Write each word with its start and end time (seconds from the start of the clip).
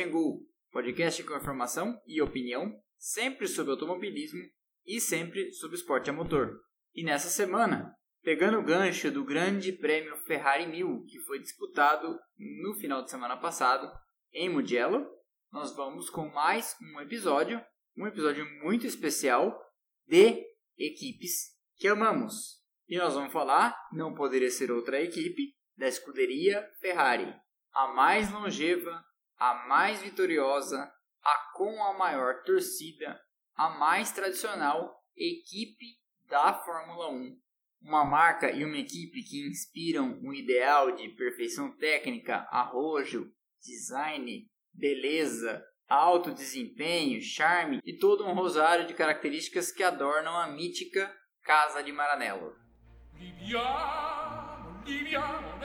Go, 0.00 0.40
podcast 0.70 1.22
com 1.22 1.36
informação 1.36 2.00
e 2.06 2.22
opinião, 2.22 2.74
sempre 2.96 3.46
sobre 3.46 3.72
automobilismo 3.72 4.40
e 4.86 4.98
sempre 4.98 5.52
sobre 5.52 5.76
esporte 5.76 6.08
a 6.08 6.14
motor. 6.14 6.58
E 6.94 7.04
nessa 7.04 7.28
semana, 7.28 7.94
pegando 8.22 8.58
o 8.58 8.64
gancho 8.64 9.10
do 9.10 9.22
Grande 9.22 9.70
Prêmio 9.70 10.16
Ferrari 10.24 10.66
1000, 10.66 11.04
que 11.04 11.18
foi 11.20 11.40
disputado 11.40 12.18
no 12.38 12.72
final 12.74 13.02
de 13.02 13.10
semana 13.10 13.36
passado 13.36 13.86
em 14.32 14.48
Mugello, 14.48 15.06
nós 15.52 15.76
vamos 15.76 16.08
com 16.08 16.26
mais 16.30 16.74
um 16.80 16.98
episódio, 17.02 17.62
um 17.94 18.06
episódio 18.06 18.46
muito 18.62 18.86
especial 18.86 19.54
de 20.06 20.42
equipes 20.78 21.50
que 21.76 21.86
amamos. 21.86 22.62
E 22.88 22.96
nós 22.96 23.12
vamos 23.12 23.32
falar, 23.32 23.76
não 23.92 24.14
poderia 24.14 24.50
ser 24.50 24.72
outra 24.72 25.02
equipe, 25.02 25.54
da 25.76 25.86
escuderia 25.86 26.66
Ferrari, 26.80 27.30
a 27.74 27.88
mais 27.88 28.32
longeva, 28.32 29.04
a 29.42 29.66
mais 29.66 30.00
vitoriosa, 30.00 30.88
a 31.20 31.52
com 31.52 31.82
a 31.82 31.98
maior 31.98 32.44
torcida, 32.44 33.20
a 33.56 33.70
mais 33.70 34.12
tradicional 34.12 35.02
equipe 35.16 35.84
da 36.28 36.54
Fórmula 36.54 37.10
1. 37.10 37.36
Uma 37.80 38.04
marca 38.04 38.52
e 38.52 38.64
uma 38.64 38.76
equipe 38.76 39.20
que 39.24 39.44
inspiram 39.48 40.16
um 40.22 40.32
ideal 40.32 40.92
de 40.92 41.08
perfeição 41.08 41.76
técnica, 41.76 42.46
arrojo, 42.52 43.32
design, 43.60 44.48
beleza, 44.72 45.60
alto 45.88 46.32
desempenho, 46.32 47.20
charme 47.20 47.80
e 47.84 47.98
todo 47.98 48.24
um 48.24 48.34
rosário 48.34 48.86
de 48.86 48.94
características 48.94 49.72
que 49.72 49.82
adornam 49.82 50.38
a 50.38 50.46
mítica 50.46 51.12
Casa 51.42 51.82
de 51.82 51.90
Maranello. 51.90 52.54
Viviamo, 53.14 54.84
viviamo 54.84 55.58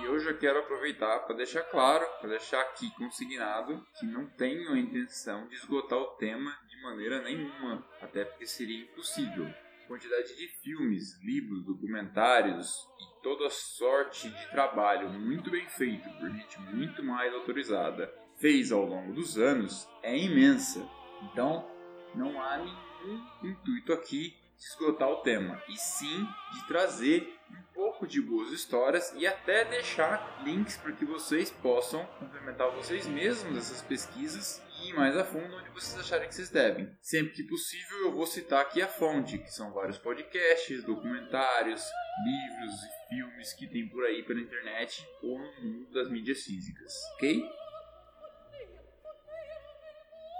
e 0.00 0.04
eu 0.04 0.18
já 0.20 0.32
quero 0.32 0.60
aproveitar 0.60 1.20
para 1.20 1.34
deixar 1.34 1.62
claro, 1.62 2.06
para 2.20 2.30
deixar 2.30 2.60
aqui 2.60 2.88
consignado, 2.94 3.84
que 3.98 4.06
não 4.06 4.26
tenho 4.26 4.72
a 4.72 4.78
intenção 4.78 5.48
de 5.48 5.56
esgotar 5.56 5.98
o 5.98 6.16
tema 6.16 6.56
de 6.68 6.80
maneira 6.82 7.20
nenhuma, 7.22 7.84
até 8.00 8.24
porque 8.24 8.46
seria 8.46 8.84
impossível. 8.84 9.46
A 9.46 9.88
quantidade 9.88 10.36
de 10.36 10.46
filmes, 10.62 11.20
livros, 11.22 11.64
documentários 11.64 12.72
e 13.00 13.22
toda 13.22 13.50
sorte 13.50 14.30
de 14.30 14.50
trabalho 14.50 15.10
muito 15.10 15.50
bem 15.50 15.68
feito 15.68 16.08
por 16.10 16.30
gente 16.30 16.60
muito 16.60 17.02
mais 17.02 17.34
autorizada 17.34 18.12
fez 18.36 18.70
ao 18.70 18.84
longo 18.84 19.12
dos 19.12 19.36
anos 19.36 19.88
é 20.02 20.16
imensa. 20.16 20.88
Então, 21.22 21.68
não 22.14 22.40
há 22.40 22.58
nenhum 22.58 23.26
intuito 23.42 23.92
aqui 23.92 24.45
de 24.56 24.64
esgotar 24.64 25.08
o 25.08 25.16
tema, 25.16 25.62
e 25.68 25.76
sim 25.76 26.26
de 26.52 26.66
trazer 26.66 27.36
um 27.50 27.62
pouco 27.74 28.06
de 28.06 28.20
boas 28.20 28.50
histórias 28.50 29.12
e 29.16 29.26
até 29.26 29.64
deixar 29.64 30.42
links 30.44 30.76
para 30.76 30.92
que 30.92 31.04
vocês 31.04 31.50
possam 31.50 32.04
complementar 32.18 32.70
vocês 32.70 33.06
mesmos 33.06 33.56
essas 33.56 33.82
pesquisas 33.82 34.62
e 34.80 34.90
ir 34.90 34.94
mais 34.94 35.16
a 35.16 35.24
fundo 35.24 35.56
onde 35.56 35.70
vocês 35.70 35.98
acharem 36.00 36.28
que 36.28 36.34
vocês 36.34 36.50
devem. 36.50 36.90
Sempre 37.00 37.34
que 37.34 37.44
possível, 37.44 37.98
eu 38.06 38.12
vou 38.12 38.26
citar 38.26 38.62
aqui 38.62 38.82
a 38.82 38.88
fonte, 38.88 39.38
que 39.38 39.52
são 39.52 39.72
vários 39.72 39.98
podcasts, 39.98 40.84
documentários, 40.84 41.84
livros 42.24 42.74
e 42.82 43.08
filmes 43.08 43.52
que 43.52 43.66
tem 43.66 43.88
por 43.88 44.04
aí 44.04 44.22
pela 44.22 44.40
internet 44.40 45.06
ou 45.22 45.38
no 45.38 45.62
mundo 45.62 45.90
das 45.92 46.10
mídias 46.10 46.42
físicas, 46.42 46.92
ok? 47.14 47.46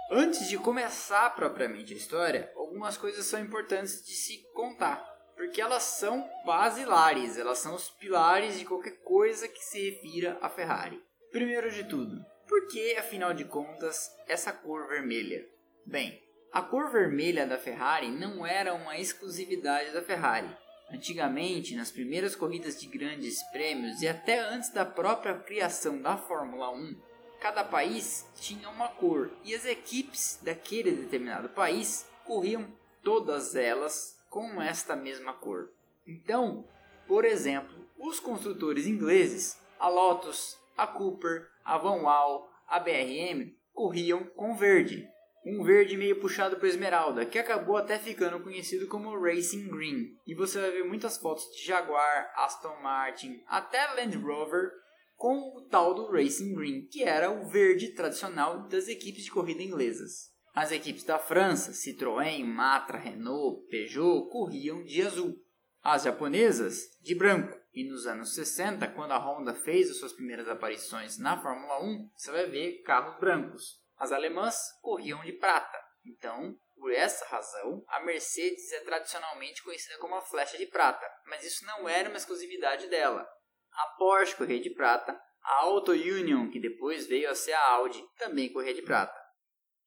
Antes 0.09 0.47
de 0.47 0.57
começar 0.57 1.35
propriamente 1.35 1.93
a 1.93 1.97
história, 1.97 2.51
algumas 2.67 2.97
coisas 2.97 3.25
são 3.25 3.39
importantes 3.39 4.05
de 4.05 4.11
se 4.11 4.43
contar, 4.53 5.01
porque 5.35 5.61
elas 5.61 5.83
são 5.83 6.29
basilares, 6.45 7.37
elas 7.37 7.59
são 7.59 7.73
os 7.73 7.89
pilares 7.89 8.59
de 8.59 8.65
qualquer 8.65 8.97
coisa 9.03 9.47
que 9.47 9.63
se 9.63 9.89
refira 9.89 10.37
a 10.41 10.49
Ferrari. 10.49 11.01
Primeiro 11.31 11.71
de 11.71 11.85
tudo, 11.85 12.23
por 12.47 12.67
que, 12.67 12.95
afinal 12.97 13.33
de 13.33 13.45
contas, 13.45 14.11
essa 14.27 14.51
cor 14.51 14.87
vermelha? 14.87 15.47
Bem, 15.85 16.21
a 16.51 16.61
cor 16.61 16.91
vermelha 16.91 17.47
da 17.47 17.57
Ferrari 17.57 18.09
não 18.09 18.45
era 18.45 18.73
uma 18.73 18.97
exclusividade 18.97 19.91
da 19.91 20.01
Ferrari. 20.01 20.49
Antigamente, 20.91 21.75
nas 21.75 21.91
primeiras 21.91 22.35
corridas 22.35 22.79
de 22.79 22.87
grandes 22.87 23.41
prêmios 23.51 24.01
e 24.01 24.07
até 24.07 24.39
antes 24.39 24.71
da 24.71 24.85
própria 24.85 25.35
criação 25.35 26.01
da 26.01 26.17
Fórmula 26.17 26.71
1, 26.71 27.01
cada 27.39 27.63
país 27.63 28.25
tinha 28.35 28.69
uma 28.69 28.89
cor 28.89 29.31
e 29.43 29.55
as 29.55 29.65
equipes 29.65 30.39
daquele 30.41 30.91
determinado 30.91 31.49
país 31.49 32.05
corriam 32.27 32.67
todas 33.01 33.55
elas 33.55 34.21
com 34.29 34.61
esta 34.61 34.95
mesma 34.95 35.33
cor. 35.33 35.71
Então, 36.05 36.67
por 37.07 37.23
exemplo, 37.23 37.87
os 37.97 38.19
construtores 38.19 38.85
ingleses, 38.85 39.57
a 39.79 39.87
Lotus, 39.87 40.57
a 40.77 40.85
Cooper, 40.85 41.47
a 41.63 41.77
Van 41.77 42.01
Wall, 42.01 42.51
a 42.67 42.79
BRM, 42.79 43.55
corriam 43.73 44.25
com 44.35 44.55
verde, 44.55 45.07
um 45.45 45.63
verde 45.63 45.95
meio 45.95 46.19
puxado 46.19 46.57
para 46.57 46.67
esmeralda, 46.67 47.25
que 47.25 47.39
acabou 47.39 47.77
até 47.77 47.97
ficando 47.97 48.43
conhecido 48.43 48.87
como 48.87 49.17
Racing 49.17 49.69
Green. 49.69 50.17
E 50.27 50.35
você 50.35 50.59
vai 50.59 50.71
ver 50.71 50.83
muitas 50.83 51.17
fotos 51.17 51.45
de 51.55 51.65
Jaguar, 51.65 52.33
Aston 52.35 52.75
Martin, 52.81 53.41
até 53.47 53.87
Land 53.93 54.17
Rover 54.17 54.71
com 55.15 55.55
o 55.55 55.61
tal 55.61 55.93
do 55.93 56.11
Racing 56.11 56.53
Green, 56.53 56.87
que 56.87 57.03
era 57.03 57.31
o 57.31 57.47
verde 57.47 57.93
tradicional 57.93 58.67
das 58.67 58.89
equipes 58.89 59.23
de 59.23 59.31
corrida 59.31 59.63
inglesas. 59.63 60.36
As 60.57 60.71
equipes 60.71 61.03
da 61.03 61.19
França, 61.19 61.71
Citroën, 61.71 62.43
Matra, 62.43 62.97
Renault, 62.97 63.67
Peugeot, 63.69 64.27
corriam 64.27 64.83
de 64.83 65.03
azul. 65.03 65.35
As 65.83 66.01
japonesas, 66.01 66.79
de 66.99 67.13
branco. 67.13 67.55
E 67.71 67.87
nos 67.87 68.07
anos 68.07 68.33
60, 68.33 68.87
quando 68.87 69.11
a 69.11 69.19
Honda 69.19 69.53
fez 69.53 69.91
as 69.91 69.99
suas 69.99 70.13
primeiras 70.13 70.47
aparições 70.47 71.19
na 71.19 71.39
Fórmula 71.39 71.83
1, 71.83 72.09
você 72.15 72.31
vai 72.31 72.47
ver 72.47 72.81
carros 72.81 73.19
brancos. 73.19 73.79
As 73.99 74.11
alemãs 74.11 74.57
corriam 74.81 75.23
de 75.23 75.33
prata. 75.33 75.77
Então, 76.03 76.57
por 76.75 76.91
essa 76.91 77.23
razão, 77.27 77.83
a 77.87 77.99
Mercedes 77.99 78.71
é 78.71 78.79
tradicionalmente 78.79 79.61
conhecida 79.61 79.99
como 79.99 80.15
a 80.15 80.21
flecha 80.21 80.57
de 80.57 80.65
prata, 80.65 81.05
mas 81.27 81.45
isso 81.45 81.63
não 81.67 81.87
era 81.87 82.09
uma 82.09 82.17
exclusividade 82.17 82.87
dela. 82.87 83.29
A 83.73 83.95
Porsche 83.99 84.35
corria 84.35 84.59
de 84.59 84.71
prata, 84.71 85.15
a 85.43 85.57
Auto 85.57 85.91
Union, 85.91 86.49
que 86.49 86.59
depois 86.59 87.05
veio 87.05 87.29
a 87.29 87.35
ser 87.35 87.53
a 87.53 87.73
Audi, 87.73 88.03
também 88.17 88.51
corria 88.51 88.73
de 88.73 88.81
prata. 88.81 89.26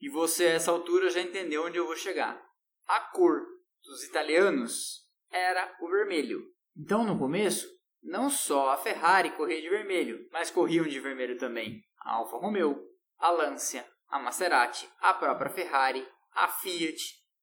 E 0.01 0.09
você 0.09 0.47
a 0.47 0.53
essa 0.53 0.71
altura 0.71 1.11
já 1.11 1.21
entendeu 1.21 1.65
onde 1.65 1.77
eu 1.77 1.87
vou 1.87 1.97
chegar. 1.97 2.41
A 2.87 3.01
cor 3.01 3.43
dos 3.85 4.03
italianos 4.05 5.07
era 5.31 5.77
o 5.81 5.89
vermelho. 5.89 6.41
Então, 6.77 7.05
no 7.05 7.19
começo, 7.19 7.69
não 8.03 8.31
só 8.31 8.71
a 8.71 8.77
Ferrari 8.77 9.31
corria 9.33 9.61
de 9.61 9.69
vermelho, 9.69 10.27
mas 10.33 10.51
corriam 10.51 10.87
de 10.87 10.99
vermelho 10.99 11.37
também 11.37 11.83
a 12.01 12.15
Alfa 12.15 12.39
Romeo, 12.39 12.83
a 13.19 13.31
Lancia, 13.31 13.87
a 14.09 14.19
Maserati, 14.19 14.89
a 15.01 15.13
própria 15.15 15.51
Ferrari, 15.51 16.07
a 16.33 16.49
Fiat, 16.49 16.99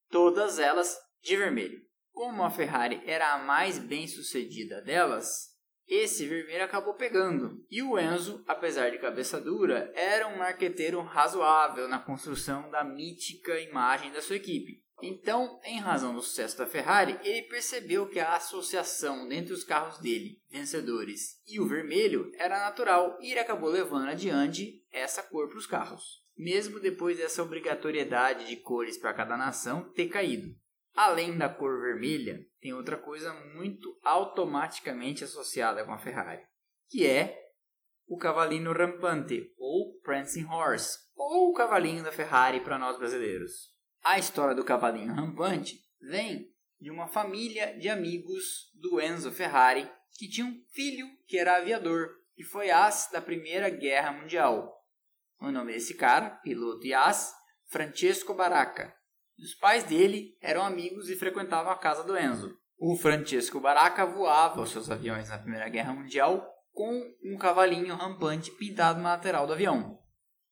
todas 0.09 0.59
elas 0.59 0.97
de 1.21 1.35
vermelho. 1.35 1.79
Como 2.11 2.43
a 2.43 2.49
Ferrari 2.49 3.01
era 3.05 3.33
a 3.33 3.37
mais 3.37 3.77
bem 3.77 4.07
sucedida 4.07 4.81
delas, 4.81 5.55
esse 5.87 6.27
vermelho 6.27 6.63
acabou 6.63 6.93
pegando. 6.93 7.63
E 7.71 7.81
o 7.81 7.97
Enzo, 7.97 8.43
apesar 8.45 8.89
de 8.91 8.97
cabeça 8.97 9.39
dura, 9.39 9.91
era 9.95 10.27
um 10.27 10.37
marqueteiro 10.37 11.01
razoável 11.01 11.87
na 11.87 11.99
construção 11.99 12.69
da 12.69 12.83
mítica 12.83 13.59
imagem 13.59 14.11
da 14.11 14.21
sua 14.21 14.35
equipe. 14.35 14.83
Então, 15.01 15.59
em 15.63 15.79
razão 15.79 16.13
do 16.13 16.21
sucesso 16.21 16.57
da 16.57 16.65
Ferrari, 16.65 17.19
ele 17.23 17.43
percebeu 17.43 18.07
que 18.07 18.19
a 18.19 18.35
associação 18.35 19.31
entre 19.31 19.53
os 19.53 19.63
carros 19.63 19.99
dele, 19.99 20.41
vencedores, 20.49 21.39
e 21.47 21.59
o 21.59 21.67
vermelho 21.67 22.31
era 22.35 22.59
natural 22.59 23.15
e 23.21 23.31
ele 23.31 23.39
acabou 23.39 23.69
levando 23.69 24.09
adiante 24.09 24.83
essa 24.91 25.21
cor 25.21 25.49
para 25.49 25.57
os 25.59 25.67
carros, 25.67 26.23
mesmo 26.35 26.79
depois 26.79 27.17
dessa 27.17 27.43
obrigatoriedade 27.43 28.47
de 28.47 28.55
cores 28.55 28.97
para 28.97 29.13
cada 29.13 29.37
nação 29.37 29.83
ter 29.93 30.07
caído. 30.07 30.55
Além 30.97 31.37
da 31.37 31.47
cor 31.47 31.79
vermelha, 31.79 32.43
tem 32.59 32.73
outra 32.73 32.97
coisa 32.97 33.31
muito 33.53 33.99
automaticamente 34.03 35.23
associada 35.23 35.85
com 35.85 35.93
a 35.93 35.99
Ferrari, 35.99 36.41
que 36.89 37.05
é 37.05 37.39
o 38.07 38.17
cavalinho 38.17 38.73
rampante, 38.73 39.53
ou 39.59 39.99
prancing 40.01 40.45
horse, 40.45 40.97
ou 41.15 41.51
o 41.51 41.53
cavalinho 41.53 42.03
da 42.03 42.11
Ferrari 42.11 42.61
para 42.61 42.79
nós 42.79 42.97
brasileiros. 42.97 43.71
A 44.03 44.17
história 44.17 44.55
do 44.55 44.65
cavalinho 44.65 45.13
rampante 45.13 45.75
vem 46.01 46.51
de 46.81 46.89
uma 46.89 47.07
família 47.07 47.77
de 47.77 47.89
amigos 47.89 48.71
do 48.73 48.99
Enzo 48.99 49.31
Ferrari 49.31 49.87
que 50.17 50.27
tinha 50.27 50.47
um 50.47 50.63
filho 50.73 51.05
que 51.27 51.37
era 51.37 51.57
aviador 51.57 52.09
e 52.35 52.43
foi 52.43 52.71
as 52.71 53.07
da 53.11 53.21
Primeira 53.21 53.69
Guerra 53.69 54.13
Mundial. 54.13 54.75
O 55.39 55.51
nome 55.51 55.73
desse 55.73 55.93
cara, 55.93 56.31
piloto 56.31 56.87
e 56.87 56.93
as, 56.95 57.35
Francesco 57.67 58.33
Baracca, 58.33 58.96
os 59.43 59.53
pais 59.55 59.83
dele 59.83 60.37
eram 60.41 60.63
amigos 60.63 61.09
e 61.09 61.15
frequentavam 61.15 61.71
a 61.71 61.77
casa 61.77 62.03
do 62.03 62.17
Enzo. 62.17 62.57
O 62.77 62.95
Francesco 62.95 63.59
Baracca 63.59 64.05
voava 64.05 64.61
os 64.61 64.69
seus 64.69 64.89
aviões 64.89 65.29
na 65.29 65.39
Primeira 65.39 65.69
Guerra 65.69 65.93
Mundial 65.93 66.47
com 66.71 67.03
um 67.23 67.37
cavalinho 67.37 67.95
rampante 67.95 68.51
pintado 68.51 69.01
na 69.01 69.13
lateral 69.13 69.47
do 69.47 69.53
avião. 69.53 69.97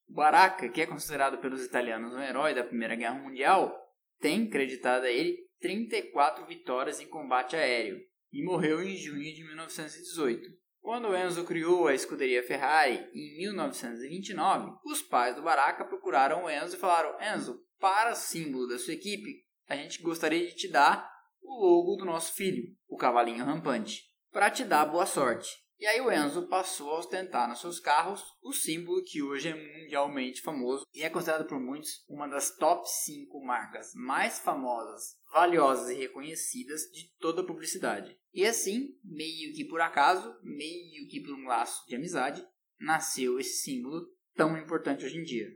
O 0.07 0.13
Baracca, 0.13 0.69
que 0.69 0.81
é 0.81 0.87
considerado 0.87 1.37
pelos 1.37 1.63
italianos 1.63 2.13
um 2.13 2.21
herói 2.21 2.53
da 2.53 2.63
Primeira 2.63 2.95
Guerra 2.95 3.15
Mundial, 3.15 3.75
tem 4.19 4.49
creditado 4.49 5.05
a 5.05 5.09
ele 5.09 5.37
34 5.59 6.45
vitórias 6.45 6.99
em 6.99 7.07
combate 7.07 7.55
aéreo 7.55 7.99
e 8.31 8.43
morreu 8.43 8.81
em 8.81 8.95
junho 8.95 9.33
de 9.33 9.43
1918. 9.43 10.49
Quando 10.81 11.15
Enzo 11.15 11.43
criou 11.45 11.87
a 11.87 11.95
escuderia 11.95 12.43
Ferrari 12.43 13.09
em 13.13 13.37
1929, 13.37 14.77
os 14.85 15.01
pais 15.01 15.35
do 15.35 15.41
Baraka 15.41 15.83
procuraram 15.85 16.43
o 16.43 16.49
Enzo 16.49 16.75
e 16.75 16.79
falaram: 16.79 17.17
Enzo, 17.19 17.59
para 17.85 18.15
símbolo 18.15 18.65
da 18.67 18.79
sua 18.79 18.95
equipe, 18.95 19.45
a 19.67 19.75
gente 19.75 20.01
gostaria 20.01 20.47
de 20.47 20.55
te 20.55 20.67
dar 20.67 21.07
o 21.43 21.53
logo 21.53 21.97
do 21.97 22.03
nosso 22.03 22.33
filho, 22.33 22.75
o 22.87 22.97
cavalinho 22.97 23.45
rampante, 23.45 24.05
para 24.31 24.49
te 24.49 24.65
dar 24.65 24.87
boa 24.87 25.05
sorte. 25.05 25.51
E 25.77 25.85
aí 25.85 26.01
o 26.01 26.11
Enzo 26.11 26.47
passou 26.47 26.89
a 26.89 26.97
ostentar 26.97 27.47
nos 27.47 27.61
seus 27.61 27.79
carros 27.79 28.23
o 28.41 28.51
símbolo 28.51 29.03
que 29.03 29.21
hoje 29.21 29.49
é 29.49 29.53
mundialmente 29.53 30.41
famoso 30.41 30.83
e 30.95 31.03
é 31.03 31.11
considerado 31.11 31.45
por 31.45 31.59
muitos 31.59 32.03
uma 32.09 32.27
das 32.27 32.57
top 32.57 32.89
5 32.89 33.45
marcas 33.45 33.91
mais 33.93 34.39
famosas, 34.39 35.15
valiosas 35.31 35.91
e 35.91 35.93
reconhecidas 35.93 36.89
de 36.91 37.13
toda 37.19 37.43
a 37.43 37.45
publicidade. 37.45 38.17
E 38.33 38.47
assim, 38.47 38.97
meio 39.03 39.53
que 39.53 39.63
por 39.63 39.79
acaso, 39.79 40.35
meio 40.41 41.07
que 41.07 41.21
por 41.21 41.35
um 41.35 41.45
laço 41.45 41.85
de 41.87 41.95
amizade, 41.95 42.43
nasceu 42.79 43.39
esse 43.39 43.61
símbolo 43.61 44.07
tão 44.33 44.57
importante 44.57 45.05
hoje 45.05 45.19
em 45.19 45.23
dia. 45.23 45.49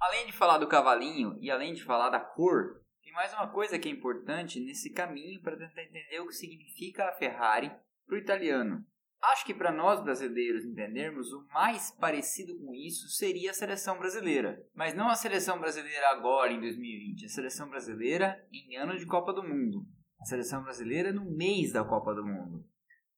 Além 0.00 0.26
de 0.26 0.32
falar 0.32 0.56
do 0.56 0.66
cavalinho 0.66 1.36
e 1.40 1.50
além 1.50 1.74
de 1.74 1.84
falar 1.84 2.08
da 2.08 2.18
cor, 2.18 2.80
tem 3.02 3.12
mais 3.12 3.34
uma 3.34 3.48
coisa 3.48 3.78
que 3.78 3.86
é 3.86 3.92
importante 3.92 4.58
nesse 4.58 4.90
caminho 4.90 5.42
para 5.42 5.58
tentar 5.58 5.82
entender 5.82 6.20
o 6.20 6.26
que 6.26 6.34
significa 6.34 7.04
a 7.04 7.12
Ferrari 7.12 7.70
para 8.06 8.14
o 8.14 8.18
italiano. 8.18 8.82
Acho 9.22 9.44
que 9.44 9.52
para 9.52 9.70
nós 9.70 10.02
brasileiros 10.02 10.64
entendermos, 10.64 11.30
o 11.34 11.46
mais 11.52 11.90
parecido 11.90 12.56
com 12.58 12.74
isso 12.74 13.08
seria 13.08 13.50
a 13.50 13.54
seleção 13.54 13.98
brasileira. 13.98 14.66
Mas 14.74 14.94
não 14.94 15.10
a 15.10 15.14
seleção 15.14 15.60
brasileira 15.60 16.08
agora, 16.08 16.50
em 16.50 16.60
2020, 16.60 17.26
a 17.26 17.28
seleção 17.28 17.68
brasileira 17.68 18.42
em 18.50 18.76
ano 18.76 18.96
de 18.96 19.04
Copa 19.04 19.34
do 19.34 19.42
Mundo. 19.42 19.84
A 20.18 20.24
seleção 20.24 20.62
brasileira 20.62 21.12
no 21.12 21.30
mês 21.30 21.72
da 21.72 21.84
Copa 21.84 22.14
do 22.14 22.24
Mundo. 22.24 22.64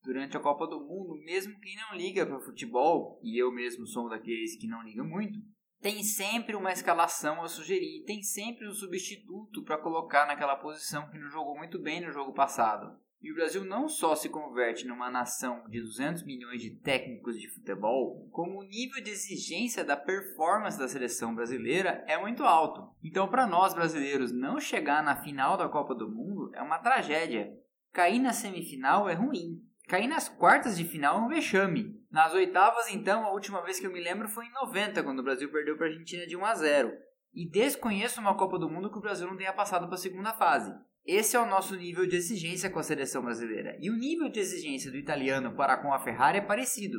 Durante 0.03 0.37
a 0.37 0.41
Copa 0.41 0.67
do 0.67 0.81
Mundo, 0.81 1.15
mesmo 1.25 1.61
quem 1.61 1.77
não 1.77 1.97
liga 1.97 2.27
para 2.27 2.41
futebol, 2.41 3.21
e 3.23 3.41
eu 3.41 3.53
mesmo 3.53 3.87
sou 3.87 4.09
daqueles 4.09 4.57
que 4.57 4.67
não 4.67 4.83
liga 4.83 5.05
muito, 5.05 5.39
tem 5.83 6.05
sempre 6.05 6.55
uma 6.55 6.73
escalação 6.73 7.43
a 7.43 7.49
sugerir, 7.49 8.05
tem 8.07 8.23
sempre 8.23 8.69
um 8.69 8.73
substituto 8.73 9.65
para 9.65 9.77
colocar 9.77 10.27
naquela 10.27 10.55
posição 10.55 11.11
que 11.11 11.19
não 11.19 11.29
jogou 11.29 11.57
muito 11.57 11.77
bem 11.77 12.01
no 12.01 12.13
jogo 12.13 12.33
passado. 12.33 12.97
E 13.21 13.31
o 13.31 13.35
Brasil 13.35 13.65
não 13.65 13.89
só 13.89 14.15
se 14.15 14.29
converte 14.29 14.87
numa 14.87 15.11
nação 15.11 15.69
de 15.69 15.81
200 15.81 16.25
milhões 16.25 16.63
de 16.63 16.71
técnicos 16.71 17.39
de 17.39 17.49
futebol, 17.49 18.29
como 18.31 18.61
o 18.61 18.65
nível 18.65 19.03
de 19.03 19.11
exigência 19.11 19.85
da 19.85 19.97
performance 19.97 20.79
da 20.79 20.89
seleção 20.89 21.35
brasileira 21.35 22.05
é 22.09 22.17
muito 22.19 22.45
alto. 22.45 22.93
Então, 23.03 23.29
para 23.29 23.47
nós 23.47 23.75
brasileiros, 23.75 24.33
não 24.33 24.61
chegar 24.61 25.03
na 25.03 25.23
final 25.23 25.57
da 25.57 25.69
Copa 25.69 25.95
do 25.95 26.09
Mundo 26.09 26.51
é 26.55 26.63
uma 26.63 26.79
tragédia. 26.79 27.53
Cair 27.93 28.21
na 28.21 28.33
semifinal 28.33 29.09
é 29.09 29.15
ruim. 29.15 29.63
Cair 29.89 30.09
nas 30.09 30.29
quartas 30.29 30.77
de 30.77 30.85
final 30.85 31.19
é 31.19 31.23
um 31.23 31.29
vexame. 31.29 32.02
Nas 32.13 32.35
oitavas, 32.35 32.93
então, 32.93 33.25
a 33.25 33.33
última 33.33 33.63
vez 33.63 33.81
que 33.81 33.87
eu 33.87 33.93
me 33.93 33.99
lembro 33.99 34.29
foi 34.29 34.45
em 34.45 34.53
90, 34.53 35.03
quando 35.03 35.21
o 35.21 35.23
Brasil 35.23 35.51
perdeu 35.51 35.79
para 35.79 35.87
a 35.87 35.89
Argentina 35.89 36.27
de 36.27 36.37
1 36.37 36.45
a 36.45 36.55
0. 36.55 36.93
E 37.33 37.49
desconheço 37.49 38.21
uma 38.21 38.37
Copa 38.37 38.59
do 38.59 38.69
Mundo 38.69 38.91
que 38.91 38.99
o 38.99 39.01
Brasil 39.01 39.27
não 39.27 39.37
tenha 39.37 39.55
passado 39.55 39.87
para 39.87 39.95
a 39.95 39.99
segunda 39.99 40.35
fase. 40.35 40.71
Esse 41.07 41.37
é 41.37 41.41
o 41.41 41.47
nosso 41.47 41.75
nível 41.75 42.07
de 42.07 42.15
exigência 42.15 42.69
com 42.69 42.79
a 42.79 42.83
seleção 42.83 43.23
brasileira. 43.23 43.79
E 43.81 43.89
o 43.89 43.97
nível 43.97 44.29
de 44.29 44.41
exigência 44.41 44.91
do 44.91 44.99
italiano 44.99 45.57
para 45.57 45.79
com 45.79 45.91
a 45.91 45.99
Ferrari 45.99 46.37
é 46.37 46.43
parecido. 46.43 46.99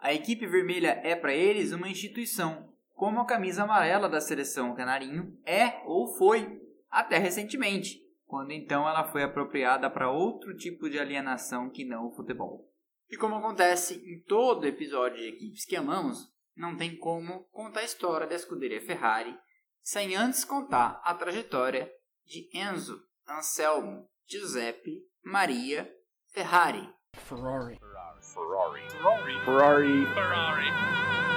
A 0.00 0.12
equipe 0.12 0.44
vermelha 0.48 1.00
é 1.04 1.14
para 1.14 1.32
eles 1.32 1.70
uma 1.70 1.88
instituição, 1.88 2.72
como 2.92 3.20
a 3.20 3.26
camisa 3.26 3.62
amarela 3.62 4.08
da 4.08 4.20
seleção 4.20 4.74
canarinho 4.74 5.38
é 5.46 5.80
ou 5.84 6.08
foi 6.16 6.60
até 6.90 7.18
recentemente, 7.18 8.00
quando 8.26 8.50
então 8.50 8.88
ela 8.88 9.04
foi 9.04 9.22
apropriada 9.22 9.88
para 9.88 10.10
outro 10.10 10.56
tipo 10.56 10.90
de 10.90 10.98
alienação 10.98 11.70
que 11.70 11.84
não 11.84 12.08
o 12.08 12.10
futebol. 12.16 12.69
E 13.10 13.16
como 13.16 13.36
acontece 13.36 13.94
em 13.94 14.22
todo 14.22 14.66
episódio 14.66 15.18
de 15.18 15.28
equipes 15.28 15.64
que 15.64 15.74
amamos, 15.74 16.28
não 16.56 16.76
tem 16.76 16.96
como 16.96 17.44
contar 17.50 17.80
a 17.80 17.84
história 17.84 18.26
da 18.26 18.36
escuderia 18.36 18.80
Ferrari 18.80 19.36
sem 19.82 20.14
antes 20.14 20.44
contar 20.44 21.00
a 21.02 21.14
trajetória 21.14 21.90
de 22.24 22.48
Enzo 22.54 23.02
Anselmo, 23.26 24.08
Giuseppe, 24.26 25.02
Maria, 25.24 25.90
Ferrari. 26.32 26.88
Ferrari. 27.16 27.78
Ferrari. 27.78 28.20
Ferrari. 28.22 29.44
Ferrari. 29.44 30.06
Ferrari. 30.14 31.29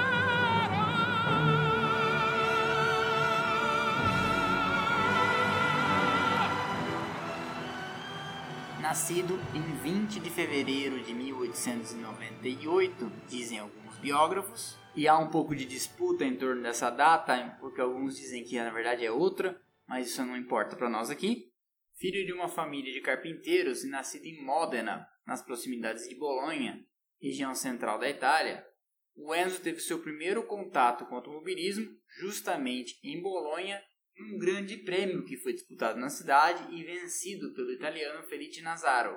Nascido 8.94 9.34
em 9.52 9.60
20 9.82 10.20
de 10.20 10.30
fevereiro 10.30 11.02
de 11.02 11.12
1898, 11.12 13.10
dizem 13.26 13.58
alguns 13.58 13.98
biógrafos, 13.98 14.78
e 14.94 15.08
há 15.08 15.18
um 15.18 15.28
pouco 15.28 15.52
de 15.52 15.64
disputa 15.64 16.24
em 16.24 16.36
torno 16.36 16.62
dessa 16.62 16.90
data, 16.90 17.56
porque 17.58 17.80
alguns 17.80 18.14
dizem 18.14 18.44
que 18.44 18.56
na 18.56 18.70
verdade 18.70 19.04
é 19.04 19.10
outra, 19.10 19.60
mas 19.88 20.06
isso 20.06 20.24
não 20.24 20.36
importa 20.36 20.76
para 20.76 20.88
nós 20.88 21.10
aqui. 21.10 21.52
Filho 21.98 22.24
de 22.24 22.32
uma 22.32 22.46
família 22.46 22.92
de 22.92 23.00
carpinteiros 23.00 23.82
e 23.82 23.90
nascido 23.90 24.26
em 24.26 24.40
Modena, 24.44 25.04
nas 25.26 25.42
proximidades 25.42 26.08
de 26.08 26.14
Bolonha, 26.14 26.78
região 27.20 27.52
central 27.52 27.98
da 27.98 28.08
Itália, 28.08 28.64
o 29.16 29.34
Enzo 29.34 29.60
teve 29.60 29.80
seu 29.80 29.98
primeiro 29.98 30.44
contato 30.44 31.04
com 31.06 31.14
o 31.14 31.16
automobilismo 31.16 31.90
justamente 32.20 33.00
em 33.02 33.20
Bolonha, 33.20 33.82
num 34.18 34.38
grande 34.38 34.76
prêmio 34.78 35.24
que 35.24 35.36
foi 35.36 35.52
disputado 35.52 35.98
na 35.98 36.08
cidade 36.08 36.74
e 36.74 36.84
vencido 36.84 37.52
pelo 37.54 37.72
italiano 37.72 38.26
Felice 38.28 38.62
Nazaro. 38.62 39.16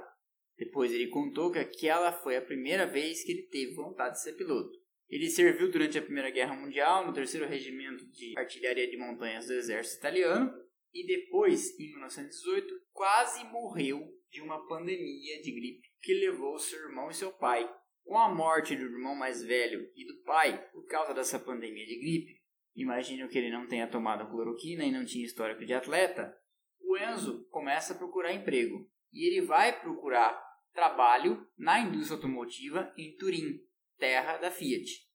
Depois 0.58 0.92
ele 0.92 1.08
contou 1.08 1.52
que 1.52 1.60
aquela 1.60 2.12
foi 2.12 2.36
a 2.36 2.42
primeira 2.42 2.86
vez 2.86 3.24
que 3.24 3.32
ele 3.32 3.48
teve 3.48 3.76
vontade 3.76 4.16
de 4.16 4.24
ser 4.24 4.34
piloto. 4.34 4.72
Ele 5.10 5.30
serviu 5.30 5.72
durante 5.72 5.98
a 5.98 6.02
Primeira 6.02 6.30
Guerra 6.30 6.56
Mundial 6.56 7.06
no 7.06 7.14
terceiro 7.14 7.48
regimento 7.48 8.06
de 8.12 8.34
artilharia 8.38 8.90
de 8.90 8.98
montanhas 8.98 9.48
do 9.48 9.54
exército 9.54 10.00
italiano 10.00 10.52
e 10.94 11.06
depois, 11.06 11.80
em 11.80 11.92
1918, 11.92 12.74
quase 12.92 13.46
morreu 13.46 14.02
de 14.30 14.42
uma 14.42 14.68
pandemia 14.68 15.42
de 15.42 15.52
gripe 15.52 15.88
que 16.02 16.14
levou 16.14 16.58
seu 16.58 16.80
irmão 16.80 17.10
e 17.10 17.14
seu 17.14 17.32
pai. 17.32 17.70
Com 18.04 18.18
a 18.18 18.34
morte 18.34 18.76
do 18.76 18.84
irmão 18.84 19.16
mais 19.16 19.44
velho 19.44 19.82
e 19.96 20.06
do 20.06 20.24
pai 20.24 20.70
por 20.72 20.86
causa 20.88 21.14
dessa 21.14 21.40
pandemia 21.40 21.86
de 21.86 22.00
gripe, 22.00 22.37
imagino 22.78 23.28
que 23.28 23.38
ele 23.38 23.52
não 23.52 23.68
tenha 23.68 23.88
tomado 23.88 24.30
cloroquina 24.30 24.86
e 24.86 24.92
não 24.92 25.04
tinha 25.04 25.26
histórico 25.26 25.66
de 25.66 25.74
atleta, 25.74 26.34
o 26.80 26.96
Enzo 26.96 27.46
começa 27.50 27.94
a 27.94 27.98
procurar 27.98 28.34
emprego 28.34 28.90
e 29.12 29.28
ele 29.28 29.46
vai 29.46 29.78
procurar 29.82 30.40
trabalho 30.72 31.46
na 31.58 31.80
indústria 31.80 32.16
automotiva 32.16 32.94
em 32.96 33.18
Turim, 33.18 33.60
terra 33.98 34.38
da 34.38 34.52
Fiat. 34.52 35.06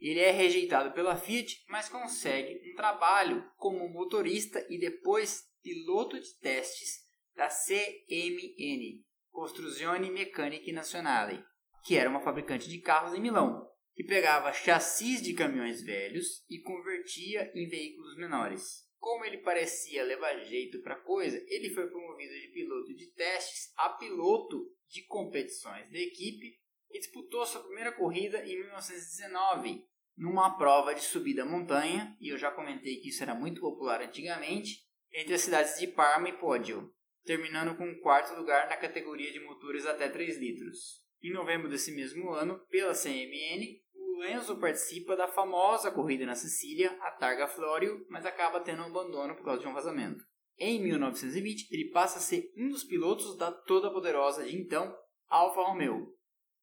Ele 0.00 0.20
é 0.20 0.32
rejeitado 0.32 0.92
pela 0.92 1.16
Fiat, 1.16 1.64
mas 1.68 1.88
consegue 1.88 2.60
um 2.72 2.74
trabalho 2.74 3.48
como 3.56 3.88
motorista 3.88 4.66
e 4.68 4.78
depois 4.78 5.44
piloto 5.62 6.20
de 6.20 6.38
testes 6.40 7.04
da 7.34 7.48
CMN, 7.48 9.02
Costruzione 9.30 10.10
Meccaniche 10.10 10.72
Nazionale, 10.72 11.44
que 11.84 11.96
era 11.96 12.10
uma 12.10 12.20
fabricante 12.20 12.68
de 12.68 12.78
carros 12.80 13.14
em 13.14 13.20
Milão, 13.20 13.66
que 13.94 14.04
pegava 14.04 14.52
chassis 14.52 15.22
de 15.22 15.34
caminhões 15.34 15.82
velhos 15.82 16.44
e 16.48 16.60
convertia 16.60 17.50
em 17.54 17.68
veículos 17.68 18.16
menores. 18.16 18.84
Como 18.98 19.24
ele 19.24 19.38
parecia 19.38 20.02
levar 20.02 20.38
jeito 20.44 20.80
para 20.80 20.96
coisa, 20.96 21.36
ele 21.48 21.70
foi 21.74 21.88
promovido 21.88 22.34
de 22.34 22.48
piloto 22.48 22.94
de 22.94 23.12
testes 23.12 23.72
a 23.76 23.90
piloto 23.90 24.66
de 24.88 25.04
competições 25.04 25.90
da 25.90 25.98
equipe 25.98 26.58
e 26.90 26.98
disputou 26.98 27.44
sua 27.44 27.62
primeira 27.62 27.92
corrida 27.92 28.44
em 28.46 28.58
1919, 28.60 29.84
numa 30.16 30.56
prova 30.56 30.94
de 30.94 31.02
subida 31.02 31.42
à 31.42 31.46
montanha, 31.46 32.16
e 32.20 32.28
eu 32.28 32.38
já 32.38 32.50
comentei 32.50 32.96
que 32.96 33.08
isso 33.08 33.22
era 33.22 33.34
muito 33.34 33.60
popular 33.60 34.00
antigamente, 34.00 34.84
entre 35.12 35.34
as 35.34 35.42
cidades 35.42 35.78
de 35.78 35.86
Parma 35.88 36.28
e 36.28 36.38
Poggio, 36.38 36.92
terminando 37.24 37.76
com 37.76 37.90
o 37.90 38.00
quarto 38.00 38.34
lugar 38.34 38.68
na 38.68 38.76
categoria 38.76 39.32
de 39.32 39.40
motores 39.40 39.86
até 39.86 40.08
3 40.08 40.38
litros. 40.38 41.04
Em 41.22 41.32
novembro 41.32 41.68
desse 41.68 41.92
mesmo 41.92 42.30
ano, 42.30 42.58
pela 42.68 42.94
CMN, 42.94 43.82
o 44.16 44.24
Enzo 44.24 44.58
participa 44.58 45.16
da 45.16 45.26
famosa 45.26 45.90
corrida 45.90 46.24
na 46.24 46.34
Sicília, 46.34 46.96
a 47.00 47.10
Targa 47.10 47.48
Florio, 47.48 48.06
mas 48.08 48.24
acaba 48.24 48.60
tendo 48.60 48.82
um 48.82 48.86
abandono 48.86 49.34
por 49.34 49.44
causa 49.44 49.62
de 49.62 49.68
um 49.68 49.74
vazamento. 49.74 50.24
Em 50.56 50.80
1920, 50.80 51.68
ele 51.72 51.90
passa 51.90 52.18
a 52.18 52.22
ser 52.22 52.52
um 52.56 52.68
dos 52.68 52.84
pilotos 52.84 53.36
da 53.36 53.50
toda 53.50 53.90
poderosa 53.90 54.44
de 54.44 54.56
então 54.56 54.96
Alfa 55.28 55.62
Romeo, 55.62 56.14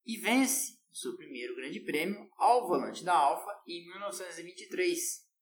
e 0.05 0.17
vence 0.17 0.79
seu 0.91 1.15
primeiro 1.15 1.55
grande 1.55 1.79
prêmio 1.81 2.29
ao 2.37 2.67
volante 2.67 3.03
da 3.03 3.13
Alfa 3.13 3.51
em 3.67 3.85
1923, 3.89 4.97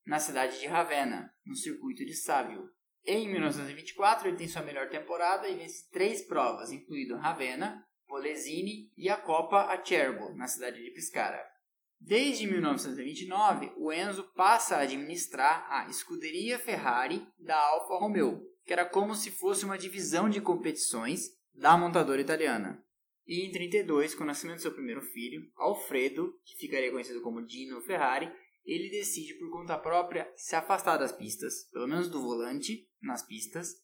na 0.05 0.19
cidade 0.19 0.59
de 0.59 0.67
Ravenna, 0.67 1.31
no 1.45 1.55
circuito 1.55 2.03
de 2.03 2.15
Sávio. 2.15 2.69
Em 3.05 3.27
1924, 3.29 4.27
ele 4.27 4.37
tem 4.37 4.47
sua 4.47 4.63
melhor 4.63 4.89
temporada 4.89 5.47
e 5.47 5.55
vence 5.55 5.89
três 5.89 6.23
provas, 6.23 6.71
incluindo 6.71 7.17
Ravenna, 7.17 7.83
Polesini 8.07 8.91
e 8.97 9.09
a 9.09 9.17
Copa 9.17 9.71
Acerbo, 9.71 10.35
na 10.35 10.47
cidade 10.47 10.83
de 10.83 10.91
Pescara. 10.91 11.58
Desde 11.99 12.47
1929, 12.47 13.73
o 13.77 13.91
Enzo 13.91 14.23
passa 14.35 14.77
a 14.77 14.81
administrar 14.81 15.67
a 15.69 15.89
escuderia 15.89 16.57
Ferrari 16.57 17.27
da 17.37 17.57
Alfa 17.57 17.97
Romeo, 17.97 18.41
que 18.65 18.73
era 18.73 18.85
como 18.85 19.13
se 19.13 19.29
fosse 19.29 19.65
uma 19.65 19.77
divisão 19.77 20.29
de 20.29 20.39
competições 20.39 21.29
da 21.53 21.77
montadora 21.77 22.21
italiana. 22.21 22.83
E 23.27 23.45
em 23.45 23.51
32, 23.51 24.15
com 24.15 24.23
o 24.23 24.27
nascimento 24.27 24.57
do 24.57 24.61
seu 24.63 24.73
primeiro 24.73 25.01
filho, 25.01 25.41
Alfredo, 25.55 26.33
que 26.43 26.57
ficaria 26.57 26.91
conhecido 26.91 27.21
como 27.21 27.45
Dino 27.45 27.81
Ferrari, 27.81 28.31
ele 28.65 28.89
decide 28.89 29.35
por 29.35 29.51
conta 29.51 29.77
própria 29.77 30.31
se 30.35 30.55
afastar 30.55 30.97
das 30.97 31.11
pistas, 31.11 31.69
pelo 31.71 31.87
menos 31.87 32.09
do 32.09 32.21
volante 32.21 32.87
nas 33.01 33.25
pistas, 33.25 33.75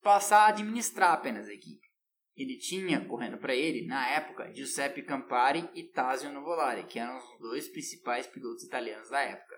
passar 0.00 0.44
a 0.44 0.48
administrar 0.48 1.12
apenas 1.12 1.46
a 1.46 1.52
equipe. 1.52 1.86
Ele 2.36 2.58
tinha 2.58 3.02
correndo 3.06 3.38
para 3.38 3.54
ele, 3.54 3.86
na 3.86 4.08
época, 4.10 4.52
Giuseppe 4.52 5.02
Campari 5.02 5.68
e 5.74 5.84
Tasio 5.84 6.30
Nuvolari, 6.30 6.84
que 6.84 6.98
eram 6.98 7.16
os 7.16 7.38
dois 7.40 7.66
principais 7.68 8.26
pilotos 8.26 8.64
italianos 8.64 9.08
da 9.08 9.22
época. 9.22 9.56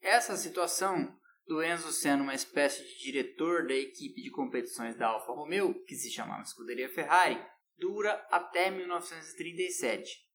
Essa 0.00 0.36
situação 0.36 1.14
do 1.46 1.62
Enzo 1.62 1.92
sendo 1.92 2.22
uma 2.22 2.34
espécie 2.34 2.82
de 2.82 2.98
diretor 2.98 3.66
da 3.66 3.74
equipe 3.74 4.22
de 4.22 4.30
competições 4.30 4.96
da 4.96 5.08
Alfa 5.08 5.32
Romeo, 5.32 5.74
que 5.84 5.94
se 5.94 6.10
chamava 6.10 6.44
Scuderia 6.44 6.88
Ferrari, 6.88 7.38
dura 7.76 8.12
até 8.30 8.70
1937, 8.70 10.26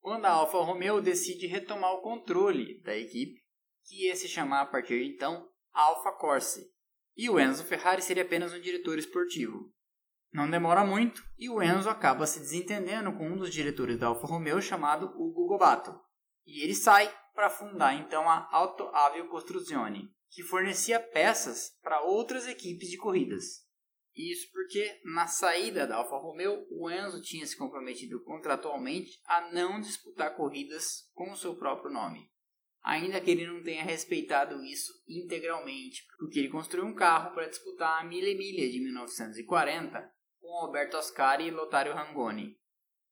quando 0.00 0.24
a 0.24 0.30
Alfa 0.30 0.58
Romeo 0.58 1.00
decide 1.00 1.46
retomar 1.46 1.92
o 1.92 2.00
controle 2.00 2.80
da 2.82 2.96
equipe, 2.96 3.44
que 3.84 4.06
ia 4.06 4.16
se 4.16 4.26
chamar 4.26 4.62
a 4.62 4.66
partir 4.66 4.98
de 4.98 5.14
então 5.14 5.48
Alfa 5.72 6.12
Corse, 6.12 6.72
e 7.16 7.30
o 7.30 7.38
Enzo 7.38 7.64
Ferrari 7.64 8.02
seria 8.02 8.22
apenas 8.22 8.52
um 8.52 8.60
diretor 8.60 8.98
esportivo. 8.98 9.72
Não 10.36 10.50
demora 10.50 10.84
muito 10.84 11.24
e 11.38 11.48
o 11.48 11.62
Enzo 11.62 11.88
acaba 11.88 12.26
se 12.26 12.40
desentendendo 12.40 13.10
com 13.16 13.26
um 13.26 13.38
dos 13.38 13.50
diretores 13.50 13.98
da 13.98 14.08
Alfa 14.08 14.26
Romeo 14.26 14.60
chamado 14.60 15.06
Ugo 15.16 15.46
Gobato. 15.46 15.98
E 16.44 16.62
ele 16.62 16.74
sai 16.74 17.10
para 17.34 17.48
fundar 17.48 17.94
então 17.94 18.28
a 18.28 18.46
Auto 18.52 18.82
Avio 18.88 19.30
Costruzione, 19.30 20.10
que 20.28 20.42
fornecia 20.42 21.00
peças 21.00 21.70
para 21.82 22.02
outras 22.02 22.46
equipes 22.46 22.90
de 22.90 22.98
corridas. 22.98 23.64
Isso 24.14 24.52
porque 24.52 25.00
na 25.06 25.26
saída 25.26 25.86
da 25.86 25.96
Alfa 25.96 26.18
Romeo, 26.18 26.66
o 26.70 26.90
Enzo 26.90 27.22
tinha 27.22 27.46
se 27.46 27.56
comprometido 27.56 28.22
contratualmente 28.22 29.18
a 29.24 29.50
não 29.54 29.80
disputar 29.80 30.36
corridas 30.36 31.10
com 31.14 31.32
o 31.32 31.36
seu 31.36 31.56
próprio 31.56 31.90
nome. 31.90 32.30
Ainda 32.82 33.22
que 33.22 33.30
ele 33.30 33.46
não 33.46 33.62
tenha 33.62 33.82
respeitado 33.82 34.62
isso 34.62 34.92
integralmente, 35.08 36.04
porque 36.18 36.38
ele 36.38 36.50
construiu 36.50 36.84
um 36.84 36.94
carro 36.94 37.32
para 37.32 37.48
disputar 37.48 38.02
a 38.02 38.04
Mille 38.04 38.34
Miglia 38.34 38.70
de 38.70 38.80
1940 38.80 40.14
com 40.46 40.58
Alberto 40.58 40.96
Ascari 40.96 41.48
e 41.48 41.50
Lotario 41.50 41.92
Rangoni. 41.92 42.56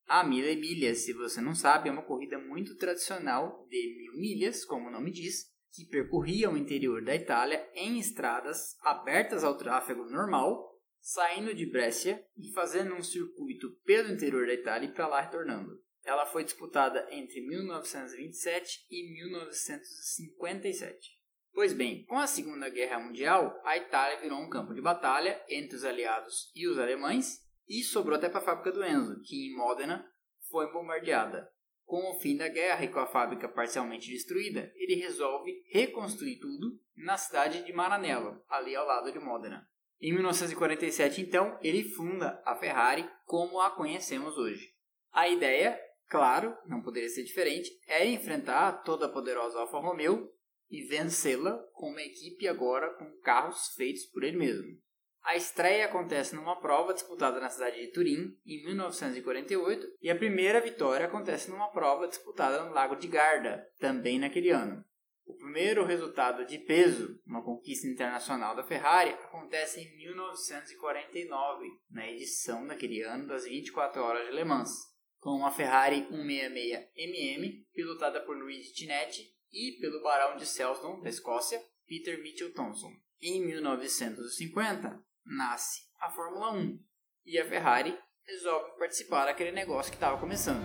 A 0.06 0.22
Mille 0.22 0.54
Milhas, 0.54 0.98
se 0.98 1.12
você 1.12 1.40
não 1.40 1.54
sabe, 1.54 1.88
é 1.88 1.92
uma 1.92 2.04
corrida 2.04 2.38
muito 2.38 2.76
tradicional 2.76 3.66
de 3.68 3.96
mil 3.96 4.12
milhas, 4.20 4.64
como 4.64 4.86
o 4.86 4.92
nome 4.92 5.10
diz, 5.10 5.52
que 5.72 5.84
percorria 5.86 6.48
o 6.48 6.56
interior 6.56 7.02
da 7.02 7.12
Itália 7.14 7.68
em 7.74 7.98
estradas 7.98 8.76
abertas 8.82 9.42
ao 9.42 9.58
tráfego 9.58 10.04
normal, 10.04 10.78
saindo 11.00 11.52
de 11.52 11.66
Brescia 11.66 12.24
e 12.36 12.52
fazendo 12.52 12.94
um 12.94 13.02
circuito 13.02 13.68
pelo 13.84 14.12
interior 14.12 14.46
da 14.46 14.54
Itália 14.54 14.88
e 14.88 14.92
para 14.92 15.08
lá 15.08 15.20
retornando. 15.20 15.82
Ela 16.04 16.26
foi 16.26 16.44
disputada 16.44 17.08
entre 17.10 17.40
1927 17.40 18.86
e 18.90 19.12
1957. 19.12 21.23
Pois 21.54 21.72
bem, 21.72 22.04
com 22.06 22.18
a 22.18 22.26
Segunda 22.26 22.68
Guerra 22.68 22.98
Mundial, 22.98 23.60
a 23.62 23.76
Itália 23.76 24.20
virou 24.20 24.40
um 24.40 24.50
campo 24.50 24.74
de 24.74 24.80
batalha 24.80 25.40
entre 25.48 25.76
os 25.76 25.84
aliados 25.84 26.50
e 26.52 26.66
os 26.66 26.80
alemães 26.80 27.38
e 27.68 27.80
sobrou 27.84 28.16
até 28.16 28.28
para 28.28 28.40
a 28.40 28.44
fábrica 28.44 28.72
do 28.72 28.84
Enzo, 28.84 29.20
que 29.22 29.46
em 29.46 29.56
Modena 29.56 30.04
foi 30.50 30.72
bombardeada. 30.72 31.48
Com 31.84 32.10
o 32.10 32.18
fim 32.18 32.36
da 32.36 32.48
guerra 32.48 32.84
e 32.84 32.88
com 32.88 32.98
a 32.98 33.06
fábrica 33.06 33.48
parcialmente 33.48 34.10
destruída, 34.10 34.72
ele 34.74 34.96
resolve 34.96 35.62
reconstruir 35.70 36.40
tudo 36.40 36.76
na 36.96 37.16
cidade 37.16 37.62
de 37.62 37.72
Maranello, 37.72 38.42
ali 38.48 38.74
ao 38.74 38.84
lado 38.84 39.12
de 39.12 39.20
Modena. 39.20 39.64
Em 40.00 40.12
1947, 40.12 41.20
então, 41.20 41.56
ele 41.62 41.84
funda 41.84 42.42
a 42.44 42.56
Ferrari 42.56 43.08
como 43.26 43.60
a 43.60 43.70
conhecemos 43.70 44.36
hoje. 44.36 44.74
A 45.12 45.28
ideia, 45.28 45.80
claro, 46.08 46.52
não 46.66 46.82
poderia 46.82 47.08
ser 47.08 47.22
diferente, 47.22 47.70
é 47.86 48.04
enfrentar 48.04 48.82
toda 48.82 49.06
a 49.06 49.08
poderosa 49.08 49.60
Alfa 49.60 49.78
Romeo 49.78 50.34
e 50.74 50.84
vencê-la 50.84 51.56
com 51.72 51.90
uma 51.90 52.02
equipe 52.02 52.48
agora 52.48 52.92
com 52.94 53.10
carros 53.20 53.68
feitos 53.76 54.04
por 54.06 54.24
ele 54.24 54.36
mesmo. 54.36 54.76
A 55.22 55.36
estreia 55.36 55.86
acontece 55.86 56.34
numa 56.34 56.60
prova 56.60 56.92
disputada 56.92 57.40
na 57.40 57.48
cidade 57.48 57.80
de 57.80 57.92
Turim 57.92 58.36
em 58.44 58.62
1948 58.64 59.86
e 60.02 60.10
a 60.10 60.16
primeira 60.16 60.60
vitória 60.60 61.06
acontece 61.06 61.50
numa 61.50 61.70
prova 61.70 62.06
disputada 62.06 62.62
no 62.62 62.74
Lago 62.74 62.96
de 62.96 63.08
Garda, 63.08 63.66
também 63.78 64.18
naquele 64.18 64.50
ano. 64.50 64.84
O 65.24 65.34
primeiro 65.34 65.86
resultado 65.86 66.44
de 66.44 66.58
peso, 66.58 67.18
uma 67.26 67.42
conquista 67.42 67.86
internacional 67.86 68.54
da 68.54 68.62
Ferrari, 68.62 69.10
acontece 69.10 69.80
em 69.80 69.96
1949, 69.96 71.66
na 71.90 72.06
edição 72.10 72.66
daquele 72.66 73.00
ano 73.00 73.26
das 73.26 73.44
24 73.44 74.02
horas 74.02 74.26
de 74.26 74.32
Le 74.32 74.44
Mans, 74.44 74.70
com 75.18 75.30
uma 75.30 75.50
Ferrari 75.50 76.06
166mm 76.10 77.64
pilotada 77.72 78.20
por 78.20 78.36
Luigi 78.36 78.74
Tinetti 78.74 79.33
e 79.54 79.78
pelo 79.80 80.02
barão 80.02 80.36
de 80.36 80.44
Selsdon, 80.44 81.00
da 81.00 81.08
Escócia, 81.08 81.62
Peter 81.86 82.20
Mitchell 82.20 82.52
Thompson. 82.52 82.90
Em 83.22 83.40
1950, 83.46 85.00
nasce 85.24 85.82
a 86.00 86.10
Fórmula 86.10 86.52
1 86.52 86.78
e 87.24 87.38
a 87.38 87.48
Ferrari 87.48 87.96
resolve 88.26 88.76
participar 88.78 89.26
daquele 89.26 89.52
negócio 89.52 89.92
que 89.92 89.96
estava 89.96 90.18
começando. 90.18 90.64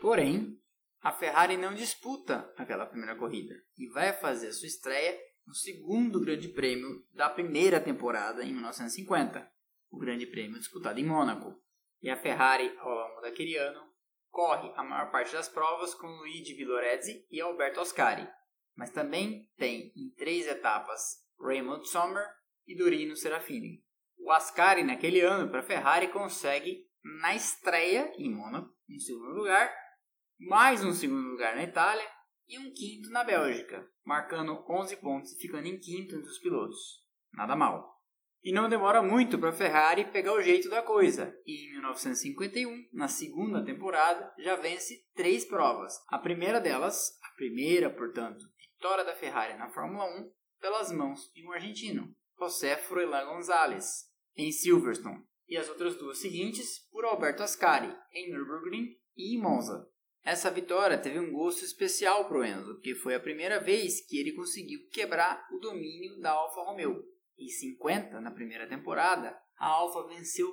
Porém, 0.00 0.58
a 1.00 1.12
Ferrari 1.12 1.56
não 1.56 1.74
disputa 1.74 2.52
aquela 2.56 2.84
primeira 2.84 3.16
corrida 3.16 3.54
e 3.78 3.88
vai 3.88 4.12
fazer 4.12 4.52
sua 4.52 4.66
estreia 4.66 5.16
no 5.46 5.54
segundo 5.54 6.20
Grande 6.20 6.48
Prêmio 6.48 7.04
da 7.14 7.30
primeira 7.30 7.80
temporada 7.80 8.42
em 8.42 8.52
1950, 8.52 9.50
o 9.90 9.98
Grande 9.98 10.26
Prêmio 10.26 10.58
disputado 10.58 10.98
em 10.98 11.04
Mônaco. 11.04 11.54
E 12.02 12.08
a 12.08 12.16
Ferrari, 12.16 12.74
ao 12.78 12.94
longo 12.94 13.20
daquele 13.20 13.56
ano, 13.56 13.89
corre 14.30 14.72
a 14.76 14.82
maior 14.82 15.10
parte 15.10 15.32
das 15.32 15.48
provas 15.48 15.94
com 15.94 16.06
Luigi 16.06 16.54
Villoresi 16.54 17.26
e 17.30 17.40
Alberto 17.40 17.80
Ascari, 17.80 18.28
mas 18.76 18.90
também 18.90 19.50
tem 19.56 19.92
em 19.96 20.10
três 20.16 20.46
etapas 20.46 21.00
Raymond 21.38 21.86
Sommer 21.88 22.26
e 22.66 22.76
Dorino 22.76 23.16
Serafini. 23.16 23.84
O 24.18 24.30
Ascari 24.30 24.84
naquele 24.84 25.20
ano 25.20 25.50
para 25.50 25.60
a 25.60 25.64
Ferrari 25.64 26.08
consegue 26.08 26.86
na 27.20 27.34
estreia 27.34 28.12
em 28.16 28.32
Mônaco, 28.32 28.72
em 28.88 28.98
segundo 28.98 29.34
lugar, 29.34 29.72
mais 30.38 30.84
um 30.84 30.92
segundo 30.92 31.28
lugar 31.28 31.56
na 31.56 31.64
Itália 31.64 32.06
e 32.46 32.58
um 32.58 32.72
quinto 32.72 33.10
na 33.10 33.24
Bélgica, 33.24 33.86
marcando 34.04 34.64
11 34.68 34.96
pontos 34.96 35.32
e 35.32 35.40
ficando 35.40 35.66
em 35.66 35.78
quinto 35.78 36.16
entre 36.16 36.28
os 36.28 36.38
pilotos. 36.38 36.78
Nada 37.32 37.54
mal. 37.54 37.99
E 38.42 38.52
não 38.52 38.68
demora 38.68 39.02
muito 39.02 39.38
para 39.38 39.50
a 39.50 39.54
Ferrari 39.54 40.10
pegar 40.10 40.32
o 40.32 40.40
jeito 40.40 40.70
da 40.70 40.80
coisa, 40.80 41.36
e 41.44 41.66
em 41.66 41.72
1951, 41.72 42.88
na 42.92 43.06
segunda 43.06 43.62
temporada, 43.62 44.32
já 44.38 44.56
vence 44.56 45.04
três 45.14 45.44
provas. 45.44 45.92
A 46.08 46.18
primeira 46.18 46.58
delas, 46.58 47.18
a 47.22 47.36
primeira, 47.36 47.90
portanto, 47.90 48.42
vitória 48.56 49.04
da 49.04 49.14
Ferrari 49.14 49.58
na 49.58 49.68
Fórmula 49.68 50.06
1, 50.20 50.30
pelas 50.58 50.90
mãos 50.90 51.30
de 51.34 51.46
um 51.46 51.52
argentino, 51.52 52.14
José 52.38 52.76
Froilán 52.76 53.26
González, 53.26 54.10
em 54.34 54.50
Silverstone, 54.50 55.22
e 55.46 55.58
as 55.58 55.68
outras 55.68 55.96
duas 55.96 56.18
seguintes 56.18 56.88
por 56.90 57.04
Alberto 57.04 57.42
Ascari, 57.42 57.94
em 58.12 58.30
Nürburgring 58.30 58.96
e 59.16 59.36
em 59.36 59.38
Monza. 59.38 59.86
Essa 60.24 60.50
vitória 60.50 60.96
teve 60.96 61.18
um 61.18 61.32
gosto 61.32 61.64
especial 61.64 62.26
para 62.26 62.38
o 62.38 62.44
Enzo, 62.44 62.74
porque 62.74 62.94
foi 62.94 63.14
a 63.14 63.20
primeira 63.20 63.58
vez 63.58 64.06
que 64.06 64.18
ele 64.18 64.32
conseguiu 64.32 64.80
quebrar 64.90 65.46
o 65.52 65.58
domínio 65.58 66.18
da 66.20 66.30
Alfa 66.30 66.62
Romeo, 66.62 67.02
50, 67.48 68.20
na 68.20 68.30
primeira 68.30 68.68
temporada, 68.68 69.36
a 69.58 69.66
Alfa 69.66 70.06
venceu 70.06 70.50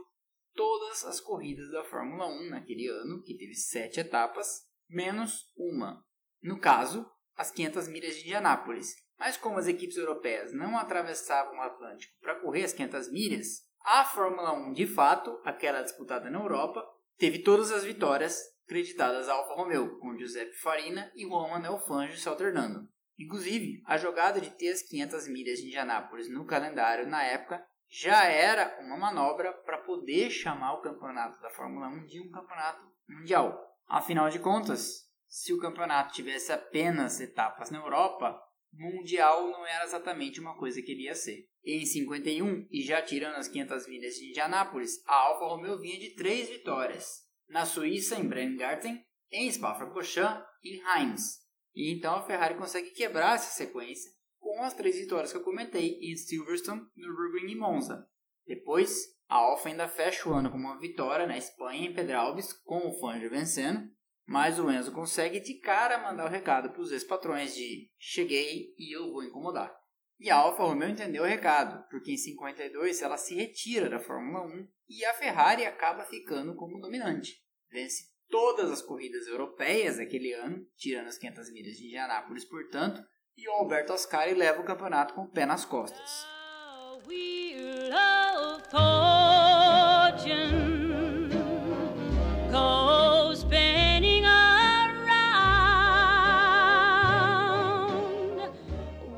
todas 0.54 1.06
as 1.06 1.20
corridas 1.20 1.70
da 1.72 1.84
Fórmula 1.84 2.28
1 2.28 2.50
naquele 2.50 2.88
ano, 2.88 3.22
que 3.24 3.38
teve 3.38 3.54
sete 3.54 4.00
etapas, 4.00 4.66
menos 4.90 5.52
uma. 5.56 6.04
No 6.42 6.60
caso, 6.60 7.10
as 7.36 7.52
500 7.52 7.88
milhas 7.88 8.16
de 8.16 8.22
Indianápolis. 8.22 8.96
Mas 9.18 9.38
como 9.38 9.58
as 9.58 9.68
equipes 9.68 9.98
europeias 9.98 10.54
não 10.54 10.78
atravessavam 10.78 11.58
o 11.58 11.62
Atlântico 11.62 12.14
para 12.22 12.40
correr 12.40 12.64
as 12.64 12.74
500 12.74 13.12
milhas, 13.12 13.48
a 13.84 14.04
Fórmula 14.04 14.54
1, 14.54 14.74
de 14.74 14.86
fato, 14.86 15.40
aquela 15.44 15.82
disputada 15.82 16.30
na 16.30 16.40
Europa, 16.40 16.86
teve 17.18 17.40
todas 17.40 17.72
as 17.72 17.84
vitórias 17.84 18.40
creditadas 18.68 19.30
à 19.30 19.34
Alfa 19.34 19.54
Romeo, 19.54 19.98
com 20.00 20.18
Giuseppe 20.18 20.54
Farina 20.58 21.12
e 21.16 21.26
Juan 21.26 21.50
Manuel 21.50 21.80
Fangio 21.80 22.18
se 22.18 22.28
alternando. 22.28 22.88
Inclusive, 23.20 23.82
a 23.86 23.98
jogada 23.98 24.40
de 24.40 24.52
ter 24.52 24.70
as 24.70 24.82
500 24.84 25.28
milhas 25.28 25.60
de 25.60 25.68
Indianápolis 25.68 26.30
no 26.30 26.46
calendário 26.46 27.08
na 27.08 27.24
época 27.24 27.66
já 27.90 28.26
era 28.26 28.78
uma 28.82 28.98
manobra 28.98 29.52
para 29.52 29.80
poder 29.80 30.30
chamar 30.30 30.74
o 30.74 30.82
campeonato 30.82 31.40
da 31.42 31.50
Fórmula 31.50 31.88
1 31.88 32.06
de 32.06 32.22
um 32.22 32.30
campeonato 32.30 32.82
mundial. 33.08 33.58
Afinal 33.88 34.30
de 34.30 34.40
contas, 34.40 35.08
se 35.28 35.54
o 35.54 35.60
campeonato 35.60 36.14
tivesse 36.14 36.52
apenas 36.52 37.20
etapas 37.20 37.72
na 37.72 37.80
Europa, 37.80 38.38
mundial 38.74 39.50
não 39.50 39.66
era 39.66 39.86
exatamente 39.86 40.40
uma 40.40 40.58
coisa 40.58 40.82
que 40.82 40.92
ele 40.92 41.04
ia 41.04 41.16
ser. 41.16 41.48
Em 41.66 41.86
51, 41.86 42.68
e 42.72 42.82
já 42.82 43.02
tirando 43.02 43.36
as 43.36 43.48
500 43.48 43.88
milhas 43.88 44.14
de 44.16 44.30
Indianápolis, 44.30 45.02
a 45.06 45.16
Alfa 45.16 45.46
Romeo 45.46 45.80
vinha 45.80 46.00
de 46.00 46.16
três 46.16 46.50
vitórias. 46.50 47.26
na 47.50 47.66
Suíça 47.66 48.20
em 48.20 48.28
Brenngarten, 48.28 49.02
em 49.32 49.50
Spa-Francorchamps 49.50 50.46
e 50.62 50.76
em 50.76 50.84
Reims. 50.84 51.47
E 51.76 51.94
então 51.94 52.16
a 52.16 52.24
Ferrari 52.24 52.56
consegue 52.56 52.92
quebrar 52.92 53.36
essa 53.36 53.52
sequência 53.52 54.12
com 54.40 54.64
as 54.64 54.74
três 54.74 54.98
vitórias 54.98 55.32
que 55.32 55.38
eu 55.38 55.44
comentei 55.44 56.00
em 56.02 56.16
Silverstone, 56.16 56.88
Nürburgring 56.96 57.52
e 57.52 57.56
Monza. 57.56 58.08
Depois, 58.46 59.18
a 59.28 59.36
Alfa 59.36 59.70
ainda 59.70 59.88
fecha 59.88 60.30
o 60.30 60.34
ano 60.34 60.50
com 60.50 60.58
uma 60.58 60.80
vitória 60.80 61.28
na 61.28 61.38
Espanha 61.38 61.90
em 61.90 61.94
Pedralbes, 61.94 62.54
com 62.54 62.88
o 62.88 62.98
Fangio 63.00 63.30
vencendo, 63.30 63.90
mas 64.26 64.60
o 64.60 64.72
Enzo 64.72 64.92
consegue 64.92 65.40
de 65.40 65.56
cara 65.56 65.98
mandar 65.98 66.26
o 66.26 66.30
recado 66.30 66.70
para 66.72 66.82
os 66.82 66.92
ex-patrões 66.92 67.54
de 67.56 67.92
cheguei 68.00 68.74
e 68.78 68.96
eu 68.96 69.12
vou 69.12 69.24
incomodar. 69.24 69.74
E 70.20 70.30
a 70.30 70.38
Alfa 70.38 70.64
Romeo 70.64 70.90
entendeu 70.90 71.24
o 71.24 71.28
recado, 71.28 71.86
porque 71.90 72.12
em 72.12 72.18
52 72.18 73.02
ela 73.02 73.18
se 73.18 73.36
retira 73.36 73.90
da 73.90 74.00
Fórmula 74.00 74.46
1 74.46 74.68
e 74.90 75.06
a 75.06 75.14
Ferrari 75.14 75.66
acaba 75.66 76.04
ficando 76.06 76.56
como 76.56 76.80
dominante. 76.80 77.34
Vence 77.70 78.17
todas 78.30 78.72
as 78.72 78.82
corridas 78.82 79.28
europeias 79.28 79.98
daquele 79.98 80.34
ano, 80.34 80.66
tirando 80.76 81.08
as 81.08 81.18
500 81.18 81.52
milhas 81.52 81.78
de 81.78 81.86
Indianápolis, 81.86 82.46
portanto, 82.46 83.02
e 83.36 83.48
o 83.48 83.52
Alberto 83.52 83.94
Ascari 83.94 84.34
leva 84.34 84.62
o 84.62 84.66
campeonato 84.66 85.14
com 85.14 85.22
o 85.22 85.32
pé 85.32 85.46
nas 85.46 85.64
costas. 85.64 86.26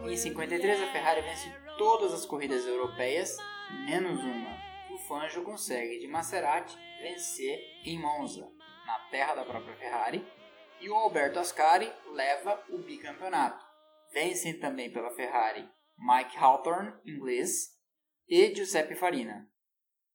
Em 0.05 0.17
53, 0.17 0.81
a 0.81 0.91
Ferrari 0.91 1.21
vence 1.21 1.49
todas 1.77 2.13
as 2.13 2.25
corridas 2.25 2.65
europeias, 2.65 3.37
menos 3.85 4.19
uma. 4.19 4.57
O 4.93 4.97
Fangio 5.07 5.43
consegue 5.43 5.97
de 5.99 6.07
Maserati 6.07 6.77
vencer 7.01 7.57
em 7.85 7.97
Monza, 7.97 8.51
na 8.89 8.97
terra 9.11 9.35
da 9.35 9.45
própria 9.45 9.75
Ferrari, 9.75 10.27
e 10.81 10.89
o 10.89 10.95
Alberto 10.95 11.37
Ascari 11.37 11.91
leva 12.11 12.63
o 12.69 12.79
bicampeonato. 12.79 13.63
Vencem 14.11 14.59
também 14.59 14.91
pela 14.91 15.11
Ferrari 15.11 15.69
Mike 15.95 16.35
Hawthorne, 16.35 16.93
inglês, 17.05 17.77
e 18.27 18.55
Giuseppe 18.55 18.95
Farina. 18.95 19.47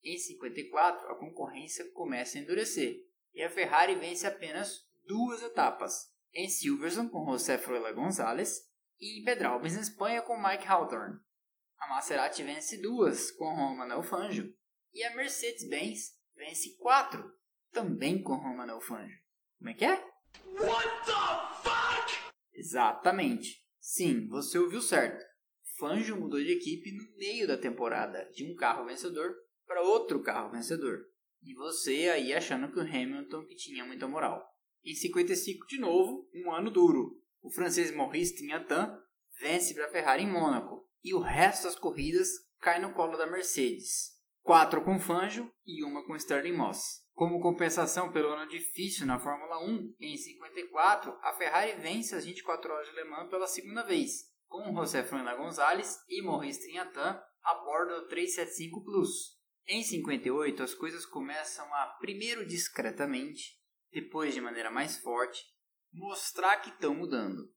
Em 0.03 0.19
54, 0.19 1.09
a 1.09 1.15
concorrência 1.17 1.89
começa 1.93 2.37
a 2.37 2.41
endurecer 2.41 2.97
e 3.33 3.43
a 3.43 3.51
Ferrari 3.51 3.95
vence 3.95 4.27
apenas 4.27 4.85
duas 5.07 5.41
etapas, 5.43 6.13
em 6.33 6.49
Silverstone 6.49 7.11
com 7.11 7.31
José 7.31 7.57
Froila 7.59 7.93
González 7.93 8.69
e 8.99 9.21
em 9.21 9.25
Pedralbes, 9.25 9.75
na 9.75 9.83
Espanha, 9.83 10.23
com 10.23 10.37
Mike 10.37 10.67
Hawthorne. 10.67 11.21
A 11.79 11.89
Maserati 11.89 12.43
vence 12.43 12.81
duas, 12.81 13.31
com 13.31 13.55
Romano 13.55 14.03
Fangio, 14.03 14.53
e 14.93 15.05
a 15.05 15.15
Mercedes-Benz 15.15 16.19
vence 16.35 16.77
quatro, 16.79 17.31
também 17.75 18.23
com 18.23 18.37
Romano 18.37 18.81
Fangio. 18.81 19.19
Como 19.59 19.69
é 19.69 19.75
que 19.75 19.85
é? 19.85 19.95
What 20.59 20.89
the 21.05 21.63
fuck? 21.63 22.33
Exatamente. 22.55 23.63
Sim, 23.81 24.29
você 24.29 24.59
ouviu 24.59 24.81
certo. 24.81 25.23
Fangio 25.79 26.17
mudou 26.17 26.41
de 26.41 26.53
equipe 26.53 26.93
no 26.93 27.05
meio 27.19 27.47
da 27.49 27.59
temporada, 27.59 28.31
de 28.33 28.51
um 28.51 28.55
carro 28.55 28.87
vencedor 28.87 29.35
para 29.67 29.83
outro 29.83 30.23
carro 30.23 30.53
vencedor. 30.53 31.01
E 31.43 31.53
você 31.55 32.09
aí 32.09 32.33
achando 32.33 32.71
que 32.71 32.79
o 32.79 32.83
Hamilton 32.83 33.45
que 33.45 33.57
tinha 33.57 33.85
muita 33.85 34.07
moral. 34.07 34.43
Em 34.85 34.95
55 34.95 35.67
de 35.67 35.79
novo, 35.79 36.31
um 36.33 36.53
ano 36.53 36.71
duro. 36.71 37.21
O 37.43 37.51
francês 37.51 37.91
Maurice 37.91 38.37
Trinhatan 38.37 38.97
vence 39.41 39.75
para 39.75 39.87
a 39.87 39.91
Ferrari 39.91 40.23
em 40.23 40.31
Mônaco 40.31 40.89
e 41.03 41.13
o 41.13 41.19
resto 41.19 41.65
das 41.65 41.77
corridas 41.77 42.29
cai 42.61 42.81
no 42.81 42.95
colo 42.95 43.17
da 43.17 43.27
Mercedes. 43.27 44.13
Quatro 44.43 44.83
com 44.83 44.99
Fangio 44.99 45.51
e 45.67 45.85
uma 45.85 46.07
com 46.07 46.15
Sterling 46.17 46.57
Moss. 46.57 47.04
Como 47.15 47.41
compensação 47.41 48.11
pelo 48.11 48.31
ano 48.31 48.49
difícil 48.49 49.07
na 49.07 49.21
Fórmula 49.21 49.65
1, 49.65 49.95
em 50.01 50.17
54, 50.17 51.17
a 51.23 51.33
Ferrari 51.35 51.81
vence 51.81 52.13
as 52.13 52.25
24 52.25 52.73
horas 52.73 52.89
de 52.89 52.97
Le 52.97 53.05
Mans 53.05 53.31
pela 53.31 53.47
segunda 53.47 53.85
vez, 53.85 54.33
com 54.49 54.75
José 54.75 55.05
Froila 55.05 55.37
Gonzalez 55.37 56.01
e 56.09 56.21
Maurice 56.21 56.63
Trinhatan 56.63 57.23
a 57.45 57.55
bordo 57.65 58.01
do 58.01 58.09
375 58.09 58.83
Plus. 58.83 59.39
Em 59.65 59.81
58, 59.85 60.61
as 60.61 60.75
coisas 60.75 61.07
começam 61.07 61.73
a, 61.73 61.87
primeiro 62.01 62.45
discretamente, 62.45 63.61
depois 63.93 64.35
de 64.35 64.41
maneira 64.41 64.73
mais 64.73 64.99
forte, 64.99 65.41
mostrar 65.93 66.57
que 66.57 66.71
estão 66.71 66.97
mudando. 66.97 67.49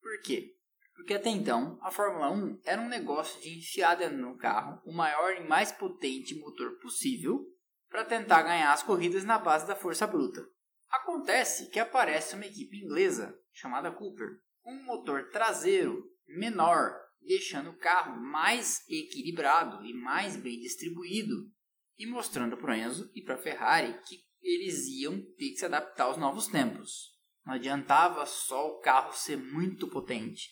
Por 0.00 0.22
quê? 0.22 0.54
Porque 0.94 1.14
até 1.14 1.30
então, 1.30 1.80
a 1.82 1.90
Fórmula 1.90 2.30
1 2.30 2.60
era 2.64 2.80
um 2.80 2.88
negócio 2.88 3.40
de 3.42 3.58
enfiar 3.58 3.96
dentro 3.96 4.18
no 4.18 4.38
carro 4.38 4.80
o 4.84 4.92
maior 4.92 5.34
e 5.34 5.48
mais 5.48 5.72
potente 5.72 6.38
motor 6.38 6.78
possível 6.78 7.44
para 7.90 8.04
tentar 8.04 8.42
ganhar 8.42 8.72
as 8.72 8.82
corridas 8.82 9.24
na 9.24 9.38
base 9.38 9.66
da 9.66 9.74
força 9.74 10.06
bruta. 10.06 10.40
Acontece 10.88 11.68
que 11.68 11.78
aparece 11.78 12.36
uma 12.36 12.46
equipe 12.46 12.78
inglesa 12.78 13.36
chamada 13.52 13.90
Cooper, 13.90 14.28
com 14.62 14.72
um 14.72 14.84
motor 14.84 15.28
traseiro 15.30 16.02
menor, 16.26 16.96
deixando 17.20 17.70
o 17.70 17.78
carro 17.78 18.18
mais 18.20 18.80
equilibrado 18.88 19.84
e 19.84 19.92
mais 19.92 20.36
bem 20.36 20.60
distribuído, 20.60 21.50
e 21.98 22.06
mostrando 22.06 22.56
para 22.56 22.78
Enzo 22.78 23.10
e 23.14 23.22
para 23.22 23.36
Ferrari 23.36 24.00
que 24.06 24.20
eles 24.40 24.86
iam 24.86 25.20
ter 25.36 25.50
que 25.50 25.56
se 25.56 25.66
adaptar 25.66 26.04
aos 26.04 26.16
novos 26.16 26.46
tempos. 26.46 27.10
Não 27.44 27.54
adiantava 27.54 28.24
só 28.24 28.68
o 28.68 28.80
carro 28.80 29.12
ser 29.12 29.36
muito 29.36 29.88
potente, 29.88 30.48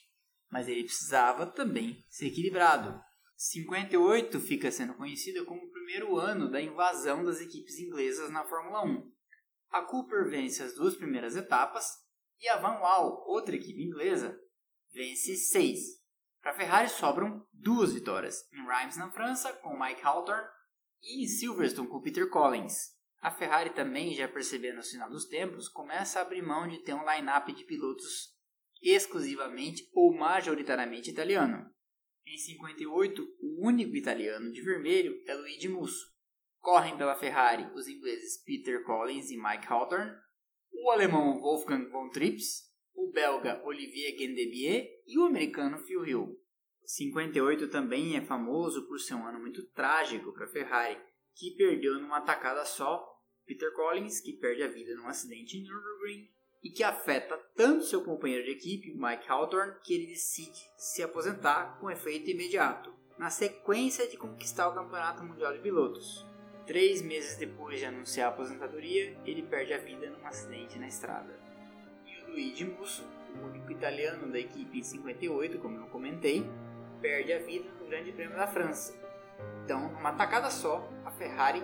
mas 0.50 0.68
ele 0.68 0.84
precisava 0.84 1.46
também 1.46 2.04
ser 2.08 2.26
equilibrado. 2.26 3.00
58 3.36 4.40
fica 4.40 4.70
sendo 4.70 4.94
conhecida 4.94 5.44
como 5.44 5.70
primeiro 5.88 6.18
ano 6.18 6.50
da 6.50 6.60
invasão 6.60 7.24
das 7.24 7.40
equipes 7.40 7.78
inglesas 7.78 8.28
na 8.28 8.44
Fórmula 8.44 8.84
1. 8.84 9.10
A 9.70 9.80
Cooper 9.80 10.28
vence 10.28 10.62
as 10.62 10.74
duas 10.74 10.94
primeiras 10.94 11.34
etapas 11.34 11.86
e 12.38 12.46
a 12.46 12.58
Van 12.58 12.78
Wall, 12.78 13.24
outra 13.26 13.56
equipe 13.56 13.82
inglesa, 13.82 14.38
vence 14.92 15.34
seis. 15.34 15.80
Para 16.42 16.50
a 16.50 16.54
Ferrari 16.54 16.90
sobram 16.90 17.42
duas 17.54 17.94
vitórias, 17.94 18.36
em 18.52 18.66
Reims 18.66 18.98
na 18.98 19.10
França 19.10 19.50
com 19.54 19.80
Mike 19.82 20.04
Hawthorne 20.04 20.46
e 21.02 21.24
em 21.24 21.26
Silverstone 21.26 21.88
com 21.88 22.02
Peter 22.02 22.28
Collins. 22.28 22.94
A 23.22 23.30
Ferrari 23.30 23.70
também, 23.70 24.12
já 24.12 24.28
percebendo 24.28 24.80
o 24.80 24.84
sinal 24.84 25.08
dos 25.08 25.24
tempos, 25.24 25.70
começa 25.70 26.18
a 26.18 26.22
abrir 26.22 26.42
mão 26.42 26.68
de 26.68 26.82
ter 26.82 26.92
um 26.92 27.10
line-up 27.10 27.50
de 27.50 27.64
pilotos 27.64 28.36
exclusivamente 28.82 29.88
ou 29.94 30.14
majoritariamente 30.14 31.10
italiano. 31.10 31.64
Em 32.30 32.36
58, 32.36 33.36
o 33.40 33.66
único 33.66 33.96
italiano 33.96 34.52
de 34.52 34.60
vermelho 34.60 35.18
é 35.26 35.34
Luigi 35.34 35.66
Musso. 35.66 36.12
Correm 36.60 36.94
pela 36.98 37.16
Ferrari 37.16 37.66
os 37.74 37.88
ingleses 37.88 38.36
Peter 38.44 38.84
Collins 38.84 39.30
e 39.30 39.38
Mike 39.38 39.66
Hawthorne, 39.66 40.12
o 40.70 40.90
alemão 40.90 41.40
Wolfgang 41.40 41.88
von 41.88 42.10
Trips, 42.10 42.70
o 42.94 43.10
belga 43.10 43.62
Olivier 43.64 44.14
Gendebier 44.18 44.86
e 45.06 45.18
o 45.18 45.24
americano 45.24 45.78
Phil 45.78 46.04
Hill. 46.06 46.38
58 46.84 47.68
também 47.68 48.18
é 48.18 48.20
famoso 48.20 48.86
por 48.86 49.00
ser 49.00 49.14
um 49.14 49.26
ano 49.26 49.40
muito 49.40 49.66
trágico 49.70 50.30
para 50.34 50.44
a 50.44 50.50
Ferrari, 50.50 51.00
que 51.34 51.56
perdeu 51.56 51.98
numa 51.98 52.20
tacada 52.20 52.62
só 52.66 53.08
Peter 53.46 53.72
Collins, 53.72 54.20
que 54.20 54.34
perde 54.34 54.62
a 54.62 54.68
vida 54.68 54.94
num 54.96 55.08
acidente 55.08 55.56
em 55.56 55.62
Nürburgring, 55.62 56.28
e 56.62 56.70
que 56.70 56.82
afeta 56.82 57.38
tanto 57.54 57.84
seu 57.84 58.02
companheiro 58.02 58.44
de 58.44 58.52
equipe, 58.52 58.94
Mike 58.94 59.28
Hawthorne, 59.28 59.74
que 59.82 59.94
ele 59.94 60.06
decide 60.06 60.58
se 60.76 61.02
aposentar 61.02 61.78
com 61.78 61.90
efeito 61.90 62.30
imediato, 62.30 62.92
na 63.16 63.30
sequência 63.30 64.08
de 64.08 64.16
conquistar 64.16 64.68
o 64.68 64.74
Campeonato 64.74 65.24
Mundial 65.24 65.52
de 65.52 65.60
Pilotos. 65.60 66.26
Três 66.66 67.00
meses 67.00 67.36
depois 67.36 67.78
de 67.78 67.86
anunciar 67.86 68.28
a 68.28 68.32
aposentadoria, 68.32 69.16
ele 69.24 69.42
perde 69.42 69.72
a 69.72 69.78
vida 69.78 70.10
num 70.10 70.26
acidente 70.26 70.78
na 70.78 70.86
estrada. 70.86 71.38
E 72.06 72.24
o 72.24 72.30
Luigi 72.30 72.64
Musso, 72.64 73.06
o 73.34 73.46
único 73.46 73.72
italiano 73.72 74.30
da 74.30 74.38
equipe 74.38 74.78
em 74.78 74.82
58, 74.82 75.58
como 75.58 75.78
eu 75.78 75.86
comentei, 75.86 76.44
perde 77.00 77.32
a 77.32 77.38
vida 77.38 77.70
no 77.80 77.86
Grande 77.86 78.12
Prêmio 78.12 78.36
da 78.36 78.46
França. 78.46 78.94
Então, 79.64 79.92
numa 79.92 80.12
tacada 80.12 80.50
só, 80.50 80.88
a 81.04 81.10
Ferrari 81.10 81.62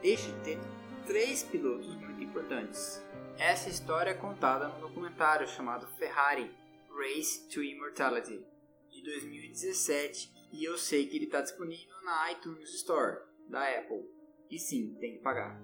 deixa 0.00 0.30
de 0.30 0.40
ter 0.40 0.58
três 1.06 1.42
pilotos 1.42 1.94
muito 1.96 2.22
importantes. 2.22 3.02
Essa 3.38 3.68
história 3.68 4.10
é 4.10 4.14
contada 4.14 4.66
no 4.68 4.88
documentário 4.88 5.46
chamado 5.46 5.86
Ferrari 5.98 6.50
Race 6.88 7.46
to 7.50 7.62
Immortality 7.62 8.42
de 8.90 9.02
2017 9.02 10.32
e 10.52 10.64
eu 10.64 10.78
sei 10.78 11.06
que 11.06 11.16
ele 11.16 11.26
está 11.26 11.42
disponível 11.42 11.94
na 12.02 12.32
iTunes 12.32 12.72
Store 12.74 13.20
da 13.46 13.62
Apple. 13.68 14.08
E 14.50 14.58
sim, 14.58 14.96
tem 14.98 15.16
que 15.16 15.22
pagar. 15.22 15.60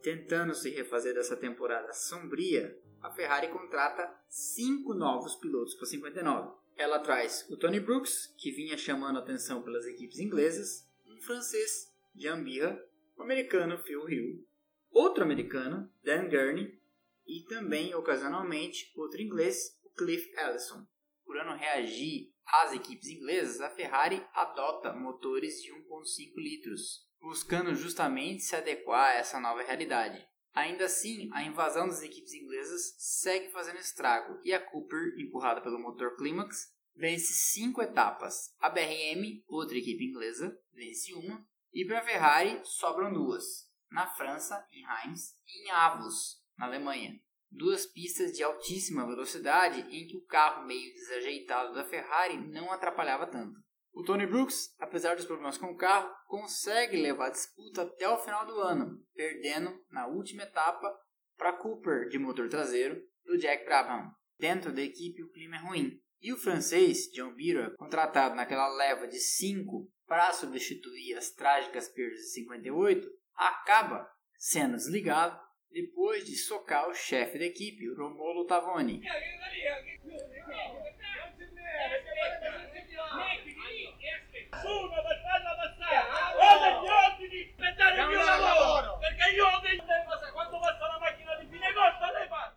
Tentando 0.00 0.54
se 0.54 0.70
refazer 0.70 1.12
dessa 1.12 1.36
temporada 1.36 1.92
sombria, 1.92 2.78
a 3.02 3.10
Ferrari 3.10 3.48
contrata 3.48 4.08
cinco 4.28 4.94
novos 4.94 5.34
pilotos 5.34 5.74
para 5.74 5.86
59. 5.86 6.56
Ela 6.76 7.00
traz 7.00 7.44
o 7.50 7.56
Tony 7.56 7.80
Brooks, 7.80 8.32
que 8.38 8.52
vinha 8.52 8.78
chamando 8.78 9.18
atenção 9.18 9.60
pelas 9.60 9.86
equipes 9.86 10.20
inglesas, 10.20 10.88
um 11.04 11.20
francês, 11.20 11.92
Jean 12.14 12.44
Birra, 12.44 12.80
o 13.16 13.22
americano 13.22 13.76
Phil 13.78 14.08
Hill, 14.08 14.47
outro 14.90 15.24
americano, 15.24 15.90
Dan 16.02 16.28
Gurney, 16.28 16.78
e 17.26 17.44
também, 17.44 17.94
ocasionalmente, 17.94 18.90
outro 18.96 19.20
inglês, 19.20 19.78
Cliff 19.96 20.32
Ellison. 20.38 20.86
Procurando 21.24 21.58
reagir 21.58 22.32
às 22.46 22.72
equipes 22.72 23.08
inglesas, 23.08 23.60
a 23.60 23.68
Ferrari 23.68 24.24
adota 24.32 24.94
motores 24.94 25.60
de 25.60 25.70
1.5 25.70 26.32
litros, 26.36 27.06
buscando 27.20 27.74
justamente 27.74 28.42
se 28.42 28.56
adequar 28.56 29.10
a 29.10 29.14
essa 29.14 29.38
nova 29.38 29.62
realidade. 29.62 30.26
Ainda 30.54 30.86
assim, 30.86 31.28
a 31.34 31.42
invasão 31.42 31.86
das 31.86 32.02
equipes 32.02 32.32
inglesas 32.32 32.94
segue 32.96 33.50
fazendo 33.50 33.78
estrago 33.78 34.40
e 34.42 34.52
a 34.52 34.60
Cooper, 34.60 35.14
empurrada 35.18 35.60
pelo 35.60 35.78
motor 35.78 36.16
Climax, 36.16 36.72
vence 36.96 37.32
cinco 37.34 37.82
etapas. 37.82 38.54
A 38.58 38.70
BRM, 38.70 39.44
outra 39.46 39.76
equipe 39.76 40.04
inglesa, 40.04 40.58
vence 40.72 41.12
uma, 41.14 41.46
e 41.72 41.84
para 41.84 41.98
a 41.98 42.04
Ferrari 42.04 42.60
sobram 42.64 43.12
duas, 43.12 43.67
na 43.90 44.06
França, 44.06 44.64
em 44.72 44.84
Reims, 44.84 45.34
e 45.46 45.66
em 45.66 45.70
Avus, 45.70 46.42
na 46.56 46.66
Alemanha. 46.66 47.18
Duas 47.50 47.86
pistas 47.86 48.32
de 48.32 48.42
altíssima 48.42 49.06
velocidade 49.06 49.80
em 49.80 50.06
que 50.06 50.16
o 50.16 50.24
carro 50.26 50.66
meio 50.66 50.92
desajeitado 50.92 51.74
da 51.74 51.84
Ferrari 51.84 52.36
não 52.36 52.70
atrapalhava 52.70 53.26
tanto. 53.26 53.58
O 53.92 54.04
Tony 54.04 54.26
Brooks, 54.26 54.74
apesar 54.78 55.16
dos 55.16 55.24
problemas 55.24 55.56
com 55.56 55.66
o 55.66 55.76
carro, 55.76 56.14
consegue 56.26 57.00
levar 57.00 57.26
a 57.26 57.32
disputa 57.32 57.82
até 57.82 58.08
o 58.08 58.18
final 58.18 58.46
do 58.46 58.60
ano, 58.60 59.02
perdendo 59.14 59.82
na 59.90 60.06
última 60.06 60.42
etapa 60.42 60.94
para 61.36 61.54
Cooper 61.54 62.08
de 62.08 62.18
motor 62.18 62.48
traseiro 62.48 63.02
do 63.24 63.38
Jack 63.38 63.64
Brabham. 63.64 64.10
Dentro 64.38 64.72
da 64.72 64.82
equipe 64.82 65.22
o 65.22 65.30
clima 65.30 65.56
é 65.56 65.60
ruim. 65.60 66.00
E 66.20 66.32
o 66.32 66.36
francês 66.36 67.10
John 67.12 67.34
Bira, 67.34 67.74
contratado 67.76 68.34
naquela 68.34 68.68
leva 68.68 69.06
de 69.06 69.18
5 69.18 69.88
para 70.06 70.32
substituir 70.32 71.14
as 71.14 71.30
trágicas 71.30 71.88
perdas 71.88 72.18
de 72.18 72.30
58, 72.32 73.08
acaba 73.38 74.10
sendo 74.36 74.76
desligado 74.76 75.38
depois 75.70 76.24
de 76.24 76.36
socar 76.36 76.88
o 76.88 76.94
chefe 76.94 77.38
da 77.38 77.44
equipe, 77.44 77.94
Romolo 77.94 78.44
Tavoni. 78.46 79.00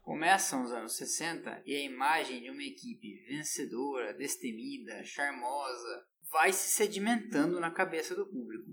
Começam 0.04 0.64
os 0.64 0.72
anos 0.72 0.96
60 0.98 1.64
e 1.66 1.76
a 1.76 1.80
imagem 1.82 2.42
de 2.42 2.50
uma 2.50 2.64
equipe 2.64 3.24
vencedora, 3.28 4.14
destemida, 4.14 5.04
charmosa, 5.04 6.06
vai 6.32 6.52
se 6.52 6.70
sedimentando 6.70 7.60
na 7.60 7.70
cabeça 7.70 8.16
do 8.16 8.26
público 8.26 8.72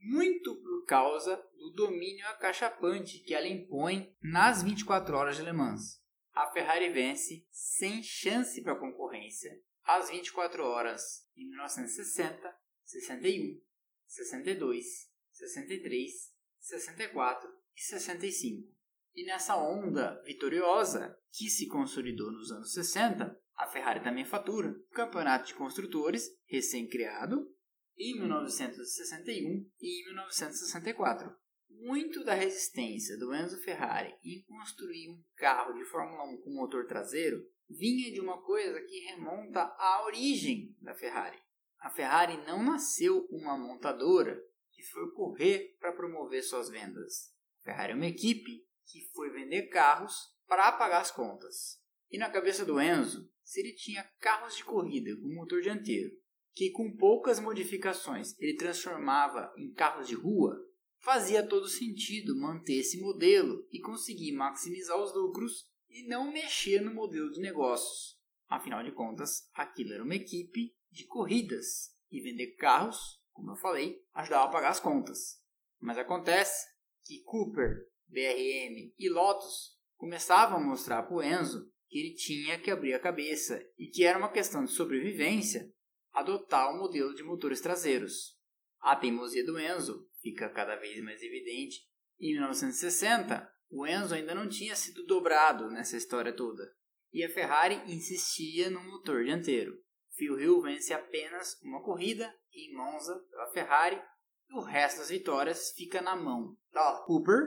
muito 0.00 0.54
por 0.56 0.84
causa 0.86 1.36
domínio 1.78 2.26
acachapante 2.26 3.20
que 3.20 3.32
ela 3.32 3.46
impõe 3.46 4.12
nas 4.20 4.64
24 4.64 5.16
horas 5.16 5.36
de 5.36 5.44
Le 5.44 5.52
Mans. 5.52 6.02
A 6.34 6.50
Ferrari 6.50 6.88
vence 6.88 7.46
sem 7.52 8.02
chance 8.02 8.60
para 8.64 8.78
concorrência 8.78 9.50
às 9.84 10.10
24 10.10 10.64
horas 10.64 11.24
em 11.36 11.48
1960, 11.48 12.52
61, 12.82 13.60
62, 14.06 14.84
63, 15.30 16.12
64 16.58 17.48
e 17.76 17.80
65. 17.80 18.76
E 19.14 19.24
nessa 19.24 19.56
onda 19.56 20.20
vitoriosa 20.24 21.16
que 21.30 21.48
se 21.48 21.68
consolidou 21.68 22.32
nos 22.32 22.50
anos 22.50 22.72
60, 22.72 23.40
a 23.56 23.66
Ferrari 23.68 24.02
também 24.02 24.24
fatura 24.24 24.70
o 24.70 24.94
Campeonato 24.94 25.46
de 25.46 25.54
Construtores, 25.54 26.28
recém-criado, 26.46 27.48
em 27.96 28.18
1961 28.18 29.70
e 29.80 30.00
em 30.00 30.04
1964. 30.06 31.47
Muito 31.70 32.24
da 32.24 32.34
resistência 32.34 33.16
do 33.18 33.34
Enzo 33.34 33.60
Ferrari 33.62 34.14
em 34.24 34.42
construir 34.42 35.10
um 35.10 35.22
carro 35.36 35.72
de 35.74 35.84
Fórmula 35.84 36.24
1 36.24 36.42
com 36.42 36.50
motor 36.50 36.86
traseiro 36.86 37.46
vinha 37.68 38.10
de 38.12 38.20
uma 38.20 38.42
coisa 38.42 38.80
que 38.82 39.00
remonta 39.00 39.62
à 39.78 40.04
origem 40.04 40.74
da 40.80 40.94
Ferrari. 40.94 41.38
A 41.78 41.90
Ferrari 41.90 42.36
não 42.46 42.62
nasceu 42.62 43.26
uma 43.30 43.56
montadora 43.56 44.42
que 44.72 44.82
foi 44.82 45.10
correr 45.12 45.76
para 45.78 45.92
promover 45.92 46.42
suas 46.42 46.68
vendas. 46.68 47.34
A 47.60 47.64
Ferrari 47.64 47.92
é 47.92 47.96
uma 47.96 48.06
equipe 48.06 48.66
que 48.86 49.10
foi 49.14 49.30
vender 49.30 49.68
carros 49.68 50.14
para 50.46 50.72
pagar 50.72 51.00
as 51.00 51.10
contas. 51.10 51.80
E 52.10 52.18
na 52.18 52.30
cabeça 52.30 52.64
do 52.64 52.80
Enzo, 52.80 53.30
se 53.44 53.60
ele 53.60 53.74
tinha 53.74 54.02
carros 54.18 54.56
de 54.56 54.64
corrida 54.64 55.14
com 55.20 55.34
motor 55.34 55.60
dianteiro 55.60 56.10
que 56.58 56.72
com 56.72 56.90
poucas 56.96 57.38
modificações 57.38 58.36
ele 58.40 58.56
transformava 58.56 59.52
em 59.56 59.72
carros 59.72 60.08
de 60.08 60.16
rua, 60.16 60.58
fazia 61.00 61.46
todo 61.46 61.68
sentido 61.68 62.38
manter 62.38 62.80
esse 62.80 63.00
modelo 63.00 63.66
e 63.70 63.80
conseguir 63.80 64.32
maximizar 64.32 65.00
os 65.00 65.14
lucros 65.14 65.68
e 65.88 66.06
não 66.06 66.30
mexer 66.30 66.80
no 66.80 66.94
modelo 66.94 67.30
de 67.30 67.40
negócios. 67.40 68.18
Afinal 68.48 68.82
de 68.82 68.92
contas, 68.92 69.48
aquilo 69.52 69.92
era 69.92 70.02
uma 70.02 70.14
equipe 70.14 70.74
de 70.90 71.06
corridas 71.06 71.94
e 72.10 72.20
vender 72.20 72.54
carros, 72.56 73.22
como 73.32 73.52
eu 73.52 73.56
falei, 73.56 74.02
ajudava 74.14 74.48
a 74.48 74.52
pagar 74.52 74.70
as 74.70 74.80
contas. 74.80 75.40
Mas 75.80 75.98
acontece 75.98 76.66
que 77.04 77.22
Cooper, 77.22 77.86
BRM 78.08 78.92
e 78.98 79.08
Lotus 79.08 79.76
começavam 79.96 80.58
a 80.58 80.64
mostrar 80.64 81.02
para 81.02 81.16
o 81.16 81.22
Enzo 81.22 81.70
que 81.88 81.98
ele 81.98 82.14
tinha 82.14 82.58
que 82.58 82.70
abrir 82.70 82.94
a 82.94 83.00
cabeça 83.00 83.62
e 83.78 83.86
que 83.86 84.04
era 84.04 84.18
uma 84.18 84.30
questão 84.30 84.64
de 84.64 84.72
sobrevivência 84.72 85.72
adotar 86.12 86.70
o 86.72 86.78
modelo 86.78 87.14
de 87.14 87.22
motores 87.22 87.60
traseiros. 87.60 88.36
A 88.80 88.96
teimosia 88.96 89.44
do 89.44 89.58
Enzo 89.58 90.07
fica 90.28 90.48
cada 90.50 90.76
vez 90.76 91.02
mais 91.02 91.22
evidente. 91.22 91.86
Em 92.20 92.32
1960, 92.34 93.50
o 93.70 93.86
Enzo 93.86 94.14
ainda 94.14 94.34
não 94.34 94.48
tinha 94.48 94.74
sido 94.74 95.04
dobrado 95.06 95.70
nessa 95.70 95.96
história 95.96 96.34
toda, 96.34 96.64
e 97.12 97.24
a 97.24 97.30
Ferrari 97.30 97.76
insistia 97.86 98.70
no 98.70 98.82
motor 98.82 99.24
dianteiro. 99.24 99.72
Phil 100.16 100.38
Hill 100.38 100.60
vence 100.62 100.92
apenas 100.92 101.60
uma 101.62 101.82
corrida 101.82 102.34
em 102.52 102.74
Monza 102.74 103.18
pela 103.30 103.52
Ferrari 103.52 104.00
e 104.48 104.54
o 104.54 104.62
resto 104.62 104.98
das 104.98 105.10
vitórias 105.10 105.72
fica 105.76 106.02
na 106.02 106.16
mão 106.16 106.56
da 106.72 107.04
Cooper 107.06 107.44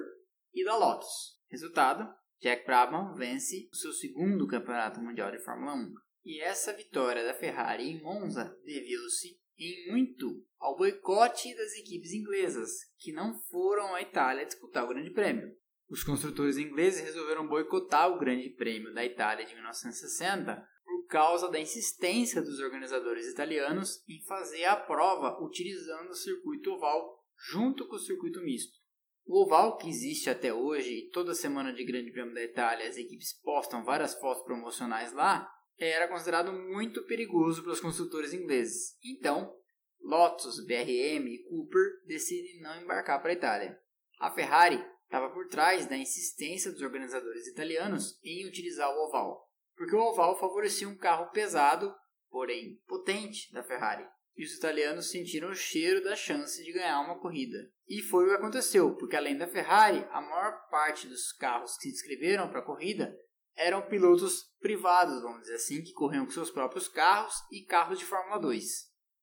e 0.54 0.64
da 0.64 0.78
Lotus. 0.78 1.38
Resultado: 1.50 2.08
Jack 2.40 2.66
Brabham 2.66 3.14
vence 3.14 3.68
o 3.72 3.76
seu 3.76 3.92
segundo 3.92 4.48
campeonato 4.48 5.02
mundial 5.02 5.32
de 5.32 5.44
Fórmula 5.44 5.74
1. 5.74 5.94
E 6.24 6.40
essa 6.40 6.72
vitória 6.72 7.26
da 7.26 7.34
Ferrari 7.34 7.84
em 7.84 8.02
Monza 8.02 8.58
deveu-se 8.64 9.41
em 9.58 9.92
muito 9.92 10.46
ao 10.60 10.78
boicote 10.78 11.56
das 11.56 11.74
equipes 11.74 12.12
inglesas, 12.14 12.70
que 12.98 13.12
não 13.12 13.34
foram 13.34 13.96
à 13.96 14.02
Itália 14.02 14.46
disputar 14.46 14.86
o 14.86 14.88
Grande 14.88 15.10
Prêmio. 15.10 15.56
Os 15.90 16.04
construtores 16.04 16.58
ingleses 16.58 17.02
resolveram 17.02 17.48
boicotar 17.48 18.10
o 18.10 18.20
Grande 18.20 18.50
Prêmio 18.50 18.94
da 18.94 19.06
Itália 19.06 19.46
de 19.46 19.54
1960 19.54 20.66
por 20.86 21.08
causa 21.08 21.50
da 21.50 21.60
insistência 21.60 22.42
dos 22.42 22.60
organizadores 22.60 23.28
italianos 23.28 24.02
em 24.08 24.24
fazer 24.26 24.66
a 24.66 24.76
prova 24.76 25.44
utilizando 25.44 26.10
o 26.10 26.16
circuito 26.16 26.72
oval 26.72 27.22
junto 27.52 27.88
com 27.88 27.96
o 27.96 28.00
circuito 28.00 28.42
misto. 28.42 28.80
O 29.26 29.44
oval, 29.44 29.78
que 29.78 29.90
existe 29.90 30.30
até 30.30 30.54
hoje 30.54 30.94
e 30.94 31.10
toda 31.10 31.36
semana 31.36 31.74
de 31.74 31.86
Grande 31.86 32.12
Prêmio 32.12 32.34
da 32.34 32.44
Itália 32.44 32.88
as 32.88 32.98
equipes 32.98 33.34
postam 33.42 33.84
várias 33.84 34.14
fotos 34.16 34.44
promocionais 34.44 35.14
lá, 35.14 35.50
era 35.78 36.08
considerado 36.08 36.52
muito 36.54 37.04
perigoso 37.06 37.64
pelos 37.64 37.80
construtores 37.80 38.34
ingleses. 38.34 38.98
Então, 39.04 39.56
Lotus, 40.02 40.66
BRM 40.66 41.28
e 41.28 41.44
Cooper 41.48 42.06
decidem 42.06 42.62
não 42.62 42.82
embarcar 42.82 43.22
para 43.22 43.32
a 43.32 43.36
Itália. 43.36 43.80
A 44.20 44.32
Ferrari 44.32 44.84
estava 45.06 45.30
por 45.30 45.48
trás 45.48 45.86
da 45.86 45.98
insistência 45.98 46.72
dos 46.72 46.82
organizadores 46.82 47.48
italianos 47.48 48.20
em 48.24 48.48
utilizar 48.48 48.90
o 48.90 49.08
oval, 49.08 49.48
porque 49.76 49.96
o 49.96 50.00
oval 50.00 50.40
favorecia 50.40 50.88
um 50.88 50.98
carro 50.98 51.32
pesado, 51.32 51.94
porém 52.30 52.82
potente, 52.88 53.52
da 53.52 53.64
Ferrari. 53.64 54.06
E 54.36 54.46
os 54.46 54.56
italianos 54.56 55.12
sentiram 55.12 55.50
o 55.50 55.56
cheiro 55.56 56.04
da 56.04 56.16
chance 56.16 56.64
de 56.64 56.72
ganhar 56.72 57.02
uma 57.02 57.20
corrida. 57.20 57.58
E 57.88 58.02
foi 58.02 58.26
o 58.26 58.30
que 58.30 58.36
aconteceu, 58.36 58.96
porque 58.96 59.16
além 59.16 59.38
da 59.38 59.48
Ferrari, 59.48 60.06
a 60.10 60.22
maior 60.22 60.70
parte 60.70 61.08
dos 61.08 61.34
carros 61.34 61.76
que 61.76 61.90
se 61.90 61.96
inscreveram 61.96 62.50
para 62.50 62.60
a 62.60 62.66
corrida 62.66 63.14
eram 63.56 63.82
pilotos 63.88 64.51
privados, 64.62 65.22
vamos 65.22 65.42
dizer 65.42 65.56
assim, 65.56 65.84
que 65.84 65.92
corriam 65.92 66.26
com 66.26 66.32
seus 66.32 66.52
próprios 66.52 66.88
carros 66.88 67.34
e 67.52 67.66
carros 67.66 68.00
de 68.00 68.06
Fórmula 68.06 68.40
2. 68.40 68.64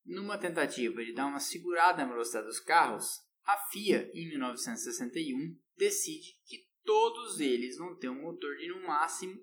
Numa 0.05 0.37
tentativa 0.37 1.03
de 1.03 1.13
dar 1.13 1.27
uma 1.27 1.39
segurada 1.39 2.03
na 2.03 2.11
velocidade 2.11 2.47
dos 2.47 2.59
carros, 2.59 3.21
a 3.45 3.57
FIA, 3.71 4.11
em 4.13 4.27
1961, 4.29 5.57
decide 5.77 6.37
que 6.45 6.67
todos 6.83 7.39
eles 7.39 7.77
vão 7.77 7.95
ter 7.95 8.09
um 8.09 8.21
motor 8.21 8.55
de 8.57 8.67
no 8.67 8.85
máximo 8.85 9.33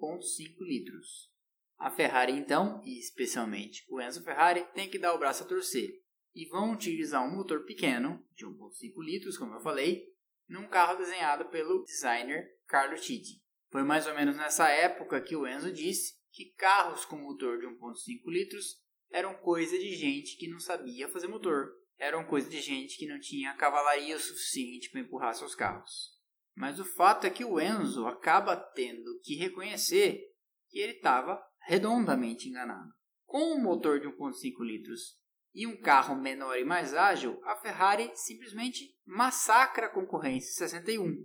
1.5 0.00 0.56
litros. 0.60 1.32
A 1.78 1.90
Ferrari 1.90 2.32
então, 2.32 2.82
e 2.84 2.98
especialmente 2.98 3.84
o 3.88 4.00
Enzo 4.00 4.22
Ferrari, 4.22 4.64
tem 4.74 4.90
que 4.90 4.98
dar 4.98 5.14
o 5.14 5.18
braço 5.18 5.44
a 5.44 5.46
torcer 5.46 5.90
e 6.34 6.46
vão 6.46 6.72
utilizar 6.72 7.24
um 7.24 7.34
motor 7.34 7.64
pequeno, 7.64 8.24
de 8.34 8.46
1.5 8.46 9.02
litros, 9.02 9.36
como 9.38 9.54
eu 9.54 9.60
falei, 9.60 10.04
num 10.48 10.68
carro 10.68 10.96
desenhado 10.96 11.46
pelo 11.46 11.82
designer 11.84 12.48
Carlo 12.66 12.96
Titti. 12.96 13.42
Foi 13.70 13.82
mais 13.82 14.06
ou 14.06 14.14
menos 14.14 14.36
nessa 14.36 14.68
época 14.68 15.20
que 15.20 15.36
o 15.36 15.46
Enzo 15.46 15.72
disse 15.72 16.14
que 16.32 16.52
carros 16.56 17.04
com 17.04 17.16
motor 17.16 17.58
de 17.58 17.66
1.5 17.66 18.30
litros 18.30 18.82
eram 19.10 19.34
coisa 19.34 19.78
de 19.78 19.94
gente 19.94 20.36
que 20.36 20.48
não 20.48 20.58
sabia 20.58 21.08
fazer 21.08 21.28
motor. 21.28 21.70
Eram 21.98 22.24
coisa 22.24 22.48
de 22.48 22.60
gente 22.60 22.96
que 22.96 23.06
não 23.06 23.18
tinha 23.18 23.56
cavalaria 23.56 24.16
o 24.16 24.20
suficiente 24.20 24.90
para 24.90 25.00
empurrar 25.00 25.34
seus 25.34 25.54
carros. 25.54 26.16
Mas 26.54 26.78
o 26.78 26.84
fato 26.84 27.26
é 27.26 27.30
que 27.30 27.44
o 27.44 27.60
Enzo 27.60 28.06
acaba 28.06 28.56
tendo 28.56 29.18
que 29.22 29.36
reconhecer 29.36 30.20
que 30.68 30.78
ele 30.78 30.92
estava 30.92 31.40
redondamente 31.66 32.48
enganado. 32.48 32.92
Com 33.26 33.54
um 33.54 33.62
motor 33.62 34.00
de 34.00 34.06
1.5 34.08 34.64
litros 34.64 35.18
e 35.54 35.66
um 35.66 35.80
carro 35.80 36.14
menor 36.16 36.58
e 36.58 36.64
mais 36.64 36.94
ágil, 36.94 37.40
a 37.44 37.56
Ferrari 37.56 38.10
simplesmente 38.14 38.94
massacra 39.04 39.86
a 39.86 39.90
concorrência 39.90 40.66
61. 40.66 41.16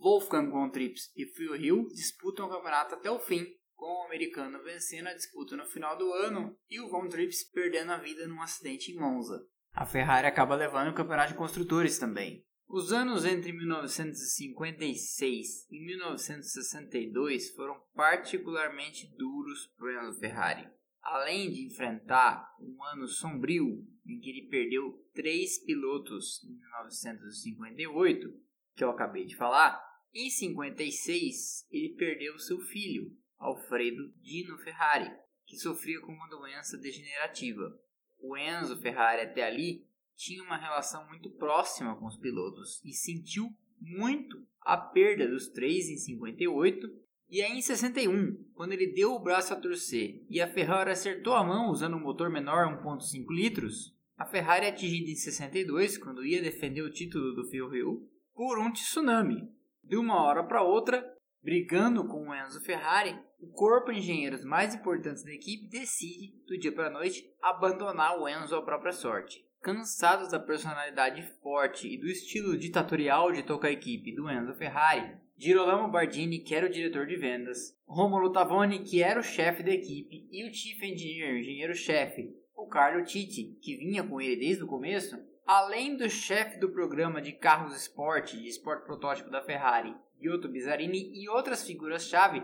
Wolfgang 0.00 0.50
von 0.50 0.70
Trips 0.70 1.12
e 1.14 1.26
Phil 1.26 1.54
Hill 1.56 1.86
disputam 1.88 2.46
o 2.46 2.48
campeonato 2.48 2.94
até 2.94 3.10
o 3.10 3.18
fim, 3.18 3.46
com 3.76 3.86
o 3.86 4.06
americano 4.06 4.62
vencendo 4.62 5.08
a 5.08 5.14
disputa 5.14 5.54
no 5.56 5.66
final 5.66 5.98
do 5.98 6.10
ano 6.12 6.56
e 6.68 6.80
o 6.80 6.88
Von 6.88 7.08
Trips 7.08 7.44
perdendo 7.50 7.92
a 7.92 7.98
vida 7.98 8.26
num 8.26 8.40
acidente 8.40 8.92
em 8.92 8.98
Monza. 8.98 9.46
A 9.72 9.86
Ferrari 9.86 10.26
acaba 10.26 10.56
levando 10.56 10.88
o 10.88 10.94
campeonato 10.94 11.32
de 11.32 11.38
construtores 11.38 11.98
também. 11.98 12.44
Os 12.66 12.92
anos 12.92 13.24
entre 13.24 13.52
1956 13.52 15.66
e 15.70 15.80
1962 15.84 17.50
foram 17.50 17.80
particularmente 17.94 19.08
duros 19.16 19.68
para 19.76 20.06
Enzo 20.06 20.18
Ferrari. 20.20 20.68
Além 21.02 21.50
de 21.50 21.66
enfrentar 21.66 22.46
um 22.60 22.84
ano 22.84 23.08
sombrio 23.08 23.84
em 24.06 24.20
que 24.20 24.30
ele 24.30 24.48
perdeu 24.48 25.04
três 25.14 25.58
pilotos 25.64 26.44
em 26.44 26.58
1958, 26.58 28.28
que 28.76 28.84
eu 28.84 28.90
acabei 28.90 29.24
de 29.24 29.36
falar, 29.36 29.89
em 30.14 30.30
56 30.30 31.66
ele 31.70 31.94
perdeu 31.94 32.38
seu 32.38 32.58
filho, 32.60 33.16
Alfredo 33.38 34.12
Dino 34.20 34.58
Ferrari, 34.58 35.10
que 35.46 35.56
sofria 35.56 36.00
com 36.00 36.12
uma 36.12 36.28
doença 36.28 36.76
degenerativa. 36.76 37.78
O 38.18 38.36
Enzo 38.36 38.80
Ferrari 38.80 39.22
até 39.22 39.44
ali 39.44 39.86
tinha 40.14 40.42
uma 40.42 40.56
relação 40.56 41.06
muito 41.08 41.30
próxima 41.30 41.96
com 41.96 42.06
os 42.06 42.16
pilotos 42.16 42.80
e 42.84 42.92
sentiu 42.92 43.48
muito 43.80 44.46
a 44.60 44.76
perda 44.76 45.26
dos 45.26 45.48
três 45.48 45.88
em 45.88 45.96
58 45.96 47.00
e 47.30 47.42
aí 47.42 47.56
em 47.56 47.62
61, 47.62 48.44
quando 48.54 48.72
ele 48.72 48.88
deu 48.88 49.12
o 49.12 49.20
braço 49.20 49.54
a 49.54 49.56
torcer 49.56 50.20
e 50.28 50.40
a 50.40 50.48
Ferrari 50.48 50.90
acertou 50.90 51.34
a 51.34 51.44
mão 51.44 51.70
usando 51.70 51.96
um 51.96 52.00
motor 52.00 52.28
menor 52.28 52.66
1.5 52.82 53.24
litros, 53.30 53.96
a 54.18 54.26
Ferrari 54.26 54.66
atingida 54.66 55.10
em 55.10 55.14
62, 55.14 55.96
quando 55.96 56.26
ia 56.26 56.42
defender 56.42 56.82
o 56.82 56.90
título 56.90 57.32
do 57.32 57.48
Phil 57.48 57.72
Hill, 57.72 58.10
por 58.34 58.58
um 58.58 58.72
tsunami. 58.72 59.48
De 59.82 59.96
uma 59.96 60.22
hora 60.22 60.44
para 60.44 60.62
outra, 60.62 61.04
brigando 61.42 62.06
com 62.06 62.28
o 62.28 62.34
Enzo 62.34 62.60
Ferrari, 62.62 63.18
o 63.40 63.48
corpo 63.48 63.92
de 63.92 63.98
engenheiros 63.98 64.44
mais 64.44 64.74
importantes 64.74 65.24
da 65.24 65.32
equipe 65.32 65.68
decide, 65.68 66.34
do 66.46 66.58
dia 66.58 66.72
para 66.72 66.88
a 66.88 66.92
noite, 66.92 67.24
abandonar 67.42 68.18
o 68.18 68.28
Enzo 68.28 68.54
à 68.56 68.62
própria 68.62 68.92
sorte. 68.92 69.44
Cansados 69.62 70.30
da 70.30 70.38
personalidade 70.38 71.22
forte 71.42 71.86
e 71.86 71.98
do 71.98 72.06
estilo 72.06 72.56
ditatorial 72.56 73.32
de 73.32 73.42
tocar 73.42 73.68
a 73.68 73.72
equipe 73.72 74.14
do 74.14 74.30
Enzo 74.30 74.54
Ferrari, 74.54 75.18
Girolamo 75.36 75.90
Bardini, 75.90 76.40
que 76.40 76.54
era 76.54 76.66
o 76.66 76.70
diretor 76.70 77.06
de 77.06 77.16
vendas, 77.16 77.74
Romulo 77.86 78.30
Tavoni, 78.30 78.80
que 78.80 79.02
era 79.02 79.20
o 79.20 79.22
chefe 79.22 79.62
da 79.62 79.70
equipe, 79.70 80.28
e 80.30 80.46
o 80.46 80.52
Chief 80.52 80.82
Engineer, 80.82 81.38
engenheiro-chefe, 81.38 82.30
o 82.54 82.66
Carlo 82.66 83.02
Titti, 83.02 83.58
que 83.62 83.76
vinha 83.78 84.02
com 84.02 84.20
ele 84.20 84.36
desde 84.36 84.62
o 84.62 84.66
começo, 84.66 85.16
além 85.46 85.96
do 85.96 86.08
chefe 86.08 86.58
do 86.58 86.70
programa 86.70 87.20
de 87.20 87.32
carros 87.32 87.76
esporte 87.76 88.36
de 88.36 88.48
esporte 88.48 88.84
protótipo 88.84 89.30
da 89.30 89.42
Ferrari, 89.42 89.94
Giotto 90.20 90.48
Bizzarini, 90.48 91.10
e 91.14 91.28
outras 91.28 91.64
figuras-chave, 91.64 92.42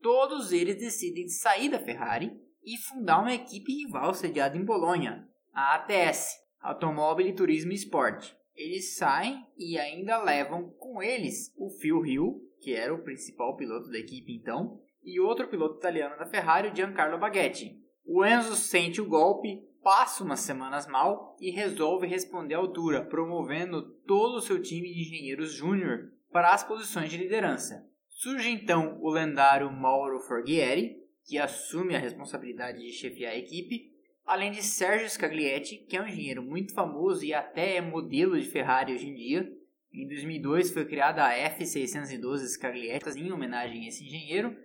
todos 0.00 0.52
eles 0.52 0.76
decidem 0.76 1.28
sair 1.28 1.68
da 1.68 1.78
Ferrari 1.78 2.32
e 2.64 2.76
fundar 2.76 3.20
uma 3.20 3.34
equipe 3.34 3.72
rival 3.72 4.14
sediada 4.14 4.56
em 4.56 4.64
Bolonha, 4.64 5.28
a 5.52 5.76
ATS, 5.76 6.38
Automóvel 6.60 7.34
Turismo 7.34 7.72
e 7.72 7.76
Esporte. 7.76 8.36
Eles 8.54 8.96
saem 8.96 9.44
e 9.56 9.78
ainda 9.78 10.22
levam 10.22 10.70
com 10.78 11.02
eles 11.02 11.52
o 11.56 11.70
Phil 11.70 12.04
Hill, 12.04 12.40
que 12.60 12.74
era 12.74 12.94
o 12.94 13.02
principal 13.02 13.56
piloto 13.56 13.90
da 13.90 13.98
equipe 13.98 14.34
então, 14.34 14.80
e 15.02 15.18
outro 15.18 15.48
piloto 15.48 15.78
italiano 15.78 16.16
da 16.16 16.26
Ferrari, 16.26 16.74
Giancarlo 16.74 17.18
Baghetti. 17.18 17.80
O 18.04 18.24
Enzo 18.24 18.54
sente 18.54 19.00
o 19.00 19.08
golpe, 19.08 19.62
passa 19.82 20.22
umas 20.22 20.40
semanas 20.40 20.86
mal 20.86 21.36
e 21.40 21.50
resolve 21.50 22.06
responder 22.06 22.54
à 22.54 22.58
altura, 22.58 23.04
promovendo 23.04 23.82
todo 24.06 24.36
o 24.36 24.40
seu 24.40 24.62
time 24.62 24.92
de 24.92 25.02
engenheiros 25.02 25.52
júnior 25.52 26.12
para 26.30 26.52
as 26.52 26.62
posições 26.62 27.10
de 27.10 27.16
liderança. 27.16 27.86
Surge 28.08 28.50
então 28.50 28.98
o 29.00 29.10
lendário 29.10 29.70
Mauro 29.70 30.20
Forghieri, 30.20 30.96
que 31.24 31.38
assume 31.38 31.96
a 31.96 31.98
responsabilidade 31.98 32.80
de 32.80 32.92
chefiar 32.92 33.32
a 33.32 33.38
equipe, 33.38 33.92
além 34.24 34.52
de 34.52 34.62
Sergio 34.62 35.08
Scaglietti, 35.08 35.78
que 35.78 35.96
é 35.96 36.02
um 36.02 36.06
engenheiro 36.06 36.42
muito 36.42 36.72
famoso 36.72 37.24
e 37.24 37.34
até 37.34 37.76
é 37.76 37.80
modelo 37.80 38.40
de 38.40 38.48
Ferrari 38.48 38.94
hoje 38.94 39.08
em 39.08 39.14
dia. 39.14 39.52
Em 39.92 40.06
2002 40.06 40.70
foi 40.70 40.84
criada 40.84 41.24
a 41.24 41.34
F612 41.56 42.46
Scaglietti 42.46 43.18
em 43.18 43.32
homenagem 43.32 43.84
a 43.84 43.88
esse 43.88 44.04
engenheiro, 44.04 44.56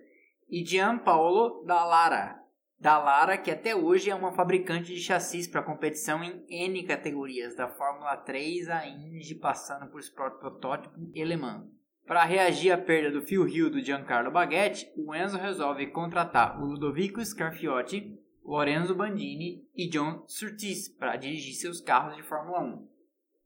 e 0.48 0.64
Gianpaolo 0.64 1.64
Dallara, 1.64 2.40
Dallara 2.80 3.36
que 3.36 3.50
até 3.50 3.74
hoje 3.74 4.08
é 4.08 4.14
uma 4.14 4.30
fabricante 4.30 4.94
de 4.94 5.00
chassis 5.00 5.48
para 5.48 5.64
competição 5.64 6.22
em 6.22 6.44
N 6.48 6.84
categorias, 6.84 7.56
da 7.56 7.66
Fórmula 7.66 8.16
3 8.16 8.68
à 8.68 8.86
Indy, 8.86 9.34
passando 9.34 9.90
por 9.90 9.98
Sport 9.98 10.38
Protótipo 10.38 10.96
e 11.12 11.24
Le 11.24 11.36
Mans. 11.36 11.66
Para 12.06 12.24
reagir 12.24 12.70
à 12.70 12.78
perda 12.78 13.10
do 13.10 13.26
Phil 13.26 13.48
Hill 13.48 13.68
do 13.68 13.82
Giancarlo 13.82 14.30
Baghetti, 14.30 14.90
o 14.96 15.12
Enzo 15.12 15.36
resolve 15.36 15.88
contratar 15.88 16.62
o 16.62 16.66
Ludovico 16.66 17.22
Scarfiotti, 17.22 18.16
Lorenzo 18.44 18.94
Bandini 18.94 19.68
e 19.74 19.88
John 19.90 20.22
Surtees 20.28 20.88
para 20.88 21.16
dirigir 21.16 21.54
seus 21.54 21.80
carros 21.80 22.16
de 22.16 22.22
Fórmula 22.22 22.60
1. 22.60 22.88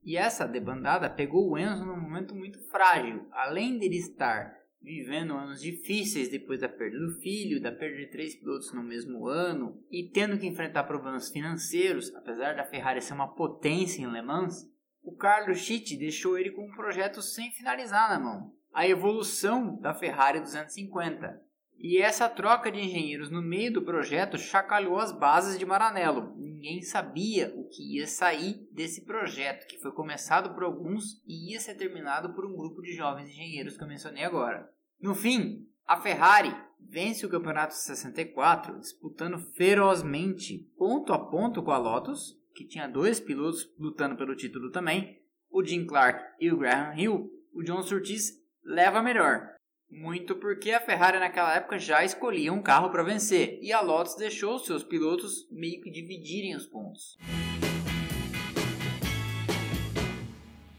E 0.04 0.16
essa 0.16 0.46
debandada 0.46 1.08
pegou 1.08 1.50
o 1.50 1.58
Enzo 1.58 1.86
num 1.86 1.98
momento 1.98 2.34
muito 2.34 2.60
frágil, 2.68 3.26
além 3.32 3.78
dele 3.78 3.96
estar 3.96 4.61
vivendo 4.82 5.34
anos 5.34 5.60
difíceis 5.60 6.28
depois 6.28 6.60
da 6.60 6.68
perda 6.68 6.98
do 6.98 7.20
filho, 7.20 7.60
da 7.60 7.70
perda 7.70 7.96
de 7.96 8.10
três 8.10 8.34
pilotos 8.34 8.72
no 8.72 8.82
mesmo 8.82 9.26
ano 9.26 9.82
e 9.90 10.08
tendo 10.08 10.38
que 10.38 10.46
enfrentar 10.46 10.84
problemas 10.84 11.30
financeiros, 11.30 12.14
apesar 12.14 12.54
da 12.54 12.64
Ferrari 12.64 13.00
ser 13.00 13.14
uma 13.14 13.34
potência 13.34 14.02
em 14.02 14.10
Le 14.10 14.22
Mans, 14.22 14.68
o 15.02 15.16
Carlos 15.16 15.58
Schitt 15.58 15.96
deixou 15.96 16.38
ele 16.38 16.50
com 16.50 16.66
um 16.66 16.74
projeto 16.74 17.22
sem 17.22 17.50
finalizar 17.50 18.08
na 18.08 18.18
mão, 18.18 18.52
a 18.72 18.86
evolução 18.86 19.78
da 19.80 19.94
Ferrari 19.94 20.40
250. 20.40 21.51
E 21.82 21.98
essa 21.98 22.28
troca 22.28 22.70
de 22.70 22.78
engenheiros 22.78 23.28
no 23.28 23.42
meio 23.42 23.72
do 23.72 23.82
projeto 23.82 24.38
chacalhou 24.38 24.98
as 24.98 25.10
bases 25.10 25.58
de 25.58 25.66
Maranello. 25.66 26.32
Ninguém 26.36 26.80
sabia 26.80 27.52
o 27.56 27.68
que 27.68 27.96
ia 27.96 28.06
sair 28.06 28.68
desse 28.70 29.04
projeto, 29.04 29.66
que 29.66 29.80
foi 29.80 29.90
começado 29.90 30.54
por 30.54 30.62
alguns 30.62 31.20
e 31.26 31.50
ia 31.50 31.58
ser 31.58 31.74
terminado 31.74 32.34
por 32.34 32.46
um 32.46 32.54
grupo 32.54 32.80
de 32.80 32.94
jovens 32.94 33.30
engenheiros 33.30 33.76
que 33.76 33.82
eu 33.82 33.88
mencionei 33.88 34.22
agora. 34.22 34.72
No 35.00 35.12
fim, 35.12 35.66
a 35.84 35.96
Ferrari 35.96 36.54
vence 36.78 37.26
o 37.26 37.28
campeonato 37.28 37.74
64, 37.74 38.78
disputando 38.78 39.40
ferozmente, 39.56 40.58
ponto 40.78 41.12
a 41.12 41.18
ponto 41.18 41.64
com 41.64 41.72
a 41.72 41.78
Lotus, 41.78 42.38
que 42.54 42.64
tinha 42.64 42.86
dois 42.86 43.18
pilotos 43.18 43.68
lutando 43.76 44.14
pelo 44.14 44.36
título 44.36 44.70
também, 44.70 45.20
o 45.50 45.64
Jim 45.64 45.84
Clark 45.84 46.22
e 46.38 46.52
o 46.52 46.58
Graham 46.58 46.96
Hill, 46.96 47.30
o 47.52 47.64
John 47.64 47.82
Surtees 47.82 48.40
leva 48.64 49.02
melhor. 49.02 49.52
Muito 49.92 50.34
porque 50.36 50.72
a 50.72 50.80
Ferrari 50.80 51.18
naquela 51.18 51.54
época 51.54 51.78
já 51.78 52.02
escolhia 52.02 52.50
um 52.50 52.62
carro 52.62 52.88
para 52.88 53.02
vencer 53.02 53.58
e 53.60 53.74
a 53.74 53.82
Lotus 53.82 54.14
deixou 54.14 54.58
seus 54.58 54.82
pilotos 54.82 55.46
meio 55.50 55.82
que 55.82 55.90
dividirem 55.90 56.56
os 56.56 56.64
pontos. 56.66 57.18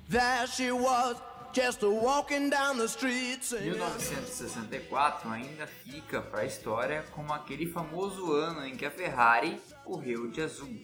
There 0.09 0.47
she 0.47 0.71
was, 0.71 1.21
just 1.53 1.83
walking 1.83 2.49
down 2.49 2.77
the 2.77 2.85
street. 2.85 3.43
1964 3.51 5.29
ainda 5.29 5.67
fica 5.67 6.19
para 6.19 6.41
a 6.41 6.45
história 6.45 7.03
como 7.11 7.31
aquele 7.33 7.67
famoso 7.67 8.33
ano 8.33 8.65
em 8.65 8.75
que 8.75 8.85
a 8.85 8.91
Ferrari 8.91 9.61
correu 9.85 10.27
de 10.27 10.41
azul. 10.41 10.75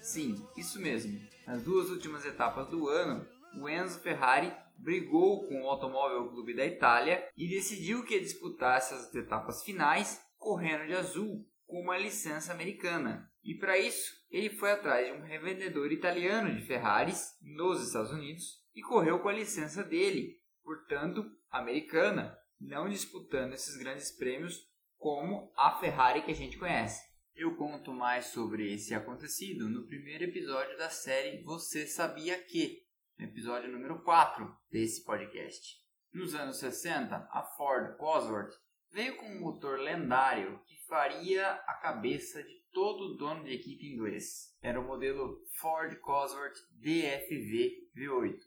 Sim, 0.00 0.44
isso 0.56 0.80
mesmo. 0.80 1.20
Nas 1.46 1.62
duas 1.62 1.88
últimas 1.88 2.24
etapas 2.24 2.66
do 2.66 2.88
ano, 2.88 3.24
o 3.54 3.68
Enzo 3.68 4.00
Ferrari 4.00 4.52
brigou 4.82 5.46
com 5.46 5.62
o 5.62 5.68
Automóvel 5.68 6.30
Clube 6.30 6.54
da 6.54 6.64
Itália 6.64 7.26
e 7.36 7.48
decidiu 7.48 8.04
que 8.04 8.14
ia 8.14 8.20
disputar 8.20 8.78
essas 8.78 9.14
etapas 9.14 9.62
finais 9.62 10.20
correndo 10.38 10.86
de 10.86 10.94
azul 10.94 11.46
com 11.66 11.80
uma 11.80 11.98
licença 11.98 12.52
americana. 12.52 13.30
E 13.42 13.54
para 13.54 13.78
isso, 13.78 14.12
ele 14.30 14.50
foi 14.50 14.72
atrás 14.72 15.06
de 15.06 15.12
um 15.12 15.22
revendedor 15.22 15.92
italiano 15.92 16.54
de 16.54 16.66
Ferraris 16.66 17.36
nos 17.40 17.86
Estados 17.86 18.10
Unidos 18.10 18.60
e 18.74 18.82
correu 18.82 19.18
com 19.20 19.28
a 19.28 19.32
licença 19.32 19.82
dele, 19.82 20.38
portanto, 20.62 21.24
americana, 21.50 22.36
não 22.60 22.88
disputando 22.88 23.52
esses 23.52 23.76
grandes 23.76 24.10
prêmios 24.10 24.68
como 24.98 25.50
a 25.56 25.78
Ferrari 25.78 26.22
que 26.22 26.30
a 26.30 26.34
gente 26.34 26.58
conhece. 26.58 27.08
Eu 27.34 27.56
conto 27.56 27.92
mais 27.92 28.26
sobre 28.26 28.72
esse 28.72 28.94
acontecido 28.94 29.68
no 29.68 29.86
primeiro 29.86 30.24
episódio 30.24 30.76
da 30.76 30.90
série 30.90 31.42
Você 31.42 31.86
Sabia 31.86 32.38
Que, 32.38 32.82
no 33.20 33.26
episódio 33.26 33.70
número 33.70 34.02
4 34.02 34.50
desse 34.72 35.04
podcast. 35.04 35.76
Nos 36.10 36.34
anos 36.34 36.58
60, 36.58 37.14
a 37.14 37.42
Ford 37.54 37.94
Cosworth 37.98 38.54
veio 38.90 39.14
com 39.18 39.26
um 39.26 39.40
motor 39.40 39.78
lendário 39.78 40.58
que 40.66 40.86
faria 40.88 41.52
a 41.52 41.74
cabeça 41.74 42.42
de 42.42 42.64
todo 42.72 43.18
dono 43.18 43.44
de 43.44 43.52
equipe 43.52 43.86
inglês. 43.86 44.56
Era 44.62 44.80
o 44.80 44.86
modelo 44.86 45.36
Ford 45.60 45.94
Cosworth 46.00 46.56
DFV 46.80 47.90
V8. 47.94 48.38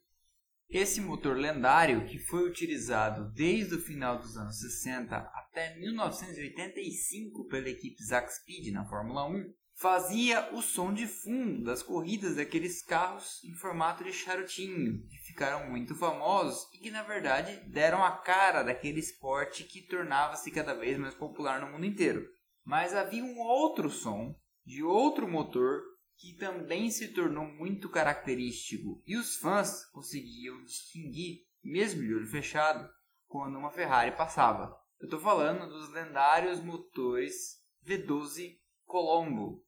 Esse 0.70 1.00
motor 1.00 1.38
lendário, 1.38 2.08
que 2.08 2.18
foi 2.18 2.50
utilizado 2.50 3.32
desde 3.32 3.76
o 3.76 3.82
final 3.82 4.18
dos 4.18 4.36
anos 4.38 4.60
60 4.60 5.16
até 5.16 5.78
1985 5.78 7.48
pela 7.48 7.70
equipe 7.70 8.04
Zack 8.04 8.34
Speed 8.34 8.74
na 8.74 8.86
Fórmula 8.86 9.24
1, 9.28 9.54
fazia 9.84 10.50
o 10.54 10.62
som 10.62 10.94
de 10.94 11.06
fundo 11.06 11.66
das 11.66 11.84
corridas 11.84 12.38
daqueles 12.38 12.82
carros 12.82 13.44
em 13.44 13.54
formato 13.54 14.02
de 14.02 14.14
charutinho, 14.14 15.06
que 15.10 15.18
ficaram 15.18 15.70
muito 15.70 15.94
famosos 15.94 16.70
e 16.74 16.78
que 16.78 16.90
na 16.90 17.04
verdade 17.04 17.60
deram 17.70 18.02
a 18.02 18.12
cara 18.12 18.64
daquele 18.64 19.02
esporte 19.02 19.66
que 19.66 19.82
tornava-se 19.82 20.50
cada 20.52 20.74
vez 20.74 20.98
mais 20.98 21.14
popular 21.14 21.60
no 21.60 21.70
mundo 21.70 21.86
inteiro. 21.86 22.26
Mas 22.64 22.96
havia 22.96 23.22
um 23.22 23.38
outro 23.40 23.90
som 23.90 24.34
de 24.66 24.82
outro 24.82 25.28
motor 25.28 25.82
que 26.16 26.32
também 26.38 26.90
se 26.90 27.10
tornou 27.10 27.46
muito 27.46 27.90
característico 27.90 29.04
e 29.06 29.18
os 29.18 29.36
fãs 29.36 29.84
conseguiam 29.92 30.64
distinguir, 30.64 31.42
mesmo 31.62 32.02
de 32.02 32.14
olho 32.14 32.28
fechado, 32.28 32.90
quando 33.28 33.58
uma 33.58 33.70
Ferrari 33.70 34.16
passava. 34.16 34.74
Eu 35.02 35.08
estou 35.08 35.20
falando 35.20 35.68
dos 35.68 35.92
lendários 35.92 36.62
motores 36.62 37.62
V12 37.86 38.63
Colombo. 38.86 39.64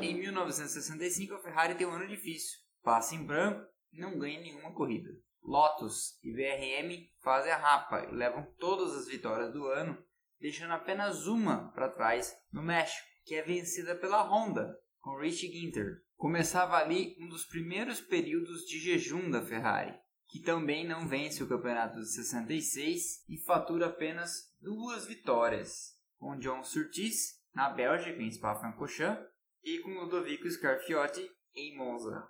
Em 0.00 0.14
1965, 0.14 1.34
a 1.34 1.38
Ferrari 1.38 1.74
tem 1.74 1.86
um 1.86 1.92
ano 1.92 2.06
difícil. 2.06 2.58
Passa 2.82 3.14
em 3.14 3.24
branco 3.24 3.64
e 3.92 4.00
não 4.00 4.18
ganha 4.18 4.40
nenhuma 4.40 4.72
corrida. 4.72 5.10
Lotus 5.42 6.18
e 6.22 6.32
VRM 6.32 7.08
fazem 7.22 7.52
a 7.52 7.56
rapa 7.56 8.06
e 8.10 8.14
levam 8.14 8.46
todas 8.58 8.94
as 8.94 9.06
vitórias 9.06 9.52
do 9.52 9.66
ano, 9.66 9.98
deixando 10.40 10.72
apenas 10.72 11.26
uma 11.26 11.72
para 11.72 11.88
trás 11.88 12.32
no 12.52 12.62
México, 12.62 13.06
que 13.24 13.34
é 13.34 13.42
vencida 13.42 13.96
pela 13.96 14.22
Honda, 14.22 14.76
com 15.00 15.18
Rich 15.18 15.48
Ginter. 15.48 16.02
Começava 16.16 16.76
ali 16.76 17.16
um 17.20 17.28
dos 17.28 17.44
primeiros 17.44 18.00
períodos 18.00 18.64
de 18.64 18.78
jejum 18.78 19.28
da 19.30 19.42
Ferrari, 19.42 19.98
que 20.32 20.40
também 20.40 20.88
não 20.88 21.06
vence 21.06 21.42
o 21.42 21.46
campeonato 21.46 22.00
de 22.00 22.10
66 22.10 23.22
e 23.28 23.36
fatura 23.36 23.88
apenas 23.88 24.50
duas 24.62 25.04
vitórias, 25.04 25.94
com 26.18 26.38
John 26.38 26.64
Surtees 26.64 27.38
na 27.54 27.68
Bélgica 27.68 28.18
em 28.18 28.32
Spa-Francorchamps 28.32 29.26
e 29.62 29.80
com 29.80 29.90
Ludovico 29.90 30.48
Scarfiotti 30.48 31.30
em 31.54 31.76
Monza. 31.76 32.26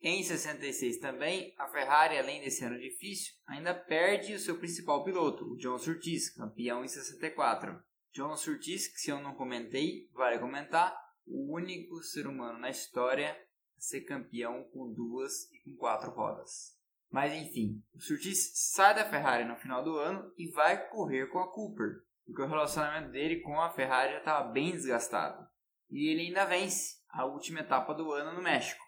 Em 0.00 0.22
66 0.22 0.96
também, 0.98 1.54
a 1.58 1.68
Ferrari, 1.68 2.16
além 2.16 2.40
desse 2.40 2.64
ano 2.64 2.80
difícil, 2.80 3.34
ainda 3.46 3.74
perde 3.74 4.32
o 4.32 4.38
seu 4.38 4.56
principal 4.56 5.04
piloto, 5.04 5.44
o 5.44 5.56
John 5.58 5.78
Surtees, 5.78 6.34
campeão 6.34 6.82
em 6.82 6.88
64. 6.88 7.78
John 8.14 8.34
Surtees, 8.34 8.88
que 8.88 8.98
se 8.98 9.10
eu 9.10 9.20
não 9.20 9.34
comentei, 9.34 10.08
vale 10.14 10.38
comentar, 10.38 10.96
o 11.26 11.52
único 11.54 12.02
ser 12.02 12.26
humano 12.26 12.58
na 12.58 12.70
história 12.70 13.30
a 13.76 13.80
ser 13.80 14.00
campeão 14.00 14.64
com 14.72 14.90
duas 14.90 15.52
e 15.52 15.60
com 15.60 15.76
quatro 15.76 16.10
rodas. 16.10 16.80
Mas 17.12 17.32
enfim, 17.34 17.82
o 17.94 18.00
Surtees 18.00 18.52
sai 18.54 18.94
da 18.94 19.04
Ferrari 19.04 19.44
no 19.44 19.56
final 19.56 19.84
do 19.84 19.96
ano 19.98 20.32
e 20.36 20.50
vai 20.50 20.88
correr 20.88 21.26
com 21.26 21.38
a 21.38 21.52
Cooper, 21.52 22.00
porque 22.24 22.42
o 22.42 22.48
relacionamento 22.48 23.12
dele 23.12 23.40
com 23.40 23.60
a 23.60 23.70
Ferrari 23.70 24.12
já 24.12 24.18
estava 24.18 24.50
bem 24.50 24.72
desgastado. 24.72 25.46
E 25.90 26.10
ele 26.10 26.22
ainda 26.22 26.46
vence 26.46 26.96
a 27.10 27.26
última 27.26 27.60
etapa 27.60 27.94
do 27.94 28.10
ano 28.12 28.32
no 28.32 28.42
México 28.42 28.82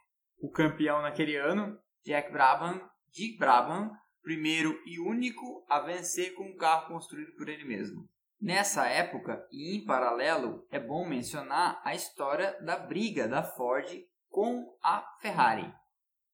o 0.45 0.51
campeão 0.51 1.01
naquele 1.01 1.37
ano, 1.37 1.79
Jack 2.05 2.31
Brabham, 2.31 2.79
Dick 3.11 3.39
Brabham, 3.39 3.91
primeiro 4.23 4.79
e 4.85 5.01
único 5.01 5.65
a 5.69 5.81
vencer 5.81 6.35
com 6.35 6.45
um 6.45 6.57
carro 6.57 6.89
construído 6.89 7.35
por 7.35 7.49
ele 7.49 7.65
mesmo. 7.65 8.07
Nessa 8.39 8.87
época, 8.87 9.43
e 9.51 9.75
em 9.75 9.87
paralelo, 9.87 10.67
é 10.71 10.79
bom 10.79 11.09
mencionar 11.09 11.81
a 11.83 11.95
história 11.95 12.61
da 12.61 12.77
briga 12.77 13.27
da 13.27 13.43
Ford 13.43 13.89
com 14.29 14.77
a 14.83 15.03
Ferrari. 15.23 15.73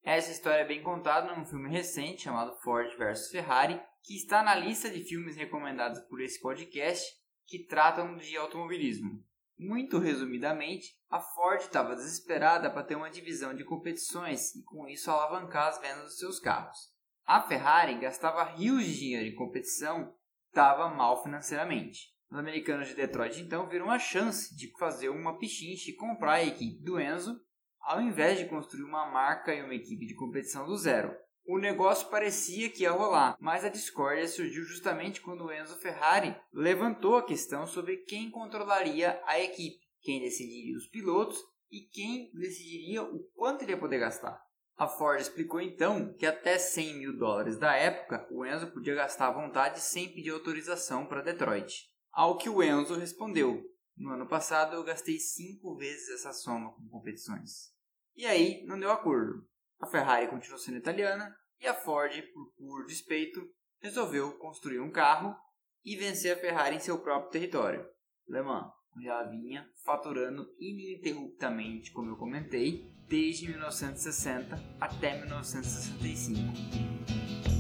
Essa 0.03 0.33
história 0.33 0.63
é 0.63 0.67
bem 0.67 0.83
contada 0.83 1.35
num 1.35 1.45
filme 1.45 1.71
recente 1.71 2.23
chamado 2.23 2.57
Ford 2.61 2.89
vs 2.97 3.31
Ferrari, 3.31 3.81
que 4.03 4.17
está 4.17 4.43
na 4.43 4.55
lista 4.55 4.91
de 4.91 5.05
filmes 5.05 5.37
recomendados 5.37 6.01
por 6.09 6.21
esse 6.21 6.41
podcast 6.41 7.05
que 7.47 7.67
tratam 7.67 8.17
de 8.17 8.37
automobilismo. 8.37 9.23
Muito 9.59 9.99
resumidamente, 9.99 10.97
a 11.11 11.21
Ford 11.21 11.61
estava 11.61 11.95
desesperada 11.95 12.71
para 12.71 12.83
ter 12.83 12.95
uma 12.95 13.11
divisão 13.11 13.55
de 13.55 13.65
competições 13.65 14.55
e 14.55 14.63
com 14.63 14.89
isso 14.89 15.11
alavancar 15.11 15.69
as 15.69 15.81
vendas 15.81 16.05
dos 16.05 16.19
seus 16.19 16.41
carros. 16.41 16.79
A 17.27 17.43
Ferrari 17.43 17.99
gastava 17.99 18.43
rios 18.43 18.85
de 18.85 18.99
dinheiro 18.99 19.27
em 19.27 19.35
competição 19.35 20.15
estava 20.51 20.89
mal 20.89 21.23
financeiramente. 21.23 22.13
Os 22.31 22.39
americanos 22.39 22.89
de 22.89 22.95
Detroit 22.95 23.41
então 23.41 23.69
viram 23.69 23.91
a 23.91 23.99
chance 23.99 24.55
de 24.55 24.71
fazer 24.79 25.09
uma 25.09 25.39
pichinche 25.39 25.91
e 25.91 25.97
comprar 25.97 26.35
a 26.35 26.45
equipe 26.45 26.83
do 26.83 27.01
Enzo, 27.01 27.41
ao 27.81 28.01
invés 28.01 28.39
de 28.39 28.47
construir 28.47 28.85
uma 28.85 29.07
marca 29.07 29.55
e 29.55 29.63
uma 29.63 29.75
equipe 29.75 30.07
de 30.07 30.15
competição 30.15 30.67
do 30.67 30.77
zero. 30.77 31.15
O 31.45 31.59
negócio 31.59 32.09
parecia 32.09 32.69
que 32.69 32.83
ia 32.83 32.93
rolar, 32.93 33.37
mas 33.41 33.65
a 33.65 33.69
discórdia 33.69 34.29
surgiu 34.29 34.63
justamente 34.65 35.21
quando 35.21 35.53
Enzo 35.53 35.77
Ferrari 35.77 36.37
levantou 36.53 37.17
a 37.17 37.25
questão 37.25 37.67
sobre 37.67 37.97
quem 37.99 38.31
controlaria 38.31 39.21
a 39.27 39.41
equipe, 39.41 39.81
quem 40.01 40.21
decidiria 40.21 40.77
os 40.77 40.87
pilotos 40.87 41.39
e 41.71 41.81
quem 41.81 42.31
decidiria 42.35 43.03
o 43.03 43.21
quanto 43.35 43.63
ele 43.63 43.73
ia 43.73 43.79
poder 43.79 43.99
gastar. 43.99 44.41
A 44.77 44.87
Ford 44.87 45.21
explicou 45.21 45.61
então 45.61 46.15
que 46.15 46.25
até 46.25 46.59
100 46.59 46.95
mil 46.95 47.19
dólares 47.19 47.59
da 47.59 47.75
época 47.75 48.27
o 48.31 48.47
Enzo 48.47 48.69
podia 48.69 48.95
gastar 48.95 49.29
à 49.29 49.33
vontade 49.33 49.81
sem 49.81 50.09
pedir 50.09 50.31
autorização 50.31 51.05
para 51.05 51.21
Detroit. 51.21 51.91
Ao 52.13 52.39
que 52.39 52.49
o 52.49 52.63
Enzo 52.63 52.95
respondeu: 52.95 53.63
No 54.01 54.15
ano 54.15 54.27
passado 54.27 54.75
eu 54.75 54.83
gastei 54.83 55.19
cinco 55.19 55.77
vezes 55.77 56.09
essa 56.09 56.33
soma 56.33 56.73
com 56.73 56.89
competições. 56.89 57.71
E 58.17 58.25
aí 58.25 58.65
não 58.65 58.81
deu 58.81 58.91
acordo. 58.91 59.47
A 59.79 59.87
Ferrari 59.87 60.27
continuou 60.27 60.59
sendo 60.59 60.79
italiana 60.79 61.37
e 61.61 61.67
a 61.67 61.75
Ford, 61.75 62.11
por 62.33 62.51
puro 62.57 62.87
despeito, 62.87 63.47
resolveu 63.79 64.39
construir 64.39 64.81
um 64.81 64.91
carro 64.91 65.37
e 65.85 65.97
vencer 65.97 66.35
a 66.35 66.41
Ferrari 66.41 66.77
em 66.77 66.81
seu 66.81 66.99
próprio 66.99 67.31
território, 67.31 67.87
Le 68.27 68.41
Mans, 68.41 68.73
onde 68.97 69.07
ela 69.07 69.29
vinha 69.29 69.69
faturando 69.85 70.47
ininterruptamente, 70.59 71.93
como 71.93 72.11
eu 72.11 72.17
comentei, 72.17 72.91
desde 73.07 73.49
1960 73.49 74.59
até 74.81 75.21
1965. 75.21 77.60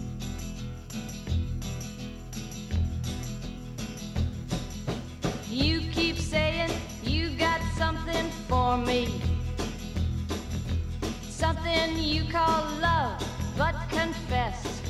For 8.50 8.76
me. 8.76 9.06
Something 11.30 11.96
you 11.96 12.24
call 12.30 12.64
love. 12.82 13.30
but 13.60 13.74
confess 13.90 14.80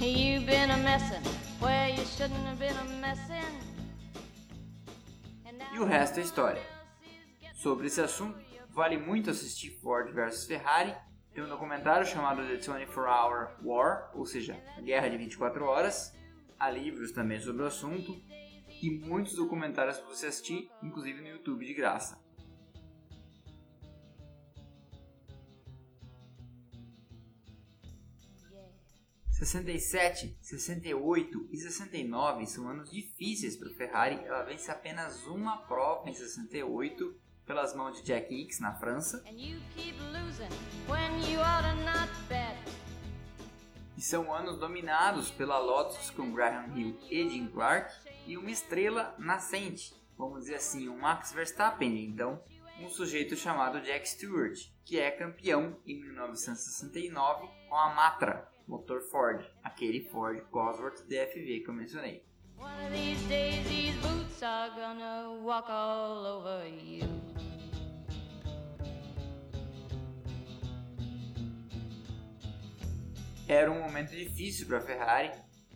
you've 0.00 0.46
been 0.46 0.70
a 0.70 0.76
messin' 0.78 1.22
where 1.60 1.90
you 1.90 2.04
shouldn't 2.06 2.44
have 2.46 2.58
been 2.58 2.76
a 2.76 2.84
messin'. 3.00 3.44
E 5.74 5.78
o 5.78 5.84
resto 5.84 6.18
é 6.18 6.22
história. 6.22 6.62
Sobre 7.54 7.88
esse 7.88 8.00
assunto, 8.00 8.38
vale 8.70 8.96
muito 8.96 9.28
assistir 9.30 9.70
Ford 9.82 10.10
vs 10.14 10.46
Ferrari. 10.46 10.94
Tem 11.34 11.44
um 11.44 11.48
documentário 11.48 12.06
chamado 12.06 12.42
The 12.46 12.56
24 12.56 13.02
Hour 13.02 13.50
War, 13.62 14.10
ou 14.14 14.24
seja, 14.24 14.56
Guerra 14.82 15.10
de 15.10 15.18
24 15.18 15.62
Horas. 15.64 16.14
Há 16.58 16.70
livros 16.70 17.12
também 17.12 17.38
sobre 17.38 17.62
o 17.62 17.66
assunto 17.66 18.18
e 18.82 18.90
muitos 18.90 19.34
documentários 19.34 19.98
para 19.98 20.08
você 20.08 20.26
assistir, 20.26 20.70
inclusive 20.82 21.20
no 21.20 21.28
YouTube 21.28 21.64
de 21.64 21.74
graça. 21.74 22.24
67, 29.36 30.34
68 30.40 31.48
e 31.52 31.58
69 31.58 32.46
são 32.46 32.66
anos 32.68 32.90
difíceis 32.90 33.54
para 33.54 33.68
a 33.68 33.74
Ferrari. 33.74 34.18
Ela 34.24 34.42
vence 34.42 34.70
apenas 34.70 35.26
uma 35.26 35.58
prova 35.58 36.08
em 36.08 36.14
68 36.14 37.14
pelas 37.44 37.76
mãos 37.76 37.98
de 37.98 38.02
Jack 38.02 38.34
Hicks 38.34 38.60
na 38.60 38.74
França. 38.74 39.22
E 43.94 44.00
são 44.00 44.34
anos 44.34 44.58
dominados 44.58 45.30
pela 45.30 45.58
Lotus 45.58 46.10
com 46.10 46.32
Graham 46.32 46.74
Hill 46.74 46.98
e 47.10 47.28
Jim 47.28 47.48
Clark 47.48 48.05
e 48.26 48.36
uma 48.36 48.50
estrela 48.50 49.14
nascente, 49.18 49.94
vamos 50.18 50.40
dizer 50.40 50.56
assim, 50.56 50.88
um 50.88 50.98
Max 50.98 51.32
Verstappen, 51.32 52.04
então 52.04 52.42
um 52.80 52.88
sujeito 52.88 53.36
chamado 53.36 53.80
Jack 53.80 54.08
Stewart, 54.08 54.58
que 54.84 54.98
é 54.98 55.10
campeão 55.10 55.78
em 55.86 56.00
1969 56.00 57.48
com 57.68 57.76
a 57.76 57.94
Matra, 57.94 58.48
motor 58.66 59.00
Ford, 59.00 59.46
aquele 59.62 60.02
Ford 60.10 60.40
Cosworth 60.50 61.06
DFV 61.06 61.60
que 61.60 61.68
eu 61.68 61.74
mencionei. 61.74 62.24
Era 73.48 73.70
um 73.70 73.80
momento 73.80 74.10
difícil 74.10 74.66
para 74.66 74.78
a 74.78 74.80
Ferrari. 74.80 75.30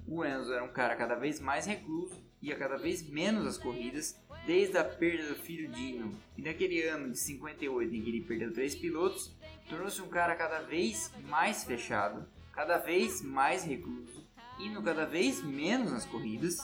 O 0.07 0.25
Enzo 0.25 0.53
era 0.53 0.65
um 0.65 0.73
cara 0.73 0.97
cada 0.97 1.15
vez 1.15 1.39
mais 1.39 1.67
recluso, 1.67 2.20
ia 2.43 2.57
cada 2.57 2.77
vez 2.77 3.07
menos 3.09 3.47
às 3.47 3.59
corridas 3.59 4.19
desde 4.47 4.79
a 4.79 4.85
perda 4.85 5.29
do 5.29 5.35
filho 5.35 5.69
Dino 5.69 6.13
e 6.37 6.43
daquele 6.43 6.83
ano 6.83 7.13
de 7.13 7.19
58 7.19 7.95
em 7.95 8.03
que 8.03 8.09
ele 8.09 8.23
perdeu 8.23 8.53
três 8.53 8.75
pilotos, 8.75 9.35
tornou-se 9.69 10.01
um 10.01 10.09
cara 10.09 10.35
cada 10.35 10.61
vez 10.61 11.13
mais 11.29 11.65
fechado, 11.65 12.27
cada 12.53 12.79
vez 12.79 13.23
mais 13.23 13.65
recluso, 13.65 14.27
indo 14.59 14.83
cada 14.83 15.05
vez 15.05 15.43
menos 15.43 15.93
nas 15.93 16.07
corridas 16.07 16.59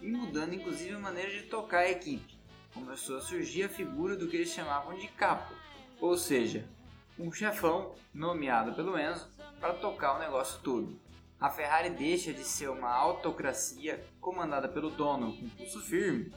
e 0.00 0.10
mudando 0.10 0.54
inclusive 0.54 0.94
a 0.94 0.98
maneira 0.98 1.30
de 1.30 1.44
tocar 1.44 1.80
a 1.80 1.90
equipe. 1.90 2.38
Começou 2.74 3.18
a 3.18 3.22
surgir 3.22 3.64
a 3.64 3.68
figura 3.68 4.16
do 4.16 4.28
que 4.28 4.36
eles 4.36 4.50
chamavam 4.50 4.94
de 4.96 5.06
capo, 5.08 5.54
ou 6.00 6.16
seja, 6.16 6.68
um 7.18 7.30
chefão 7.30 7.94
nomeado 8.12 8.74
pelo 8.74 8.98
Enzo 8.98 9.28
para 9.60 9.74
tocar 9.74 10.16
o 10.16 10.18
negócio 10.18 10.60
todo. 10.62 10.98
A 11.42 11.50
Ferrari 11.50 11.90
deixa 11.90 12.32
de 12.32 12.44
ser 12.44 12.70
uma 12.70 12.88
autocracia 12.88 14.00
comandada 14.20 14.68
pelo 14.68 14.90
dono 14.90 15.36
com 15.36 15.48
pulso 15.48 15.80
firme 15.80 16.32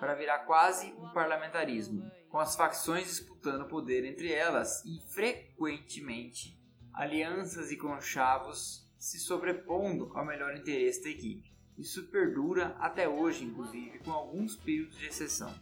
para 0.00 0.16
virar 0.16 0.40
quase 0.40 0.92
um 0.98 1.08
parlamentarismo, 1.10 2.10
com 2.28 2.40
as 2.40 2.56
facções 2.56 3.06
disputando 3.06 3.68
poder 3.68 4.04
entre 4.04 4.32
elas 4.32 4.84
e 4.84 5.00
frequentemente 5.14 6.60
alianças 6.92 7.70
e 7.70 7.76
conchavos 7.76 8.84
se 8.98 9.20
sobrepondo 9.20 10.10
ao 10.12 10.26
melhor 10.26 10.56
interesse 10.56 11.04
da 11.04 11.10
equipe. 11.10 11.56
Isso 11.78 12.08
perdura 12.08 12.74
até 12.80 13.08
hoje, 13.08 13.44
inclusive, 13.44 14.00
com 14.00 14.10
alguns 14.10 14.56
períodos 14.56 14.98
de 14.98 15.06
exceção. 15.06 15.54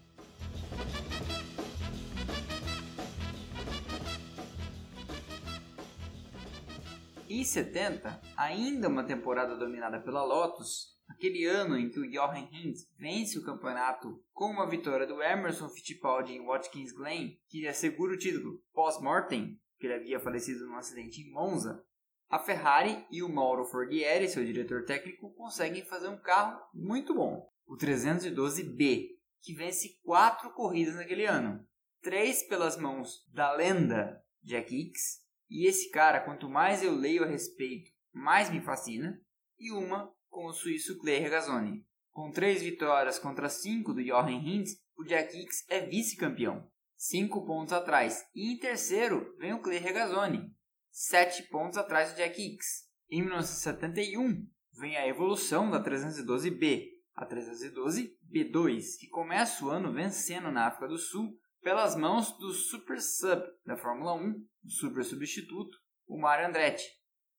Em 7.29 7.43
70, 7.43 8.21
ainda 8.37 8.89
uma 8.89 9.03
temporada 9.03 9.57
dominada 9.57 10.01
pela 10.01 10.23
Lotus, 10.23 10.97
aquele 11.09 11.45
ano 11.45 11.77
em 11.77 11.91
que 11.91 11.99
o 11.99 12.09
Jochen 12.09 12.49
Hintz 12.53 12.89
vence 12.97 13.37
o 13.37 13.45
campeonato 13.45 14.23
com 14.33 14.47
uma 14.47 14.69
vitória 14.69 15.09
do 15.09 15.21
Emerson 15.21 15.69
Fittipaldi 15.69 16.35
em 16.35 16.47
Watkins 16.47 16.93
Glen, 16.93 17.37
que 17.49 17.67
assegura 17.67 18.15
o 18.15 18.19
título 18.19 18.63
pós-mortem, 18.73 19.61
que 19.77 19.87
ele 19.87 19.95
havia 19.95 20.21
falecido 20.21 20.67
num 20.67 20.77
acidente 20.77 21.21
em 21.21 21.33
Monza, 21.33 21.85
a 22.31 22.39
Ferrari 22.39 23.05
e 23.11 23.25
o 23.25 23.29
Mauro 23.29 23.65
Forghieri, 23.65 24.29
seu 24.29 24.45
diretor 24.45 24.85
técnico, 24.85 25.35
conseguem 25.35 25.85
fazer 25.85 26.09
um 26.09 26.21
carro 26.21 26.61
muito 26.73 27.13
bom, 27.13 27.45
o 27.67 27.77
312B, 27.77 29.09
que 29.43 29.53
vence 29.53 29.99
quatro 30.05 30.51
corridas 30.51 30.95
naquele 30.95 31.25
ano, 31.25 31.67
três 32.01 32.45
pelas 32.45 32.77
mãos 32.77 33.27
da 33.33 33.53
lenda 33.53 34.25
Jack 34.45 34.73
Hicks 34.73 35.26
e 35.49 35.67
esse 35.67 35.91
cara, 35.91 36.21
quanto 36.21 36.49
mais 36.49 36.83
eu 36.83 36.95
leio 36.95 37.25
a 37.25 37.27
respeito, 37.27 37.91
mais 38.13 38.51
me 38.51 38.61
fascina. 38.61 39.21
E 39.59 39.73
uma 39.73 40.13
com 40.29 40.47
o 40.47 40.53
suíço 40.53 40.99
Clay 40.99 41.19
Regazzoni. 41.19 41.85
Com 42.13 42.31
três 42.31 42.63
vitórias 42.63 43.19
contra 43.19 43.49
cinco 43.49 43.93
do 43.93 44.03
Jochen 44.03 44.39
Hintz, 44.39 44.73
o 44.97 45.05
Jack 45.05 45.37
Hicks 45.37 45.65
é 45.69 45.81
vice-campeão, 45.81 46.67
cinco 46.97 47.45
pontos 47.45 47.73
atrás. 47.73 48.25
E 48.35 48.53
em 48.53 48.59
terceiro 48.59 49.35
vem 49.39 49.53
o 49.53 49.61
Clay 49.61 49.79
Regazzoni, 49.79 50.51
sete 50.91 51.43
pontos 51.45 51.79
atrás 51.79 52.13
do 52.13 52.17
Jack 52.17 52.41
Hicks. 52.41 52.87
Em 53.11 53.21
1971 53.21 54.47
vem 54.79 54.97
a 54.97 55.07
evolução 55.07 55.71
da 55.71 55.83
312B, 55.83 56.89
a 57.15 57.27
312B2, 57.27 58.99
que 58.99 59.09
começa 59.09 59.65
o 59.65 59.71
ano 59.71 59.93
vencendo 59.93 60.51
na 60.51 60.67
África 60.67 60.89
do 60.89 60.99
Sul 60.99 61.39
pelas 61.67 61.97
mãos 61.97 62.31
do 62.39 62.53
Super 62.53 63.01
Sub 63.01 63.43
da 63.65 63.77
Fórmula 63.77 64.15
1, 64.15 64.35
o 64.67 64.71
super 64.71 65.05
substituto, 65.05 65.77
o 66.07 66.17
Mario 66.17 66.47
Andretti. 66.47 66.85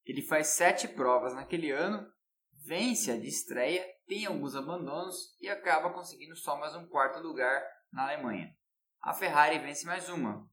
Ele 0.04 0.20
faz 0.20 0.48
sete 0.48 0.86
provas 0.86 1.34
naquele 1.34 1.70
ano, 1.70 2.06
vence 2.66 3.10
a 3.10 3.18
de 3.18 3.26
estreia, 3.26 3.82
tem 4.06 4.26
alguns 4.26 4.54
abandonos 4.54 5.34
e 5.40 5.48
acaba 5.48 5.94
conseguindo 5.94 6.36
só 6.36 6.58
mais 6.60 6.76
um 6.76 6.86
quarto 6.88 7.20
lugar 7.20 7.58
na 7.90 8.02
Alemanha. 8.02 8.54
A 9.00 9.14
Ferrari 9.14 9.60
vence 9.60 9.86
mais 9.86 10.10
uma, 10.10 10.46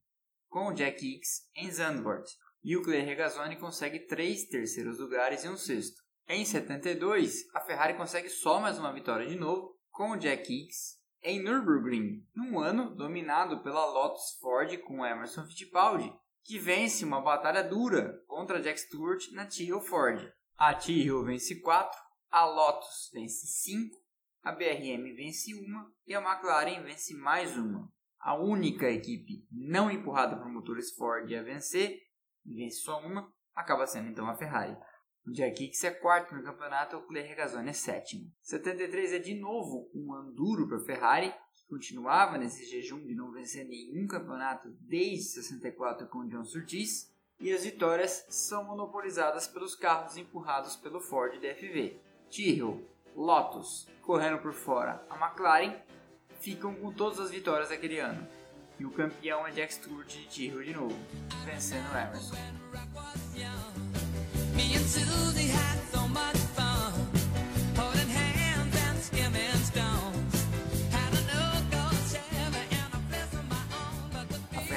com 0.47 0.67
o 0.67 0.73
Jack 0.73 1.05
Hicks 1.05 1.41
em 1.57 1.69
Zandvoort, 1.69 2.31
e 2.63 2.77
o 2.77 2.81
Clay 2.81 3.01
Regazzoni 3.01 3.57
consegue 3.57 4.07
três 4.07 4.45
terceiros 4.45 4.99
lugares 4.99 5.43
e 5.43 5.49
um 5.49 5.57
sexto. 5.57 6.01
Em 6.29 6.45
72, 6.45 7.53
a 7.53 7.59
Ferrari 7.59 7.95
consegue 7.95 8.29
só 8.29 8.57
mais 8.57 8.79
uma 8.79 8.93
vitória 8.93 9.27
de 9.27 9.35
novo, 9.35 9.77
com 9.91 10.11
o 10.11 10.17
Jack 10.17 10.49
Hicks 10.49 11.03
em 11.25 11.41
Nürburgring, 11.41 12.23
num 12.35 12.59
ano 12.59 12.95
dominado 12.95 13.63
pela 13.63 13.83
Lotus 13.83 14.37
Ford 14.39 14.77
com 14.83 15.03
Emerson 15.03 15.43
Fittipaldi, 15.43 16.13
que 16.43 16.59
vence 16.59 17.03
uma 17.03 17.19
batalha 17.19 17.63
dura 17.63 18.23
contra 18.27 18.61
Jack 18.61 18.79
Stewart 18.79 19.31
na 19.31 19.47
Tyrrell 19.47 19.81
Ford. 19.81 20.31
A 20.55 20.75
Tyrrell 20.75 21.25
vence 21.25 21.59
4, 21.59 21.99
a 22.29 22.45
Lotus 22.45 23.09
vence 23.11 23.47
5, 23.47 23.97
a 24.43 24.51
BRM 24.51 25.15
vence 25.15 25.51
uma 25.55 25.91
e 26.05 26.13
a 26.13 26.21
McLaren 26.21 26.83
vence 26.83 27.15
mais 27.15 27.57
uma. 27.57 27.91
A 28.19 28.35
única 28.35 28.87
equipe 28.87 29.47
não 29.51 29.89
empurrada 29.89 30.37
por 30.37 30.47
motores 30.47 30.93
Ford 30.93 31.33
a 31.33 31.41
vencer, 31.41 32.01
e 32.45 32.55
vence 32.55 32.81
só 32.81 32.99
uma, 32.99 33.33
acaba 33.55 33.87
sendo 33.87 34.09
então 34.09 34.29
a 34.29 34.35
Ferrari. 34.35 34.77
O 35.27 35.31
Jack 35.31 35.63
Hicks 35.63 35.83
é 35.83 35.89
quarto 35.89 36.35
no 36.35 36.43
campeonato, 36.43 36.97
o 36.97 37.01
Clay 37.01 37.23
Regazzoni 37.23 37.69
é 37.69 37.73
sétimo. 37.73 38.31
73 38.43 39.13
é 39.13 39.19
de 39.19 39.33
novo 39.33 39.89
um 39.93 40.13
ano 40.13 40.31
duro 40.31 40.67
para 40.67 40.77
a 40.77 40.85
Ferrari, 40.85 41.33
que 41.55 41.65
continuava 41.67 42.37
nesse 42.37 42.63
jejum 42.65 43.03
de 43.03 43.15
não 43.15 43.31
vencer 43.31 43.65
nenhum 43.65 44.05
campeonato 44.05 44.69
desde 44.81 45.41
64 45.41 46.07
com 46.07 46.27
John 46.27 46.43
Surtees, 46.43 47.11
e 47.39 47.51
as 47.51 47.63
vitórias 47.63 48.25
são 48.29 48.65
monopolizadas 48.65 49.47
pelos 49.47 49.75
carros 49.75 50.15
empurrados 50.15 50.75
pelo 50.75 51.01
Ford 51.01 51.39
DFV. 51.39 51.99
Tyrrell, 52.29 52.87
Lotus, 53.15 53.87
correndo 54.03 54.37
por 54.37 54.53
fora, 54.53 55.03
a 55.09 55.15
McLaren 55.17 55.75
ficam 56.39 56.75
com 56.75 56.93
todas 56.93 57.19
as 57.19 57.31
vitórias 57.31 57.69
daquele 57.69 57.97
ano. 57.99 58.27
E 58.79 58.85
o 58.85 58.91
campeão 58.91 59.47
é 59.47 59.51
Jack 59.51 59.73
Stewart 59.73 60.07
de 60.07 60.27
Tyrrell 60.27 60.63
de 60.63 60.73
novo, 60.73 60.95
vencendo 61.45 61.87
Emerson. 61.97 62.35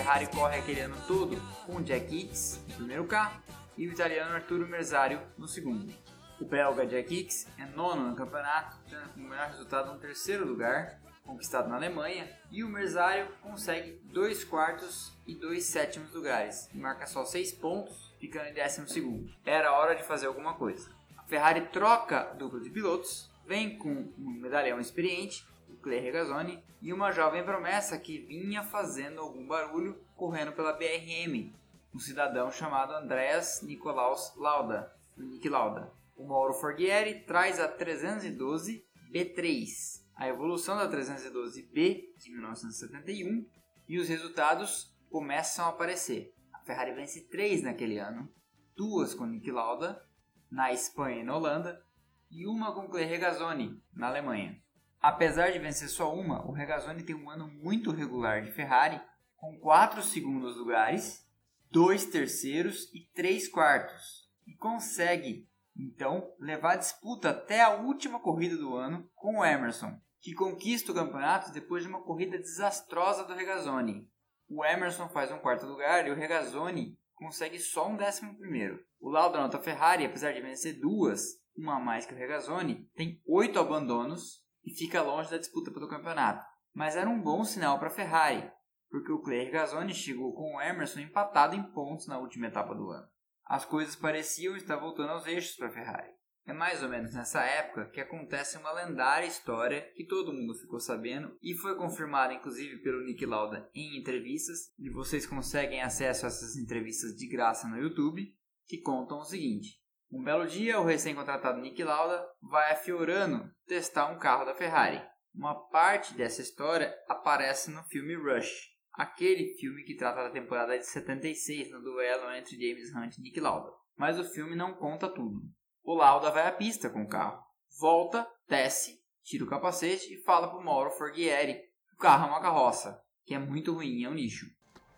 Ferrari 0.08 0.26
corre 0.28 0.58
aquele 0.60 0.80
ano 0.80 0.96
todo 1.06 1.36
com 1.66 1.82
Jack 1.82 2.16
Hicks 2.16 2.64
no 2.68 2.74
primeiro 2.76 3.04
carro 3.06 3.42
e 3.76 3.86
o 3.86 3.92
italiano 3.92 4.34
Arturo 4.34 4.66
Merzario 4.66 5.20
no 5.36 5.46
segundo. 5.46 5.92
O 6.40 6.46
belga 6.46 6.86
Jack 6.86 7.14
Hicks 7.14 7.46
é 7.58 7.66
nono 7.66 8.08
no 8.08 8.16
campeonato, 8.16 8.78
tendo 8.88 9.06
como 9.10 9.28
melhor 9.28 9.48
resultado 9.48 9.92
um 9.92 9.98
terceiro 9.98 10.46
lugar, 10.46 10.98
conquistado 11.22 11.68
na 11.68 11.76
Alemanha, 11.76 12.26
e 12.50 12.64
o 12.64 12.70
Merzario 12.70 13.28
consegue 13.42 14.00
dois 14.04 14.44
quartos 14.44 15.12
e 15.26 15.34
dois 15.34 15.64
sétimos 15.64 16.10
lugares, 16.14 16.70
e 16.72 16.78
marca 16.78 17.06
só 17.06 17.26
seis 17.26 17.52
pontos 17.52 18.07
ficando 18.18 18.48
em 18.48 18.54
12. 18.54 19.34
Era 19.44 19.72
hora 19.72 19.94
de 19.94 20.02
fazer 20.02 20.26
alguma 20.26 20.54
coisa. 20.54 20.90
A 21.16 21.22
Ferrari 21.22 21.62
troca 21.68 22.34
dupla 22.38 22.60
de 22.60 22.70
pilotos, 22.70 23.30
vem 23.46 23.78
com 23.78 24.12
um 24.18 24.30
medalhão 24.40 24.78
experiente, 24.78 25.46
o 25.68 25.76
Clay 25.76 26.00
Regazzoni, 26.00 26.62
e 26.80 26.92
uma 26.92 27.12
jovem 27.12 27.44
promessa 27.44 27.98
que 27.98 28.18
vinha 28.18 28.62
fazendo 28.62 29.20
algum 29.20 29.46
barulho 29.46 29.98
correndo 30.16 30.52
pela 30.52 30.72
BRM, 30.72 31.52
um 31.94 31.98
cidadão 31.98 32.50
chamado 32.50 32.92
Andreas 32.92 33.62
Nicolaus 33.62 34.32
Lauda, 34.36 34.92
Nick 35.16 35.48
Lauda. 35.48 35.92
O 36.16 36.26
Mauro 36.26 36.54
Forghieri 36.54 37.20
traz 37.20 37.60
a 37.60 37.68
312 37.68 38.84
B3, 39.12 40.02
a 40.14 40.28
evolução 40.28 40.76
da 40.76 40.90
312B 40.90 42.14
de 42.16 42.30
1971, 42.30 43.46
e 43.88 43.98
os 43.98 44.08
resultados 44.08 44.92
começam 45.10 45.64
a 45.64 45.68
aparecer. 45.68 46.34
Ferrari 46.68 46.92
vence 46.92 47.26
três 47.30 47.62
naquele 47.62 47.98
ano, 47.98 48.30
duas 48.76 49.14
com 49.14 49.24
Nick 49.24 49.50
Lauda, 49.50 50.06
na 50.50 50.70
Espanha 50.70 51.22
e 51.22 51.24
na 51.24 51.34
Holanda, 51.34 51.82
e 52.30 52.46
uma 52.46 52.74
com 52.74 52.86
Clay 52.86 53.06
Regazzoni, 53.06 53.82
na 53.94 54.08
Alemanha. 54.08 54.62
Apesar 55.00 55.50
de 55.50 55.58
vencer 55.58 55.88
só 55.88 56.14
uma, 56.14 56.46
o 56.46 56.52
Regazzoni 56.52 57.02
tem 57.02 57.14
um 57.14 57.30
ano 57.30 57.48
muito 57.48 57.90
regular 57.90 58.42
de 58.42 58.52
Ferrari, 58.52 59.00
com 59.34 59.58
quatro 59.58 60.02
segundos 60.02 60.58
lugares, 60.58 61.26
dois 61.70 62.04
terceiros 62.04 62.92
e 62.92 63.00
três 63.14 63.48
quartos, 63.48 64.28
e 64.46 64.54
consegue, 64.54 65.48
então, 65.74 66.30
levar 66.38 66.74
a 66.74 66.76
disputa 66.76 67.30
até 67.30 67.62
a 67.62 67.76
última 67.76 68.20
corrida 68.20 68.58
do 68.58 68.76
ano 68.76 69.10
com 69.14 69.38
o 69.38 69.44
Emerson, 69.44 69.98
que 70.20 70.34
conquista 70.34 70.92
o 70.92 70.94
campeonato 70.94 71.50
depois 71.50 71.82
de 71.82 71.88
uma 71.88 72.02
corrida 72.02 72.36
desastrosa 72.36 73.24
do 73.24 73.32
Regazzoni, 73.32 74.06
o 74.48 74.64
Emerson 74.64 75.08
faz 75.08 75.30
um 75.30 75.38
quarto 75.38 75.66
lugar 75.66 76.06
e 76.06 76.10
o 76.10 76.14
Regazzoni 76.14 76.98
consegue 77.14 77.58
só 77.58 77.88
um 77.88 77.96
décimo 77.96 78.36
primeiro. 78.36 78.82
O 79.00 79.10
Lauda 79.10 79.38
nota 79.38 79.58
Ferrari, 79.58 80.04
apesar 80.04 80.32
de 80.32 80.40
vencer 80.40 80.80
duas, 80.80 81.40
uma 81.56 81.76
a 81.76 81.80
mais 81.80 82.06
que 82.06 82.14
o 82.14 82.16
Regazzoni, 82.16 82.88
tem 82.94 83.20
oito 83.26 83.58
abandonos 83.58 84.44
e 84.64 84.70
fica 84.70 85.02
longe 85.02 85.30
da 85.30 85.38
disputa 85.38 85.70
pelo 85.70 85.88
campeonato. 85.88 86.44
Mas 86.72 86.96
era 86.96 87.08
um 87.08 87.20
bom 87.20 87.44
sinal 87.44 87.78
para 87.78 87.88
a 87.88 87.92
Ferrari, 87.92 88.50
porque 88.90 89.12
o 89.12 89.20
Clay 89.20 89.44
Regazzoni 89.44 89.92
chegou 89.92 90.34
com 90.34 90.56
o 90.56 90.60
Emerson 90.60 91.00
empatado 91.00 91.54
em 91.54 91.62
pontos 91.62 92.06
na 92.06 92.18
última 92.18 92.46
etapa 92.46 92.74
do 92.74 92.90
ano. 92.90 93.08
As 93.44 93.64
coisas 93.64 93.96
pareciam 93.96 94.56
estar 94.56 94.76
voltando 94.76 95.10
aos 95.10 95.26
eixos 95.26 95.56
para 95.56 95.68
a 95.68 95.72
Ferrari. 95.72 96.17
É 96.48 96.52
mais 96.54 96.82
ou 96.82 96.88
menos 96.88 97.12
nessa 97.12 97.42
época 97.42 97.90
que 97.90 98.00
acontece 98.00 98.56
uma 98.56 98.72
lendária 98.72 99.26
história 99.26 99.82
que 99.94 100.06
todo 100.06 100.32
mundo 100.32 100.54
ficou 100.54 100.80
sabendo 100.80 101.36
e 101.42 101.54
foi 101.54 101.76
confirmada 101.76 102.32
inclusive 102.32 102.78
pelo 102.78 103.04
Nick 103.04 103.26
Lauda 103.26 103.68
em 103.74 103.98
entrevistas, 103.98 104.72
e 104.78 104.88
vocês 104.88 105.26
conseguem 105.26 105.82
acesso 105.82 106.24
a 106.24 106.28
essas 106.28 106.56
entrevistas 106.56 107.14
de 107.14 107.28
graça 107.28 107.68
no 107.68 107.76
YouTube, 107.76 108.34
que 108.66 108.80
contam 108.80 109.18
o 109.18 109.24
seguinte: 109.24 109.78
um 110.10 110.22
belo 110.22 110.46
dia, 110.46 110.80
o 110.80 110.86
recém-contratado 110.86 111.60
Nick 111.60 111.84
Lauda 111.84 112.26
vai 112.40 112.72
a 112.72 112.76
Fiorano 112.76 113.52
testar 113.66 114.10
um 114.10 114.18
carro 114.18 114.46
da 114.46 114.54
Ferrari. 114.54 115.02
Uma 115.34 115.68
parte 115.68 116.14
dessa 116.14 116.40
história 116.40 116.94
aparece 117.08 117.70
no 117.70 117.84
filme 117.84 118.16
Rush, 118.16 118.70
aquele 118.94 119.54
filme 119.60 119.84
que 119.84 119.96
trata 119.96 120.22
da 120.22 120.30
temporada 120.30 120.78
de 120.78 120.86
76 120.86 121.70
no 121.72 121.82
duelo 121.82 122.32
entre 122.32 122.56
James 122.56 122.90
Hunt 122.94 123.18
e 123.18 123.20
Nick 123.20 123.38
Lauda. 123.38 123.70
Mas 123.98 124.18
o 124.18 124.24
filme 124.24 124.56
não 124.56 124.72
conta 124.72 125.12
tudo. 125.12 125.42
O 125.88 125.94
Lauda 125.94 126.30
vai 126.30 126.46
à 126.46 126.52
pista 126.52 126.90
com 126.90 127.00
o 127.00 127.08
carro, 127.08 127.42
volta, 127.80 128.30
desce, 128.46 129.00
tira 129.22 129.42
o 129.42 129.48
capacete 129.48 130.12
e 130.12 130.22
fala 130.22 130.46
para 130.46 130.58
o 130.58 130.62
Mauro 130.62 130.90
Forghieri 130.90 131.54
que 131.54 131.94
o 131.94 131.96
carro 131.96 132.26
é 132.26 132.28
uma 132.28 132.42
carroça, 132.42 133.02
que 133.24 133.32
é 133.32 133.38
muito 133.38 133.72
ruim, 133.72 134.04
é 134.04 134.08
um 134.10 134.12
lixo. 134.12 134.44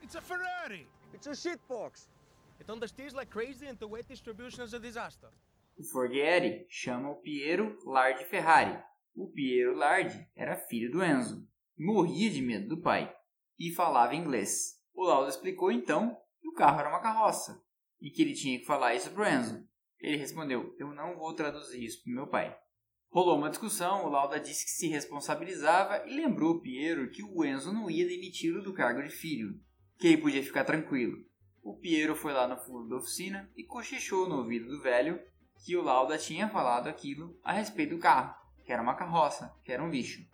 It's 0.02 0.16
a 0.16 0.20
Ferrari! 0.20 0.88
It's 1.14 1.28
a 1.28 1.32
shitbox! 1.32 2.08
It 2.58 2.68
understeers 2.68 3.14
like 3.14 3.30
crazy 3.30 3.68
and 3.68 3.76
the 3.76 3.86
weight 3.86 4.08
distribution 4.08 4.64
is 4.64 4.74
a 4.74 4.80
disaster. 4.80 5.30
O 5.78 5.84
Forghieri 5.84 6.66
chama 6.68 7.10
o 7.10 7.20
Piero 7.20 7.78
Lardi 7.86 8.24
Ferrari. 8.24 8.76
O 9.14 9.30
Piero 9.30 9.76
Lardi 9.76 10.28
era 10.34 10.56
filho 10.56 10.90
do 10.90 11.04
Enzo, 11.04 11.46
morria 11.78 12.30
de 12.30 12.42
medo 12.42 12.66
do 12.66 12.82
pai 12.82 13.14
e 13.56 13.72
falava 13.72 14.16
inglês. 14.16 14.82
O 14.92 15.04
Lauda 15.04 15.30
explicou 15.30 15.70
então 15.70 16.20
que 16.40 16.48
o 16.48 16.52
carro 16.52 16.80
era 16.80 16.88
uma 16.88 17.00
carroça 17.00 17.64
e 18.00 18.10
que 18.10 18.22
ele 18.22 18.34
tinha 18.34 18.58
que 18.58 18.66
falar 18.66 18.96
isso 18.96 19.12
pro 19.12 19.24
Enzo. 19.24 19.69
Ele 20.00 20.16
respondeu: 20.16 20.74
Eu 20.78 20.92
não 20.92 21.16
vou 21.16 21.34
traduzir 21.34 21.84
isso 21.84 22.02
pro 22.02 22.12
meu 22.12 22.26
pai. 22.26 22.56
Rolou 23.10 23.36
uma 23.36 23.50
discussão, 23.50 24.04
o 24.04 24.08
Lauda 24.08 24.38
disse 24.38 24.64
que 24.64 24.70
se 24.70 24.86
responsabilizava 24.86 26.06
e 26.06 26.14
lembrou 26.14 26.52
o 26.52 26.60
Piero 26.60 27.10
que 27.10 27.24
o 27.24 27.44
Enzo 27.44 27.72
não 27.72 27.90
ia 27.90 28.06
demiti-lo 28.06 28.62
do 28.62 28.72
cargo 28.72 29.02
de 29.02 29.10
filho, 29.10 29.60
que 29.98 30.06
ele 30.06 30.22
podia 30.22 30.42
ficar 30.42 30.64
tranquilo. 30.64 31.18
O 31.62 31.76
Piero 31.76 32.14
foi 32.14 32.32
lá 32.32 32.46
no 32.46 32.56
fundo 32.56 32.88
da 32.88 32.96
oficina 32.96 33.50
e 33.56 33.64
cochichou 33.64 34.28
no 34.28 34.38
ouvido 34.38 34.68
do 34.68 34.80
velho 34.80 35.20
que 35.64 35.76
o 35.76 35.82
Lauda 35.82 36.16
tinha 36.16 36.48
falado 36.48 36.88
aquilo 36.88 37.38
a 37.42 37.52
respeito 37.52 37.96
do 37.96 38.00
carro, 38.00 38.34
que 38.64 38.72
era 38.72 38.82
uma 38.82 38.94
carroça, 38.94 39.52
que 39.64 39.72
era 39.72 39.82
um 39.82 39.90
lixo. 39.90 40.24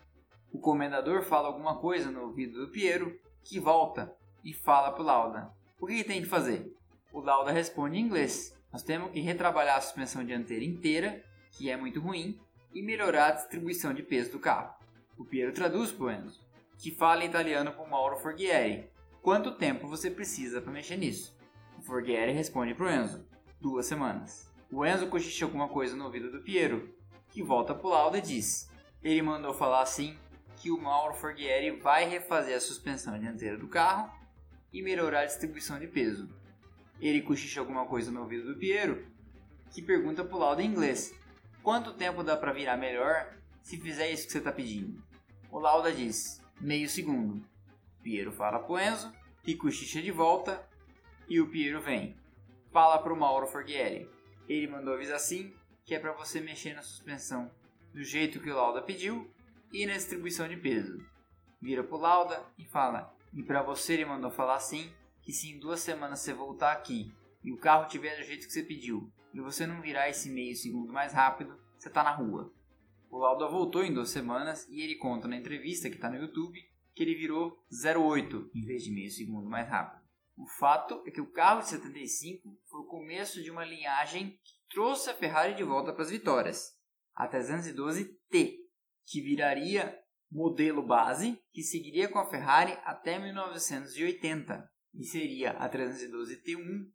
O 0.53 0.61
comendador 0.61 1.23
fala 1.23 1.49
alguma 1.49 1.81
coisa 1.81 2.11
no 2.11 2.23
ouvido 2.23 2.61
do 2.61 2.71
Piero, 2.71 3.19
que 3.43 3.59
volta 3.59 4.15
e 4.45 4.53
fala 4.53 4.93
para 4.93 5.03
o 5.03 5.05
Lauda. 5.05 5.51
O 5.81 5.87
que 5.87 6.05
tem 6.05 6.23
que 6.23 6.29
fazer? 6.29 6.73
O 7.13 7.21
Lauda 7.21 7.51
responde 7.51 7.97
em 7.97 8.03
inglês. 8.03 8.56
Nós 8.73 8.83
temos 8.83 9.11
que 9.11 9.21
retrabalhar 9.21 9.77
a 9.77 9.81
suspensão 9.81 10.25
dianteira 10.25 10.65
inteira, 10.65 11.25
que 11.53 11.71
é 11.71 11.77
muito 11.77 12.01
ruim, 12.01 12.39
e 12.75 12.83
melhorar 12.83 13.29
a 13.29 13.33
distribuição 13.33 13.95
de 13.95 14.03
peso 14.03 14.33
do 14.33 14.39
carro. 14.39 14.75
O 15.17 15.25
Piero 15.25 15.53
traduz 15.53 15.91
para 15.93 16.07
o 16.07 16.11
Enzo, 16.11 16.45
que 16.79 16.91
fala 16.91 17.25
em 17.25 17.29
italiano 17.29 17.73
para 17.73 17.85
o 17.85 17.91
Mauro 17.91 18.17
Forghieri, 18.19 18.91
Quanto 19.27 19.57
tempo 19.57 19.89
você 19.89 20.09
precisa 20.09 20.61
para 20.61 20.71
mexer 20.71 20.97
nisso? 20.97 21.37
O 21.77 21.83
Forghieri 21.83 22.31
responde 22.31 22.77
para 22.77 22.87
o 22.87 22.89
Enzo: 22.89 23.27
duas 23.61 23.85
semanas. 23.85 24.49
O 24.71 24.87
Enzo 24.87 25.09
cochicha 25.09 25.45
alguma 25.45 25.69
coisa 25.69 25.97
no 25.97 26.05
ouvido 26.05 26.31
do 26.31 26.45
Piero, 26.45 26.95
que 27.31 27.43
volta 27.43 27.75
para 27.75 27.89
o 27.89 27.91
laudo 27.91 28.17
e 28.17 28.21
diz: 28.21 28.71
ele 29.03 29.21
mandou 29.23 29.53
falar 29.53 29.83
assim 29.83 30.17
que 30.59 30.71
o 30.71 30.81
Mauro 30.81 31.15
Forghieri 31.15 31.73
vai 31.73 32.09
refazer 32.09 32.57
a 32.57 32.61
suspensão 32.61 33.19
dianteira 33.19 33.59
do 33.59 33.67
carro 33.67 34.17
e 34.73 34.81
melhorar 34.81 35.23
a 35.23 35.27
distribuição 35.27 35.81
de 35.81 35.89
peso. 35.89 36.33
Ele 37.01 37.23
cochicha 37.23 37.61
alguma 37.61 37.87
coisa 37.87 38.11
no 38.11 38.21
ouvido 38.21 38.53
do 38.53 38.59
Piero, 38.59 39.07
que 39.71 39.83
pergunta 39.83 40.25
para 40.25 40.37
o 40.37 40.41
laudo 40.41 40.63
em 40.63 40.67
inglês: 40.67 41.15
quanto 41.63 41.95
tempo 41.95 42.23
dá 42.23 42.37
para 42.37 42.53
virar 42.53 42.77
melhor 42.77 43.35
se 43.63 43.79
fizer 43.79 44.11
isso 44.11 44.27
que 44.27 44.33
você 44.33 44.39
está 44.39 44.53
pedindo? 44.53 45.03
O 45.51 45.59
Lauda 45.59 45.93
diz: 45.93 46.43
meio 46.61 46.89
segundo. 46.89 47.45
Piero 48.03 48.33
fala 48.33 48.59
pro 48.59 48.79
Enzo, 48.79 49.13
e 49.47 49.55
cochicha 49.55 50.01
de 50.01 50.11
volta, 50.11 50.67
e 51.29 51.41
o 51.41 51.51
Piero 51.51 51.81
vem. 51.81 52.17
Fala 52.73 52.99
pro 52.99 53.17
Mauro 53.17 53.47
Forghieri. 53.47 54.09
Ele 54.49 54.67
mandou 54.67 54.95
avisar 54.95 55.17
assim 55.17 55.53
que 55.85 55.95
é 55.95 55.99
para 55.99 56.13
você 56.13 56.41
mexer 56.41 56.75
na 56.75 56.83
suspensão 56.83 57.51
do 57.93 58.03
jeito 58.03 58.41
que 58.41 58.51
o 58.51 58.55
Lauda 58.55 58.83
pediu 58.83 59.31
e 59.73 59.87
na 59.87 59.95
distribuição 59.95 60.49
de 60.49 60.57
peso. 60.57 60.99
Vira 61.61 61.83
pro 61.83 61.97
Lauda 61.97 62.45
e 62.59 62.65
fala: 62.65 63.15
E 63.33 63.43
para 63.43 63.63
você 63.63 63.95
ele 63.95 64.05
mandou 64.05 64.31
falar 64.31 64.57
assim 64.57 64.93
que 65.27 65.33
se 65.33 65.51
em 65.51 65.59
duas 65.59 65.81
semanas 65.81 66.21
você 66.21 66.33
voltar 66.33 66.71
aqui 66.71 67.13
e 67.43 67.53
o 67.53 67.59
carro 67.59 67.89
tiver 67.89 68.17
do 68.17 68.23
jeito 68.23 68.47
que 68.47 68.53
você 68.53 68.63
pediu 68.63 69.13
e 69.35 69.41
você 69.41 69.67
não 69.67 69.83
virar 69.83 70.09
esse 70.09 70.31
meio 70.31 70.55
segundo 70.55 70.93
mais 70.93 71.13
rápido, 71.13 71.61
você 71.77 71.91
tá 71.91 72.05
na 72.05 72.13
rua. 72.13 72.55
O 73.11 73.19
Lauda 73.19 73.49
voltou 73.49 73.83
em 73.83 73.93
duas 73.93 74.11
semanas 74.11 74.69
e 74.69 74.81
ele 74.81 74.95
conta 74.95 75.27
na 75.27 75.37
entrevista 75.37 75.91
que 75.91 75.97
está 75.97 76.09
no 76.09 76.17
YouTube 76.17 76.57
que 76.95 77.03
ele 77.03 77.17
virou 77.17 77.59
0,8 77.73 78.51
em 78.55 78.65
vez 78.65 78.85
de 78.85 78.93
meio 78.93 79.11
segundo 79.11 79.51
mais 79.51 79.69
rápido. 79.69 80.01
O 80.37 80.47
fato 80.47 81.03
é 81.05 81.11
que 81.11 81.21
o 81.21 81.33
carro 81.33 81.61
de 81.61 81.71
75 81.71 82.57
foi 82.71 82.81
o 82.83 82.87
começo 82.87 83.43
de 83.43 83.51
uma 83.51 83.65
linhagem 83.65 84.31
que 84.31 84.69
trouxe 84.71 85.11
a 85.11 85.15
Ferrari 85.15 85.57
de 85.57 85.65
volta 85.65 85.93
para 85.93 86.03
as 86.03 86.11
vitórias, 86.11 86.73
a 87.17 87.29
312T, 87.29 88.59
que 89.05 89.21
viraria 89.21 89.99
modelo 90.31 90.87
base 90.87 91.37
que 91.53 91.65
seguiria 91.65 92.09
com 92.09 92.21
a 92.21 92.31
Ferrari 92.31 92.79
até 92.85 93.19
1980 93.19 94.76
e 94.95 95.05
seria 95.05 95.53
a 95.53 95.69
312T1, 95.69 96.91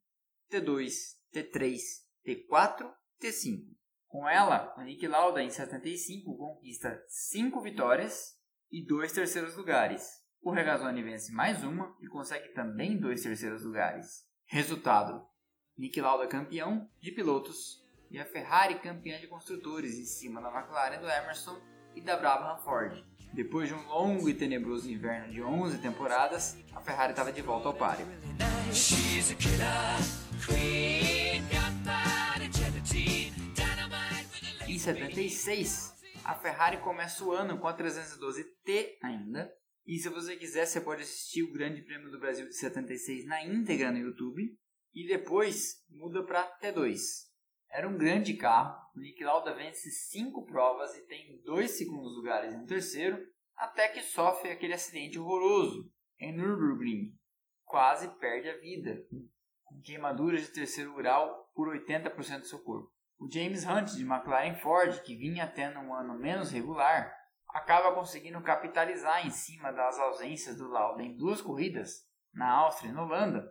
T2, 0.52 0.92
T3, 1.34 1.78
T4, 2.26 2.92
T5. 3.22 3.66
Com 4.08 4.28
ela, 4.28 4.74
o 4.78 4.82
Nick 4.82 5.08
Lauda 5.08 5.42
em 5.42 5.50
75 5.50 6.38
conquista 6.38 7.02
5 7.08 7.62
vitórias 7.62 8.38
e 8.70 8.86
dois 8.86 9.12
terceiros 9.12 9.56
lugares. 9.56 10.22
O 10.42 10.52
Regazzoni 10.52 11.04
vence 11.04 11.32
mais 11.32 11.64
uma 11.64 11.96
e 12.02 12.08
consegue 12.08 12.50
também 12.50 13.00
dois 13.00 13.22
terceiros 13.22 13.64
lugares. 13.64 14.28
Resultado: 14.46 15.26
Nick 15.78 16.02
Lauda 16.02 16.28
campeão 16.28 16.90
de 17.00 17.12
pilotos 17.12 17.82
e 18.10 18.20
a 18.20 18.26
Ferrari 18.26 18.80
campeã 18.80 19.20
de 19.20 19.28
construtores 19.28 19.98
em 19.98 20.06
cima 20.06 20.42
da 20.42 20.50
McLaren 20.50 21.00
do 21.00 21.10
Emerson 21.10 21.62
e 21.96 22.02
da 22.02 22.18
Brabham 22.18 22.62
Ford. 22.64 23.11
Depois 23.34 23.70
de 23.70 23.74
um 23.74 23.88
longo 23.88 24.28
e 24.30 24.34
tenebroso 24.34 24.92
inverno 24.92 25.32
de 25.32 25.42
11 25.42 25.78
temporadas, 25.78 26.58
a 26.74 26.82
Ferrari 26.82 27.14
estava 27.14 27.32
de 27.32 27.42
volta 27.42 27.70
ao 27.70 27.74
páreo. 27.74 28.06
Em 34.68 34.78
76, 34.78 35.94
a 36.26 36.36
Ferrari 36.36 36.78
começa 36.78 37.24
o 37.24 37.32
ano 37.32 37.58
com 37.58 37.68
a 37.68 37.78
312T 37.78 38.98
ainda. 39.02 39.50
E 39.86 39.98
se 39.98 40.10
você 40.10 40.36
quiser, 40.36 40.66
você 40.66 40.82
pode 40.82 41.04
assistir 41.04 41.44
o 41.44 41.54
Grande 41.54 41.82
Prêmio 41.84 42.12
do 42.12 42.20
Brasil 42.20 42.48
de 42.48 42.56
76 42.56 43.26
na 43.26 43.46
íntegra 43.46 43.92
no 43.92 43.98
YouTube. 43.98 44.58
E 44.94 45.08
depois 45.08 45.86
muda 45.90 46.22
para 46.26 46.52
T2. 46.60 47.31
Era 47.72 47.88
um 47.88 47.98
grande 47.98 48.34
carro. 48.34 48.80
O 48.94 49.00
Nick 49.00 49.24
Lauda 49.24 49.54
vence 49.56 49.90
cinco 49.90 50.46
provas 50.46 50.94
e 50.98 51.08
tem 51.08 51.42
dois 51.46 51.72
segundos 51.72 52.16
lugares 52.18 52.54
em 52.54 52.66
terceiro, 52.66 53.18
até 53.56 53.88
que 53.88 54.02
sofre 54.02 54.52
aquele 54.52 54.74
acidente 54.74 55.18
horroroso 55.18 55.90
em 56.20 56.36
Nürburgring. 56.36 57.18
Quase 57.64 58.10
perde 58.20 58.50
a 58.50 58.58
vida, 58.58 59.02
com 59.64 59.82
queimaduras 59.82 60.42
de 60.42 60.52
terceiro 60.52 60.94
grau 60.96 61.50
por 61.56 61.70
80% 61.70 62.40
do 62.40 62.46
seu 62.46 62.60
corpo. 62.60 62.92
O 63.18 63.32
James 63.32 63.66
Hunt 63.66 63.96
de 63.96 64.04
McLaren 64.04 64.56
Ford, 64.56 65.02
que 65.04 65.16
vinha 65.16 65.48
tendo 65.48 65.80
um 65.80 65.94
ano 65.94 66.20
menos 66.20 66.52
regular, 66.52 67.16
acaba 67.48 67.94
conseguindo 67.94 68.42
capitalizar 68.42 69.26
em 69.26 69.32
cima 69.32 69.72
das 69.72 69.98
ausências 69.98 70.58
do 70.58 70.68
Lauda 70.68 71.04
em 71.04 71.16
duas 71.16 71.42
corridas, 71.42 72.06
na 72.34 72.50
Áustria 72.50 72.90
e 72.90 72.94
na 72.94 73.04
Holanda, 73.04 73.48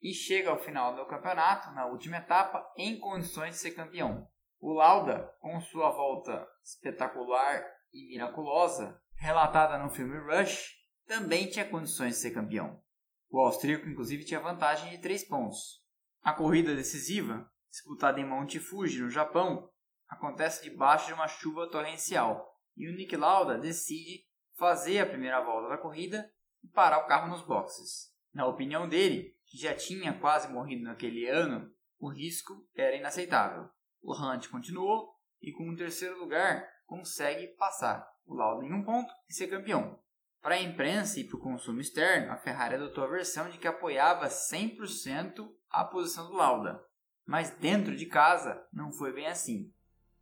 e 0.00 0.12
chega 0.12 0.50
ao 0.50 0.58
final 0.58 0.94
do 0.94 1.06
campeonato, 1.06 1.70
na 1.72 1.86
última 1.86 2.18
etapa, 2.18 2.64
em 2.76 2.98
condições 2.98 3.54
de 3.54 3.60
ser 3.60 3.72
campeão. 3.72 4.28
O 4.60 4.72
Lauda, 4.72 5.32
com 5.40 5.60
sua 5.60 5.90
volta 5.90 6.46
espetacular 6.62 7.64
e 7.92 8.08
miraculosa, 8.08 9.00
relatada 9.16 9.78
no 9.78 9.90
filme 9.90 10.18
Rush, 10.18 10.74
também 11.06 11.48
tinha 11.48 11.68
condições 11.68 12.14
de 12.14 12.20
ser 12.20 12.30
campeão. 12.32 12.82
O 13.30 13.40
austríaco, 13.40 13.88
inclusive, 13.88 14.24
tinha 14.24 14.40
vantagem 14.40 14.90
de 14.90 14.98
3 14.98 15.24
pontos. 15.28 15.82
A 16.22 16.32
corrida 16.32 16.74
decisiva 16.74 17.50
disputada 17.68 18.20
em 18.20 18.24
Monte 18.24 18.60
Fuji, 18.60 19.02
no 19.02 19.10
Japão, 19.10 19.68
acontece 20.08 20.62
debaixo 20.62 21.08
de 21.08 21.12
uma 21.12 21.26
chuva 21.26 21.68
torrencial 21.68 22.54
e 22.76 22.88
o 22.88 22.94
Nick 22.94 23.16
Lauda 23.16 23.58
decide 23.58 24.24
fazer 24.56 25.00
a 25.00 25.06
primeira 25.06 25.40
volta 25.40 25.68
da 25.68 25.78
corrida 25.78 26.30
e 26.62 26.68
parar 26.68 26.98
o 26.98 27.06
carro 27.06 27.28
nos 27.28 27.42
boxes. 27.42 28.12
Na 28.32 28.46
opinião 28.46 28.88
dele, 28.88 29.36
que 29.54 29.60
já 29.60 29.72
tinha 29.72 30.12
quase 30.12 30.52
morrido 30.52 30.82
naquele 30.82 31.28
ano, 31.28 31.72
o 31.96 32.10
risco 32.10 32.66
era 32.74 32.96
inaceitável. 32.96 33.68
O 34.02 34.12
Hunt 34.12 34.48
continuou 34.48 35.14
e, 35.40 35.52
com 35.52 35.70
um 35.70 35.76
terceiro 35.76 36.18
lugar, 36.18 36.68
consegue 36.84 37.46
passar 37.56 38.04
o 38.26 38.34
Lauda 38.34 38.66
em 38.66 38.72
um 38.72 38.82
ponto 38.82 39.14
e 39.30 39.32
ser 39.32 39.46
campeão. 39.46 39.96
Para 40.42 40.56
a 40.56 40.60
imprensa 40.60 41.20
e 41.20 41.24
para 41.24 41.36
o 41.36 41.40
consumo 41.40 41.80
externo, 41.80 42.32
a 42.32 42.36
Ferrari 42.36 42.74
adotou 42.74 43.04
a 43.04 43.08
versão 43.08 43.48
de 43.48 43.56
que 43.58 43.68
apoiava 43.68 44.26
100% 44.26 45.48
a 45.70 45.84
posição 45.84 46.26
do 46.26 46.34
Lauda, 46.34 46.84
mas 47.24 47.50
dentro 47.50 47.94
de 47.94 48.06
casa 48.06 48.60
não 48.72 48.90
foi 48.90 49.12
bem 49.12 49.28
assim. 49.28 49.72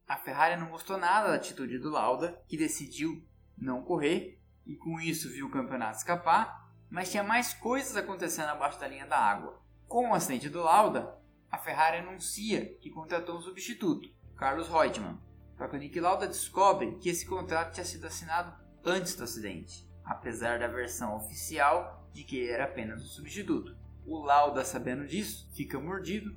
A 0.07 0.19
Ferrari 0.19 0.61
não 0.61 0.69
gostou 0.69 0.99
nada 0.99 1.29
da 1.29 1.37
atitude 1.37 1.79
do 1.79 1.89
Lauda, 1.89 2.39
que 2.47 2.59
decidiu 2.59 3.27
não 3.57 3.83
correr 3.83 4.39
e 4.67 4.77
com 4.77 5.01
isso 5.01 5.31
viu 5.31 5.47
o 5.47 5.51
campeonato 5.51 5.97
escapar, 5.97 6.62
mas 6.93 7.11
tinha 7.11 7.23
mais 7.23 7.55
coisas 7.55 7.97
acontecendo 7.97 8.51
abaixo 8.51 8.79
da 8.79 8.87
linha 8.87 9.07
da 9.07 9.17
água. 9.17 9.59
Com 9.89 10.11
o 10.11 10.15
acidente 10.15 10.51
do 10.51 10.63
Lauda, 10.63 11.19
a 11.51 11.57
Ferrari 11.57 11.97
anuncia 11.97 12.77
que 12.83 12.91
contratou 12.91 13.39
um 13.39 13.41
substituto, 13.41 14.11
Carlos 14.37 14.69
Reutemann, 14.69 15.19
só 15.57 15.67
que 15.67 15.75
o 15.75 15.79
Nick 15.79 15.99
Lauda 15.99 16.27
descobre 16.27 16.99
que 17.01 17.09
esse 17.09 17.25
contrato 17.25 17.73
tinha 17.73 17.85
sido 17.85 18.07
assinado 18.07 18.55
antes 18.85 19.17
do 19.17 19.25
acidente, 19.25 19.89
apesar 20.05 20.59
da 20.59 20.69
versão 20.69 21.17
oficial 21.17 22.07
de 22.13 22.25
que 22.25 22.47
era 22.47 22.65
apenas 22.65 23.03
um 23.03 23.07
substituto. 23.07 23.75
O 24.05 24.19
Lauda, 24.19 24.63
sabendo 24.63 25.07
disso, 25.07 25.51
fica 25.55 25.81
mordido, 25.81 26.37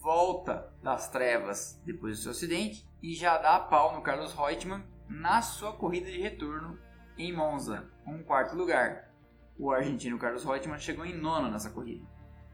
volta 0.00 0.74
das 0.82 1.08
trevas 1.10 1.80
depois 1.84 2.16
do 2.16 2.22
seu 2.24 2.32
acidente 2.32 2.88
e 3.00 3.14
já 3.14 3.38
dá 3.38 3.60
pau 3.60 3.94
no 3.94 4.02
Carlos 4.02 4.32
Reutemann 4.32 4.82
na 5.08 5.42
sua 5.42 5.72
corrida 5.76 6.10
de 6.10 6.20
retorno 6.20 6.76
em 7.16 7.32
Monza, 7.32 7.88
um 8.04 8.24
quarto 8.24 8.56
lugar. 8.56 9.07
O 9.58 9.72
argentino 9.72 10.18
Carlos 10.18 10.44
Reutemann 10.44 10.78
chegou 10.78 11.04
em 11.04 11.16
nono 11.16 11.50
nessa 11.50 11.70
corrida. 11.70 12.06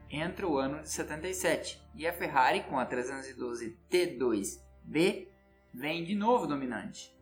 Entra 0.09 0.47
o 0.47 0.57
ano 0.57 0.81
de 0.81 0.89
77 0.89 1.79
e 1.93 2.07
a 2.07 2.13
Ferrari 2.13 2.63
com 2.63 2.79
a 2.79 2.85
312 2.85 3.77
T2B 3.91 5.27
vem 5.71 6.03
de 6.03 6.15
novo 6.15 6.47
dominante. 6.47 7.15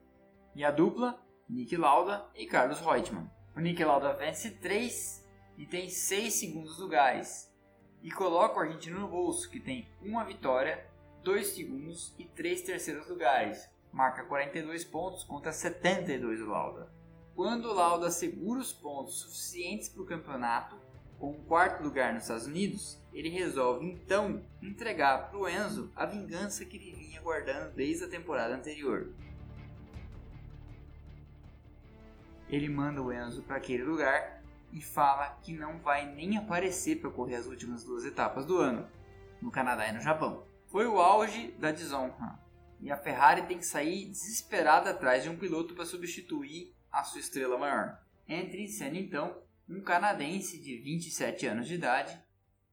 E 0.56 0.64
a 0.64 0.72
dupla, 0.72 1.22
Nick 1.50 1.76
Lauda 1.76 2.26
e 2.34 2.46
Carlos 2.46 2.80
Reutemann. 2.80 3.30
O 3.56 3.60
Nick 3.60 3.84
Lauda 3.84 4.14
vence 4.14 4.52
3 4.52 5.28
e 5.58 5.66
tem 5.66 5.90
6 5.90 6.34
segundos 6.34 6.80
lugares. 6.80 7.52
E 8.02 8.10
coloca 8.10 8.60
o 8.60 8.62
argentino 8.62 9.02
no 9.02 9.08
bolso, 9.08 9.50
que 9.50 9.60
tem 9.60 9.90
uma 10.02 10.24
vitória, 10.24 10.88
2 11.24 11.48
segundos 11.48 12.16
e 12.18 12.24
3 12.24 12.62
terceiros 12.62 13.10
lugares. 13.10 13.70
Marca 13.92 14.24
42 14.24 14.86
pontos 14.86 15.24
contra 15.24 15.52
72 15.52 16.40
do 16.40 16.48
Lauda. 16.48 16.90
Quando 17.36 17.66
o 17.66 17.74
Lauda 17.74 18.12
segura 18.12 18.60
os 18.60 18.72
pontos 18.72 19.22
suficientes 19.22 19.90
para 19.90 20.04
o 20.04 20.06
campeonato, 20.06 20.76
com 21.18 21.32
um 21.32 21.44
quarto 21.46 21.82
lugar 21.82 22.14
nos 22.14 22.24
Estados 22.24 22.46
Unidos, 22.46 23.02
ele 23.12 23.30
resolve 23.30 23.88
então 23.88 24.46
entregar 24.62 25.30
para 25.30 25.40
o 25.40 25.50
Enzo 25.50 25.92
a 25.96 26.06
vingança 26.06 26.64
que 26.64 26.78
ele 26.78 26.94
vinha 26.94 27.22
guardando 27.22 27.74
desde 27.74 28.04
a 28.04 28.10
temporada 28.10 28.54
anterior. 28.54 29.12
Ele 32.50 32.70
manda 32.70 33.02
o 33.02 33.12
Enzo 33.12 33.42
para 33.42 33.58
aquele 33.58 33.84
lugar 33.84 34.44
e 34.72 34.80
fala 34.80 35.30
que 35.42 35.54
não 35.54 35.80
vai 35.80 36.06
nem 36.14 36.38
aparecer 36.38 37.02
para 37.02 37.10
correr 37.10 37.36
as 37.36 37.48
últimas 37.48 37.84
duas 37.84 38.06
etapas 38.06 38.46
do 38.46 38.58
ano, 38.58 38.88
no 39.42 39.50
Canadá 39.50 39.88
e 39.88 39.94
no 39.94 40.02
Japão. 40.02 40.46
Foi 40.68 40.86
o 40.86 41.00
auge 41.00 41.52
da 41.60 41.72
desonra 41.72 42.40
e 42.80 42.92
a 42.92 42.98
Ferrari 42.98 43.44
tem 43.44 43.58
que 43.58 43.66
sair 43.66 44.06
desesperada 44.06 44.92
atrás 44.92 45.24
de 45.24 45.30
um 45.30 45.38
piloto 45.38 45.74
para 45.74 45.86
substituir 45.86 46.76
a 46.94 47.04
sua 47.04 47.20
estrela 47.20 47.58
maior. 47.58 48.00
Entra 48.28 48.58
em 48.58 48.68
cena 48.68 48.98
então 48.98 49.44
um 49.68 49.82
canadense 49.82 50.62
de 50.62 50.78
27 50.78 51.48
anos 51.48 51.68
de 51.68 51.74
idade, 51.74 52.22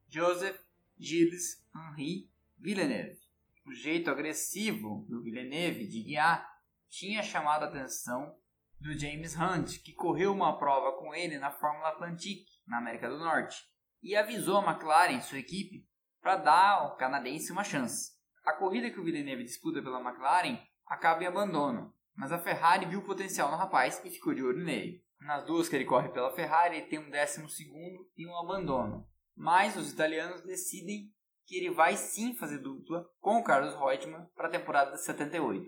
Joseph 0.08 0.60
Gilles 0.98 1.66
Henri 1.74 2.30
Villeneuve. 2.58 3.18
O 3.66 3.72
jeito 3.72 4.10
agressivo 4.10 5.06
do 5.08 5.22
Villeneuve 5.22 5.86
de 5.86 6.02
guiar 6.02 6.46
tinha 6.88 7.22
chamado 7.22 7.64
a 7.64 7.68
atenção 7.68 8.36
do 8.78 8.98
James 8.98 9.36
Hunt, 9.36 9.78
que 9.82 9.92
correu 9.92 10.32
uma 10.32 10.58
prova 10.58 10.98
com 10.98 11.14
ele 11.14 11.38
na 11.38 11.50
Fórmula 11.50 11.88
Atlantique, 11.88 12.60
na 12.66 12.78
América 12.78 13.08
do 13.08 13.18
Norte, 13.18 13.56
e 14.02 14.16
avisou 14.16 14.58
a 14.58 14.70
McLaren, 14.70 15.20
sua 15.20 15.38
equipe, 15.38 15.86
para 16.20 16.36
dar 16.36 16.70
ao 16.72 16.96
canadense 16.96 17.52
uma 17.52 17.64
chance. 17.64 18.12
A 18.44 18.52
corrida 18.52 18.90
que 18.90 18.98
o 18.98 19.04
Villeneuve 19.04 19.44
disputa 19.44 19.82
pela 19.82 20.00
McLaren 20.00 20.58
acaba 20.86 21.22
em 21.22 21.26
abandono, 21.26 21.94
mas 22.20 22.32
a 22.32 22.38
Ferrari 22.38 22.84
viu 22.84 22.98
o 22.98 23.04
potencial 23.04 23.50
no 23.50 23.56
rapaz 23.56 23.98
e 24.04 24.10
ficou 24.10 24.34
de 24.34 24.44
olho 24.44 24.62
nele. 24.62 25.02
Nas 25.20 25.42
duas 25.46 25.70
que 25.70 25.74
ele 25.74 25.86
corre 25.86 26.10
pela 26.10 26.30
Ferrari, 26.30 26.76
ele 26.76 26.86
tem 26.86 26.98
um 26.98 27.08
décimo 27.08 27.48
segundo 27.48 28.06
e 28.14 28.26
um 28.26 28.36
abandono. 28.36 29.08
Mas 29.34 29.74
os 29.74 29.90
italianos 29.90 30.42
decidem 30.42 31.10
que 31.46 31.56
ele 31.56 31.70
vai 31.70 31.96
sim 31.96 32.34
fazer 32.34 32.58
dupla 32.58 33.08
com 33.20 33.38
o 33.38 33.42
Carlos 33.42 33.74
Reutemann 33.74 34.26
para 34.36 34.48
a 34.48 34.50
temporada 34.50 34.92
de 34.92 35.02
78. 35.02 35.64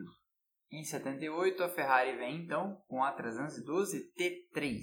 Em 0.71 0.85
78, 0.85 1.65
a 1.65 1.71
Ferrari 1.71 2.19
vem 2.19 2.43
então 2.43 2.77
com 2.87 3.03
a 3.03 3.13
312 3.13 4.13
T3, 4.13 4.83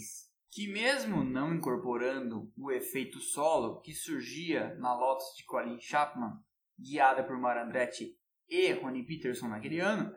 que 0.49 0.73
mesmo 0.73 1.23
não 1.23 1.53
incorporando 1.53 2.51
o 2.57 2.71
efeito 2.71 3.19
solo 3.19 3.79
que 3.81 3.93
surgia 3.93 4.73
na 4.79 4.95
Lotus 4.95 5.35
de 5.37 5.45
Colin 5.45 5.79
Chapman, 5.79 6.33
guiada 6.79 7.23
por 7.23 7.37
Mauro 7.37 7.61
Andretti 7.61 8.17
e 8.47 8.73
Ronnie 8.73 9.05
Peterson 9.05 9.49
naquele 9.49 9.79
ano, 9.79 10.11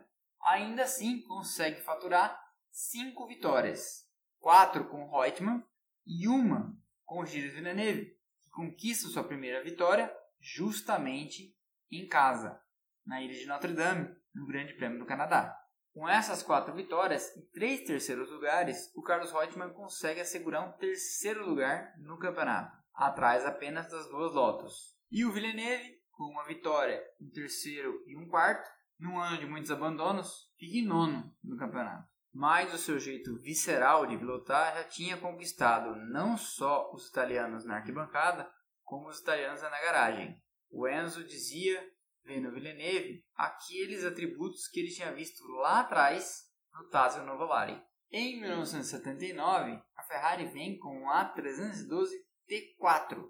ainda 0.45 0.83
assim 0.83 1.21
consegue 1.23 1.81
faturar 1.81 2.39
5 2.71 3.27
vitórias, 3.27 4.07
4 4.39 4.85
com 4.89 5.09
Reutemann 5.09 5.63
e 6.05 6.27
uma 6.27 6.75
com 7.05 7.25
Gilles 7.25 7.53
Villeneuve, 7.53 8.17
que 8.41 8.49
conquista 8.49 9.07
sua 9.07 9.23
primeira 9.23 9.63
vitória 9.63 10.13
justamente 10.39 11.55
em 11.91 12.07
casa, 12.07 12.59
na 13.05 13.21
ilha 13.21 13.33
de 13.33 13.45
Notre 13.45 13.73
Dame, 13.73 14.15
no 14.33 14.47
Grande 14.47 14.73
Prêmio 14.73 14.99
do 14.99 15.05
Canadá. 15.05 15.57
Com 15.93 16.09
essas 16.09 16.41
quatro 16.41 16.73
vitórias 16.73 17.35
e 17.35 17.41
três 17.51 17.81
terceiros 17.81 18.29
lugares, 18.31 18.91
o 18.95 19.03
Carlos 19.03 19.31
Reutemann 19.31 19.71
consegue 19.73 20.21
assegurar 20.21 20.67
um 20.67 20.71
terceiro 20.77 21.47
lugar 21.47 21.93
no 21.99 22.17
campeonato, 22.17 22.75
atrás 22.95 23.45
apenas 23.45 23.89
das 23.91 24.07
duas 24.09 24.33
Lotus. 24.33 24.97
E 25.11 25.23
o 25.23 25.31
Villeneuve, 25.31 26.01
com 26.11 26.23
uma 26.23 26.45
vitória, 26.45 26.99
um 27.21 27.29
terceiro 27.29 28.03
e 28.07 28.17
um 28.17 28.27
quarto, 28.27 28.67
num 28.99 29.19
ano 29.19 29.37
de 29.37 29.45
muitos 29.45 29.71
abandonos, 29.71 30.51
fica 30.57 30.87
nono 30.87 31.35
no 31.43 31.57
campeonato. 31.57 32.07
Mas 32.31 32.73
o 32.73 32.77
seu 32.77 32.99
jeito 32.99 33.37
visceral 33.39 34.07
de 34.07 34.17
pilotar 34.17 34.73
já 34.75 34.83
tinha 34.85 35.17
conquistado 35.17 35.95
não 36.11 36.35
só 36.37 36.91
os 36.91 37.07
italianos 37.07 37.65
na 37.65 37.75
arquibancada, 37.75 38.49
como 38.83 39.07
os 39.07 39.19
italianos 39.19 39.61
na 39.61 39.69
garagem. 39.69 40.41
O 40.71 40.87
Enzo 40.87 41.23
dizia 41.23 41.79
vendo 42.25 42.51
Villeneuve 42.51 43.23
aqueles 43.35 44.03
atributos 44.03 44.67
que 44.67 44.79
ele 44.79 44.89
tinha 44.89 45.13
visto 45.13 45.45
lá 45.59 45.81
atrás 45.81 46.49
no 46.73 46.89
Tazio 46.89 47.23
Novolari. 47.23 47.79
Em 48.11 48.39
1979, 48.39 49.79
a 49.95 50.03
Ferrari 50.03 50.45
vem 50.45 50.77
com 50.77 51.09
a 51.09 51.25
312 51.25 52.15
T4. 52.47 53.23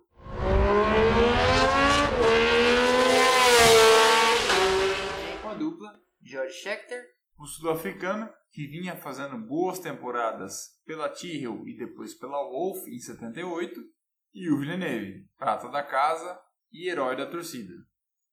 Dupla 5.53 5.99
George 6.21 6.53
Scheckter, 6.53 7.03
o 7.37 7.45
sul-africano 7.45 8.29
que 8.51 8.67
vinha 8.67 8.95
fazendo 8.95 9.37
boas 9.37 9.79
temporadas 9.79 10.79
pela 10.85 11.09
Tyrrell 11.09 11.67
e 11.67 11.75
depois 11.75 12.13
pela 12.13 12.43
Wolf 12.43 12.87
em 12.87 12.99
78, 12.99 13.81
e 14.33 14.49
o 14.49 14.59
Villeneuve, 14.59 15.29
prata 15.37 15.69
da 15.69 15.83
casa 15.83 16.39
e 16.71 16.89
herói 16.89 17.15
da 17.15 17.29
torcida. 17.29 17.73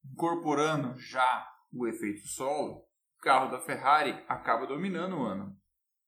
Incorporando 0.05 0.99
já 0.99 1.47
o 1.73 1.87
efeito 1.87 2.27
solo, 2.27 2.87
o 3.19 3.23
carro 3.23 3.51
da 3.51 3.61
Ferrari 3.61 4.13
acaba 4.29 4.67
dominando 4.67 5.17
o 5.17 5.25
ano. 5.25 5.59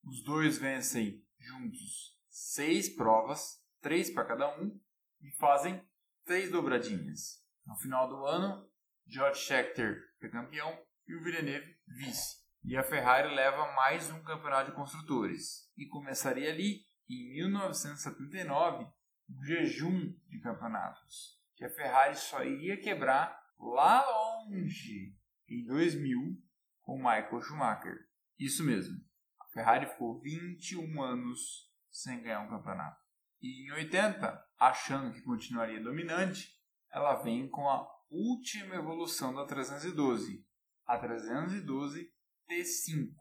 Os 0.05 0.23
dois 0.25 0.59
vencem 0.59 1.23
juntos 1.39 2.19
seis 2.29 2.95
provas, 2.95 3.63
três 3.81 4.11
para 4.11 4.25
cada 4.25 4.59
um, 4.61 4.79
e 5.21 5.31
fazem 5.33 5.83
três 6.25 6.51
dobradinhas. 6.51 7.43
No 7.67 7.77
final 7.77 8.09
do 8.09 8.25
ano, 8.27 8.69
George 9.07 9.41
Scheckter 9.41 10.01
é 10.21 10.29
campeão 10.29 10.77
e 11.07 11.15
o 11.15 11.23
Villeneuve 11.23 11.77
vice. 11.87 12.43
E 12.65 12.77
a 12.77 12.83
Ferrari 12.83 13.35
leva 13.35 13.73
mais 13.73 14.11
um 14.11 14.23
campeonato 14.23 14.71
de 14.71 14.77
construtores. 14.77 15.69
E 15.77 15.87
começaria 15.87 16.51
ali, 16.51 16.87
em 17.09 17.33
1979, 17.35 18.87
um 19.29 19.45
jejum 19.45 20.15
de 20.29 20.41
campeonatos, 20.41 21.41
que 21.57 21.65
a 21.65 21.71
Ferrari 21.71 22.17
só 22.17 22.45
iria 22.45 22.81
quebrar 22.81 23.37
lá 23.59 24.05
longe, 24.05 25.17
em 25.49 25.65
2000, 25.67 26.41
com 26.83 26.97
Michael 26.97 27.41
Schumacher. 27.41 27.99
Isso 28.39 28.65
mesmo. 28.65 28.97
A 29.41 29.47
Ferrari 29.47 29.87
ficou 29.87 30.21
21 30.21 31.03
anos 31.03 31.71
sem 31.91 32.23
ganhar 32.23 32.41
um 32.41 32.49
campeonato. 32.49 33.01
E 33.41 33.67
em 33.67 33.73
80, 33.73 34.45
achando 34.59 35.13
que 35.13 35.23
continuaria 35.23 35.83
dominante, 35.83 36.49
ela 36.93 37.15
vem 37.23 37.49
com 37.49 37.69
a 37.69 37.87
última 38.11 38.77
evolução 38.77 39.35
da 39.35 39.45
312, 39.45 40.47
a 40.87 40.99
312 40.99 42.11
T5. 42.51 43.15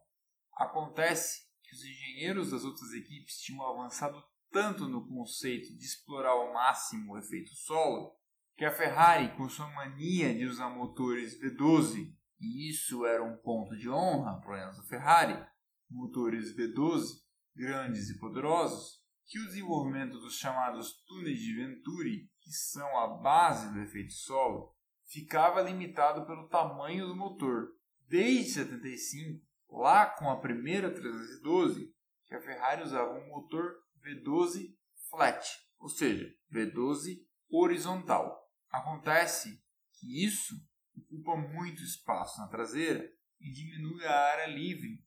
Acontece 0.57 1.41
que 1.63 1.75
os 1.75 1.83
engenheiros 1.83 2.51
das 2.51 2.63
outras 2.63 2.91
equipes 2.93 3.39
tinham 3.39 3.65
avançado 3.65 4.23
tanto 4.51 4.87
no 4.87 5.07
conceito 5.07 5.75
de 5.77 5.85
explorar 5.85 6.31
ao 6.31 6.53
máximo 6.53 7.13
o 7.13 7.17
efeito 7.17 7.53
solo 7.55 8.15
que 8.57 8.65
a 8.65 8.71
Ferrari, 8.71 9.35
com 9.35 9.49
sua 9.49 9.67
mania 9.71 10.35
de 10.35 10.45
usar 10.45 10.69
motores 10.69 11.39
V12, 11.41 12.13
e 12.39 12.69
isso 12.69 13.05
era 13.05 13.23
um 13.23 13.37
ponto 13.37 13.75
de 13.75 13.89
honra 13.89 14.39
para 14.41 14.69
Enzo 14.69 14.83
Ferrari, 14.87 15.43
motores 15.89 16.55
V12 16.55 17.21
grandes 17.55 18.09
e 18.09 18.19
poderosos, 18.19 19.01
que 19.25 19.39
o 19.39 19.45
desenvolvimento 19.45 20.19
dos 20.19 20.37
chamados 20.37 21.03
túneis 21.07 21.39
de 21.39 21.55
Venturi, 21.55 22.29
que 22.41 22.51
são 22.51 22.99
a 22.99 23.07
base 23.07 23.71
do 23.73 23.79
efeito 23.79 24.13
solo, 24.13 24.75
ficava 25.11 25.61
limitado 25.61 26.25
pelo 26.25 26.47
tamanho 26.47 27.07
do 27.07 27.15
motor, 27.15 27.67
desde 28.07 28.53
75, 28.53 29.45
lá 29.69 30.05
com 30.05 30.29
a 30.29 30.39
primeira 30.39 30.89
312, 30.89 31.93
que 32.25 32.33
a 32.33 32.41
Ferrari 32.41 32.83
usava 32.83 33.13
um 33.13 33.27
motor 33.27 33.73
V12 34.01 34.73
flat, 35.09 35.45
ou 35.79 35.89
seja, 35.89 36.25
V12 36.51 37.17
horizontal. 37.49 38.49
Acontece 38.69 39.61
que 39.99 40.25
isso 40.25 40.55
ocupa 40.95 41.35
muito 41.35 41.83
espaço 41.83 42.39
na 42.39 42.47
traseira 42.47 43.05
e 43.39 43.51
diminui 43.51 44.05
a 44.05 44.31
área 44.31 44.47
livre, 44.47 45.03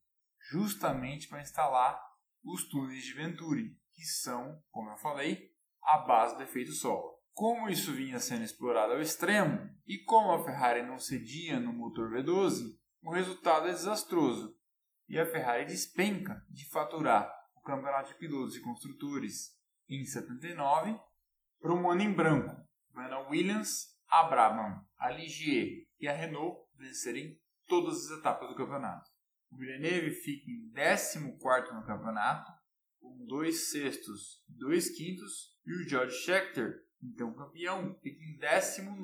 justamente 0.50 1.28
para 1.28 1.40
instalar 1.40 1.98
os 2.42 2.68
túneis 2.68 3.04
de 3.04 3.14
Venturi, 3.14 3.74
que 3.94 4.04
são, 4.04 4.62
como 4.70 4.90
eu 4.90 4.96
falei, 4.98 5.50
a 5.82 5.98
base 5.98 6.36
do 6.36 6.42
efeito 6.42 6.72
solo. 6.72 7.13
Como 7.34 7.68
isso 7.68 7.92
vinha 7.92 8.20
sendo 8.20 8.44
explorado 8.44 8.92
ao 8.92 9.00
extremo 9.00 9.68
e 9.84 9.98
como 9.98 10.30
a 10.30 10.44
Ferrari 10.44 10.82
não 10.82 11.00
cedia 11.00 11.58
no 11.58 11.72
motor 11.72 12.12
V12, 12.12 12.78
o 13.02 13.10
resultado 13.10 13.66
é 13.66 13.72
desastroso 13.72 14.56
e 15.08 15.18
a 15.18 15.26
Ferrari 15.26 15.64
despenca 15.66 16.40
de 16.48 16.64
faturar 16.70 17.28
o 17.56 17.60
campeonato 17.60 18.12
de 18.12 18.18
pilotos 18.20 18.54
e 18.54 18.60
construtores 18.60 19.50
em 19.88 20.04
79 20.04 20.96
para 21.60 21.74
um 21.74 21.90
ano 21.90 22.02
em 22.02 22.12
branco, 22.12 22.54
vendo 22.94 23.14
a 23.14 23.28
Williams, 23.28 23.98
a 24.08 24.22
Brabham, 24.22 24.86
a 24.96 25.10
Ligier 25.10 25.88
e 25.98 26.06
a 26.06 26.12
Renault 26.12 26.56
vencerem 26.76 27.36
todas 27.66 28.12
as 28.12 28.18
etapas 28.18 28.48
do 28.48 28.54
campeonato. 28.54 29.10
O 29.50 29.56
Villeneuve 29.56 30.12
fica 30.12 30.48
em 30.48 30.70
14 30.72 31.18
no 31.74 31.84
campeonato, 31.84 32.52
com 33.00 33.26
2 33.26 33.70
sextos 33.70 34.40
e 34.48 34.56
2 34.56 34.96
quintos, 34.96 35.52
e 35.66 35.72
o 35.72 35.88
George 35.88 36.14
Scheckter, 36.22 36.84
então 37.04 37.34
campeão, 37.34 37.94
fica 38.02 38.22
em 38.24 38.38
19 38.38 39.02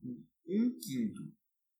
com 0.00 0.24
1 0.46 0.78
quinto 0.80 1.22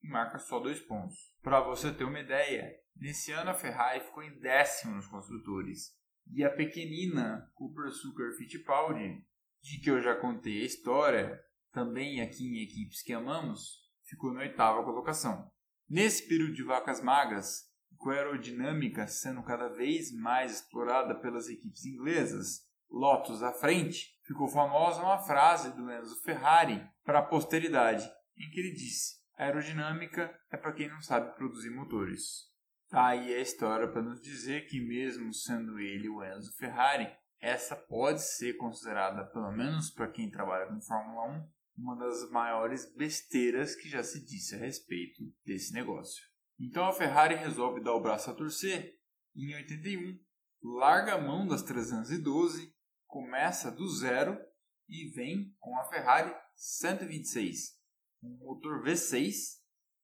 e 0.02 0.08
marca 0.08 0.38
só 0.38 0.60
2 0.60 0.80
pontos. 0.82 1.16
Para 1.42 1.60
você 1.60 1.92
ter 1.92 2.04
uma 2.04 2.20
ideia, 2.20 2.72
nesse 2.94 3.32
ano 3.32 3.50
a 3.50 3.54
Ferrari 3.54 4.00
ficou 4.00 4.22
em 4.22 4.38
décimo 4.38 4.94
nos 4.94 5.08
construtores 5.08 5.94
e 6.32 6.44
a 6.44 6.50
pequenina 6.50 7.50
Cooper 7.54 7.90
Sucker 7.90 8.36
Fittipaldi, 8.36 9.24
de 9.62 9.80
que 9.80 9.90
eu 9.90 10.00
já 10.00 10.14
contei 10.14 10.62
a 10.62 10.66
história, 10.66 11.40
também 11.72 12.20
aqui 12.20 12.44
em 12.44 12.62
equipes 12.62 13.02
que 13.02 13.12
amamos, 13.12 13.84
ficou 14.04 14.32
na 14.32 14.40
oitava 14.40 14.84
colocação. 14.84 15.50
Nesse 15.88 16.26
período 16.28 16.54
de 16.54 16.62
vacas 16.62 17.02
magras, 17.02 17.64
com 17.96 18.10
a 18.10 18.14
aerodinâmica 18.14 19.06
sendo 19.06 19.42
cada 19.42 19.68
vez 19.68 20.12
mais 20.12 20.56
explorada 20.60 21.14
pelas 21.14 21.48
equipes 21.48 21.84
inglesas, 21.84 22.66
Lotus 22.90 23.42
à 23.42 23.52
frente, 23.52 24.16
ficou 24.22 24.48
famosa 24.48 25.02
uma 25.02 25.18
frase 25.18 25.74
do 25.76 25.90
Enzo 25.90 26.20
Ferrari 26.22 26.84
para 27.04 27.20
a 27.20 27.26
posteridade, 27.26 28.04
em 28.36 28.50
que 28.50 28.60
ele 28.60 28.72
disse: 28.72 29.16
aerodinâmica 29.36 30.34
é 30.50 30.56
para 30.56 30.72
quem 30.72 30.88
não 30.88 31.00
sabe 31.00 31.34
produzir 31.36 31.70
motores. 31.70 32.46
Tá 32.88 33.08
aí 33.08 33.34
a 33.34 33.40
história 33.40 33.88
para 33.88 34.02
nos 34.02 34.20
dizer 34.20 34.66
que, 34.66 34.80
mesmo 34.80 35.32
sendo 35.34 35.78
ele 35.78 36.08
o 36.08 36.24
Enzo 36.24 36.56
Ferrari, 36.56 37.10
essa 37.40 37.76
pode 37.76 38.22
ser 38.22 38.56
considerada, 38.56 39.24
pelo 39.26 39.52
menos 39.52 39.90
para 39.90 40.10
quem 40.10 40.30
trabalha 40.30 40.66
com 40.66 40.80
Fórmula 40.80 41.28
1, 41.28 41.48
uma 41.78 41.96
das 41.96 42.30
maiores 42.30 42.90
besteiras 42.94 43.74
que 43.74 43.88
já 43.88 44.02
se 44.02 44.24
disse 44.24 44.54
a 44.54 44.58
respeito 44.58 45.22
desse 45.44 45.72
negócio. 45.72 46.24
Então 46.58 46.86
a 46.86 46.92
Ferrari 46.92 47.34
resolve 47.34 47.82
dar 47.82 47.94
o 47.94 48.00
braço 48.00 48.30
a 48.30 48.34
torcer 48.34 48.94
e 49.34 49.52
em 49.52 49.54
81 49.54 50.18
larga 50.62 51.14
a 51.14 51.20
mão 51.20 51.46
das 51.46 51.62
312, 51.62 52.74
começa 53.16 53.70
do 53.70 53.88
zero 53.88 54.38
e 54.86 55.08
vem 55.08 55.50
com 55.58 55.74
a 55.78 55.84
Ferrari 55.84 56.30
126, 56.54 57.80
um 58.22 58.36
motor 58.44 58.84
V6 58.84 59.32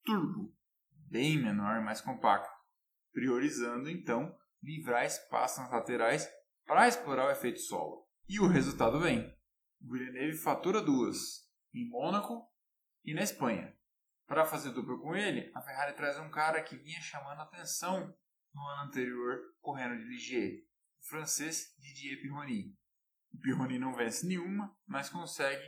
turbo, 0.03 0.57
bem 1.11 1.37
menor 1.37 1.79
e 1.79 1.85
mais 1.85 2.01
compacto, 2.01 2.49
priorizando 3.13 3.91
então 3.91 4.35
livrar 4.63 5.05
espaço 5.05 5.61
nas 5.61 5.71
laterais 5.71 6.27
para 6.65 6.89
explorar 6.89 7.27
o 7.27 7.31
efeito 7.31 7.61
solo. 7.61 8.09
E 8.27 8.41
o 8.41 8.49
resultado 8.49 8.99
vem. 8.99 9.31
O 9.83 9.93
Villeneuve 9.93 10.39
fatura 10.39 10.81
duas, 10.81 11.47
em 11.75 11.87
Mônaco 11.91 12.51
e 13.05 13.13
na 13.13 13.21
Espanha. 13.21 13.77
Para 14.27 14.47
fazer 14.47 14.71
dupla 14.71 14.99
com 14.99 15.15
ele, 15.15 15.53
a 15.55 15.61
Ferrari 15.61 15.95
traz 15.95 16.19
um 16.19 16.31
cara 16.31 16.63
que 16.63 16.79
vinha 16.79 17.03
chamando 17.03 17.43
atenção 17.43 18.17
no 18.55 18.67
ano 18.69 18.89
anterior 18.89 19.39
correndo 19.61 19.99
de 19.99 20.05
Ligier, 20.05 20.65
o 20.99 21.09
francês 21.11 21.77
Didier 21.79 22.19
Pironi. 22.19 22.75
O 23.35 23.39
Pironi 23.39 23.79
não 23.79 23.95
vence 23.95 24.27
nenhuma, 24.27 24.75
mas 24.87 25.09
consegue 25.09 25.63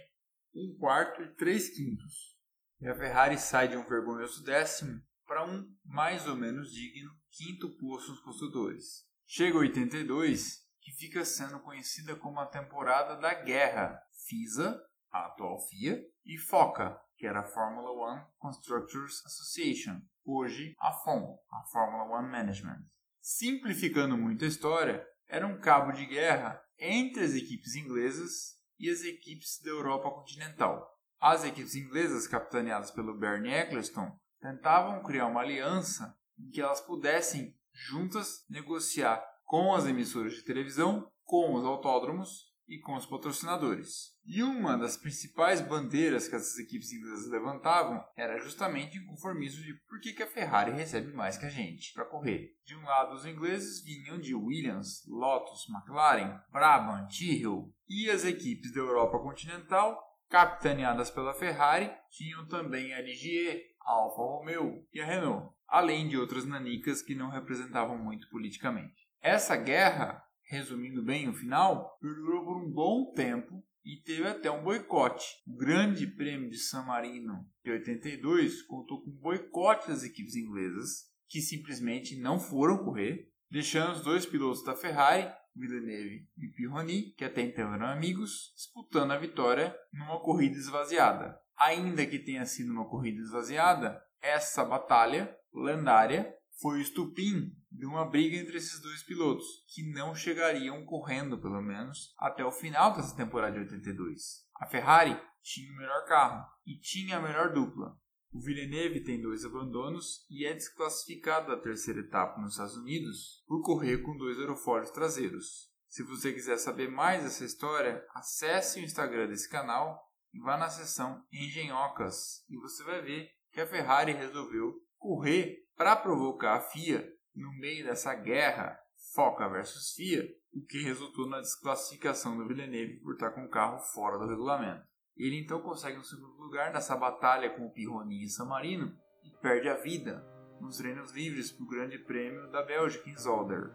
um 0.54 0.76
quarto 0.78 1.22
e 1.22 1.34
três 1.34 1.70
quintos. 1.70 2.34
E 2.80 2.88
a 2.88 2.94
Ferrari 2.94 3.38
sai 3.38 3.68
de 3.68 3.76
um 3.76 3.84
vergonhoso 3.84 4.44
décimo 4.44 5.00
para 5.26 5.44
um 5.44 5.66
mais 5.84 6.28
ou 6.28 6.36
menos 6.36 6.70
digno 6.72 7.10
quinto 7.30 7.70
posto 7.76 8.10
nos 8.10 8.20
construtores. 8.20 9.06
Chega 9.26 9.58
82, 9.58 10.64
que 10.80 10.92
fica 10.92 11.24
sendo 11.24 11.58
conhecida 11.60 12.14
como 12.14 12.38
a 12.38 12.46
temporada 12.46 13.16
da 13.16 13.34
guerra. 13.34 14.00
FISA, 14.28 14.80
a 15.10 15.26
atual 15.26 15.58
FIA, 15.68 16.02
e 16.24 16.38
FOCA, 16.38 16.98
que 17.16 17.26
era 17.26 17.40
a 17.40 17.44
Formula 17.44 17.90
One 17.90 18.24
Constructors 18.38 19.24
Association, 19.24 20.00
hoje 20.24 20.74
a 20.78 20.92
FOM, 20.92 21.38
a 21.50 21.62
Formula 21.72 22.18
One 22.18 22.30
Management. 22.30 22.84
Simplificando 23.20 24.16
muito 24.16 24.44
a 24.44 24.48
história, 24.48 25.06
era 25.26 25.46
um 25.46 25.58
cabo 25.58 25.92
de 25.92 26.06
guerra 26.06 26.62
entre 26.78 27.24
as 27.24 27.34
equipes 27.34 27.74
inglesas 27.74 28.58
e 28.78 28.90
as 28.90 29.02
equipes 29.02 29.60
da 29.62 29.70
Europa 29.70 30.10
continental. 30.10 30.90
As 31.20 31.44
equipes 31.44 31.74
inglesas, 31.74 32.26
capitaneadas 32.26 32.90
pelo 32.90 33.16
Bernie 33.16 33.52
Eccleston, 33.52 34.10
tentavam 34.40 35.02
criar 35.02 35.26
uma 35.26 35.40
aliança 35.40 36.16
em 36.38 36.50
que 36.50 36.60
elas 36.60 36.80
pudessem 36.80 37.56
juntas 37.72 38.44
negociar 38.48 39.24
com 39.44 39.74
as 39.74 39.86
emissoras 39.86 40.34
de 40.34 40.42
televisão, 40.42 41.10
com 41.24 41.54
os 41.54 41.64
autódromos 41.64 42.53
e 42.68 42.78
com 42.78 42.94
os 42.94 43.06
patrocinadores. 43.06 44.14
E 44.24 44.42
uma 44.42 44.76
das 44.76 44.96
principais 44.96 45.60
bandeiras 45.60 46.26
que 46.26 46.34
essas 46.34 46.58
equipes 46.58 46.92
inglesas 46.92 47.30
levantavam 47.30 48.02
era 48.16 48.38
justamente 48.38 48.98
o 48.98 49.06
conformismo 49.06 49.62
de 49.62 49.74
por 49.88 50.00
que, 50.00 50.12
que 50.12 50.22
a 50.22 50.26
Ferrari 50.26 50.72
recebe 50.72 51.12
mais 51.12 51.36
que 51.36 51.46
a 51.46 51.50
gente 51.50 51.92
para 51.92 52.06
correr. 52.06 52.56
De 52.64 52.74
um 52.74 52.82
lado, 52.82 53.14
os 53.14 53.26
ingleses 53.26 53.84
vinham 53.84 54.18
de 54.18 54.34
Williams, 54.34 55.04
Lotus, 55.06 55.68
McLaren, 55.68 56.40
Brabham, 56.50 57.06
Tyrrell 57.08 57.70
e 57.88 58.10
as 58.10 58.24
equipes 58.24 58.72
da 58.72 58.80
Europa 58.80 59.18
continental, 59.18 60.02
capitaneadas 60.30 61.10
pela 61.10 61.34
Ferrari, 61.34 61.92
tinham 62.10 62.46
também 62.48 62.94
a 62.94 63.02
Ligier, 63.02 63.62
a 63.82 63.92
Alfa 63.92 64.22
Romeo 64.22 64.86
e 64.92 65.00
a 65.00 65.04
Renault, 65.04 65.54
além 65.68 66.08
de 66.08 66.16
outras 66.16 66.46
nanicas 66.46 67.02
que 67.02 67.14
não 67.14 67.28
representavam 67.28 67.98
muito 67.98 68.28
politicamente. 68.30 69.04
Essa 69.20 69.56
guerra 69.56 70.23
resumindo 70.44 71.02
bem 71.02 71.28
o 71.28 71.34
final, 71.34 71.98
durou 72.00 72.44
por 72.44 72.56
um 72.56 72.70
bom 72.70 73.12
tempo 73.12 73.64
e 73.84 74.00
teve 74.02 74.26
até 74.26 74.50
um 74.50 74.64
boicote. 74.64 75.26
O 75.46 75.56
Grande 75.56 76.06
Prêmio 76.06 76.48
de 76.48 76.58
San 76.58 76.84
Marino 76.84 77.46
de 77.62 77.70
82 77.70 78.62
contou 78.62 79.02
com 79.02 79.10
um 79.10 79.20
boicote 79.20 79.88
das 79.88 80.02
equipes 80.02 80.34
inglesas, 80.34 81.04
que 81.28 81.40
simplesmente 81.40 82.18
não 82.18 82.38
foram 82.38 82.84
correr, 82.84 83.28
deixando 83.50 83.92
os 83.92 84.02
dois 84.02 84.24
pilotos 84.24 84.64
da 84.64 84.74
Ferrari, 84.74 85.30
Villeneuve 85.54 86.28
e 86.36 86.48
Pironi, 86.48 87.12
que 87.16 87.24
até 87.24 87.42
então 87.42 87.72
eram 87.72 87.86
amigos, 87.86 88.52
disputando 88.56 89.12
a 89.12 89.18
vitória 89.18 89.74
numa 89.92 90.20
corrida 90.20 90.56
esvaziada. 90.56 91.38
Ainda 91.56 92.04
que 92.06 92.18
tenha 92.18 92.44
sido 92.44 92.72
uma 92.72 92.88
corrida 92.88 93.20
esvaziada, 93.20 94.02
essa 94.20 94.64
batalha 94.64 95.32
lendária 95.52 96.34
foi 96.60 96.78
o 96.78 96.80
estupim 96.80 97.52
de 97.70 97.86
uma 97.86 98.08
briga 98.08 98.36
entre 98.36 98.56
esses 98.56 98.80
dois 98.80 99.02
pilotos, 99.02 99.46
que 99.74 99.82
não 99.92 100.14
chegariam 100.14 100.84
correndo, 100.84 101.40
pelo 101.40 101.60
menos, 101.60 102.14
até 102.18 102.44
o 102.44 102.52
final 102.52 102.94
dessa 102.94 103.16
temporada 103.16 103.54
de 103.54 103.60
82. 103.60 104.44
A 104.60 104.66
Ferrari 104.66 105.20
tinha 105.42 105.72
o 105.72 105.76
melhor 105.76 106.04
carro 106.06 106.46
e 106.66 106.78
tinha 106.78 107.18
a 107.18 107.22
melhor 107.22 107.52
dupla. 107.52 107.98
O 108.32 108.40
Villeneuve 108.40 109.04
tem 109.04 109.20
dois 109.20 109.44
abandonos 109.44 110.26
e 110.28 110.44
é 110.44 110.52
desclassificado 110.52 111.48
da 111.48 111.60
terceira 111.60 112.00
etapa 112.00 112.40
nos 112.40 112.52
Estados 112.52 112.76
Unidos 112.76 113.44
por 113.46 113.62
correr 113.62 113.98
com 113.98 114.16
dois 114.16 114.38
aerofólios 114.38 114.90
traseiros. 114.90 115.72
Se 115.88 116.02
você 116.02 116.32
quiser 116.32 116.56
saber 116.56 116.90
mais 116.90 117.22
dessa 117.22 117.44
história, 117.44 118.04
acesse 118.12 118.80
o 118.80 118.82
Instagram 118.82 119.28
desse 119.28 119.48
canal 119.48 120.02
e 120.32 120.40
vá 120.40 120.56
na 120.56 120.68
seção 120.68 121.24
Engenhocas 121.32 122.44
e 122.48 122.56
você 122.56 122.82
vai 122.82 123.00
ver 123.02 123.28
que 123.52 123.60
a 123.60 123.66
Ferrari 123.66 124.12
resolveu 124.12 124.74
correr 124.98 125.63
para 125.76 125.96
provocar 125.96 126.56
a 126.56 126.60
FIA 126.60 127.08
no 127.34 127.52
meio 127.58 127.84
dessa 127.84 128.14
guerra 128.14 128.78
Foca 129.14 129.48
versus 129.48 129.94
FIA, 129.94 130.28
o 130.52 130.64
que 130.64 130.82
resultou 130.82 131.28
na 131.28 131.40
desclassificação 131.40 132.36
do 132.36 132.46
Villeneuve 132.46 133.00
por 133.00 133.14
estar 133.14 133.30
com 133.30 133.44
o 133.44 133.50
carro 133.50 133.78
fora 133.78 134.18
do 134.18 134.26
regulamento. 134.26 134.84
Ele 135.16 135.40
então 135.40 135.60
consegue 135.60 135.98
um 135.98 136.04
segundo 136.04 136.36
lugar 136.36 136.72
nessa 136.72 136.96
batalha 136.96 137.50
com 137.50 137.66
o 137.66 137.72
Pironi 137.72 138.24
e 138.24 138.28
San 138.28 138.46
Marino 138.46 138.96
e 139.22 139.30
perde 139.40 139.68
a 139.68 139.74
vida 139.74 140.24
nos 140.60 140.78
treinos 140.78 141.12
livres 141.12 141.52
para 141.52 141.64
o 141.64 141.68
Grande 141.68 141.98
Prêmio 141.98 142.50
da 142.50 142.62
Bélgica 142.62 143.08
em 143.08 143.16
Zolder. 143.16 143.72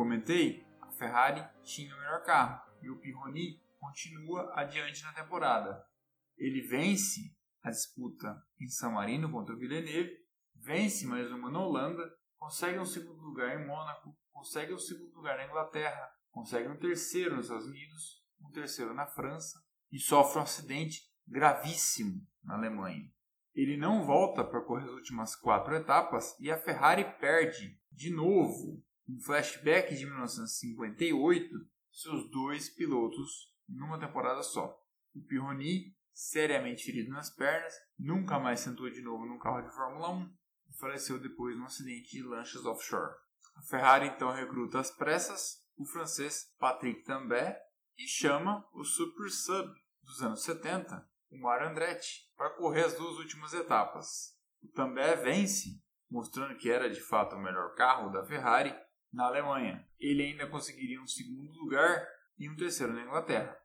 Comentei, 0.00 0.66
a 0.80 0.90
Ferrari 0.92 1.46
tinha 1.62 1.94
o 1.94 1.98
melhor 1.98 2.22
carro 2.22 2.58
e 2.80 2.88
o 2.88 2.98
Pironi 2.98 3.62
continua 3.78 4.50
adiante 4.58 5.02
na 5.02 5.12
temporada. 5.12 5.84
Ele 6.38 6.62
vence 6.62 7.36
a 7.62 7.68
disputa 7.68 8.42
em 8.58 8.66
San 8.66 8.92
Marino 8.92 9.30
contra 9.30 9.54
o 9.54 9.58
Villeneuve, 9.58 10.16
vence 10.54 11.06
mais 11.06 11.30
uma 11.30 11.50
na 11.50 11.60
Holanda, 11.60 12.02
consegue 12.38 12.78
um 12.78 12.86
segundo 12.86 13.20
lugar 13.20 13.60
em 13.60 13.66
Mônaco, 13.66 14.16
consegue 14.32 14.72
um 14.72 14.78
segundo 14.78 15.14
lugar 15.16 15.36
na 15.36 15.44
Inglaterra, 15.44 16.10
consegue 16.30 16.70
um 16.70 16.78
terceiro 16.78 17.36
nos 17.36 17.44
Estados 17.44 17.66
Unidos, 17.66 18.24
um 18.40 18.50
terceiro 18.50 18.94
na 18.94 19.06
França 19.06 19.62
e 19.92 19.98
sofre 19.98 20.38
um 20.38 20.44
acidente 20.44 21.02
gravíssimo 21.28 22.26
na 22.42 22.54
Alemanha. 22.54 23.12
Ele 23.54 23.76
não 23.76 24.02
volta 24.02 24.42
para 24.42 24.62
correr 24.62 24.84
as 24.84 24.92
últimas 24.92 25.36
quatro 25.36 25.74
etapas 25.74 26.34
e 26.40 26.50
a 26.50 26.56
Ferrari 26.56 27.04
perde 27.18 27.78
de 27.92 28.10
novo, 28.10 28.82
um 29.10 29.20
flashback 29.20 29.94
de 29.94 30.06
1958, 30.06 31.48
seus 31.90 32.30
dois 32.30 32.68
pilotos 32.68 33.52
numa 33.68 33.98
temporada 33.98 34.42
só. 34.42 34.78
O 35.14 35.20
Pironi, 35.22 35.96
seriamente 36.12 36.84
ferido 36.84 37.10
nas 37.10 37.28
pernas, 37.30 37.74
nunca 37.98 38.38
mais 38.38 38.60
sentou 38.60 38.88
de 38.88 39.02
novo 39.02 39.26
num 39.26 39.38
carro 39.38 39.62
de 39.62 39.74
Fórmula 39.74 40.10
1 40.10 40.32
e 40.68 40.78
faleceu 40.78 41.18
depois 41.18 41.56
num 41.56 41.64
acidente 41.64 42.10
de 42.10 42.22
lanchas 42.22 42.64
offshore. 42.64 43.12
A 43.56 43.62
Ferrari 43.62 44.06
então 44.06 44.30
recruta 44.30 44.78
às 44.78 44.90
pressas 44.90 45.58
o 45.76 45.84
francês 45.84 46.54
Patrick 46.58 47.02
Tambay 47.02 47.56
e 47.98 48.06
chama 48.06 48.64
o 48.72 48.84
Super 48.84 49.28
Sub 49.28 49.72
dos 50.02 50.22
anos 50.22 50.42
70, 50.44 51.04
o 51.30 51.40
Mario 51.40 51.68
Andretti, 51.68 52.30
para 52.36 52.50
correr 52.50 52.84
as 52.84 52.94
duas 52.94 53.16
últimas 53.16 53.52
etapas. 53.54 54.36
O 54.62 54.68
Tambay 54.68 55.16
vence, 55.16 55.82
mostrando 56.08 56.56
que 56.56 56.70
era 56.70 56.88
de 56.88 57.00
fato 57.00 57.34
o 57.34 57.42
melhor 57.42 57.74
carro 57.74 58.10
da 58.10 58.24
Ferrari 58.24 58.74
na 59.12 59.26
Alemanha. 59.26 59.86
Ele 59.98 60.22
ainda 60.22 60.46
conseguiria 60.46 61.00
um 61.00 61.06
segundo 61.06 61.52
lugar 61.58 62.06
e 62.38 62.48
um 62.48 62.56
terceiro 62.56 62.92
na 62.92 63.02
Inglaterra. 63.02 63.56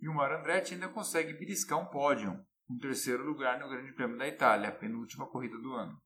E 0.00 0.08
o 0.08 0.14
Mario 0.14 0.38
Andretti 0.38 0.74
ainda 0.74 0.88
consegue 0.88 1.32
beliscar 1.32 1.78
um 1.78 1.86
pódio, 1.86 2.38
um 2.68 2.78
terceiro 2.78 3.24
lugar 3.24 3.58
no 3.58 3.68
Grande 3.68 3.92
Prêmio 3.92 4.18
da 4.18 4.26
Itália, 4.26 4.68
a 4.68 4.72
penúltima 4.72 5.26
corrida 5.26 5.56
do 5.58 5.72
ano. 5.72 6.00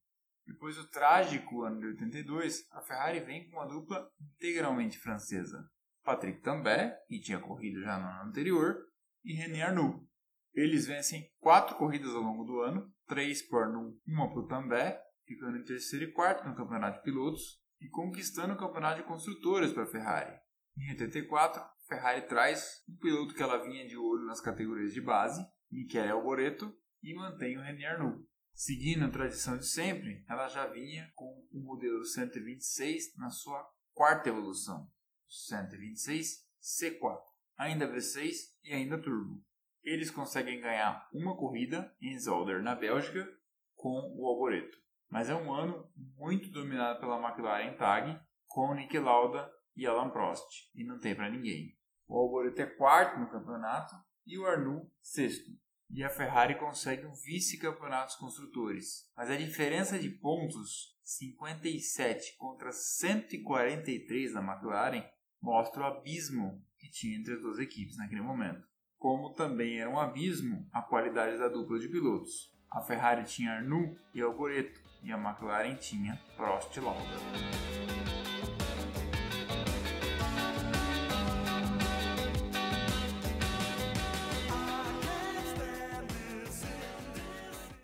Depois 0.47 0.76
do 0.76 0.88
trágico 0.88 1.62
ano 1.62 1.80
de 1.80 1.86
82, 1.86 2.66
a 2.72 2.82
Ferrari 2.82 3.20
vem 3.20 3.49
com 3.49 3.57
uma 3.57 3.66
dupla 3.66 4.11
integralmente 4.20 4.99
francesa. 4.99 5.68
Patrick 6.03 6.41
Tambay, 6.41 6.93
que 7.07 7.20
tinha 7.20 7.38
corrido 7.38 7.80
já 7.82 7.99
no 7.99 8.07
ano 8.07 8.30
anterior, 8.30 8.76
e 9.24 9.34
René 9.34 9.62
Arnoux. 9.62 10.05
Eles 10.53 10.86
vencem 10.86 11.30
quatro 11.38 11.76
corridas 11.76 12.14
ao 12.14 12.22
longo 12.22 12.45
do 12.45 12.61
ano, 12.61 12.93
três 13.07 13.47
por 13.47 13.62
Arnoux, 13.62 13.97
uma 14.07 14.26
o 14.26 14.47
Tambay, 14.47 14.99
ficando 15.24 15.59
em 15.59 15.64
terceiro 15.64 16.07
e 16.07 16.12
quarto 16.12 16.49
no 16.49 16.57
campeonato 16.57 16.99
de 16.99 17.05
pilotos 17.05 17.61
e 17.81 17.89
conquistando 17.89 18.55
o 18.55 18.59
campeonato 18.59 19.01
de 19.01 19.09
construtores 19.09 19.72
para 19.72 19.85
a 19.85 19.91
Ferrari. 19.91 20.39
Em 20.76 20.91
84, 20.91 21.61
a 21.61 21.72
Ferrari 21.89 22.22
traz 22.22 22.83
um 22.89 22.97
piloto 22.97 23.35
que 23.35 23.43
ela 23.43 23.62
vinha 23.62 23.87
de 23.87 23.97
olho 23.97 24.26
nas 24.26 24.41
categorias 24.41 24.93
de 24.93 25.01
base, 25.01 25.45
Michele 25.70 26.11
Alboreto, 26.11 26.74
e 27.03 27.14
mantém 27.14 27.57
o 27.57 27.62
René 27.62 27.87
Arnoux. 27.87 28.24
Seguindo 28.53 29.05
a 29.05 29.11
tradição 29.11 29.57
de 29.57 29.66
sempre, 29.66 30.24
ela 30.28 30.49
já 30.49 30.66
vinha 30.66 31.11
com 31.14 31.47
o 31.51 31.61
modelo 31.61 32.05
126 32.05 33.16
na 33.16 33.31
sua 33.31 33.66
quarta 33.93 34.28
evolução, 34.28 34.91
126 35.28 36.47
C4, 36.61 37.20
ainda 37.57 37.91
V6 37.91 38.35
e 38.64 38.72
ainda 38.72 39.01
turbo. 39.01 39.43
Eles 39.83 40.11
conseguem 40.11 40.61
ganhar 40.61 41.09
uma 41.12 41.37
corrida 41.37 41.95
em 42.03 42.18
Zolder, 42.18 42.62
na 42.62 42.74
Bélgica, 42.74 43.26
com 43.74 44.14
o 44.14 44.26
Alboreto. 44.26 44.78
Mas 45.11 45.29
é 45.29 45.35
um 45.35 45.53
ano 45.53 45.87
muito 46.17 46.51
dominado 46.51 47.01
pela 47.01 47.21
McLaren 47.21 47.75
Tag, 47.75 48.21
com 48.47 48.75
Nick 48.75 48.99
Lauda 48.99 49.51
e 49.77 49.87
Alan 49.87 50.11
Prost, 50.11 50.71
e 50.75 50.85
não 50.85 50.99
tem 50.99 51.15
para 51.15 51.31
ninguém. 51.31 51.77
O 52.07 52.17
Alboreto 52.17 52.63
é 52.63 52.67
quarto 52.67 53.19
no 53.19 53.31
campeonato 53.31 53.95
e 54.27 54.39
o 54.39 54.47
Arnoux 54.47 54.89
sexto 55.03 55.51
e 55.93 56.05
a 56.05 56.09
Ferrari 56.09 56.55
consegue 56.55 57.05
um 57.05 57.13
vice-campeonato 57.13 58.07
dos 58.07 58.17
construtores. 58.17 59.11
Mas 59.17 59.29
a 59.29 59.37
diferença 59.37 59.99
de 59.99 60.09
pontos, 60.09 60.97
57 61.03 62.37
contra 62.39 62.71
143 62.71 64.33
da 64.33 64.41
McLaren, 64.41 65.05
mostra 65.43 65.83
o 65.83 65.87
abismo 65.87 66.65
que 66.79 66.89
tinha 66.89 67.19
entre 67.19 67.35
as 67.35 67.41
duas 67.41 67.59
equipes 67.59 67.97
naquele 67.97 68.23
momento. 68.23 68.67
Como 68.99 69.35
também 69.35 69.81
era 69.81 69.91
um 69.91 69.99
abismo 69.99 70.69
a 70.73 70.81
qualidade 70.81 71.39
da 71.39 71.49
dupla 71.49 71.79
de 71.79 71.89
pilotos. 71.89 72.55
A 72.71 72.81
Ferrari 72.83 73.25
tinha 73.25 73.53
Arnoux 73.53 73.99
e 74.15 74.21
Alboreto, 74.21 74.80
e 75.03 75.13
a 75.13 75.17
McLaren 75.17 75.77
tinha 75.77 76.21
Prost 76.37 76.77
Lauda. 76.79 77.01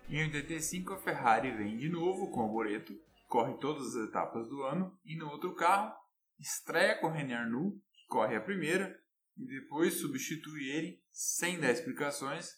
Em 0.09 0.23
85, 0.23 0.95
a 0.95 0.99
Ferrari 0.99 1.51
vem 1.51 1.77
de 1.77 1.89
novo 1.91 2.31
com 2.31 2.47
o 2.47 2.49
Boreto, 2.49 2.99
corre 3.29 3.55
todas 3.59 3.95
as 3.95 4.09
etapas 4.09 4.49
do 4.49 4.63
ano, 4.63 4.97
e 5.05 5.15
no 5.17 5.29
outro 5.29 5.55
carro, 5.55 5.93
estreia 6.39 6.99
com 6.99 7.11
René 7.11 7.35
Arnoux, 7.35 7.73
que 7.93 8.07
corre 8.07 8.35
a 8.35 8.41
primeira, 8.41 8.99
e 9.37 9.47
depois 9.47 10.01
substitui 10.01 10.71
ele, 10.71 11.03
sem 11.11 11.61
dar 11.61 11.71
explicações, 11.71 12.51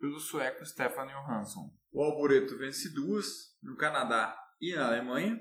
pelo 0.00 0.18
sueco 0.18 0.64
Stefan 0.66 1.06
Johansson. 1.06 1.70
O 1.94 2.02
Alboreto 2.02 2.58
vence 2.58 2.92
duas, 2.92 3.56
no 3.62 3.76
Canadá 3.76 4.36
e 4.60 4.74
na 4.74 4.88
Alemanha, 4.88 5.40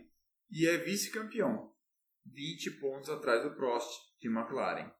e 0.51 0.67
é 0.67 0.77
vice-campeão, 0.77 1.73
20 2.27 2.79
pontos 2.79 3.09
atrás 3.09 3.41
do 3.41 3.55
Prost, 3.55 3.89
de 4.21 4.27
McLaren. 4.27 4.93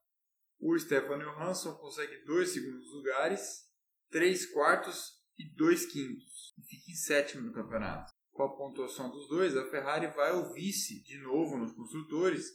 O 0.58 0.76
Stefan 0.76 1.20
Johansson 1.20 1.76
consegue 1.76 2.24
dois 2.24 2.48
segundos 2.48 2.92
lugares, 2.92 3.70
três 4.10 4.44
quartos 4.46 5.12
e 5.38 5.48
dois 5.54 5.86
quintos 5.86 6.52
e 6.58 6.62
fica 6.64 6.90
em 6.90 6.96
sétimo 6.96 7.46
no 7.46 7.52
campeonato. 7.52 8.12
Com 8.32 8.42
a 8.42 8.56
pontuação 8.56 9.08
dos 9.08 9.28
dois, 9.28 9.56
a 9.56 9.70
Ferrari 9.70 10.08
vai 10.08 10.32
ao 10.32 10.52
vice 10.52 11.04
de 11.04 11.18
novo 11.18 11.56
nos 11.56 11.72
construtores 11.72 12.50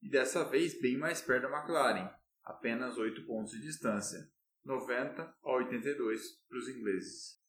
e 0.00 0.08
dessa 0.08 0.44
vez 0.44 0.80
bem 0.80 0.96
mais 0.96 1.20
perto 1.20 1.50
da 1.50 1.58
McLaren, 1.58 2.08
apenas 2.44 2.96
8 2.96 3.26
pontos 3.26 3.50
de 3.50 3.62
distância, 3.62 4.30
90 4.64 5.22
a 5.42 5.56
82 5.56 6.22
para 6.48 6.58
os 6.58 6.68
ingleses. 6.68 7.43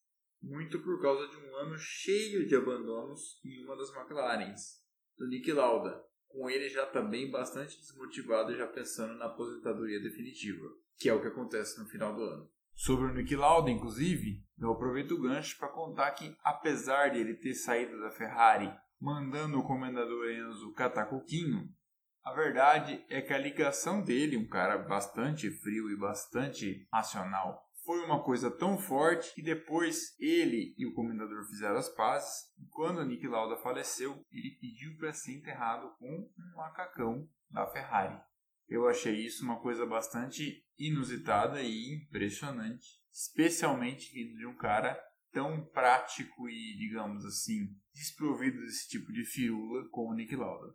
Muito 0.45 0.79
por 0.79 1.01
causa 1.01 1.27
de 1.27 1.37
um 1.37 1.55
ano 1.55 1.75
cheio 1.75 2.47
de 2.47 2.55
abandonos 2.55 3.41
em 3.43 3.65
uma 3.65 3.75
das 3.75 3.89
McLarens, 3.95 4.79
do 5.17 5.27
Nick 5.27 5.51
Lauda, 5.51 5.99
com 6.27 6.47
ele 6.47 6.69
já 6.69 6.85
também 6.85 7.31
bastante 7.31 7.79
desmotivado 7.79 8.51
e 8.51 8.57
já 8.57 8.67
pensando 8.67 9.15
na 9.15 9.25
aposentadoria 9.25 9.99
definitiva, 9.99 10.67
que 10.99 11.09
é 11.09 11.13
o 11.15 11.19
que 11.19 11.29
acontece 11.29 11.79
no 11.79 11.87
final 11.87 12.13
do 12.13 12.21
ano. 12.21 12.47
Sobre 12.75 13.05
o 13.05 13.13
Nick 13.15 13.35
Lauda, 13.35 13.71
inclusive, 13.71 14.45
eu 14.59 14.71
aproveito 14.71 15.13
o 15.13 15.21
gancho 15.21 15.57
para 15.57 15.67
contar 15.67 16.11
que, 16.11 16.37
apesar 16.43 17.09
de 17.09 17.17
ele 17.17 17.33
ter 17.33 17.55
saído 17.55 17.99
da 17.99 18.11
Ferrari 18.11 18.71
mandando 19.01 19.59
o 19.59 19.63
comendador 19.65 20.29
Enzo 20.29 20.73
catar 20.73 21.07
coquinho, 21.07 21.67
a 22.23 22.33
verdade 22.33 23.03
é 23.09 23.19
que 23.19 23.33
a 23.33 23.37
ligação 23.39 24.03
dele, 24.03 24.37
um 24.37 24.47
cara 24.47 24.77
bastante 24.77 25.49
frio 25.49 25.89
e 25.89 25.97
bastante 25.97 26.87
racional, 26.93 27.67
foi 27.85 28.03
uma 28.03 28.23
coisa 28.23 28.49
tão 28.49 28.77
forte 28.77 29.33
que 29.35 29.41
depois 29.41 30.15
ele 30.19 30.73
e 30.77 30.85
o 30.85 30.93
comendador 30.93 31.45
fizeram 31.45 31.77
as 31.77 31.87
pazes. 31.89 32.51
E 32.57 32.65
quando 32.67 33.05
Nick 33.05 33.27
Lauda 33.27 33.55
faleceu, 33.57 34.25
ele 34.31 34.57
pediu 34.59 34.97
para 34.97 35.13
ser 35.13 35.33
enterrado 35.33 35.95
com 35.99 36.07
um 36.07 36.55
macacão 36.55 37.29
da 37.49 37.67
Ferrari. 37.67 38.19
Eu 38.67 38.87
achei 38.87 39.13
isso 39.13 39.43
uma 39.43 39.61
coisa 39.61 39.85
bastante 39.85 40.65
inusitada 40.77 41.61
e 41.61 41.95
impressionante, 41.95 42.87
especialmente 43.11 44.11
vindo 44.11 44.35
de 44.35 44.45
um 44.47 44.55
cara 44.55 44.99
tão 45.31 45.63
prático 45.65 46.49
e, 46.49 46.77
digamos 46.77 47.23
assim, 47.23 47.67
desprovido 47.93 48.59
desse 48.61 48.89
tipo 48.89 49.11
de 49.13 49.23
firula 49.25 49.87
como 49.91 50.11
o 50.11 50.15
Nick 50.15 50.35
Lauda. 50.35 50.73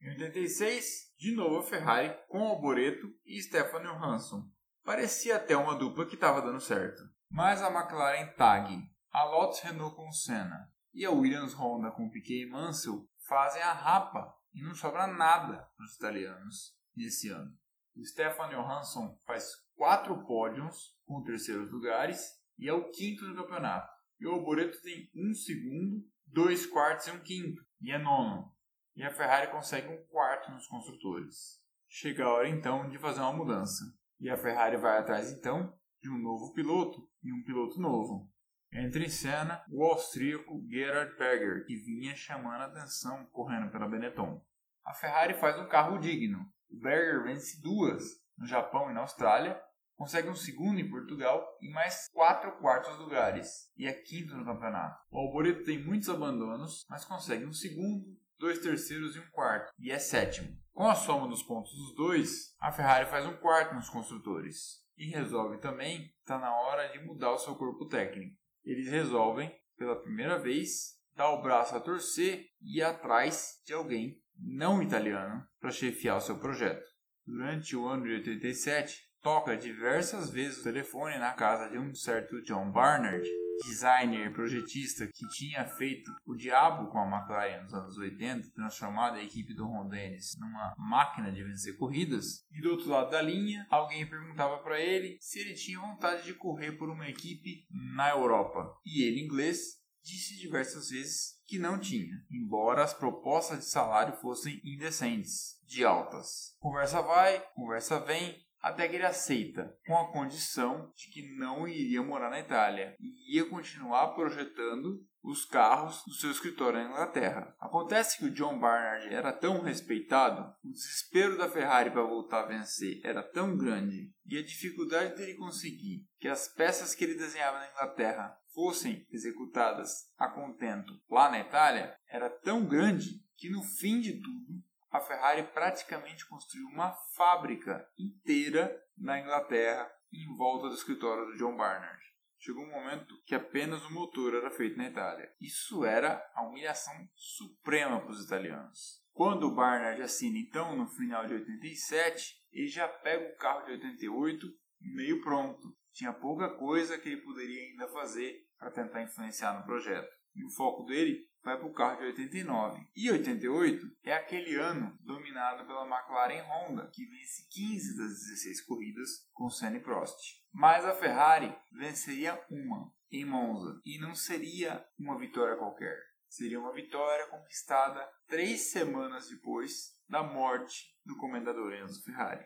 Em 0.00 0.10
86, 0.10 1.14
de 1.18 1.32
novo 1.32 1.58
a 1.58 1.62
Ferrari 1.62 2.14
com 2.28 2.42
Alboreto 2.42 3.12
e 3.24 3.40
Stefan 3.42 3.82
Johansson. 3.82 4.48
Parecia 4.84 5.36
até 5.36 5.56
uma 5.56 5.74
dupla 5.74 6.04
que 6.04 6.14
estava 6.14 6.42
dando 6.42 6.60
certo. 6.60 7.02
Mas 7.30 7.62
a 7.62 7.70
McLaren 7.70 8.26
Tag, 8.36 8.86
a 9.10 9.24
Lotus 9.24 9.60
Renault 9.60 9.96
com 9.96 10.12
Senna 10.12 10.70
e 10.92 11.06
a 11.06 11.10
Williams 11.10 11.54
Honda 11.54 11.90
com 11.90 12.10
Piquet 12.10 12.42
e 12.42 12.50
Mansell 12.50 13.08
fazem 13.26 13.62
a 13.62 13.72
rapa 13.72 14.30
e 14.52 14.62
não 14.62 14.74
sobra 14.74 15.06
nada 15.06 15.66
para 15.74 15.84
os 15.86 15.96
italianos 15.96 16.76
nesse 16.94 17.30
ano. 17.30 17.50
O 17.96 18.04
Stefan 18.04 18.50
Johansson 18.50 19.18
faz 19.26 19.52
quatro 19.74 20.22
pódios 20.26 20.94
com 21.06 21.22
terceiros 21.22 21.72
lugares 21.72 22.20
e 22.58 22.68
é 22.68 22.72
o 22.74 22.90
quinto 22.90 23.26
do 23.26 23.34
campeonato. 23.34 23.90
E 24.20 24.26
o 24.26 24.42
Boreto 24.42 24.80
tem 24.82 25.10
um 25.16 25.34
segundo, 25.34 26.04
dois 26.26 26.66
quartos 26.66 27.06
e 27.06 27.10
um 27.10 27.20
quinto, 27.20 27.64
e 27.80 27.90
é 27.90 27.98
nono. 27.98 28.52
E 28.94 29.02
a 29.02 29.10
Ferrari 29.10 29.50
consegue 29.50 29.88
um 29.88 30.04
quarto 30.08 30.52
nos 30.52 30.66
construtores. 30.66 31.58
Chega 31.88 32.24
a 32.24 32.32
hora 32.32 32.48
então 32.48 32.88
de 32.90 32.98
fazer 32.98 33.20
uma 33.20 33.32
mudança. 33.32 33.82
E 34.20 34.30
a 34.30 34.36
Ferrari 34.36 34.76
vai 34.76 34.98
atrás 34.98 35.32
então 35.32 35.72
de 36.00 36.10
um 36.10 36.18
novo 36.18 36.52
piloto 36.52 37.08
e 37.22 37.32
um 37.32 37.42
piloto 37.42 37.80
novo. 37.80 38.30
Entra 38.72 39.04
em 39.04 39.08
cena 39.08 39.64
o 39.70 39.84
austríaco 39.84 40.62
Gerhard 40.68 41.16
Berger, 41.16 41.64
que 41.64 41.76
vinha 41.76 42.14
chamando 42.16 42.62
a 42.62 42.66
atenção 42.66 43.24
correndo 43.26 43.70
pela 43.70 43.88
Benetton. 43.88 44.44
A 44.84 44.92
Ferrari 44.92 45.34
faz 45.34 45.58
um 45.58 45.68
carro 45.68 45.98
digno. 45.98 46.44
O 46.70 46.80
Berger 46.80 47.22
vence 47.22 47.60
duas 47.62 48.02
no 48.36 48.46
Japão 48.46 48.90
e 48.90 48.94
na 48.94 49.00
Austrália, 49.00 49.60
consegue 49.96 50.28
um 50.28 50.34
segundo 50.34 50.80
em 50.80 50.90
Portugal 50.90 51.46
e 51.60 51.70
mais 51.70 52.08
quatro 52.12 52.52
quartos 52.58 52.98
lugares 52.98 53.70
e 53.76 53.86
é 53.86 53.92
quinto 53.92 54.36
no 54.36 54.44
campeonato. 54.44 54.98
O 55.10 55.18
Alboreto 55.18 55.64
tem 55.64 55.82
muitos 55.82 56.08
abandonos, 56.08 56.84
mas 56.90 57.04
consegue 57.04 57.44
um 57.44 57.52
segundo, 57.52 58.04
dois 58.38 58.58
terceiros 58.58 59.16
e 59.16 59.20
um 59.20 59.30
quarto 59.30 59.72
e 59.78 59.90
é 59.90 59.98
sétimo. 59.98 60.56
Com 60.72 60.88
a 60.88 60.94
soma 60.94 61.28
dos 61.28 61.42
pontos 61.42 61.72
dos 61.72 61.94
dois, 61.94 62.54
a 62.58 62.72
Ferrari 62.72 63.06
faz 63.06 63.24
um 63.26 63.36
quarto 63.36 63.74
nos 63.74 63.88
construtores 63.88 64.82
e 64.96 65.06
resolve 65.06 65.58
também 65.58 66.12
está 66.20 66.38
na 66.38 66.52
hora 66.52 66.88
de 66.88 66.98
mudar 67.04 67.32
o 67.32 67.38
seu 67.38 67.54
corpo 67.54 67.86
técnico. 67.86 68.36
Eles 68.64 68.88
resolvem, 68.88 69.54
pela 69.76 70.00
primeira 70.00 70.38
vez, 70.38 70.98
dar 71.14 71.30
o 71.30 71.42
braço 71.42 71.76
a 71.76 71.80
torcer 71.80 72.46
e 72.60 72.78
ir 72.78 72.82
atrás 72.82 73.60
de 73.64 73.72
alguém 73.72 74.20
não 74.36 74.82
italiano 74.82 75.46
para 75.60 75.70
chefiar 75.70 76.16
o 76.16 76.20
seu 76.20 76.38
projeto. 76.38 76.84
Durante 77.26 77.76
o 77.76 77.86
ano 77.86 78.04
de 78.04 78.14
87, 78.14 79.00
toca 79.22 79.56
diversas 79.56 80.30
vezes 80.30 80.58
o 80.58 80.64
telefone 80.64 81.18
na 81.18 81.32
casa 81.32 81.70
de 81.70 81.78
um 81.78 81.94
certo 81.94 82.42
John 82.42 82.70
Barnard, 82.70 83.26
designer 83.62 84.32
projetista 84.32 85.06
que 85.06 85.28
tinha 85.28 85.64
feito 85.64 86.10
o 86.26 86.34
diabo 86.34 86.90
com 86.90 86.98
a 86.98 87.06
McLaren 87.06 87.62
nos 87.62 87.74
anos 87.74 87.96
80, 87.96 88.50
transformado 88.52 89.16
a 89.16 89.22
equipe 89.22 89.54
do 89.54 89.66
Ron 89.66 89.88
Dennis 89.88 90.36
numa 90.38 90.74
máquina 90.76 91.30
de 91.30 91.42
vencer 91.42 91.76
corridas. 91.76 92.44
E 92.52 92.60
do 92.60 92.70
outro 92.70 92.90
lado 92.90 93.10
da 93.10 93.22
linha, 93.22 93.66
alguém 93.70 94.08
perguntava 94.08 94.58
para 94.58 94.80
ele 94.80 95.16
se 95.20 95.38
ele 95.38 95.54
tinha 95.54 95.80
vontade 95.80 96.24
de 96.24 96.34
correr 96.34 96.72
por 96.72 96.88
uma 96.88 97.08
equipe 97.08 97.66
na 97.70 98.10
Europa. 98.10 98.76
E 98.84 99.02
ele, 99.02 99.20
inglês, 99.20 99.78
disse 100.02 100.36
diversas 100.36 100.90
vezes 100.90 101.34
que 101.46 101.58
não 101.58 101.78
tinha, 101.78 102.14
embora 102.30 102.84
as 102.84 102.92
propostas 102.92 103.60
de 103.60 103.64
salário 103.66 104.16
fossem 104.20 104.60
indecentes, 104.64 105.60
de 105.66 105.84
altas. 105.84 106.54
Conversa 106.58 107.00
vai, 107.00 107.40
conversa 107.54 108.00
vem, 108.00 108.36
até 108.64 108.88
que 108.88 108.96
ele 108.96 109.04
aceita, 109.04 109.76
com 109.86 109.94
a 109.94 110.10
condição 110.10 110.90
de 110.96 111.10
que 111.10 111.36
não 111.36 111.68
iria 111.68 112.02
morar 112.02 112.30
na 112.30 112.40
Itália 112.40 112.96
e 112.98 113.36
ia 113.36 113.44
continuar 113.44 114.14
projetando 114.14 115.06
os 115.22 115.44
carros 115.44 116.02
do 116.06 116.14
seu 116.14 116.30
escritório 116.30 116.78
na 116.78 116.88
Inglaterra. 116.88 117.54
Acontece 117.60 118.16
que 118.16 118.24
o 118.24 118.30
John 118.30 118.58
Barnard 118.58 119.12
era 119.12 119.34
tão 119.34 119.60
respeitado, 119.60 120.50
o 120.64 120.70
desespero 120.72 121.36
da 121.36 121.50
Ferrari 121.50 121.90
para 121.90 122.04
voltar 122.04 122.44
a 122.44 122.46
vencer 122.46 123.02
era 123.04 123.22
tão 123.22 123.54
grande 123.54 124.10
e 124.24 124.38
a 124.38 124.42
dificuldade 124.42 125.14
dele 125.14 125.34
conseguir 125.34 126.06
que 126.18 126.26
as 126.26 126.48
peças 126.48 126.94
que 126.94 127.04
ele 127.04 127.18
desenhava 127.18 127.58
na 127.58 127.68
Inglaterra 127.68 128.34
fossem 128.54 129.06
executadas 129.10 130.10
a 130.16 130.26
contento 130.26 130.90
lá 131.10 131.30
na 131.30 131.40
Itália 131.40 131.94
era 132.08 132.30
tão 132.30 132.64
grande 132.64 133.22
que 133.36 133.50
no 133.50 133.62
fim 133.62 134.00
de 134.00 134.14
tudo 134.22 134.64
a 134.94 135.00
Ferrari 135.00 135.42
praticamente 135.42 136.24
construiu 136.24 136.68
uma 136.68 136.92
fábrica 137.16 137.84
inteira 137.98 138.80
na 138.96 139.18
Inglaterra 139.18 139.90
em 140.12 140.36
volta 140.36 140.68
do 140.68 140.74
escritório 140.76 141.26
do 141.26 141.36
John 141.36 141.56
Barnard. 141.56 142.00
Chegou 142.38 142.62
um 142.62 142.70
momento 142.70 143.20
que 143.26 143.34
apenas 143.34 143.84
o 143.86 143.92
motor 143.92 144.36
era 144.36 144.52
feito 144.52 144.76
na 144.76 144.86
Itália. 144.86 145.28
Isso 145.40 145.84
era 145.84 146.24
a 146.32 146.46
humilhação 146.46 146.94
suprema 147.12 148.00
para 148.00 148.12
os 148.12 148.24
italianos. 148.24 149.02
Quando 149.12 149.48
o 149.48 149.54
Barnard 149.56 150.00
assina 150.00 150.38
então 150.38 150.76
no 150.76 150.86
final 150.86 151.26
de 151.26 151.34
87, 151.34 152.32
ele 152.52 152.68
já 152.68 152.86
pega 152.86 153.32
o 153.32 153.36
carro 153.36 153.64
de 153.64 153.72
88 153.72 154.46
meio 154.80 155.20
pronto. 155.22 155.76
Tinha 155.92 156.12
pouca 156.12 156.48
coisa 156.50 156.96
que 156.98 157.08
ele 157.08 157.22
poderia 157.22 157.62
ainda 157.62 157.88
fazer 157.88 158.46
para 158.56 158.70
tentar 158.70 159.02
influenciar 159.02 159.58
no 159.58 159.64
projeto. 159.64 160.14
E 160.36 160.44
o 160.44 160.50
foco 160.50 160.84
dele 160.84 161.28
vai 161.44 161.58
para 161.58 161.66
o 161.66 161.72
carro 161.72 161.98
de 161.98 162.06
89. 162.06 162.88
E 162.96 163.10
88 163.10 163.86
é 164.02 164.14
aquele 164.14 164.56
ano 164.56 164.96
dominado 165.02 165.66
pela 165.66 165.86
McLaren 165.86 166.42
Honda, 166.42 166.90
que 166.92 167.04
vence 167.04 167.46
15 167.50 167.98
das 167.98 168.08
16 168.08 168.62
corridas 168.62 169.10
com 169.32 169.50
Senna 169.50 169.76
e 169.76 169.80
Prost. 169.80 170.18
Mas 170.52 170.84
a 170.84 170.94
Ferrari 170.94 171.54
venceria 171.70 172.42
uma 172.50 172.90
em 173.12 173.24
Monza 173.24 173.80
e 173.84 173.98
não 173.98 174.14
seria 174.14 174.84
uma 174.98 175.18
vitória 175.18 175.56
qualquer. 175.56 175.96
Seria 176.28 176.58
uma 176.58 176.72
vitória 176.72 177.28
conquistada 177.28 178.08
três 178.26 178.72
semanas 178.72 179.28
depois 179.28 179.94
da 180.08 180.22
morte 180.22 180.92
do 181.04 181.16
comendador 181.16 181.74
Enzo 181.74 182.02
Ferrari. 182.02 182.44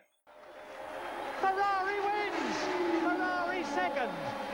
Ferrari 1.39 1.99
wins! 2.01 3.01
Ferrari 3.01 3.65
second! 3.65 4.48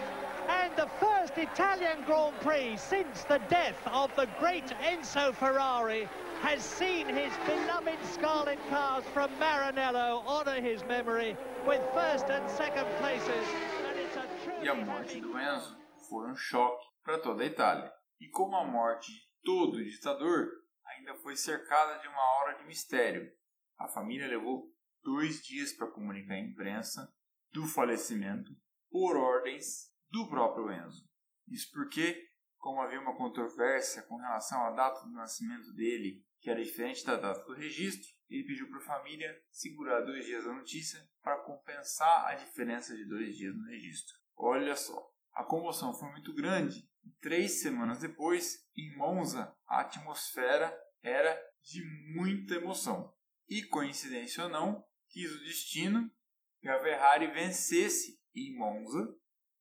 First 1.36 1.50
Italian 1.50 1.98
Grand 2.06 2.34
Prix 2.42 2.78
since 2.78 3.24
the 3.24 3.40
death 3.50 3.80
of 3.88 4.16
the 4.16 4.28
great 4.40 4.66
Enzo 4.82 5.34
Ferrari 5.34 6.08
has 6.42 6.64
seen 6.64 7.08
his 7.08 7.32
beloved 7.46 7.98
Scarlet 8.14 8.60
cars 8.70 9.04
from 9.14 9.30
Maranello 9.40 10.26
honour 10.26 10.62
his 10.62 10.84
memory 10.86 11.36
with 11.68 11.82
first 11.94 12.30
and 12.30 12.50
second 12.50 12.86
places. 13.00 13.48
And 13.88 14.00
it's 14.00 14.64
e 14.64 14.68
a 14.68 14.76
morte 14.76 15.20
do 15.20 15.34
Enzo 15.38 15.76
foi 16.10 16.30
um 16.30 16.36
choque 16.36 16.84
para 17.04 17.20
toda 17.20 17.44
a 17.44 17.48
Itália. 17.48 17.92
E 18.20 18.30
como 18.30 18.56
a 18.56 18.66
morte 18.66 19.12
de 19.12 19.22
todo 19.44 19.84
ditador 19.84 20.50
ainda 20.88 21.16
foi 21.16 21.36
cercada 21.36 22.00
de 22.00 22.08
uma 22.08 22.40
hora 22.40 22.58
de 22.58 22.66
mistério, 22.66 23.30
a 23.78 23.88
família 23.88 24.28
levou 24.28 24.72
dois 25.04 25.44
dias 25.44 25.74
para 25.74 25.92
comunicar 25.92 26.36
à 26.36 26.40
imprensa 26.40 27.14
do 27.52 27.66
falecimento 27.66 28.52
por 28.90 29.18
ordens 29.18 29.92
do 30.10 30.28
próprio 30.30 30.72
Enzo. 30.72 31.15
Isso 31.48 31.72
porque, 31.72 32.30
como 32.58 32.82
havia 32.82 33.00
uma 33.00 33.16
controvérsia 33.16 34.04
com 34.04 34.18
relação 34.18 34.64
à 34.66 34.72
data 34.72 35.02
do 35.06 35.12
nascimento 35.12 35.74
dele, 35.74 36.24
que 36.40 36.50
era 36.50 36.64
diferente 36.64 37.06
da 37.06 37.16
data 37.16 37.44
do 37.46 37.54
registro, 37.54 38.08
ele 38.30 38.44
pediu 38.44 38.68
para 38.70 38.80
a 38.80 39.00
família 39.00 39.44
segurar 39.52 40.02
dois 40.02 40.26
dias 40.26 40.46
a 40.46 40.54
notícia 40.54 41.00
para 41.22 41.40
compensar 41.44 42.28
a 42.28 42.36
diferença 42.36 42.96
de 42.96 43.06
dois 43.06 43.36
dias 43.36 43.56
no 43.56 43.66
registro. 43.66 44.16
Olha 44.36 44.76
só, 44.76 45.12
a 45.34 45.44
comoção 45.44 45.94
foi 45.94 46.10
muito 46.12 46.34
grande 46.34 46.88
três 47.22 47.62
semanas 47.62 48.00
depois, 48.00 48.68
em 48.76 48.96
Monza, 48.98 49.56
a 49.68 49.82
atmosfera 49.82 50.76
era 51.02 51.40
de 51.64 51.84
muita 52.14 52.56
emoção. 52.56 53.14
E 53.48 53.64
coincidência 53.64 54.44
ou 54.44 54.50
não, 54.50 54.84
quis 55.10 55.32
o 55.32 55.44
destino 55.44 56.10
que 56.60 56.68
a 56.68 56.80
Ferrari 56.80 57.28
vencesse 57.28 58.20
em 58.36 58.58
Monza 58.58 59.16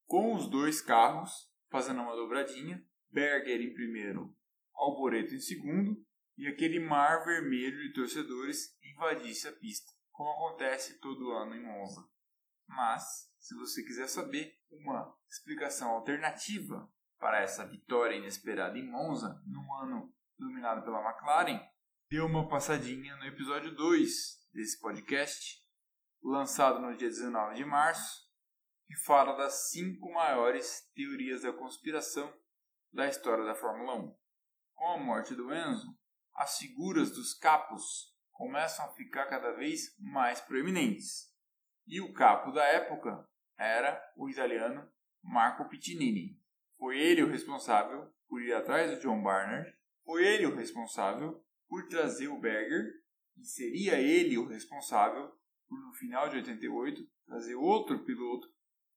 com 0.07 0.35
os 0.35 0.49
dois 0.49 0.81
carros 0.81 1.51
fazendo 1.75 2.03
uma 2.03 2.15
dobradinha, 2.15 2.81
Berger 3.11 3.61
em 3.61 3.75
primeiro, 3.75 4.33
Alboreto 4.77 5.35
em 5.35 5.41
segundo, 5.41 6.01
e 6.39 6.47
aquele 6.47 6.79
mar 6.79 7.25
vermelho 7.25 7.83
de 7.83 7.93
torcedores 7.93 8.79
invadisse 8.93 9.49
a 9.49 9.53
pista, 9.53 9.91
como 10.13 10.31
acontece 10.31 11.01
todo 11.01 11.33
ano 11.33 11.57
em 11.57 11.65
Monza. 11.65 12.09
Mas, 12.69 13.29
se 13.41 13.57
você 13.57 13.83
quiser 13.83 14.07
saber 14.07 14.57
uma 14.71 15.13
explicação 15.29 15.91
alternativa 15.91 16.89
para 17.19 17.43
essa 17.43 17.67
vitória 17.67 18.15
inesperada 18.15 18.79
em 18.79 18.89
Monza, 18.89 19.43
num 19.45 19.75
ano 19.75 20.15
dominado 20.39 20.85
pela 20.85 21.03
McLaren, 21.05 21.61
dê 22.09 22.21
uma 22.21 22.47
passadinha 22.47 23.17
no 23.17 23.25
episódio 23.25 23.75
2 23.75 24.49
desse 24.53 24.79
podcast, 24.79 25.61
lançado 26.23 26.79
no 26.79 26.97
dia 26.97 27.09
19 27.09 27.57
de 27.57 27.65
março, 27.65 28.24
que 28.95 29.01
fala 29.01 29.37
das 29.37 29.71
cinco 29.71 30.13
maiores 30.13 30.89
teorias 30.95 31.43
da 31.43 31.53
conspiração 31.53 32.33
da 32.93 33.09
história 33.09 33.45
da 33.45 33.55
Fórmula 33.55 33.97
1. 33.97 34.17
Com 34.73 34.87
a 34.87 34.99
morte 34.99 35.35
do 35.35 35.53
Enzo, 35.53 35.99
as 36.33 36.59
figuras 36.59 37.11
dos 37.11 37.35
capos 37.35 38.15
começam 38.31 38.85
a 38.85 38.93
ficar 38.93 39.27
cada 39.27 39.51
vez 39.51 39.97
mais 39.99 40.41
proeminentes. 40.41 41.29
E 41.89 42.01
o 42.01 42.13
capo 42.13 42.53
da 42.53 42.65
época 42.65 43.29
era 43.59 44.01
o 44.17 44.29
italiano 44.29 44.89
Marco 45.21 45.69
Pittinini. 45.69 46.41
Foi 46.79 46.97
ele 46.97 47.25
o 47.25 47.29
responsável 47.29 48.13
por 48.29 48.41
ir 48.41 48.53
atrás 48.53 48.93
do 48.93 49.01
John 49.01 49.21
Barnard, 49.23 49.77
foi 50.05 50.25
ele 50.25 50.47
o 50.47 50.55
responsável 50.55 51.45
por 51.69 51.89
trazer 51.89 52.29
o 52.29 52.39
Berger, 52.39 52.93
e 53.37 53.45
seria 53.45 53.95
ele 53.95 54.39
o 54.39 54.47
responsável 54.47 55.33
por, 55.67 55.81
no 55.81 55.93
final 55.95 56.29
de 56.29 56.37
88, 56.37 57.03
trazer 57.27 57.57
outro 57.57 58.05
piloto 58.05 58.55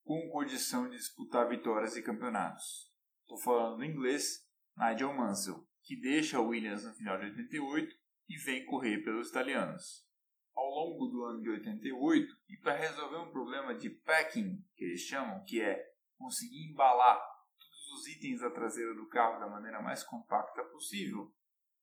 com 0.08 0.30
condição 0.30 0.90
de 0.90 0.96
disputar 0.96 1.50
vitórias 1.50 1.98
e 1.98 2.02
campeonatos. 2.02 2.90
Estou 3.24 3.38
falando 3.38 3.84
em 3.84 3.92
inglês 3.92 4.48
Nigel 4.78 5.14
Mansell, 5.14 5.68
que 5.84 6.00
deixa 6.00 6.38
a 6.38 6.42
Williams 6.42 6.86
no 6.86 6.94
final 6.94 7.20
de 7.20 7.26
88 7.26 7.94
e 8.30 8.38
vem 8.38 8.66
correr 8.66 9.04
pelos 9.04 9.30
italianos. 9.30 10.08
Ao 10.56 10.64
longo 10.64 11.08
do 11.08 11.26
ano 11.26 11.42
de 11.42 11.50
88, 11.50 12.26
e 12.48 12.58
para 12.62 12.78
resolver 12.78 13.18
um 13.18 13.32
problema 13.32 13.76
de 13.76 13.90
packing, 13.90 14.64
que 14.78 14.86
eles 14.86 15.02
chamam, 15.02 15.44
que 15.44 15.62
é 15.62 15.78
conseguir 16.18 16.72
embalar 16.72 17.20
todos 17.60 18.00
os 18.00 18.08
itens 18.08 18.40
da 18.40 18.50
traseira 18.50 18.96
do 18.96 19.10
carro 19.10 19.42
da 19.42 19.50
maneira 19.50 19.82
mais 19.82 20.06
compacta 20.06 20.64
possível, 20.72 21.34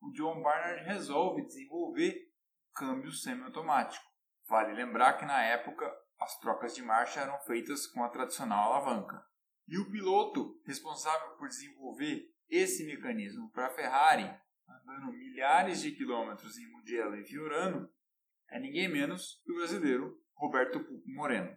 o 0.01 0.11
John 0.13 0.43
Barnard 0.43 0.83
resolve 0.87 1.45
desenvolver 1.45 2.33
câmbio 2.75 3.13
semiautomático. 3.13 4.05
Vale 4.49 4.73
lembrar 4.73 5.19
que 5.19 5.27
na 5.27 5.43
época 5.43 5.93
as 6.21 6.39
trocas 6.39 6.75
de 6.75 6.83
marcha 6.83 7.21
eram 7.21 7.39
feitas 7.41 7.87
com 7.87 8.03
a 8.03 8.09
tradicional 8.09 8.73
alavanca. 8.73 9.25
E 9.67 9.79
o 9.79 9.91
piloto 9.91 10.61
responsável 10.67 11.37
por 11.37 11.49
desenvolver 11.49 12.31
esse 12.49 12.85
mecanismo 12.85 13.51
para 13.51 13.67
a 13.67 13.71
Ferrari 13.71 14.45
andando 14.69 15.13
milhares 15.13 15.81
de 15.81 15.93
quilômetros 15.93 16.59
em 16.59 16.71
Mugello 16.71 17.17
e 17.17 17.25
Fiorano, 17.25 17.89
é 18.51 18.59
ninguém 18.59 18.89
menos 18.89 19.43
que 19.45 19.53
o 19.53 19.57
brasileiro 19.57 20.19
Roberto 20.35 20.85
Moreno. 21.07 21.57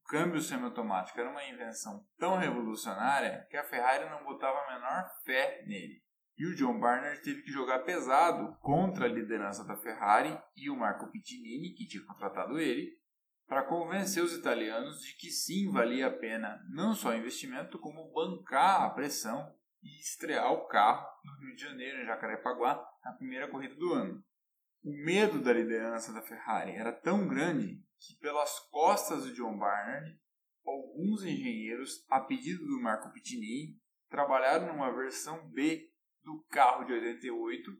O 0.00 0.06
câmbio 0.06 0.40
semiautomático 0.40 1.18
era 1.18 1.30
uma 1.30 1.44
invenção 1.44 2.06
tão 2.18 2.36
revolucionária 2.36 3.46
que 3.50 3.56
a 3.56 3.64
Ferrari 3.64 4.08
não 4.10 4.24
botava 4.24 4.58
a 4.58 4.74
menor 4.74 5.10
fé 5.24 5.64
nele. 5.66 6.02
E 6.36 6.46
o 6.46 6.54
John 6.54 6.78
Barnard 6.78 7.22
teve 7.22 7.42
que 7.42 7.50
jogar 7.50 7.80
pesado 7.80 8.56
contra 8.58 9.06
a 9.06 9.08
liderança 9.08 9.64
da 9.64 9.76
Ferrari 9.76 10.36
e 10.56 10.68
o 10.68 10.76
Marco 10.76 11.10
Pittinini, 11.10 11.74
que 11.74 11.86
tinha 11.86 12.04
contratado 12.04 12.58
ele, 12.58 12.98
para 13.46 13.62
convencer 13.62 14.22
os 14.22 14.32
italianos 14.32 15.00
de 15.02 15.14
que 15.16 15.30
sim 15.30 15.70
valia 15.70 16.06
a 16.06 16.12
pena 16.12 16.60
não 16.70 16.94
só 16.94 17.10
o 17.10 17.14
investimento, 17.14 17.78
como 17.78 18.12
bancar 18.12 18.82
a 18.82 18.90
pressão 18.90 19.54
e 19.82 20.00
estrear 20.00 20.52
o 20.52 20.66
carro 20.66 21.06
no 21.24 21.46
Rio 21.46 21.56
de 21.56 21.62
Janeiro, 21.62 22.02
em 22.02 22.06
Jacarepaguá, 22.06 22.82
na 23.04 23.12
primeira 23.12 23.48
corrida 23.48 23.74
do 23.74 23.92
ano. 23.92 24.24
O 24.82 24.90
medo 25.04 25.40
da 25.40 25.52
liderança 25.52 26.12
da 26.12 26.22
Ferrari 26.22 26.72
era 26.72 26.92
tão 26.92 27.28
grande 27.28 27.82
que, 27.98 28.18
pelas 28.20 28.58
costas 28.70 29.24
de 29.24 29.34
John 29.34 29.58
Barnard, 29.58 30.18
alguns 30.66 31.22
engenheiros, 31.22 32.04
a 32.08 32.20
pedido 32.20 32.66
do 32.66 32.80
Marco 32.80 33.12
Pittinini, 33.12 33.78
trabalharam 34.08 34.68
numa 34.68 34.94
versão 34.94 35.50
B 35.50 35.90
do 36.22 36.42
carro 36.50 36.84
de 36.84 36.92
88 36.92 37.70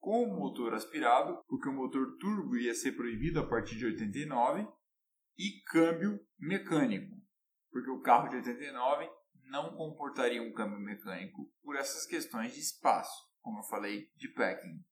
com 0.00 0.26
motor 0.26 0.74
aspirado, 0.74 1.40
porque 1.46 1.68
o 1.68 1.72
motor 1.72 2.16
turbo 2.18 2.56
ia 2.56 2.74
ser 2.74 2.92
proibido 2.92 3.38
a 3.38 3.46
partir 3.46 3.76
de 3.76 3.86
89, 3.86 4.66
e 5.42 5.60
câmbio 5.64 6.24
mecânico, 6.38 7.16
porque 7.72 7.90
o 7.90 8.00
carro 8.00 8.28
de 8.28 8.36
89 8.36 9.10
não 9.50 9.74
comportaria 9.74 10.40
um 10.40 10.52
câmbio 10.52 10.78
mecânico 10.78 11.52
por 11.64 11.74
essas 11.74 12.06
questões 12.06 12.54
de 12.54 12.60
espaço, 12.60 13.28
como 13.40 13.58
eu 13.58 13.64
falei, 13.64 14.08
de 14.14 14.28
packing. 14.28 14.84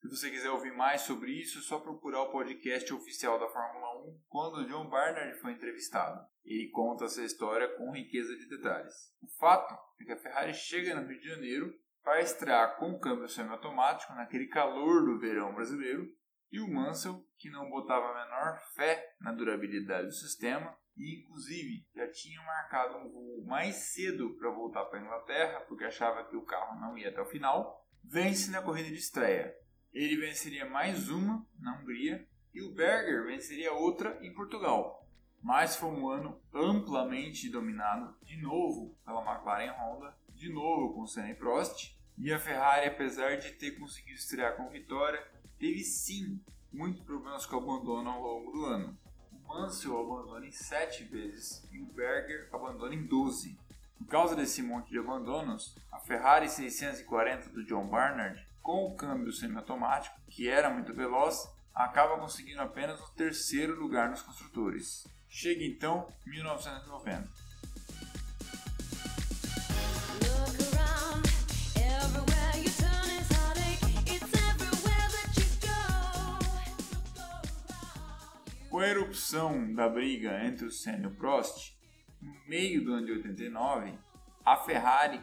Se 0.00 0.08
você 0.08 0.30
quiser 0.30 0.50
ouvir 0.50 0.72
mais 0.72 1.00
sobre 1.00 1.32
isso, 1.32 1.58
é 1.58 1.62
só 1.62 1.80
procurar 1.80 2.22
o 2.22 2.30
podcast 2.30 2.94
oficial 2.94 3.40
da 3.40 3.48
Fórmula 3.48 4.06
1 4.06 4.20
quando 4.28 4.58
o 4.58 4.66
John 4.68 4.88
Barnard 4.88 5.36
foi 5.40 5.50
entrevistado. 5.50 6.24
Ele 6.44 6.70
conta 6.70 7.06
essa 7.06 7.24
história 7.24 7.66
com 7.76 7.90
riqueza 7.90 8.36
de 8.36 8.48
detalhes. 8.48 8.94
O 9.20 9.26
fato 9.40 9.74
é 10.00 10.04
que 10.04 10.12
a 10.12 10.16
Ferrari 10.16 10.54
chega 10.54 10.94
no 10.94 11.08
Rio 11.08 11.20
de 11.20 11.28
Janeiro 11.28 11.74
para 12.04 12.20
estrear 12.20 12.76
com 12.76 13.00
câmbio 13.00 13.28
semiautomático 13.28 14.14
naquele 14.14 14.46
calor 14.46 15.04
do 15.04 15.18
verão 15.18 15.52
brasileiro 15.52 16.08
e 16.50 16.60
o 16.60 16.68
Mansell, 16.68 17.24
que 17.36 17.50
não 17.50 17.68
botava 17.68 18.06
a 18.06 18.24
menor 18.24 18.58
fé 18.74 19.14
na 19.20 19.32
durabilidade 19.32 20.06
do 20.06 20.12
sistema 20.12 20.76
e, 20.96 21.20
inclusive, 21.20 21.86
já 21.94 22.10
tinha 22.10 22.42
marcado 22.42 22.98
um 22.98 23.08
voo 23.08 23.44
mais 23.46 23.76
cedo 23.76 24.34
para 24.38 24.50
voltar 24.50 24.84
para 24.86 24.98
a 24.98 25.02
Inglaterra 25.02 25.60
porque 25.68 25.84
achava 25.84 26.24
que 26.24 26.36
o 26.36 26.44
carro 26.44 26.80
não 26.80 26.96
ia 26.96 27.10
até 27.10 27.20
o 27.20 27.26
final, 27.26 27.86
vence 28.02 28.50
na 28.50 28.62
corrida 28.62 28.88
de 28.88 28.96
estreia. 28.96 29.54
Ele 29.92 30.16
venceria 30.16 30.68
mais 30.68 31.08
uma 31.08 31.46
na 31.58 31.78
Hungria 31.78 32.26
e 32.52 32.62
o 32.62 32.74
Berger 32.74 33.26
venceria 33.26 33.72
outra 33.72 34.18
em 34.22 34.32
Portugal. 34.32 35.06
Mas 35.40 35.76
foi 35.76 35.90
um 35.90 36.08
ano 36.08 36.40
amplamente 36.52 37.48
dominado 37.48 38.16
de 38.22 38.36
novo 38.42 38.96
pela 39.04 39.22
McLaren 39.22 39.72
Honda, 39.72 40.16
de 40.30 40.52
novo 40.52 40.94
com 40.94 41.06
Senna 41.06 41.30
e 41.30 41.34
Prost, 41.34 41.96
e 42.16 42.32
a 42.32 42.38
Ferrari, 42.38 42.88
apesar 42.88 43.36
de 43.36 43.52
ter 43.52 43.78
conseguido 43.78 44.18
estrear 44.18 44.56
com 44.56 44.68
vitória, 44.68 45.24
teve 45.58 45.82
sim 45.82 46.40
muitos 46.72 47.02
problemas 47.02 47.46
com 47.46 47.56
o 47.56 47.58
abandono 47.58 48.10
ao 48.10 48.22
longo 48.22 48.52
do 48.52 48.64
ano. 48.66 48.98
O 49.32 49.48
Mansell 49.48 49.98
abandona 49.98 50.46
em 50.46 50.52
7 50.52 51.04
vezes 51.04 51.66
e 51.72 51.80
o 51.80 51.86
Berger 51.86 52.48
abandona 52.52 52.94
em 52.94 53.04
12. 53.04 53.58
Por 53.98 54.06
causa 54.06 54.36
desse 54.36 54.62
monte 54.62 54.90
de 54.90 54.98
abandonos, 54.98 55.74
a 55.90 55.98
Ferrari 55.98 56.48
640 56.48 57.48
do 57.50 57.64
John 57.64 57.86
Barnard, 57.88 58.46
com 58.62 58.84
o 58.84 58.94
câmbio 58.94 59.32
semiautomático, 59.32 60.20
que 60.28 60.48
era 60.48 60.70
muito 60.70 60.94
veloz, 60.94 61.48
acaba 61.74 62.18
conseguindo 62.18 62.60
apenas 62.60 63.00
o 63.00 63.12
terceiro 63.12 63.78
lugar 63.78 64.10
nos 64.10 64.22
construtores. 64.22 65.06
Chega 65.28 65.64
então 65.64 66.08
1990. 66.26 67.47
Com 78.78 78.82
a 78.82 78.88
erupção 78.90 79.74
da 79.74 79.88
briga 79.88 80.40
entre 80.44 80.64
o 80.64 80.70
Senna 80.70 81.02
e 81.02 81.06
o 81.08 81.10
Prost, 81.10 81.76
no 82.22 82.32
meio 82.46 82.84
do 82.84 82.92
ano 82.92 83.06
de 83.06 83.12
89, 83.12 83.98
a 84.44 84.56
Ferrari 84.56 85.20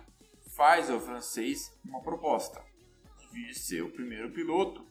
faz 0.58 0.90
ao 0.90 1.00
francês 1.00 1.74
uma 1.86 2.02
proposta 2.02 2.62
de 3.18 3.30
vir 3.30 3.54
ser 3.54 3.82
o 3.82 3.92
primeiro 3.92 4.30
piloto 4.32 4.86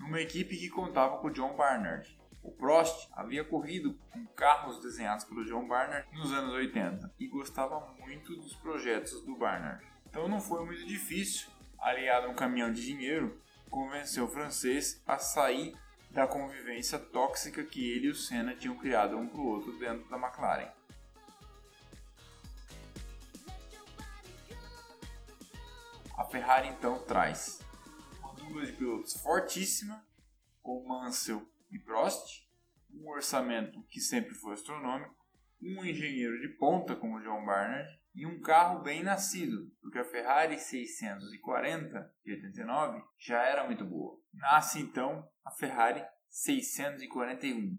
numa 0.00 0.20
equipe 0.20 0.56
que 0.56 0.68
contava 0.68 1.18
com 1.18 1.30
John 1.30 1.54
Barnard. 1.54 2.18
O 2.42 2.50
Prost 2.50 3.08
havia 3.12 3.44
corrido 3.44 3.96
com 4.10 4.26
carros 4.34 4.80
desenhados 4.80 5.24
pelo 5.24 5.44
John 5.44 5.68
Barnard 5.68 6.08
nos 6.12 6.32
anos 6.32 6.54
80 6.54 7.14
e 7.20 7.28
gostava 7.28 7.78
muito 8.00 8.34
dos 8.34 8.56
projetos 8.56 9.24
do 9.24 9.36
Barnard. 9.36 9.86
Então 10.10 10.26
não 10.26 10.40
foi 10.40 10.66
muito 10.66 10.84
difícil, 10.84 11.48
aliado 11.78 12.26
a 12.26 12.30
um 12.30 12.34
caminhão 12.34 12.72
de 12.72 12.84
dinheiro, 12.84 13.40
convencer 13.70 14.20
o 14.20 14.26
francês 14.26 15.00
a 15.06 15.18
sair 15.18 15.72
da 16.10 16.26
convivência 16.26 16.98
tóxica 16.98 17.64
que 17.64 17.90
ele 17.90 18.06
e 18.06 18.10
o 18.10 18.14
Senna 18.14 18.54
tinham 18.54 18.76
criado 18.76 19.16
um 19.16 19.28
para 19.28 19.40
o 19.40 19.46
outro 19.46 19.78
dentro 19.78 20.08
da 20.08 20.16
McLaren. 20.16 20.70
A 26.16 26.24
Ferrari 26.24 26.68
então 26.68 26.98
traz 27.04 27.60
uma 28.20 28.34
dupla 28.34 28.66
de 28.66 28.72
pilotos 28.72 29.14
fortíssima, 29.14 30.04
com 30.62 30.86
Mansell 30.86 31.48
e 31.70 31.78
Prost, 31.78 32.48
um 32.92 33.08
orçamento 33.08 33.82
que 33.84 34.00
sempre 34.00 34.34
foi 34.34 34.54
astronômico, 34.54 35.14
um 35.62 35.84
engenheiro 35.84 36.40
de 36.40 36.48
ponta 36.56 36.96
como 36.96 37.20
John 37.20 37.44
Barnard 37.44 37.97
e 38.18 38.26
um 38.26 38.40
carro 38.40 38.80
bem 38.80 39.04
nascido, 39.04 39.70
porque 39.80 39.96
a 39.96 40.04
Ferrari 40.04 40.58
640 40.58 42.12
de 42.24 42.32
89 42.32 43.00
já 43.16 43.40
era 43.44 43.64
muito 43.64 43.84
boa. 43.84 44.18
Nasce 44.34 44.80
então 44.80 45.24
a 45.44 45.52
Ferrari 45.52 46.04
641. 46.28 47.78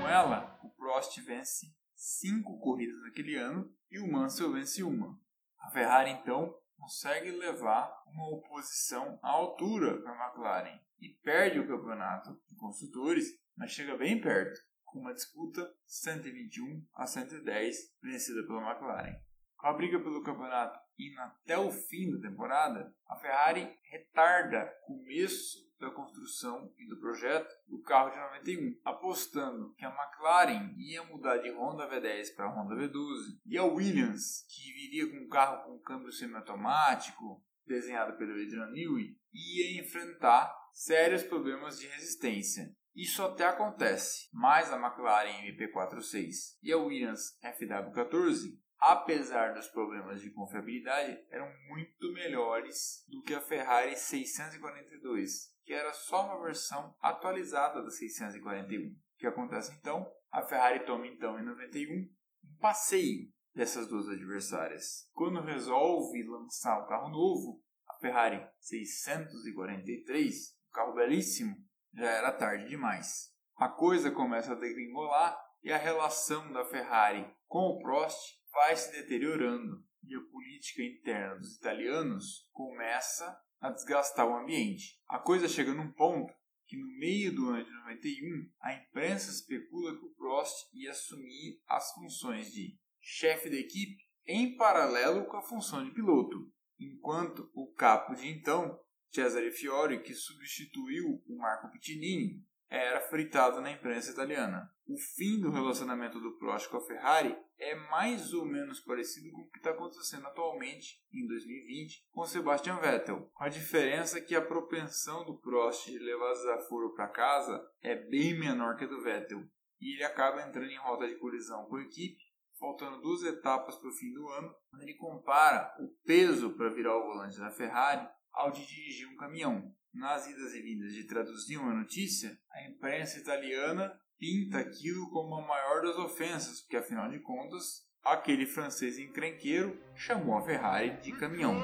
Com 0.00 0.08
ela, 0.08 0.58
o 0.64 0.70
Prost 0.70 1.16
vence 1.20 1.72
cinco 1.94 2.58
corridas 2.58 3.00
naquele 3.02 3.36
ano 3.36 3.72
e 3.88 4.00
o 4.00 4.10
Mansell 4.10 4.52
vence 4.52 4.82
uma. 4.82 5.16
A 5.60 5.70
Ferrari 5.70 6.10
então 6.10 6.52
consegue 6.82 7.30
levar 7.30 7.94
uma 8.08 8.28
oposição 8.28 9.16
à 9.22 9.30
altura 9.30 10.02
para 10.02 10.12
a 10.12 10.26
McLaren 10.26 10.80
e 11.00 11.10
perde 11.22 11.60
o 11.60 11.68
campeonato 11.68 12.36
de 12.48 12.56
construtores, 12.56 13.28
mas 13.56 13.70
chega 13.70 13.96
bem 13.96 14.20
perto, 14.20 14.58
com 14.84 14.98
uma 14.98 15.14
disputa 15.14 15.72
121 15.86 16.84
a 16.94 17.06
110 17.06 17.76
vencida 18.02 18.44
pela 18.44 18.68
McLaren. 18.68 19.14
Com 19.56 19.68
a 19.68 19.72
briga 19.74 20.00
pelo 20.00 20.24
campeonato 20.24 20.76
indo 20.98 21.20
até 21.20 21.56
o 21.56 21.70
fim 21.70 22.10
da 22.10 22.28
temporada, 22.28 22.92
a 23.06 23.14
Ferrari 23.16 23.78
retarda 23.84 24.68
o 24.88 24.96
começo 24.96 25.58
da 25.82 25.90
construção 25.90 26.72
e 26.78 26.86
do 26.86 26.96
projeto 26.96 27.52
do 27.66 27.82
carro 27.82 28.10
de 28.10 28.16
91, 28.16 28.80
apostando 28.84 29.74
que 29.74 29.84
a 29.84 29.90
McLaren 29.90 30.72
ia 30.78 31.02
mudar 31.02 31.38
de 31.38 31.50
Honda 31.50 31.90
V10 31.90 32.36
para 32.36 32.48
Honda 32.48 32.76
V12 32.76 33.40
e 33.44 33.58
a 33.58 33.64
Williams, 33.64 34.46
que 34.48 34.72
viria 34.72 35.10
com 35.10 35.24
um 35.24 35.28
carro 35.28 35.64
com 35.64 35.80
câmbio 35.80 36.12
semiautomático, 36.12 37.44
desenhado 37.66 38.16
pelo 38.16 38.30
Adrian 38.30 38.70
Newey, 38.70 39.18
ia 39.32 39.82
enfrentar 39.82 40.54
sérios 40.72 41.24
problemas 41.24 41.80
de 41.80 41.88
resistência. 41.88 42.72
Isso 42.94 43.20
até 43.22 43.44
acontece, 43.46 44.28
mas 44.32 44.72
a 44.72 44.76
McLaren 44.76 45.52
MP46 45.52 46.58
e 46.62 46.72
a 46.72 46.78
Williams 46.78 47.36
FW14 47.42 48.62
apesar 48.82 49.54
dos 49.54 49.68
problemas 49.68 50.20
de 50.20 50.30
confiabilidade, 50.30 51.16
eram 51.30 51.48
muito 51.68 52.12
melhores 52.12 53.04
do 53.08 53.22
que 53.22 53.32
a 53.32 53.40
Ferrari 53.40 53.96
642, 53.96 55.51
que 55.64 55.72
era 55.72 55.92
só 55.92 56.26
uma 56.26 56.42
versão 56.42 56.94
atualizada 57.00 57.82
da 57.82 57.90
641. 57.90 58.88
O 58.88 58.96
que 59.18 59.26
acontece 59.26 59.72
então? 59.78 60.10
A 60.30 60.42
Ferrari 60.42 60.84
toma 60.84 61.06
então 61.06 61.38
em 61.38 61.44
91 61.44 61.92
um 61.92 62.56
passeio 62.58 63.30
dessas 63.54 63.86
duas 63.86 64.08
adversárias. 64.08 65.08
Quando 65.12 65.40
resolve 65.40 66.22
lançar 66.24 66.82
um 66.82 66.86
carro 66.86 67.10
novo, 67.10 67.62
a 67.88 67.94
Ferrari 67.98 68.44
643, 68.58 70.34
um 70.68 70.72
carro 70.72 70.94
belíssimo, 70.94 71.54
já 71.94 72.10
era 72.10 72.32
tarde 72.32 72.68
demais. 72.68 73.30
A 73.56 73.68
coisa 73.68 74.10
começa 74.10 74.52
a 74.52 74.56
degringolar 74.56 75.38
e 75.62 75.70
a 75.70 75.76
relação 75.76 76.52
da 76.52 76.64
Ferrari 76.64 77.30
com 77.46 77.60
o 77.68 77.78
Prost 77.80 78.18
vai 78.52 78.74
se 78.76 78.90
deteriorando 78.92 79.84
e 80.04 80.16
a 80.16 80.30
política 80.30 80.82
interna 80.82 81.36
dos 81.36 81.56
italianos 81.56 82.48
começa 82.50 83.38
a 83.62 83.70
desgastar 83.70 84.26
o 84.26 84.36
ambiente. 84.36 85.00
A 85.08 85.18
coisa 85.18 85.48
chega 85.48 85.72
num 85.72 85.92
ponto 85.92 86.34
que 86.66 86.76
no 86.76 86.86
meio 86.98 87.34
do 87.34 87.48
ano 87.48 87.64
de 87.64 87.70
91 87.70 88.50
a 88.60 88.74
imprensa 88.74 89.30
especula 89.30 89.96
que 89.96 90.04
o 90.04 90.14
Prost 90.14 90.68
ia 90.74 90.90
assumir 90.90 91.60
as 91.68 91.92
funções 91.92 92.50
de 92.50 92.76
chefe 93.00 93.48
da 93.48 93.56
equipe 93.56 94.02
em 94.26 94.56
paralelo 94.56 95.26
com 95.26 95.36
a 95.36 95.42
função 95.42 95.84
de 95.84 95.92
piloto, 95.92 96.50
enquanto 96.78 97.50
o 97.54 97.72
capo 97.72 98.14
de 98.14 98.28
então, 98.28 98.78
Cesare 99.12 99.50
Fiore, 99.50 100.02
que 100.02 100.14
substituiu 100.14 101.22
o 101.26 101.36
Marco 101.36 101.70
Pittinini, 101.70 102.44
era 102.76 103.02
fritado 103.02 103.60
na 103.60 103.70
imprensa 103.70 104.10
italiana. 104.10 104.70
O 104.86 104.96
fim 104.96 105.38
do 105.38 105.50
relacionamento 105.50 106.18
do 106.18 106.38
Prost 106.38 106.68
com 106.70 106.78
a 106.78 106.86
Ferrari 106.86 107.36
é 107.58 107.74
mais 107.90 108.32
ou 108.32 108.46
menos 108.46 108.80
parecido 108.80 109.30
com 109.30 109.42
o 109.42 109.50
que 109.50 109.58
está 109.58 109.70
acontecendo 109.70 110.26
atualmente, 110.26 110.98
em 111.12 111.26
2020, 111.26 112.08
com 112.10 112.24
Sebastian 112.24 112.76
Vettel. 112.76 113.30
A 113.38 113.50
diferença 113.50 114.18
é 114.18 114.22
que 114.22 114.34
a 114.34 114.40
propensão 114.40 115.24
do 115.24 115.38
Prost 115.38 115.84
de 115.84 115.98
levar 115.98 116.32
desaforo 116.32 116.94
para 116.94 117.08
casa 117.08 117.62
é 117.82 117.94
bem 117.94 118.38
menor 118.38 118.76
que 118.76 118.84
a 118.84 118.88
do 118.88 119.02
Vettel, 119.02 119.44
e 119.78 119.94
ele 119.94 120.04
acaba 120.04 120.42
entrando 120.42 120.70
em 120.70 120.78
rota 120.78 121.06
de 121.06 121.16
colisão 121.16 121.66
com 121.66 121.76
a 121.76 121.82
equipe, 121.82 122.22
faltando 122.58 123.02
duas 123.02 123.22
etapas 123.22 123.76
para 123.76 123.90
o 123.90 123.92
fim 123.92 124.14
do 124.14 124.28
ano, 124.28 124.54
quando 124.70 124.82
ele 124.82 124.94
compara 124.94 125.74
o 125.78 125.88
peso 126.06 126.56
para 126.56 126.70
virar 126.70 126.96
o 126.96 127.04
volante 127.04 127.38
da 127.38 127.50
Ferrari 127.50 128.08
ao 128.32 128.50
de 128.50 128.66
dirigir 128.66 129.08
um 129.08 129.16
caminhão. 129.16 129.74
Nas 129.92 130.26
idas 130.26 130.54
e 130.54 130.62
vindas 130.62 130.94
de 130.94 131.04
traduzir 131.04 131.58
uma 131.58 131.74
notícia, 131.74 132.38
a 132.50 132.66
imprensa 132.66 133.18
italiana 133.18 133.92
pinta 134.18 134.58
aquilo 134.58 135.10
como 135.10 135.34
a 135.34 135.46
maior 135.46 135.82
das 135.82 135.96
ofensas, 135.96 136.60
porque 136.62 136.76
afinal 136.76 137.10
de 137.10 137.18
contas, 137.20 137.86
aquele 138.02 138.46
francês 138.46 138.98
encrenqueiro 138.98 139.78
chamou 139.94 140.38
a 140.38 140.42
Ferrari 140.42 141.00
de 141.02 141.12
caminhão. 141.12 141.60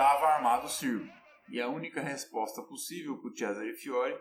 Estava 0.00 0.28
armado 0.28 0.64
o 0.64 0.70
circo, 0.70 1.12
e 1.50 1.60
a 1.60 1.68
única 1.68 2.00
resposta 2.00 2.62
possível 2.62 3.18
para 3.18 3.30
o 3.30 3.36
Cesare 3.36 3.74
Fiore 3.74 4.18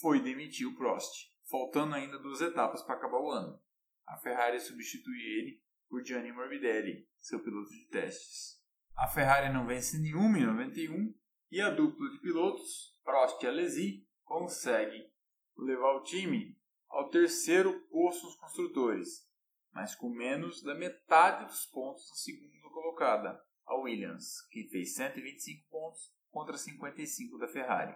foi 0.00 0.20
demitir 0.20 0.64
o 0.64 0.76
Prost, 0.76 1.12
faltando 1.50 1.96
ainda 1.96 2.20
duas 2.20 2.40
etapas 2.40 2.84
para 2.84 2.94
acabar 2.94 3.18
o 3.18 3.28
ano. 3.28 3.60
A 4.06 4.16
Ferrari 4.18 4.60
substitui 4.60 5.20
ele 5.20 5.60
por 5.88 6.04
Gianni 6.04 6.30
Morbidelli, 6.30 7.04
seu 7.18 7.42
piloto 7.42 7.68
de 7.68 7.88
testes. 7.88 8.62
A 8.96 9.08
Ferrari 9.08 9.52
não 9.52 9.66
vence 9.66 9.98
nenhuma 9.98 10.38
em 10.38 10.46
91 10.46 11.12
e 11.50 11.60
a 11.60 11.70
dupla 11.70 12.08
de 12.10 12.20
pilotos, 12.20 12.96
Prost 13.02 13.42
e 13.42 13.48
Alesi, 13.48 14.08
consegue 14.22 15.10
levar 15.56 15.96
o 15.96 16.04
time 16.04 16.56
ao 16.88 17.10
terceiro 17.10 17.88
posto 17.88 18.24
nos 18.24 18.36
construtores, 18.36 19.28
mas 19.72 19.96
com 19.96 20.10
menos 20.10 20.62
da 20.62 20.76
metade 20.76 21.44
dos 21.44 21.66
pontos 21.66 22.08
da 22.08 22.14
segunda 22.14 22.70
colocada, 22.72 23.47
a 23.68 23.76
Williams, 23.76 24.46
que 24.50 24.68
fez 24.68 24.94
125 24.94 25.68
pontos 25.68 26.12
contra 26.30 26.56
55 26.56 27.38
da 27.38 27.46
Ferrari. 27.46 27.94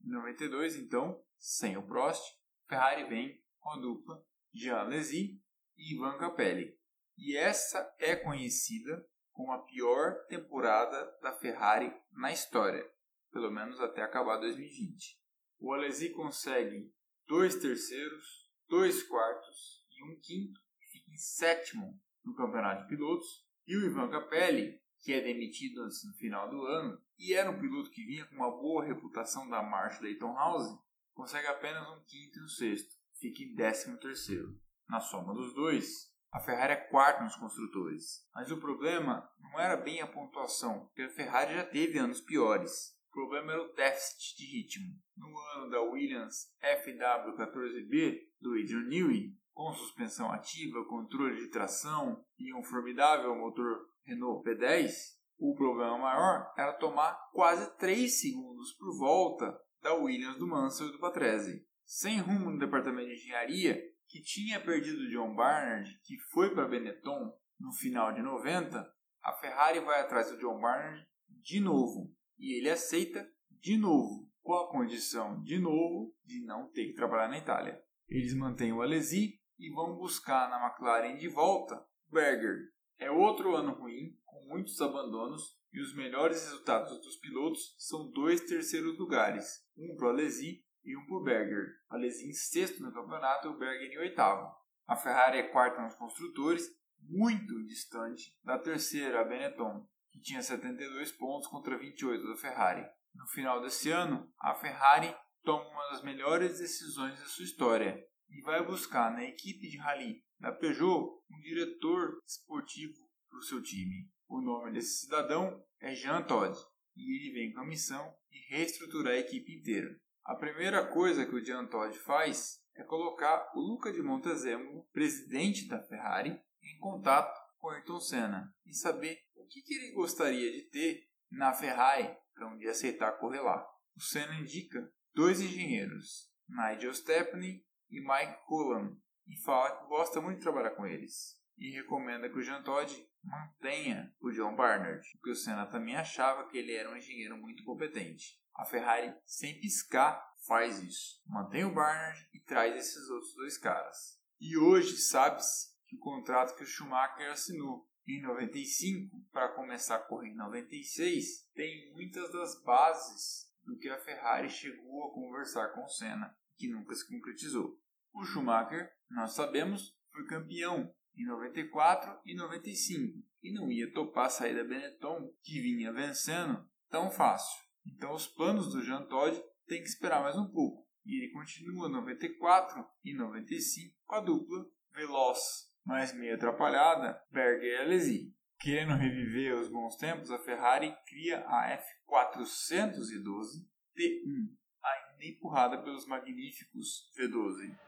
Em 0.00 0.10
92, 0.10 0.76
então, 0.76 1.22
sem 1.36 1.76
o 1.76 1.82
Prost, 1.82 2.22
Ferrari 2.68 3.04
vem 3.08 3.42
com 3.58 3.70
a 3.70 3.78
dupla 3.78 4.24
Jean 4.54 4.78
Alesi 4.78 5.42
e 5.76 5.94
Ivan 5.94 6.16
Capelli. 6.18 6.78
E 7.16 7.36
essa 7.36 7.94
é 7.98 8.14
conhecida 8.14 9.04
como 9.32 9.52
a 9.52 9.64
pior 9.64 10.24
temporada 10.28 11.04
da 11.20 11.32
Ferrari 11.32 11.92
na 12.12 12.32
história, 12.32 12.84
pelo 13.32 13.50
menos 13.50 13.80
até 13.80 14.02
acabar 14.02 14.36
2020. 14.38 15.18
O 15.58 15.72
Alesi 15.72 16.10
consegue 16.10 16.92
dois 17.26 17.56
terceiros, 17.56 18.48
dois 18.68 19.02
quartos 19.02 19.84
e 19.90 20.04
um 20.04 20.20
quinto, 20.20 20.60
e 20.80 20.86
fica 20.92 21.10
em 21.10 21.16
sétimo 21.16 22.00
no 22.24 22.34
campeonato 22.34 22.82
de 22.82 22.88
pilotos. 22.88 23.46
E 23.66 23.76
o 23.76 23.84
Ivan 23.84 24.08
Capelli 24.08 24.80
que 25.00 25.12
é 25.12 25.20
demitido 25.20 25.82
antes 25.82 26.04
no 26.04 26.12
final 26.14 26.48
do 26.50 26.64
ano, 26.66 27.00
e 27.18 27.34
era 27.34 27.50
um 27.50 27.58
piloto 27.58 27.90
que 27.90 28.04
vinha 28.04 28.24
com 28.26 28.36
uma 28.36 28.50
boa 28.50 28.84
reputação 28.84 29.48
da 29.48 29.62
marcha 29.62 30.02
Dayton 30.02 30.34
House, 30.34 30.78
consegue 31.14 31.46
apenas 31.46 31.88
um 31.88 32.00
quinto 32.04 32.38
e 32.38 32.44
um 32.44 32.48
sexto, 32.48 32.94
fica 33.18 33.42
em 33.42 33.54
décimo 33.54 33.98
terceiro. 33.98 34.58
Na 34.88 35.00
soma 35.00 35.34
dos 35.34 35.54
dois, 35.54 36.08
a 36.30 36.40
Ferrari 36.40 36.74
é 36.74 36.76
quarta 36.76 37.24
nos 37.24 37.36
construtores. 37.36 38.26
Mas 38.34 38.50
o 38.50 38.60
problema 38.60 39.28
não 39.40 39.58
era 39.58 39.76
bem 39.76 40.00
a 40.00 40.06
pontuação, 40.06 40.86
porque 40.86 41.02
a 41.02 41.10
Ferrari 41.10 41.54
já 41.54 41.64
teve 41.64 41.98
anos 41.98 42.20
piores. 42.20 42.96
O 43.08 43.12
problema 43.12 43.52
era 43.52 43.62
o 43.62 43.72
déficit 43.74 44.36
de 44.36 44.46
ritmo. 44.46 44.94
No 45.16 45.36
ano 45.56 45.70
da 45.70 45.80
Williams 45.80 46.54
FW14B 46.62 48.20
do 48.40 48.52
Adrian 48.52 48.84
Newey, 48.84 49.36
com 49.52 49.72
suspensão 49.72 50.30
ativa, 50.30 50.84
controle 50.84 51.40
de 51.40 51.48
tração 51.48 52.24
e 52.38 52.54
um 52.54 52.62
formidável 52.62 53.34
motor 53.34 53.87
Renault 54.08 54.42
P10, 54.42 54.90
o 55.38 55.54
problema 55.54 55.98
maior 55.98 56.50
era 56.56 56.72
tomar 56.72 57.12
quase 57.32 57.76
3 57.76 58.20
segundos 58.20 58.72
por 58.72 58.96
volta 58.98 59.54
da 59.82 59.94
Williams 59.94 60.38
do 60.38 60.48
Mansell 60.48 60.88
e 60.88 60.92
do 60.92 60.98
Patrese. 60.98 61.66
Sem 61.84 62.18
rumo 62.18 62.50
no 62.50 62.58
departamento 62.58 63.08
de 63.08 63.14
engenharia, 63.14 63.78
que 64.08 64.22
tinha 64.22 64.58
perdido 64.60 65.10
John 65.10 65.34
Barnard, 65.34 65.88
que 66.02 66.18
foi 66.32 66.54
para 66.54 66.66
Benetton 66.66 67.32
no 67.60 67.72
final 67.72 68.12
de 68.12 68.22
90, 68.22 68.78
a 69.22 69.32
Ferrari 69.34 69.80
vai 69.80 70.00
atrás 70.00 70.30
do 70.30 70.38
John 70.38 70.58
Barnard 70.58 71.06
de 71.28 71.60
novo. 71.60 72.10
E 72.38 72.58
ele 72.58 72.70
aceita 72.70 73.28
de 73.50 73.76
novo, 73.76 74.30
com 74.42 74.54
a 74.54 74.70
condição 74.70 75.42
de 75.42 75.58
novo 75.58 76.14
de 76.24 76.44
não 76.44 76.70
ter 76.70 76.86
que 76.86 76.94
trabalhar 76.94 77.28
na 77.28 77.38
Itália. 77.38 77.82
Eles 78.08 78.34
mantêm 78.34 78.72
o 78.72 78.80
Alesi 78.80 79.38
e 79.58 79.70
vão 79.70 79.96
buscar 79.96 80.48
na 80.48 80.66
McLaren 80.66 81.16
de 81.16 81.28
volta 81.28 81.84
Berger, 82.10 82.70
é 82.98 83.10
outro 83.10 83.54
ano 83.54 83.72
ruim, 83.72 84.16
com 84.24 84.44
muitos 84.46 84.80
abandonos, 84.80 85.56
e 85.72 85.80
os 85.80 85.94
melhores 85.94 86.42
resultados 86.44 87.00
dos 87.00 87.16
pilotos 87.16 87.74
são 87.78 88.10
dois 88.10 88.40
terceiros 88.40 88.98
lugares, 88.98 89.64
um 89.76 89.94
para 89.96 90.06
o 90.06 90.10
Alesi 90.10 90.64
e 90.84 90.96
um 90.96 91.06
para 91.06 91.16
o 91.16 91.22
Berger. 91.22 91.66
Alesi 91.88 92.28
em 92.28 92.32
sexto 92.32 92.82
no 92.82 92.92
campeonato 92.92 93.48
e 93.48 93.50
o 93.50 93.58
Berger 93.58 93.92
em 93.92 93.98
oitavo. 93.98 94.52
A 94.86 94.96
Ferrari 94.96 95.38
é 95.38 95.42
quarta 95.42 95.82
nos 95.82 95.94
construtores, 95.94 96.66
muito 97.00 97.62
distante 97.66 98.36
da 98.42 98.58
terceira, 98.58 99.20
a 99.20 99.24
Benetton, 99.24 99.86
que 100.10 100.20
tinha 100.20 100.42
72 100.42 101.12
pontos 101.12 101.48
contra 101.48 101.78
28 101.78 102.26
da 102.26 102.36
Ferrari. 102.36 102.86
No 103.14 103.26
final 103.26 103.60
desse 103.60 103.90
ano, 103.90 104.30
a 104.40 104.54
Ferrari 104.54 105.14
toma 105.44 105.68
uma 105.68 105.90
das 105.90 106.02
melhores 106.02 106.58
decisões 106.58 107.18
da 107.18 107.26
sua 107.26 107.44
história 107.44 108.02
e 108.30 108.40
vai 108.42 108.64
buscar 108.64 109.12
na 109.12 109.24
equipe 109.24 109.68
de 109.68 109.78
rally 109.78 110.22
da 110.38 110.52
Peugeot 110.52 111.22
um 111.30 111.40
diretor 111.40 112.20
esportivo 112.26 112.96
para 113.28 113.38
o 113.38 113.42
seu 113.42 113.62
time. 113.62 114.10
O 114.28 114.40
nome 114.40 114.72
desse 114.72 115.00
cidadão 115.00 115.64
é 115.80 115.94
Jean 115.94 116.22
Todt 116.22 116.58
e 116.96 117.16
ele 117.16 117.32
vem 117.32 117.52
com 117.52 117.60
a 117.60 117.66
missão 117.66 118.14
de 118.30 118.38
reestruturar 118.48 119.14
a 119.14 119.18
equipe 119.18 119.54
inteira. 119.54 119.88
A 120.24 120.34
primeira 120.34 120.86
coisa 120.86 121.24
que 121.24 121.34
o 121.34 121.44
Jean 121.44 121.66
Todt 121.66 121.98
faz 122.00 122.60
é 122.74 122.84
colocar 122.84 123.50
o 123.54 123.60
Luca 123.60 123.92
de 123.92 124.02
Montezemolo, 124.02 124.86
presidente 124.92 125.66
da 125.66 125.82
Ferrari, 125.82 126.38
em 126.62 126.78
contato 126.78 127.36
com 127.58 127.70
Ayrton 127.70 128.00
Senna 128.00 128.54
e 128.64 128.74
saber 128.74 129.18
o 129.34 129.46
que, 129.46 129.62
que 129.62 129.74
ele 129.74 129.92
gostaria 129.92 130.52
de 130.52 130.68
ter 130.70 131.08
na 131.30 131.52
Ferrari 131.52 132.14
para 132.34 132.48
um 132.48 132.56
dia 132.56 132.70
aceitar 132.70 133.18
correr 133.18 133.40
lá. 133.40 133.66
O 133.96 134.00
Senna 134.00 134.38
indica 134.38 134.88
dois 135.14 135.40
engenheiros, 135.40 136.30
Nigel 136.48 136.94
Stepney 136.94 137.64
e 137.90 138.00
Mike 138.00 138.44
Cullen, 138.46 138.96
e 139.28 139.36
fala 139.36 139.76
que 139.76 139.88
gosta 139.88 140.20
muito 140.20 140.38
de 140.38 140.42
trabalhar 140.42 140.70
com 140.70 140.86
eles. 140.86 141.38
E 141.56 141.70
recomenda 141.70 142.28
que 142.28 142.38
o 142.38 142.42
Jean 142.42 142.62
Todt 142.62 143.06
mantenha 143.22 144.14
o 144.20 144.30
John 144.30 144.54
Barnard, 144.56 145.06
porque 145.12 145.30
o 145.30 145.34
Senna 145.34 145.66
também 145.66 145.96
achava 145.96 146.48
que 146.48 146.56
ele 146.56 146.72
era 146.72 146.90
um 146.90 146.96
engenheiro 146.96 147.36
muito 147.36 147.64
competente. 147.64 148.40
A 148.54 148.64
Ferrari, 148.64 149.14
sem 149.24 149.60
piscar, 149.60 150.20
faz 150.46 150.82
isso. 150.82 151.22
Mantém 151.26 151.64
o 151.64 151.74
Barnard 151.74 152.28
e 152.32 152.40
traz 152.40 152.74
esses 152.76 153.08
outros 153.10 153.34
dois 153.34 153.58
caras. 153.58 154.18
E 154.40 154.56
hoje 154.56 154.96
sabe-se 154.96 155.76
que 155.86 155.96
o 155.96 156.00
contrato 156.00 156.56
que 156.56 156.62
o 156.62 156.66
Schumacher 156.66 157.30
assinou 157.30 157.88
em 158.06 158.22
95 158.22 159.20
para 159.30 159.54
começar 159.54 159.96
a 159.96 160.02
correr 160.02 160.30
em 160.30 160.36
96 160.36 161.46
tem 161.54 161.92
muitas 161.92 162.32
das 162.32 162.62
bases 162.62 163.48
do 163.64 163.76
que 163.76 163.88
a 163.88 163.98
Ferrari 163.98 164.48
chegou 164.48 165.04
a 165.04 165.12
conversar 165.12 165.68
com 165.74 165.84
o 165.84 165.88
Senna, 165.88 166.34
que 166.56 166.68
nunca 166.68 166.94
se 166.94 167.06
concretizou. 167.06 167.78
O 168.12 168.24
Schumacher, 168.24 168.90
nós 169.10 169.32
sabemos, 169.32 169.96
foi 170.12 170.26
campeão 170.26 170.92
em 171.16 171.26
94 171.26 172.20
e 172.24 172.34
95 172.34 173.22
e 173.42 173.52
não 173.52 173.70
ia 173.70 173.92
topar 173.92 174.30
sair 174.30 174.54
da 174.54 174.64
Benetton, 174.64 175.32
que 175.42 175.60
vinha 175.60 175.92
vencendo, 175.92 176.64
tão 176.90 177.10
fácil. 177.10 177.58
Então 177.86 178.12
os 178.12 178.26
planos 178.26 178.72
do 178.72 178.82
Jean 178.82 179.06
Todt 179.06 179.40
têm 179.66 179.82
que 179.82 179.88
esperar 179.88 180.22
mais 180.22 180.36
um 180.36 180.50
pouco. 180.50 180.86
E 181.04 181.16
ele 181.16 181.32
continua 181.32 181.88
94 181.88 182.84
e 183.04 183.14
95 183.14 183.94
com 184.04 184.14
a 184.14 184.20
dupla 184.20 184.66
veloz, 184.92 185.38
mas 185.84 186.12
meio 186.12 186.34
atrapalhada, 186.34 187.20
Berger 187.30 187.72
e 187.72 187.76
Alesi. 187.82 188.34
Querendo 188.60 188.94
reviver 188.94 189.54
os 189.54 189.68
bons 189.68 189.96
tempos, 189.96 190.30
a 190.30 190.38
Ferrari 190.38 190.94
cria 191.06 191.44
a 191.46 191.78
F412 192.08 193.64
T1, 193.96 194.50
ainda 194.82 195.24
empurrada 195.24 195.80
pelos 195.82 196.06
magníficos 196.06 197.10
V12. 197.16 197.87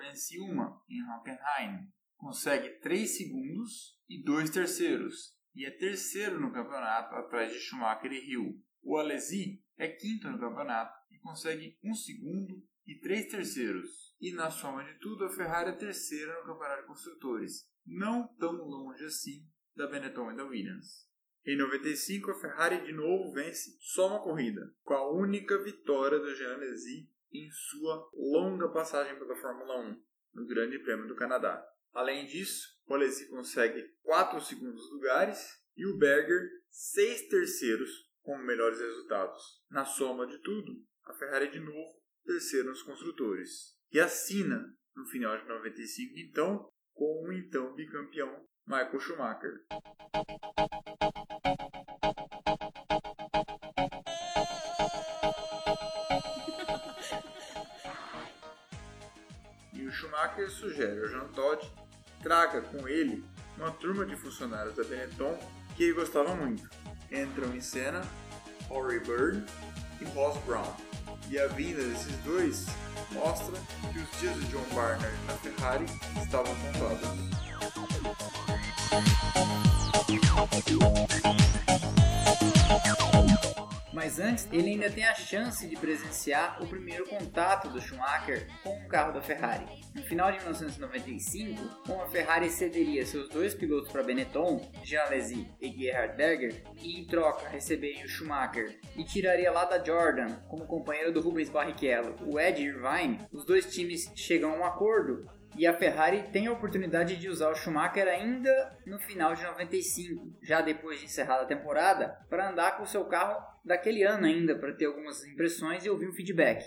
Vence 0.00 0.38
uma 0.40 0.82
em 0.88 1.02
Hockenheim, 1.02 1.88
consegue 2.16 2.78
3 2.80 3.16
segundos 3.16 3.98
e 4.08 4.22
2 4.22 4.50
terceiros, 4.50 5.34
e 5.54 5.64
é 5.64 5.70
terceiro 5.70 6.40
no 6.40 6.52
campeonato 6.52 7.14
atrás 7.14 7.52
de 7.52 7.58
Schumacher 7.60 8.12
e 8.12 8.30
Hill. 8.30 8.60
O 8.82 8.96
Alesi 8.96 9.62
é 9.78 9.88
quinto 9.88 10.28
no 10.28 10.38
campeonato 10.38 10.94
e 11.10 11.18
consegue 11.18 11.78
1 11.82 11.94
segundo 11.94 12.62
e 12.86 12.98
3 13.00 13.30
terceiros. 13.30 14.14
E 14.20 14.32
na 14.32 14.50
soma 14.50 14.84
de 14.84 14.98
tudo, 15.00 15.24
a 15.24 15.30
Ferrari 15.30 15.70
é 15.70 15.76
terceira 15.76 16.38
no 16.40 16.46
campeonato 16.46 16.82
de 16.82 16.86
construtores, 16.86 17.68
não 17.86 18.28
tão 18.38 18.52
longe 18.52 19.04
assim 19.04 19.46
da 19.76 19.86
Benetton 19.86 20.32
e 20.32 20.36
da 20.36 20.44
Williams. 20.44 21.08
Em 21.46 21.58
95, 21.58 22.30
a 22.30 22.40
Ferrari 22.40 22.86
de 22.86 22.92
novo 22.92 23.32
vence 23.32 23.76
só 23.80 24.08
uma 24.08 24.22
corrida, 24.22 24.74
com 24.82 24.94
a 24.94 25.12
única 25.12 25.62
vitória 25.62 26.18
do 26.18 26.34
Jean 26.34 26.54
Alesi 26.54 27.10
em 27.30 27.50
sua 27.50 28.08
longa 28.14 28.68
passagem 28.68 29.18
pela 29.18 29.36
Fórmula 29.36 29.80
1, 29.80 30.02
no 30.34 30.46
Grande 30.46 30.78
Prêmio 30.78 31.06
do 31.06 31.16
Canadá. 31.16 31.62
Além 31.92 32.26
disso, 32.26 32.80
o 32.86 32.94
Alesi 32.94 33.28
consegue 33.28 33.82
4 34.02 34.40
segundos 34.40 34.90
lugares 34.90 35.38
e 35.76 35.84
o 35.86 35.98
Berger 35.98 36.48
6 36.70 37.28
terceiros 37.28 37.90
como 38.22 38.42
melhores 38.42 38.80
resultados. 38.80 39.62
Na 39.70 39.84
soma 39.84 40.26
de 40.26 40.38
tudo, 40.38 40.82
a 41.04 41.12
Ferrari 41.12 41.50
de 41.50 41.60
novo 41.60 42.02
terceiro 42.24 42.70
nos 42.70 42.82
construtores. 42.82 43.74
E 43.92 44.00
assina 44.00 44.64
no 44.96 45.06
final 45.06 45.36
de 45.38 45.46
95 45.46 46.18
então 46.18 46.68
com 46.94 47.26
o 47.26 47.32
então 47.32 47.74
bicampeão 47.74 48.44
Michael 48.66 49.00
Schumacher. 49.00 49.64
E 59.72 59.86
o 59.86 59.92
Schumacher 59.92 60.50
sugere 60.50 61.00
ao 61.00 61.08
Jean 61.08 61.28
Todt 61.32 61.70
traga 62.22 62.62
com 62.62 62.88
ele 62.88 63.22
uma 63.56 63.70
turma 63.70 64.06
de 64.06 64.16
funcionários 64.16 64.74
da 64.74 64.84
Benetton 64.84 65.38
que 65.76 65.84
ele 65.84 65.92
gostava 65.92 66.34
muito. 66.34 66.68
Entram 67.10 67.54
em 67.54 67.60
cena 67.60 68.00
Horry 68.70 69.00
Byrne 69.00 69.44
e 70.00 70.04
Ross 70.06 70.38
Brown. 70.44 70.93
E 71.30 71.38
a 71.38 71.46
vinda 71.48 71.82
desses 71.82 72.16
dois 72.24 72.66
mostra 73.12 73.54
que 73.92 73.98
os 73.98 74.20
dias 74.20 74.34
de 74.36 74.46
John 74.46 74.64
Barnard 74.74 75.14
na 75.26 75.34
Ferrari 75.34 75.86
estavam 76.22 76.54
contados. 76.56 77.24
Mas 84.16 84.20
antes, 84.20 84.48
ele 84.52 84.70
ainda 84.70 84.88
tem 84.88 85.04
a 85.04 85.14
chance 85.14 85.66
de 85.66 85.74
presenciar 85.74 86.62
o 86.62 86.68
primeiro 86.68 87.04
contato 87.04 87.68
do 87.68 87.80
Schumacher 87.80 88.46
com 88.62 88.70
o 88.70 88.86
carro 88.86 89.12
da 89.12 89.20
Ferrari. 89.20 89.66
No 89.92 90.04
final 90.04 90.30
de 90.30 90.38
1995, 90.38 91.82
como 91.84 92.00
a 92.00 92.06
Ferrari 92.06 92.48
cederia 92.48 93.04
seus 93.04 93.28
dois 93.28 93.54
pilotos 93.54 93.90
para 93.90 94.04
Benetton, 94.04 94.70
Jean 94.84 95.02
Alesi 95.02 95.48
e 95.60 95.68
Gerhard 95.68 96.16
Berger, 96.16 96.62
e 96.80 97.00
em 97.00 97.04
troca 97.06 97.48
receberia 97.48 98.04
o 98.04 98.08
Schumacher 98.08 98.78
e 98.96 99.02
tiraria 99.02 99.50
lá 99.50 99.64
da 99.64 99.82
Jordan 99.82 100.36
como 100.48 100.64
companheiro 100.64 101.12
do 101.12 101.20
Rubens 101.20 101.50
Barrichello 101.50 102.14
o 102.24 102.38
Ed 102.38 102.62
Irvine, 102.62 103.18
os 103.32 103.44
dois 103.44 103.66
times 103.74 104.12
chegam 104.14 104.52
a 104.52 104.58
um 104.58 104.64
acordo 104.64 105.28
e 105.56 105.66
a 105.66 105.72
Ferrari 105.72 106.24
tem 106.32 106.46
a 106.46 106.52
oportunidade 106.52 107.16
de 107.16 107.28
usar 107.28 107.50
o 107.50 107.54
Schumacher 107.54 108.08
ainda 108.08 108.78
no 108.86 108.98
final 108.98 109.34
de 109.34 109.42
95, 109.42 110.38
já 110.42 110.60
depois 110.60 110.98
de 110.98 111.06
encerrada 111.06 111.42
a 111.42 111.46
temporada, 111.46 112.18
para 112.28 112.50
andar 112.50 112.76
com 112.76 112.82
o 112.82 112.86
seu 112.86 113.04
carro 113.04 113.40
daquele 113.64 114.02
ano 114.02 114.26
ainda, 114.26 114.58
para 114.58 114.72
ter 114.72 114.86
algumas 114.86 115.24
impressões 115.24 115.84
e 115.84 115.90
ouvir 115.90 116.08
um 116.08 116.12
feedback. 116.12 116.64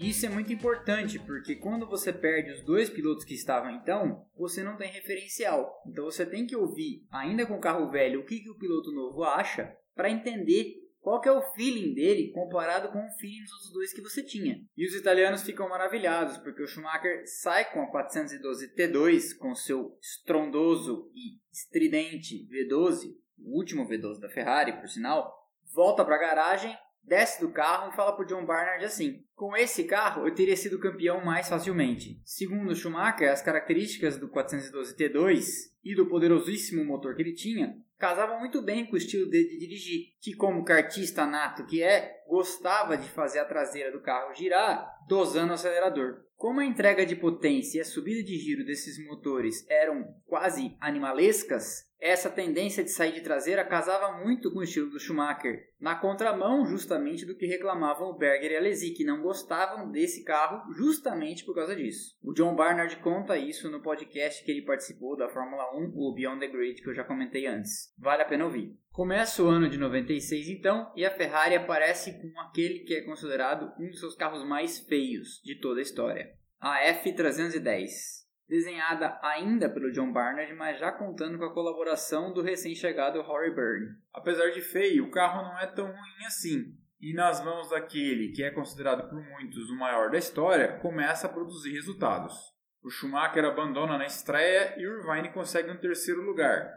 Isso 0.00 0.26
é 0.26 0.28
muito 0.28 0.52
importante, 0.52 1.18
porque 1.18 1.56
quando 1.56 1.88
você 1.88 2.12
perde 2.12 2.52
os 2.52 2.62
dois 2.62 2.88
pilotos 2.88 3.24
que 3.24 3.34
estavam 3.34 3.72
então, 3.72 4.24
você 4.36 4.62
não 4.62 4.76
tem 4.76 4.92
referencial. 4.92 5.82
Então 5.88 6.04
você 6.04 6.24
tem 6.24 6.46
que 6.46 6.54
ouvir, 6.54 7.04
ainda 7.10 7.44
com 7.44 7.54
o 7.54 7.60
carro 7.60 7.90
velho, 7.90 8.20
o 8.20 8.24
que, 8.24 8.38
que 8.38 8.50
o 8.50 8.56
piloto 8.56 8.92
novo 8.92 9.24
acha, 9.24 9.76
para 9.96 10.08
entender 10.08 10.87
qual 11.00 11.20
que 11.20 11.28
é 11.28 11.32
o 11.32 11.42
feeling 11.52 11.94
dele 11.94 12.32
comparado 12.32 12.90
com 12.90 12.98
o 12.98 13.10
feeling 13.18 13.42
dos 13.42 13.52
outros 13.52 13.72
dois 13.72 13.92
que 13.92 14.02
você 14.02 14.22
tinha. 14.22 14.60
E 14.76 14.86
os 14.86 14.94
italianos 14.94 15.42
ficam 15.42 15.68
maravilhados, 15.68 16.38
porque 16.38 16.62
o 16.62 16.66
Schumacher 16.66 17.22
sai 17.26 17.70
com 17.72 17.82
a 17.82 17.90
412 17.90 18.74
T2, 18.74 19.36
com 19.38 19.54
seu 19.54 19.96
estrondoso 20.00 21.10
e 21.14 21.38
estridente 21.52 22.46
V12, 22.48 23.14
o 23.38 23.56
último 23.56 23.88
V12 23.88 24.20
da 24.20 24.28
Ferrari, 24.28 24.72
por 24.72 24.88
sinal, 24.88 25.32
volta 25.74 26.04
para 26.04 26.16
a 26.16 26.20
garagem, 26.20 26.76
desce 27.02 27.40
do 27.40 27.52
carro 27.52 27.90
e 27.90 27.96
fala 27.96 28.14
pro 28.14 28.26
John 28.26 28.44
Barnard 28.44 28.84
assim: 28.84 29.24
Com 29.34 29.56
esse 29.56 29.84
carro 29.84 30.26
eu 30.26 30.34
teria 30.34 30.56
sido 30.56 30.78
campeão 30.78 31.24
mais 31.24 31.48
facilmente. 31.48 32.20
Segundo 32.24 32.74
Schumacher, 32.74 33.30
as 33.30 33.42
características 33.42 34.18
do 34.18 34.28
412 34.28 34.96
T2 34.96 35.46
e 35.84 35.94
do 35.94 36.06
poderosíssimo 36.06 36.84
motor 36.84 37.14
que 37.14 37.22
ele 37.22 37.34
tinha 37.34 37.74
casavam 37.98 38.38
muito 38.38 38.62
bem 38.62 38.86
com 38.86 38.94
o 38.94 38.98
estilo 38.98 39.28
dele 39.28 39.48
de 39.48 39.58
dirigir, 39.58 40.06
que 40.20 40.34
como 40.34 40.64
kartista 40.64 41.26
nato 41.26 41.66
que 41.66 41.82
é, 41.82 42.22
gostava 42.28 42.96
de 42.96 43.08
fazer 43.08 43.40
a 43.40 43.44
traseira 43.44 43.90
do 43.90 44.00
carro 44.00 44.34
girar, 44.34 44.88
dosando 45.08 45.50
o 45.50 45.54
acelerador. 45.54 46.22
Como 46.36 46.60
a 46.60 46.64
entrega 46.64 47.04
de 47.04 47.16
potência 47.16 47.78
e 47.78 47.80
a 47.80 47.84
subida 47.84 48.22
de 48.22 48.38
giro 48.38 48.64
desses 48.64 49.04
motores 49.04 49.66
eram 49.68 50.04
quase 50.26 50.76
animalescas, 50.80 51.88
essa 52.00 52.30
tendência 52.30 52.84
de 52.84 52.90
sair 52.90 53.12
de 53.12 53.22
traseira 53.22 53.64
casava 53.64 54.22
muito 54.22 54.52
com 54.52 54.60
o 54.60 54.62
estilo 54.62 54.88
do 54.88 55.00
Schumacher, 55.00 55.64
na 55.80 55.96
contramão 55.96 56.64
justamente 56.64 57.26
do 57.26 57.36
que 57.36 57.46
reclamavam 57.46 58.10
o 58.10 58.16
Berger 58.16 58.52
e 58.52 58.54
a 58.54 58.58
Alesi, 58.60 58.92
que 58.92 59.04
não 59.04 59.20
gostavam 59.20 59.90
desse 59.90 60.22
carro 60.22 60.72
justamente 60.74 61.44
por 61.44 61.56
causa 61.56 61.74
disso. 61.74 62.16
O 62.22 62.32
John 62.32 62.54
Barnard 62.54 62.94
conta 62.98 63.36
isso 63.36 63.68
no 63.68 63.82
podcast 63.82 64.44
que 64.44 64.52
ele 64.52 64.62
participou 64.62 65.16
da 65.16 65.28
Fórmula 65.28 65.76
1, 65.76 65.92
o 65.96 66.14
Beyond 66.14 66.38
the 66.38 66.46
Grid, 66.46 66.80
que 66.80 66.88
eu 66.88 66.94
já 66.94 67.02
comentei 67.02 67.46
antes. 67.46 67.87
Vale 67.98 68.22
a 68.22 68.26
pena 68.26 68.44
ouvir. 68.44 68.78
Começa 68.90 69.42
o 69.42 69.48
ano 69.48 69.68
de 69.68 69.76
96 69.76 70.48
então, 70.48 70.92
e 70.96 71.04
a 71.04 71.10
Ferrari 71.10 71.54
aparece 71.54 72.20
com 72.20 72.40
aquele 72.40 72.80
que 72.80 72.94
é 72.94 73.02
considerado 73.02 73.72
um 73.78 73.90
dos 73.90 74.00
seus 74.00 74.14
carros 74.14 74.44
mais 74.44 74.78
feios 74.78 75.40
de 75.44 75.56
toda 75.60 75.80
a 75.80 75.82
história, 75.82 76.32
a 76.60 76.80
F310 76.84 78.28
desenhada 78.48 79.18
ainda 79.22 79.68
pelo 79.68 79.92
John 79.92 80.10
Barnard, 80.10 80.52
mas 80.54 80.80
já 80.80 80.90
contando 80.90 81.38
com 81.38 81.44
a 81.44 81.52
colaboração 81.52 82.32
do 82.32 82.42
recém-chegado 82.42 83.20
Rory 83.20 83.54
Byrne. 83.54 83.96
Apesar 84.12 84.50
de 84.50 84.62
feio, 84.62 85.04
o 85.04 85.10
carro 85.10 85.42
não 85.42 85.58
é 85.58 85.66
tão 85.66 85.86
ruim 85.86 86.24
assim. 86.26 86.74
E 87.00 87.12
nas 87.12 87.44
mãos 87.44 87.70
daquele 87.70 88.32
que 88.32 88.42
é 88.42 88.50
considerado 88.50 89.08
por 89.08 89.22
muitos 89.22 89.70
o 89.70 89.76
maior 89.76 90.10
da 90.10 90.18
história, 90.18 90.78
começa 90.78 91.26
a 91.26 91.30
produzir 91.30 91.72
resultados. 91.72 92.34
O 92.82 92.90
Schumacher 92.90 93.44
abandona 93.44 93.98
na 93.98 94.06
estreia 94.06 94.74
e 94.78 94.86
o 94.86 94.98
Irvine 94.98 95.32
consegue 95.32 95.70
um 95.70 95.76
terceiro 95.76 96.22
lugar. 96.22 96.72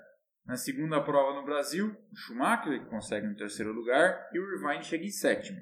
Na 0.52 0.58
segunda 0.58 1.00
prova 1.00 1.40
no 1.40 1.46
Brasil, 1.46 1.96
o 2.12 2.14
Schumacher 2.14 2.86
consegue 2.88 3.26
um 3.26 3.34
terceiro 3.34 3.72
lugar 3.72 4.28
e 4.34 4.38
o 4.38 4.54
Irvine 4.54 4.84
chega 4.84 5.06
em 5.06 5.10
sétimo. 5.10 5.62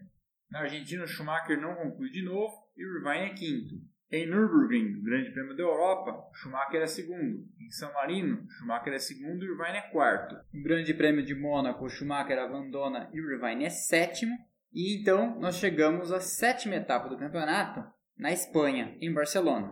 Na 0.50 0.62
Argentina, 0.62 1.04
o 1.04 1.08
Schumacher 1.08 1.62
não 1.62 1.76
conclui 1.76 2.10
de 2.10 2.24
novo 2.24 2.56
e 2.76 2.84
o 2.84 2.98
Irvine 2.98 3.30
é 3.30 3.34
quinto. 3.36 3.76
Em 4.12 4.26
Nürburgring, 4.26 5.04
Grande 5.04 5.30
Prêmio 5.30 5.56
da 5.56 5.62
Europa, 5.62 6.20
Schumacher 6.34 6.82
é 6.82 6.88
segundo. 6.88 7.48
Em 7.60 7.70
San 7.70 7.92
Marino, 7.92 8.44
Schumacher 8.50 8.94
é 8.94 8.98
segundo 8.98 9.46
e 9.46 9.50
Irvine 9.50 9.78
é 9.78 9.92
quarto. 9.92 10.36
No 10.52 10.64
Grande 10.64 10.92
Prêmio 10.96 11.24
de 11.24 11.36
Mônaco, 11.36 11.88
Schumacher 11.88 12.40
abandona 12.40 13.12
e 13.14 13.22
o 13.22 13.32
Irvine 13.32 13.66
é 13.66 13.70
sétimo. 13.70 14.36
E 14.74 15.00
então 15.00 15.40
nós 15.40 15.58
chegamos 15.58 16.12
à 16.12 16.20
sétima 16.20 16.74
etapa 16.74 17.10
do 17.10 17.20
campeonato, 17.20 17.86
na 18.18 18.32
Espanha, 18.32 18.98
em 19.00 19.14
Barcelona. 19.14 19.70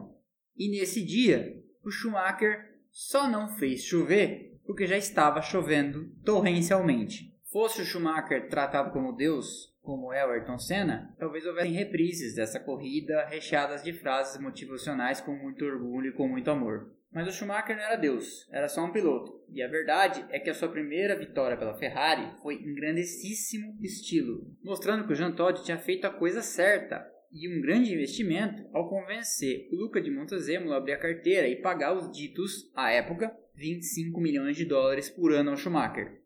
E 0.56 0.70
nesse 0.70 1.04
dia, 1.04 1.60
o 1.84 1.90
Schumacher 1.90 2.78
só 2.92 3.28
não 3.28 3.58
fez 3.58 3.82
chover 3.82 4.57
porque 4.68 4.86
já 4.86 4.98
estava 4.98 5.42
chovendo 5.42 6.12
torrencialmente. 6.26 7.34
Fosse 7.52 7.82
o 7.82 7.86
Schumacher 7.86 8.50
tratado 8.50 8.92
como 8.92 9.16
Deus, 9.16 9.74
como 9.82 10.12
é 10.12 10.28
o 10.28 10.32
Ayrton 10.32 10.60
Senna, 10.60 11.16
talvez 11.18 11.46
houvessem 11.46 11.72
reprises 11.72 12.36
dessa 12.36 12.60
corrida 12.60 13.26
recheadas 13.26 13.82
de 13.82 13.94
frases 13.94 14.40
motivacionais 14.40 15.22
com 15.22 15.32
muito 15.32 15.64
orgulho 15.64 16.10
e 16.10 16.14
com 16.14 16.28
muito 16.28 16.52
amor. 16.52 16.94
Mas 17.10 17.26
o 17.26 17.32
Schumacher 17.32 17.78
não 17.78 17.84
era 17.84 17.96
Deus, 17.96 18.46
era 18.52 18.68
só 18.68 18.84
um 18.84 18.92
piloto. 18.92 19.42
E 19.50 19.64
a 19.64 19.68
verdade 19.70 20.26
é 20.30 20.40
que 20.40 20.50
a 20.50 20.54
sua 20.54 20.68
primeira 20.68 21.16
vitória 21.16 21.56
pela 21.56 21.74
Ferrari 21.74 22.30
foi 22.44 22.56
em 22.56 22.76
grandíssimo 22.76 23.78
estilo, 23.82 24.54
mostrando 24.62 25.08
que 25.08 25.14
o 25.14 25.16
Jean 25.16 25.32
Todt 25.32 25.64
tinha 25.64 25.78
feito 25.78 26.06
a 26.06 26.12
coisa 26.12 26.42
certa 26.42 27.10
e 27.32 27.48
um 27.48 27.62
grande 27.62 27.94
investimento 27.94 28.68
ao 28.74 28.90
convencer 28.90 29.70
o 29.72 29.76
Luca 29.76 30.02
de 30.02 30.12
Montezemolo 30.12 30.74
a 30.74 30.78
abrir 30.78 30.94
a 30.94 31.00
carteira 31.00 31.48
e 31.48 31.62
pagar 31.62 31.96
os 31.96 32.12
ditos, 32.12 32.70
à 32.76 32.92
época, 32.92 33.36
25 33.58 34.22
milhões 34.22 34.56
de 34.56 34.66
dólares 34.66 35.10
por 35.10 35.34
ano 35.34 35.52
ao 35.52 35.58
Schumacher. 35.58 36.22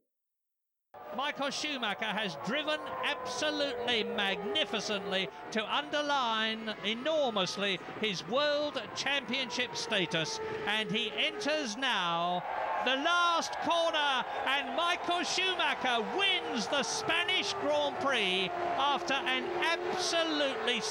Michael 1.16 1.52
Schumacher 1.52 2.06
has 2.06 2.38
driven 2.45 2.80
absolutely 3.03 4.03
magnificently 4.16 5.28
to 5.52 5.62
underline 5.66 6.74
enormously 6.86 7.80
his 7.99 8.26
world 8.30 8.82
championship 8.95 9.76
status 9.76 10.40
and 10.68 10.90
he 10.90 11.12
enters 11.18 11.76
now 11.76 12.41
the 12.86 12.95
last 12.95 13.53
corner 13.60 14.24
and 14.48 14.76
Michael 14.76 15.24
Schumacher 15.24 16.02
wins 16.18 16.68
the 16.68 16.84
Spanish 16.84 17.53
Grand 17.62 17.95
Prix 17.99 18.49
after 18.78 19.14
an 19.14 19.44
absolutely 19.62 20.82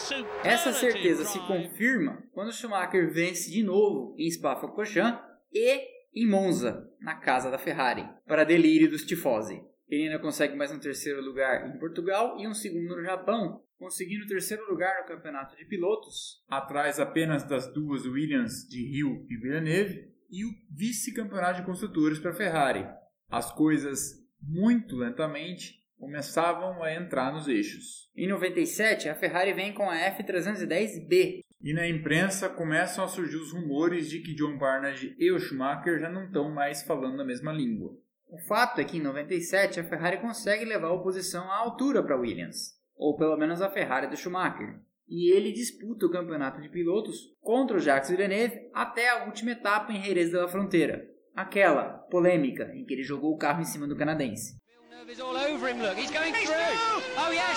Essa 0.45 0.73
certeza 0.73 1.25
se 1.25 1.39
confirma 1.41 2.23
quando 2.33 2.53
Schumacher 2.53 3.11
vence 3.11 3.51
de 3.51 3.63
novo 3.63 4.15
em 4.19 4.31
Spa-Francorchamps 4.31 5.23
e 5.53 6.00
em 6.15 6.29
Monza, 6.29 6.89
na 7.01 7.15
casa 7.17 7.51
da 7.51 7.59
Ferrari, 7.59 8.09
para 8.27 8.45
delírio 8.45 8.91
dos 8.91 9.05
tifosi. 9.05 9.63
Ele 9.89 10.05
ainda 10.05 10.19
consegue 10.19 10.57
mais 10.57 10.71
um 10.71 10.79
terceiro 10.79 11.21
lugar 11.21 11.69
em 11.69 11.79
Portugal 11.79 12.39
e 12.39 12.47
um 12.47 12.55
segundo 12.55 12.97
no 12.97 13.03
Japão, 13.03 13.63
conseguindo 13.79 14.25
o 14.25 14.29
terceiro 14.29 14.69
lugar 14.71 15.01
no 15.01 15.09
campeonato 15.09 15.57
de 15.57 15.65
pilotos. 15.65 16.45
atrás 16.49 17.01
apenas 17.01 17.43
das 17.43 17.73
duas 17.73 18.05
Williams 18.07 18.69
de 18.69 18.85
Rio 18.85 19.27
e 19.29 19.37
Villeneuve, 19.37 20.11
e 20.31 20.45
o 20.45 20.51
vice-campeonato 20.71 21.61
de 21.61 21.67
construtores 21.67 22.19
para 22.21 22.31
a 22.31 22.35
Ferrari. 22.35 22.87
As 23.29 23.53
coisas, 23.53 24.15
muito 24.41 24.97
lentamente, 24.97 25.81
começavam 25.99 26.83
a 26.83 26.95
entrar 26.95 27.33
nos 27.33 27.49
eixos. 27.49 28.09
Em 28.17 28.29
97, 28.29 29.09
a 29.09 29.15
Ferrari 29.15 29.53
vem 29.53 29.73
com 29.75 29.91
a 29.91 29.97
F310B, 29.97 31.41
E 31.63 31.75
na 31.75 31.87
imprensa 31.87 32.49
começam 32.49 33.05
a 33.05 33.09
surgir 33.09 33.37
os 33.37 33.53
rumores 33.53 34.09
de 34.09 34.21
que 34.21 34.35
John 34.35 34.57
Barnard 34.57 35.15
e 35.19 35.31
o 35.31 35.39
Schumacher 35.39 36.01
já 36.01 36.09
não 36.09 36.25
estão 36.25 36.51
mais 36.51 36.83
falando 36.83 37.21
a 37.21 37.25
mesma 37.25 37.53
língua. 37.53 37.99
O 38.29 38.39
fato 38.47 38.81
é 38.81 38.85
que 38.85 38.97
em 38.97 39.03
97 39.03 39.79
a 39.79 39.85
Ferrari 39.85 40.23
consegue 40.23 40.65
levar 40.65 40.89
a 40.89 40.95
oposição 40.95 41.51
à 41.51 41.57
altura 41.57 42.03
para 42.03 42.17
Williams, 42.17 42.79
ou 42.97 43.15
pelo 43.15 43.37
menos 43.37 43.61
a 43.61 43.69
Ferrari 43.69 44.07
do 44.07 44.17
Schumacher, 44.17 44.81
e 45.07 45.31
ele 45.35 45.53
disputa 45.53 46.07
o 46.07 46.11
campeonato 46.11 46.63
de 46.63 46.69
pilotos 46.71 47.37
contra 47.41 47.77
o 47.77 47.81
Jacques 47.81 48.09
Villeneuve 48.09 48.71
até 48.73 49.11
a 49.11 49.25
última 49.25 49.51
etapa 49.51 49.93
em 49.93 50.03
Jerez 50.03 50.31
de 50.31 50.37
la 50.37 50.49
Fronteira, 50.49 51.07
aquela 51.35 51.85
polêmica 52.11 52.73
em 52.75 52.87
que 52.87 52.95
ele 52.95 53.03
jogou 53.03 53.35
o 53.35 53.37
carro 53.37 53.61
em 53.61 53.65
cima 53.65 53.87
do 53.87 53.97
canadense. 53.97 54.59
Is 55.09 55.19
all 55.19 55.37
over 55.37 55.69
him, 55.69 55.81
look. 55.81 55.97
He's 55.97 56.11
going 56.11 56.33
through. 56.35 56.53
Oh, 57.17 57.31
yes. 57.33 57.57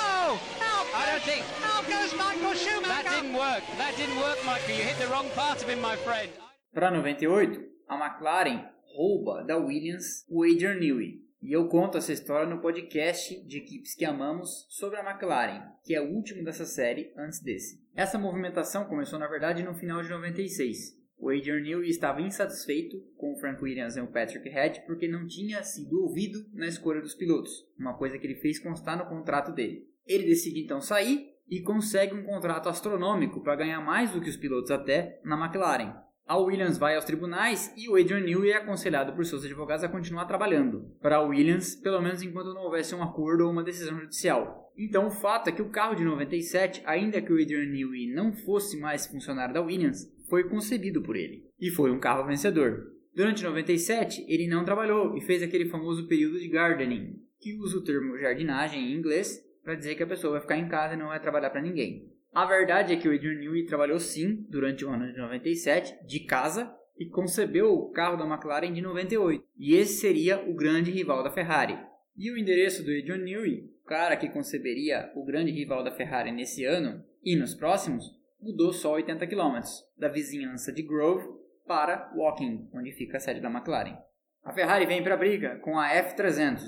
I 0.95 1.11
don't 1.11 1.21
think. 1.23 1.43
How 1.61 1.81
goes 1.81 2.13
Michael 2.17 2.53
Schumacher? 2.53 2.87
That 2.87 3.05
didn't 3.09 3.33
work. 3.33 3.63
That 3.77 3.97
didn't 3.97 4.17
work, 4.17 4.37
Michael. 4.45 4.75
You 4.75 4.83
hit 4.83 4.97
the 4.97 5.07
wrong 5.07 5.29
part 5.35 5.61
of 5.61 5.67
him, 5.67 5.81
my 5.81 5.97
friend. 5.97 6.31
Para 6.73 6.89
98, 6.89 7.59
a 7.89 7.97
McLaren 7.97 8.63
rouba 8.95 9.43
da 9.43 9.57
Williams 9.57 10.25
o 10.29 10.45
Adrian 10.45 10.75
Newey. 10.79 11.21
E 11.41 11.51
eu 11.51 11.67
conto 11.67 11.97
essa 11.97 12.13
história 12.13 12.47
no 12.47 12.61
podcast 12.61 13.35
de 13.45 13.57
equipes 13.57 13.93
que 13.93 14.05
amamos 14.05 14.65
sobre 14.69 14.97
a 14.97 15.03
McLaren, 15.03 15.63
que 15.83 15.93
é 15.93 16.01
o 16.01 16.09
último 16.13 16.43
dessa 16.45 16.65
série 16.65 17.13
antes 17.17 17.41
desse. 17.41 17.83
Essa 17.93 18.17
movimentação 18.17 18.85
começou 18.85 19.19
na 19.19 19.27
verdade 19.27 19.63
no 19.63 19.73
final 19.73 20.01
de 20.01 20.09
96. 20.09 21.02
O 21.23 21.29
Adrian 21.29 21.61
Newey 21.61 21.89
estava 21.89 22.21
insatisfeito 22.21 22.97
com 23.15 23.31
o 23.31 23.37
Frank 23.37 23.63
Williams 23.63 23.95
e 23.95 24.01
o 24.01 24.07
Patrick 24.07 24.49
Head 24.49 24.81
porque 24.85 25.07
não 25.07 25.25
tinha 25.25 25.63
sido 25.63 26.01
ouvido 26.01 26.45
na 26.51 26.67
escolha 26.67 26.99
dos 26.99 27.15
pilotos, 27.15 27.65
uma 27.79 27.93
coisa 27.93 28.19
que 28.19 28.27
ele 28.27 28.35
fez 28.35 28.59
constar 28.59 28.97
no 28.97 29.05
contrato 29.05 29.53
dele. 29.53 29.87
Ele 30.05 30.25
decide 30.25 30.59
então 30.59 30.81
sair 30.81 31.29
e 31.49 31.61
consegue 31.61 32.13
um 32.13 32.23
contrato 32.23 32.67
astronômico 32.67 33.41
para 33.41 33.55
ganhar 33.55 33.79
mais 33.79 34.11
do 34.11 34.19
que 34.19 34.29
os 34.29 34.35
pilotos 34.35 34.69
até 34.69 35.21
na 35.23 35.41
McLaren. 35.41 35.95
A 36.27 36.37
Williams 36.37 36.77
vai 36.77 36.97
aos 36.97 37.05
tribunais 37.05 37.73
e 37.77 37.87
o 37.87 37.95
Adrian 37.95 38.19
Newey 38.19 38.51
é 38.51 38.57
aconselhado 38.57 39.13
por 39.13 39.25
seus 39.25 39.45
advogados 39.45 39.85
a 39.85 39.89
continuar 39.89 40.25
trabalhando. 40.25 40.93
Para 41.01 41.17
a 41.17 41.21
Williams, 41.21 41.73
pelo 41.73 42.01
menos 42.01 42.21
enquanto 42.21 42.53
não 42.53 42.63
houvesse 42.63 42.93
um 42.95 43.01
acordo 43.01 43.45
ou 43.45 43.51
uma 43.51 43.63
decisão 43.63 43.97
judicial. 43.97 44.71
Então 44.77 45.07
o 45.07 45.11
fato 45.11 45.49
é 45.49 45.53
que 45.53 45.61
o 45.61 45.69
carro 45.69 45.95
de 45.95 46.03
97, 46.03 46.81
ainda 46.85 47.21
que 47.21 47.31
o 47.31 47.41
Adrian 47.41 47.65
Newey 47.65 48.13
não 48.13 48.33
fosse 48.33 48.77
mais 48.77 49.05
funcionário 49.05 49.53
da 49.53 49.61
Williams, 49.61 50.11
foi 50.33 50.45
concebido 50.45 50.99
por 50.99 51.15
ele. 51.15 51.47
E 51.59 51.69
foi 51.69 51.91
um 51.91 51.99
carro 51.99 52.25
vencedor. 52.25 52.91
Durante 53.13 53.43
97, 53.43 54.25
ele 54.27 54.47
não 54.47 54.65
trabalhou 54.65 55.15
e 55.15 55.21
fez 55.21 55.43
aquele 55.43 55.69
famoso 55.69 56.07
período 56.07 56.39
de 56.39 56.47
gardening, 56.47 57.21
que 57.39 57.53
usa 57.53 57.77
o 57.77 57.83
termo 57.83 58.17
jardinagem 58.17 58.81
em 58.81 58.95
inglês 58.95 59.39
para 59.63 59.75
dizer 59.75 59.93
que 59.93 60.01
a 60.01 60.07
pessoa 60.07 60.31
vai 60.31 60.41
ficar 60.41 60.57
em 60.57 60.67
casa 60.67 60.95
e 60.95 60.97
não 60.97 61.09
vai 61.09 61.21
trabalhar 61.21 61.51
para 61.51 61.61
ninguém. 61.61 62.11
A 62.33 62.47
verdade 62.47 62.91
é 62.91 62.95
que 62.95 63.07
o 63.07 63.13
Adrian 63.13 63.35
Newey 63.35 63.67
trabalhou 63.67 63.99
sim 63.99 64.43
durante 64.49 64.83
o 64.83 64.89
ano 64.89 65.13
de 65.13 65.19
97, 65.19 66.03
de 66.03 66.21
casa, 66.21 66.75
e 66.97 67.05
concebeu 67.05 67.71
o 67.71 67.91
carro 67.91 68.17
da 68.17 68.25
McLaren 68.25 68.73
de 68.73 68.81
98. 68.81 69.45
E 69.55 69.75
esse 69.75 70.01
seria 70.01 70.43
o 70.49 70.55
grande 70.55 70.89
rival 70.89 71.23
da 71.23 71.29
Ferrari. 71.29 71.77
E 72.17 72.31
o 72.31 72.37
endereço 72.39 72.83
do 72.83 72.89
Adrian 72.89 73.17
Newey, 73.17 73.69
o 73.83 73.85
cara 73.85 74.17
que 74.17 74.29
conceberia 74.29 75.11
o 75.15 75.23
grande 75.23 75.51
rival 75.51 75.83
da 75.83 75.91
Ferrari 75.91 76.31
nesse 76.31 76.65
ano 76.65 77.05
e 77.23 77.35
nos 77.35 77.53
próximos, 77.53 78.22
mudou 78.43 78.73
só 78.73 78.93
80 78.93 79.25
km, 79.25 79.59
da 79.97 80.09
vizinhança 80.09 80.71
de 80.71 80.83
Grove 80.83 81.27
para 81.65 82.11
Woking, 82.13 82.69
onde 82.73 82.91
fica 82.91 83.17
a 83.17 83.19
sede 83.19 83.39
da 83.39 83.49
McLaren. 83.49 83.97
A 84.43 84.51
Ferrari 84.51 84.85
vem 84.85 85.01
para 85.01 85.13
a 85.13 85.17
briga 85.17 85.57
com 85.59 85.79
a 85.79 85.89
F300, 85.89 86.61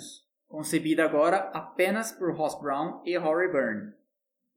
concebida 0.48 1.04
agora 1.04 1.50
apenas 1.54 2.14
por 2.14 2.34
Ross 2.34 2.60
Brown 2.62 3.02
e 3.06 3.18
Rory 3.18 3.52
Byrne. 3.52 3.94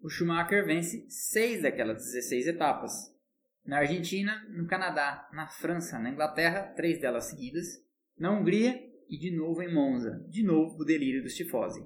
O 0.01 0.09
Schumacher 0.09 0.65
vence 0.65 1.11
6 1.11 1.63
daquelas 1.63 2.05
16 2.05 2.47
etapas. 2.47 2.93
Na 3.67 3.79
Argentina, 3.79 4.47
no 4.51 4.69
Canadá, 4.69 5.29
na 5.33 5.49
França, 5.49 5.99
na 5.99 6.11
Inglaterra, 6.11 6.73
três 6.77 7.01
delas 7.01 7.25
seguidas, 7.25 7.67
na 8.17 8.31
Hungria 8.31 8.81
e 9.09 9.19
de 9.19 9.37
novo 9.37 9.61
em 9.61 9.75
Monza, 9.75 10.25
de 10.29 10.45
novo 10.45 10.81
o 10.81 10.85
delírio 10.85 11.23
dos 11.23 11.35
tifosi. 11.35 11.85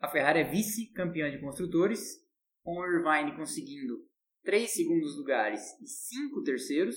A 0.00 0.08
Ferrari 0.08 0.40
é 0.40 0.44
vice-campeã 0.44 1.30
de 1.30 1.40
construtores, 1.40 2.24
com 2.62 2.78
o 2.78 2.84
Irvine 2.84 3.36
conseguindo 3.36 4.11
3 4.44 4.70
segundos 4.70 5.16
lugares 5.16 5.60
e 5.80 5.86
5 5.86 6.42
terceiros, 6.42 6.96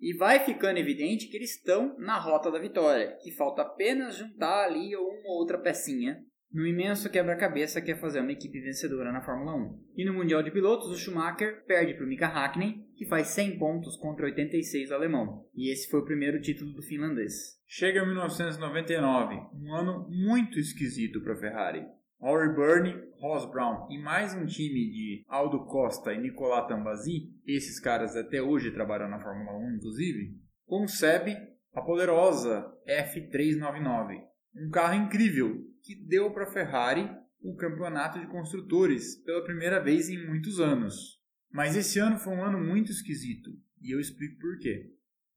e 0.00 0.16
vai 0.16 0.44
ficando 0.44 0.78
evidente 0.78 1.28
que 1.28 1.36
eles 1.36 1.56
estão 1.56 1.96
na 1.98 2.18
rota 2.18 2.50
da 2.50 2.58
vitória, 2.58 3.16
que 3.22 3.30
falta 3.30 3.62
apenas 3.62 4.16
juntar 4.16 4.64
ali 4.64 4.96
uma 4.96 5.28
ou 5.28 5.38
outra 5.38 5.58
pecinha 5.58 6.20
no 6.52 6.66
imenso 6.66 7.10
quebra-cabeça 7.10 7.80
que 7.80 7.92
é 7.92 7.96
fazer 7.96 8.20
uma 8.20 8.32
equipe 8.32 8.60
vencedora 8.60 9.10
na 9.10 9.22
Fórmula 9.22 9.56
1. 9.56 9.84
E 9.96 10.04
no 10.04 10.12
Mundial 10.12 10.42
de 10.42 10.50
Pilotos, 10.50 10.90
o 10.90 10.98
Schumacher 10.98 11.64
perde 11.64 11.94
para 11.94 12.04
o 12.04 12.08
Mika 12.08 12.26
Hakkinen, 12.26 12.86
que 12.94 13.06
faz 13.06 13.28
100 13.28 13.58
pontos 13.58 13.96
contra 13.96 14.26
86 14.26 14.90
do 14.90 14.94
alemão. 14.94 15.46
E 15.54 15.72
esse 15.72 15.88
foi 15.88 16.00
o 16.00 16.04
primeiro 16.04 16.40
título 16.42 16.72
do 16.74 16.82
finlandês. 16.82 17.58
Chega 17.66 18.04
1999, 18.04 19.34
um 19.54 19.74
ano 19.74 20.06
muito 20.10 20.58
esquisito 20.58 21.22
para 21.22 21.32
a 21.32 21.38
Ferrari. 21.38 21.86
Byrne, 22.22 22.94
Ross 23.18 23.50
Brown 23.50 23.88
e 23.90 23.98
mais 23.98 24.32
um 24.32 24.46
time 24.46 24.90
de 24.92 25.24
Aldo 25.26 25.66
Costa 25.66 26.12
e 26.12 26.20
Nicolas 26.20 26.68
Tambazzi, 26.68 27.28
esses 27.44 27.80
caras 27.80 28.14
até 28.14 28.40
hoje 28.40 28.70
trabalham 28.70 29.08
na 29.08 29.20
Fórmula 29.20 29.58
1 29.58 29.74
inclusive, 29.74 30.40
concebe 30.64 31.36
a 31.74 31.82
poderosa 31.82 32.64
F399, 32.86 34.20
um 34.54 34.70
carro 34.70 34.94
incrível 34.94 35.66
que 35.82 35.96
deu 35.96 36.30
para 36.30 36.44
a 36.44 36.52
Ferrari 36.52 37.10
o 37.40 37.56
campeonato 37.56 38.20
de 38.20 38.28
construtores 38.28 39.16
pela 39.24 39.42
primeira 39.42 39.82
vez 39.82 40.08
em 40.08 40.24
muitos 40.24 40.60
anos. 40.60 41.20
Mas 41.50 41.74
esse 41.74 41.98
ano 41.98 42.20
foi 42.20 42.36
um 42.36 42.44
ano 42.44 42.60
muito 42.60 42.92
esquisito 42.92 43.50
e 43.80 43.92
eu 43.92 43.98
explico 43.98 44.38
por 44.38 44.60
quê. 44.60 44.91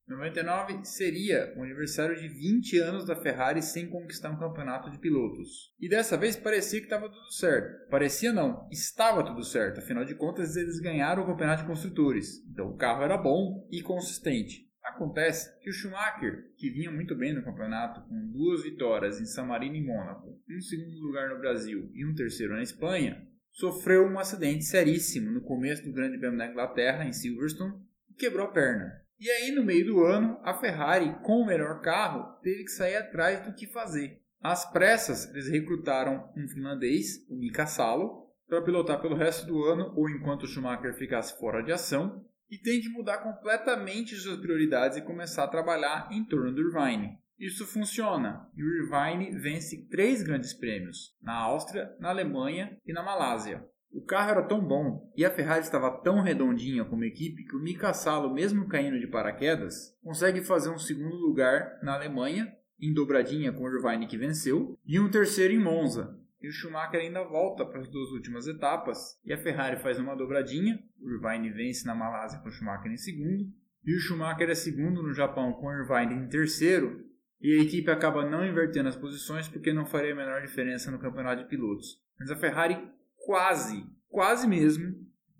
99 0.07 0.86
seria 0.86 1.52
o 1.57 1.64
aniversário 1.64 2.15
de 2.15 2.27
20 2.27 2.77
anos 2.77 3.06
da 3.06 3.15
Ferrari 3.15 3.61
sem 3.61 3.90
conquistar 3.90 4.30
um 4.30 4.38
campeonato 4.38 4.91
de 4.91 4.99
pilotos. 4.99 5.73
E 5.80 5.90
dessa 5.90 6.15
vez 6.15 6.36
parecia 6.36 6.80
que 6.80 6.86
estava 6.86 7.10
tudo 7.10 7.32
certo. 7.32 7.90
Parecia 7.90 8.32
não, 8.32 8.68
estava 8.72 9.23
tudo 9.23 9.44
certo. 9.44 9.80
Afinal 9.80 10.06
de 10.06 10.14
contas, 10.14 10.56
eles 10.56 10.80
ganharam 10.80 11.23
o 11.23 11.26
campeonato 11.26 11.64
de 11.64 11.68
construtores. 11.68 12.45
Então 12.52 12.69
o 12.69 12.77
carro 12.77 13.03
era 13.03 13.18
bom 13.18 13.68
e 13.72 13.82
consistente. 13.82 14.65
Acontece 14.84 15.60
que 15.60 15.72
o 15.72 15.73
Schumacher, 15.73 16.53
que 16.56 16.69
vinha 16.69 16.91
muito 16.91 17.15
bem 17.15 17.34
no 17.34 17.44
campeonato, 17.44 18.07
com 18.07 18.32
duas 18.32 18.61
vitórias 18.61 19.19
em 19.19 19.26
San 19.26 19.45
Marino 19.45 19.76
e 19.76 19.82
Mônaco, 19.82 20.40
um 20.48 20.61
segundo 20.61 20.99
lugar 20.99 21.30
no 21.30 21.40
Brasil 21.40 21.90
e 21.95 22.06
um 22.06 22.14
terceiro 22.14 22.53
na 22.53 22.61
Espanha, 22.61 23.27
sofreu 23.52 24.06
um 24.06 24.19
acidente 24.19 24.64
seríssimo 24.64 25.32
no 25.32 25.41
começo 25.41 25.84
do 25.84 25.91
Grande 25.91 26.19
Prêmio 26.19 26.38
da 26.38 26.45
Inglaterra, 26.45 27.03
em 27.03 27.14
Silverstone, 27.14 27.73
e 28.07 28.14
quebrou 28.14 28.45
a 28.45 28.52
perna. 28.52 29.05
E 29.20 29.30
aí, 29.30 29.52
no 29.52 29.64
meio 29.64 29.86
do 29.86 30.04
ano, 30.04 30.40
a 30.44 30.54
Ferrari, 30.54 31.16
com 31.24 31.42
o 31.42 31.46
melhor 31.46 31.82
carro, 31.82 32.38
teve 32.42 32.64
que 32.64 32.72
sair 32.72 32.98
atrás 32.98 33.46
do 33.46 33.54
que 33.54 33.68
fazer. 33.68 34.22
Às 34.42 34.70
pressas, 34.72 35.30
eles 35.30 35.50
recrutaram 35.50 36.30
um 36.36 36.48
finlandês, 36.48 37.26
o 37.30 37.36
Mika 37.36 37.66
Salo, 37.66 38.26
para 38.48 38.62
pilotar 38.62 39.02
pelo 39.02 39.16
resto 39.16 39.48
do 39.48 39.64
ano 39.64 39.94
ou 39.96 40.10
enquanto 40.10 40.48
Schumacher 40.48 40.94
ficasse 40.94 41.38
fora 41.40 41.64
de 41.64 41.72
ação, 41.72 42.24
e 42.50 42.58
tem 42.58 42.80
que 42.80 42.90
mudar 42.90 43.20
completamente 43.20 44.16
suas 44.16 44.40
prioridades 44.40 44.98
e 44.98 45.02
começar 45.02 45.46
a 45.46 45.50
trabalhar 45.50 46.10
em 46.12 46.24
torno 46.24 46.54
do 46.54 46.62
Irvine. 46.62 47.18
Isso 47.40 47.66
funciona 47.66 48.50
e 48.56 48.64
o 48.64 48.84
Irvine 48.84 49.38
vence 49.40 49.88
três 49.90 50.22
grandes 50.22 50.54
prêmios, 50.54 51.16
na 51.22 51.34
Áustria, 51.34 51.94
na 52.00 52.10
Alemanha 52.10 52.78
e 52.86 52.94
na 52.94 53.04
Malásia. 53.04 53.66
O 53.95 54.01
carro 54.01 54.31
era 54.31 54.43
tão 54.43 54.59
bom 54.59 55.09
e 55.15 55.23
a 55.23 55.31
Ferrari 55.31 55.61
estava 55.61 55.89
tão 55.89 56.19
redondinha 56.19 56.84
como 56.84 57.05
equipe 57.05 57.45
que 57.45 57.55
o 57.55 57.61
Mika 57.61 57.93
Salo, 57.93 58.34
mesmo 58.34 58.67
caindo 58.67 58.99
de 58.99 59.07
paraquedas, 59.07 59.97
consegue 60.03 60.41
fazer 60.41 60.69
um 60.69 60.77
segundo 60.77 61.15
lugar 61.15 61.80
na 61.81 61.93
Alemanha, 61.93 62.53
em 62.77 62.93
dobradinha 62.93 63.53
com 63.53 63.63
o 63.63 63.69
Irvine 63.69 64.05
que 64.05 64.17
venceu, 64.17 64.77
e 64.85 64.99
um 64.99 65.09
terceiro 65.09 65.53
em 65.53 65.63
Monza. 65.63 66.19
E 66.41 66.49
o 66.49 66.51
Schumacher 66.51 66.99
ainda 66.99 67.23
volta 67.23 67.65
para 67.65 67.80
as 67.80 67.88
duas 67.88 68.09
últimas 68.11 68.47
etapas, 68.47 69.17
e 69.23 69.31
a 69.31 69.38
Ferrari 69.38 69.77
faz 69.77 69.97
uma 69.97 70.13
dobradinha, 70.13 70.77
o 70.99 71.09
Irvine 71.09 71.49
vence 71.51 71.88
na 71.88 71.95
Malásia 71.95 72.39
com 72.39 72.49
o 72.49 72.51
Schumacher 72.51 72.91
em 72.91 72.97
segundo, 72.97 73.45
e 73.85 73.95
o 73.95 73.99
Schumacher 74.01 74.49
é 74.49 74.55
segundo 74.55 75.01
no 75.01 75.13
Japão 75.13 75.53
com 75.53 75.67
o 75.67 75.72
Irvine 75.72 76.22
em 76.22 76.27
terceiro, 76.27 77.01
e 77.39 77.57
a 77.57 77.63
equipe 77.63 77.89
acaba 77.89 78.30
não 78.30 78.45
invertendo 78.45 78.89
as 78.89 78.97
posições 78.97 79.47
porque 79.47 79.72
não 79.72 79.85
faria 79.85 80.11
a 80.11 80.17
menor 80.17 80.41
diferença 80.41 80.91
no 80.91 80.99
campeonato 80.99 81.43
de 81.43 81.47
pilotos. 81.47 82.03
Mas 82.19 82.30
a 82.30 82.35
Ferrari 82.35 82.77
quase, 83.26 83.84
quase 84.07 84.47
mesmo, 84.47 84.93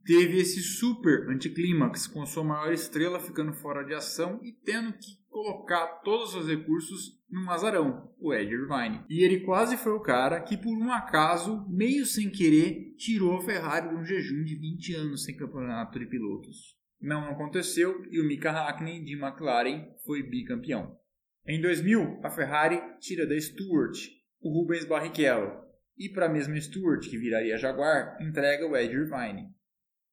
teve 0.04 0.38
esse 0.38 0.62
super 0.62 1.30
anticlímax 1.30 2.08
com 2.08 2.26
sua 2.26 2.44
maior 2.44 2.74
estrela 2.74 3.20
ficando 3.20 3.54
fora 3.54 3.84
de 3.84 3.94
ação 3.94 4.40
e 4.44 4.52
tendo 4.52 4.94
que 4.94 5.24
colocar 5.30 6.02
todos 6.04 6.28
os 6.28 6.32
seus 6.32 6.48
recursos 6.48 7.20
num 7.30 7.50
azarão, 7.50 8.14
o 8.18 8.34
Ed 8.34 8.52
Irvine. 8.52 9.04
E 9.10 9.24
ele 9.24 9.42
quase 9.42 9.76
foi 9.76 9.92
o 9.92 10.00
cara 10.00 10.40
que, 10.42 10.58
por 10.58 10.72
um 10.72 10.92
acaso, 10.92 11.66
meio 11.68 12.06
sem 12.06 12.30
querer, 12.30 12.96
tirou 12.98 13.38
a 13.38 13.42
Ferrari 13.42 13.90
de 13.90 13.96
um 13.96 14.06
jejum 14.06 14.44
de 14.44 14.56
20 14.56 14.94
anos 14.96 15.24
sem 15.26 15.36
campeonato 15.36 16.00
de 16.00 16.06
pilotos. 16.06 16.78
Não 17.02 17.30
aconteceu 17.30 18.04
e 18.10 18.22
o 18.22 18.26
Mika 18.26 18.52
Hakkinen 18.52 19.04
de 19.04 19.14
McLaren 19.14 19.90
foi 20.06 20.24
bicampeão. 20.24 20.98
Em 21.46 21.62
2000, 21.62 22.22
a 22.24 22.30
Ferrari 22.30 22.82
tira 23.00 23.28
da 23.28 23.40
Stewart 23.40 23.98
o 24.42 24.62
Rubens 24.62 24.86
Barrichello, 24.86 25.65
e 25.98 26.10
para 26.10 26.26
a 26.26 26.30
mesma 26.30 26.60
Stewart, 26.60 27.08
que 27.10 27.18
viraria 27.18 27.58
Jaguar, 27.58 28.18
entrega 28.22 28.68
o 28.68 28.76
Ed 28.76 28.94
Irvine. 28.94 29.50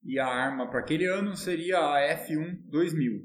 E 0.03 0.19
a 0.19 0.27
arma 0.27 0.69
para 0.69 0.79
aquele 0.79 1.05
ano 1.05 1.35
seria 1.35 1.79
a 1.79 2.17
F1 2.25 2.61
2000. 2.69 3.21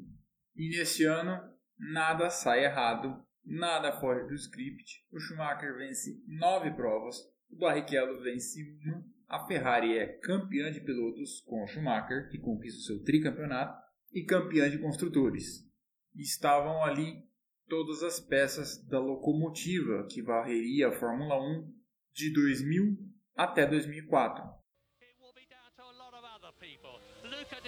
E 0.57 0.69
nesse 0.71 1.05
ano, 1.05 1.41
nada 1.79 2.31
sai 2.31 2.65
errado, 2.65 3.23
nada 3.45 3.93
foge 3.93 4.27
do 4.27 4.35
script. 4.35 5.05
O 5.11 5.19
Schumacher 5.19 5.77
vence 5.77 6.23
nove 6.27 6.71
provas, 6.73 7.17
o 7.51 7.57
Barrichello 7.57 8.23
vence 8.23 8.61
uma. 8.85 9.05
A 9.29 9.47
Ferrari 9.47 9.99
é 9.99 10.07
campeã 10.07 10.71
de 10.73 10.81
pilotos 10.81 11.43
com 11.43 11.63
o 11.63 11.67
Schumacher, 11.67 12.31
que 12.31 12.39
conquista 12.39 12.81
o 12.81 12.83
seu 12.83 13.05
tricampeonato, 13.05 13.79
e 14.13 14.25
campeã 14.25 14.71
de 14.71 14.79
construtores. 14.79 15.69
Estavam 16.17 16.83
ali 16.83 17.25
todas 17.69 18.03
as 18.03 18.19
peças 18.19 18.83
da 18.87 18.99
locomotiva 18.99 20.07
que 20.11 20.23
varreria 20.23 20.89
a 20.89 20.93
Fórmula 20.93 21.39
1 21.41 21.78
de 22.19 22.33
2000 22.33 22.99
até 23.37 23.65
2004. 23.65 24.58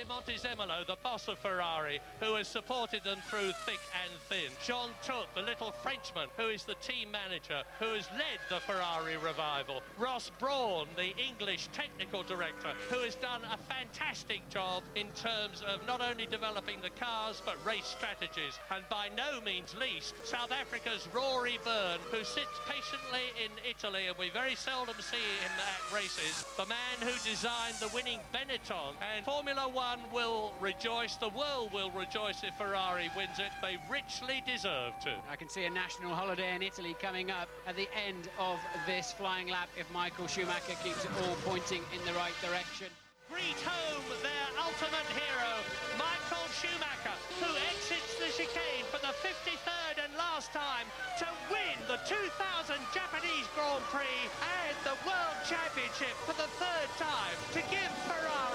Montezemolo, 0.08 0.86
the 0.86 0.96
boss 1.02 1.28
of 1.28 1.38
Ferrari, 1.38 2.00
who 2.20 2.34
has 2.34 2.48
supported 2.48 3.04
them 3.04 3.18
through 3.28 3.52
thick 3.66 3.80
and 4.02 4.12
thin. 4.28 4.50
Jean 4.64 4.90
Todt, 5.04 5.28
the 5.34 5.42
little 5.42 5.72
Frenchman, 5.82 6.28
who 6.36 6.48
is 6.48 6.64
the 6.64 6.74
team 6.76 7.10
manager, 7.10 7.62
who 7.78 7.94
has 7.94 8.08
led 8.12 8.40
the 8.48 8.60
Ferrari 8.60 9.16
revival. 9.18 9.82
Ross 9.98 10.30
Brawn, 10.38 10.86
the 10.96 11.14
English 11.16 11.68
technical 11.72 12.22
director, 12.22 12.72
who 12.88 13.00
has 13.00 13.14
done 13.16 13.42
a 13.52 13.58
fantastic 13.72 14.48
job 14.48 14.82
in 14.96 15.08
terms 15.12 15.62
of 15.66 15.86
not 15.86 16.00
only 16.00 16.26
developing 16.26 16.80
the 16.80 16.90
cars, 16.90 17.42
but 17.44 17.64
race 17.64 17.86
strategies. 17.86 18.58
And 18.74 18.84
by 18.88 19.08
no 19.16 19.40
means 19.40 19.74
least, 19.78 20.14
South 20.24 20.52
Africa's 20.52 21.06
Rory 21.14 21.58
Byrne, 21.64 22.00
who 22.10 22.24
sits 22.24 22.56
patiently 22.66 23.30
in 23.44 23.50
Italy, 23.68 24.06
and 24.08 24.16
we 24.16 24.30
very 24.30 24.54
seldom 24.54 24.96
see 25.00 25.16
him 25.16 25.52
at 25.60 25.94
races. 25.94 26.44
The 26.56 26.66
man 26.66 26.96
who 27.00 27.12
designed 27.28 27.76
the 27.80 27.88
winning 27.94 28.20
Benetton 28.32 28.94
and 29.14 29.24
Formula 29.24 29.50
Formula 29.50 29.68
One 29.90 30.06
will 30.14 30.52
rejoice, 30.60 31.16
the 31.16 31.34
world 31.34 31.72
will 31.74 31.90
rejoice 31.90 32.44
if 32.46 32.54
Ferrari 32.54 33.10
wins 33.16 33.42
it. 33.42 33.50
They 33.58 33.74
richly 33.90 34.38
deserve 34.46 34.94
to. 35.02 35.10
I 35.26 35.34
can 35.34 35.48
see 35.48 35.64
a 35.64 35.70
national 35.70 36.14
holiday 36.14 36.54
in 36.54 36.62
Italy 36.62 36.94
coming 37.02 37.32
up 37.32 37.48
at 37.66 37.74
the 37.74 37.90
end 38.06 38.30
of 38.38 38.62
this 38.86 39.10
flying 39.10 39.48
lap 39.50 39.68
if 39.74 39.90
Michael 39.90 40.28
Schumacher 40.28 40.78
keeps 40.86 41.02
it 41.02 41.10
all 41.26 41.34
pointing 41.42 41.82
in 41.90 41.98
the 42.06 42.14
right 42.14 42.38
direction. 42.38 42.86
Greet 43.34 43.58
home 43.66 44.06
their 44.22 44.48
ultimate 44.62 45.10
hero, 45.10 45.52
Michael 45.98 46.46
Schumacher, 46.54 47.16
who 47.42 47.50
exits 47.74 48.14
the 48.22 48.30
chicane 48.30 48.86
for 48.94 49.02
the 49.02 49.10
53rd 49.26 50.06
and 50.06 50.14
last 50.14 50.54
time 50.54 50.86
to 51.18 51.26
win 51.50 51.74
the 51.90 51.98
2000 52.06 52.78
Japanese 52.94 53.46
Grand 53.58 53.82
Prix 53.90 54.22
and 54.38 54.74
the 54.86 54.94
World 55.02 55.38
Championship 55.50 56.14
for 56.30 56.38
the 56.38 56.46
third 56.62 56.90
time 56.94 57.34
to 57.58 57.60
give 57.74 57.90
Ferrari 58.06 58.49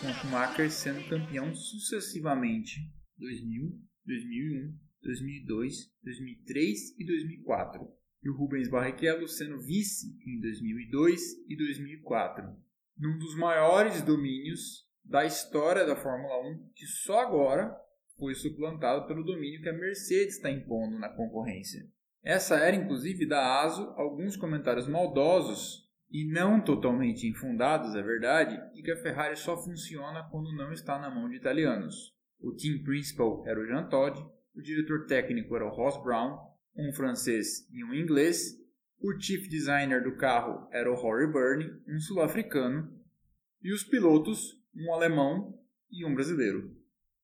com 0.00 0.12
Schumacher 0.14 0.70
sendo 0.70 1.06
campeão 1.10 1.54
sucessivamente. 1.54 2.80
2000, 3.18 3.78
2001, 4.06 4.78
2002, 5.02 5.92
2003 6.02 6.98
e 6.98 7.04
2004, 7.04 7.86
e 8.22 8.30
o 8.30 8.36
Rubens 8.36 8.68
Barrichello 8.70 9.28
sendo 9.28 9.60
vice 9.60 10.16
em 10.26 10.40
2002 10.40 11.20
e 11.48 11.56
2004, 11.56 12.44
num 12.98 13.18
dos 13.18 13.36
maiores 13.36 14.00
domínios 14.00 14.88
da 15.04 15.26
história 15.26 15.84
da 15.84 15.94
Fórmula 15.94 16.48
1, 16.48 16.70
que 16.74 16.86
só 16.86 17.20
agora 17.20 17.76
foi 18.18 18.34
suplantado 18.34 19.06
pelo 19.06 19.22
domínio 19.22 19.60
que 19.60 19.68
a 19.68 19.72
Mercedes 19.72 20.36
está 20.36 20.50
impondo 20.50 20.98
na 20.98 21.10
concorrência. 21.10 21.86
Essa 22.22 22.56
era, 22.56 22.74
inclusive, 22.74 23.26
da 23.26 23.62
ASO 23.62 23.82
alguns 23.96 24.34
comentários 24.34 24.88
maldosos 24.88 25.83
e 26.14 26.24
não 26.24 26.60
totalmente 26.60 27.26
infundados, 27.26 27.96
é 27.96 28.00
verdade, 28.00 28.56
e 28.78 28.82
que 28.84 28.92
a 28.92 28.96
Ferrari 28.96 29.36
só 29.36 29.56
funciona 29.56 30.22
quando 30.30 30.54
não 30.54 30.72
está 30.72 30.96
na 30.96 31.10
mão 31.10 31.28
de 31.28 31.34
italianos. 31.34 32.14
O 32.40 32.54
team 32.54 32.84
principal 32.84 33.42
era 33.44 33.60
o 33.60 33.66
Jean 33.66 33.88
Todt, 33.88 34.24
o 34.54 34.62
diretor 34.62 35.06
técnico 35.06 35.56
era 35.56 35.66
o 35.66 35.74
Ross 35.74 36.00
Brown, 36.04 36.38
um 36.76 36.92
francês 36.92 37.68
e 37.68 37.82
um 37.82 37.92
inglês, 37.92 38.56
o 39.00 39.20
chief 39.20 39.48
designer 39.48 40.04
do 40.04 40.16
carro 40.16 40.68
era 40.70 40.88
o 40.88 40.94
Rory 40.94 41.26
Byrne, 41.26 41.82
um 41.88 41.98
sul-africano, 41.98 42.96
e 43.60 43.72
os 43.72 43.82
pilotos, 43.82 44.62
um 44.72 44.94
alemão 44.94 45.58
e 45.90 46.04
um 46.04 46.14
brasileiro. 46.14 46.76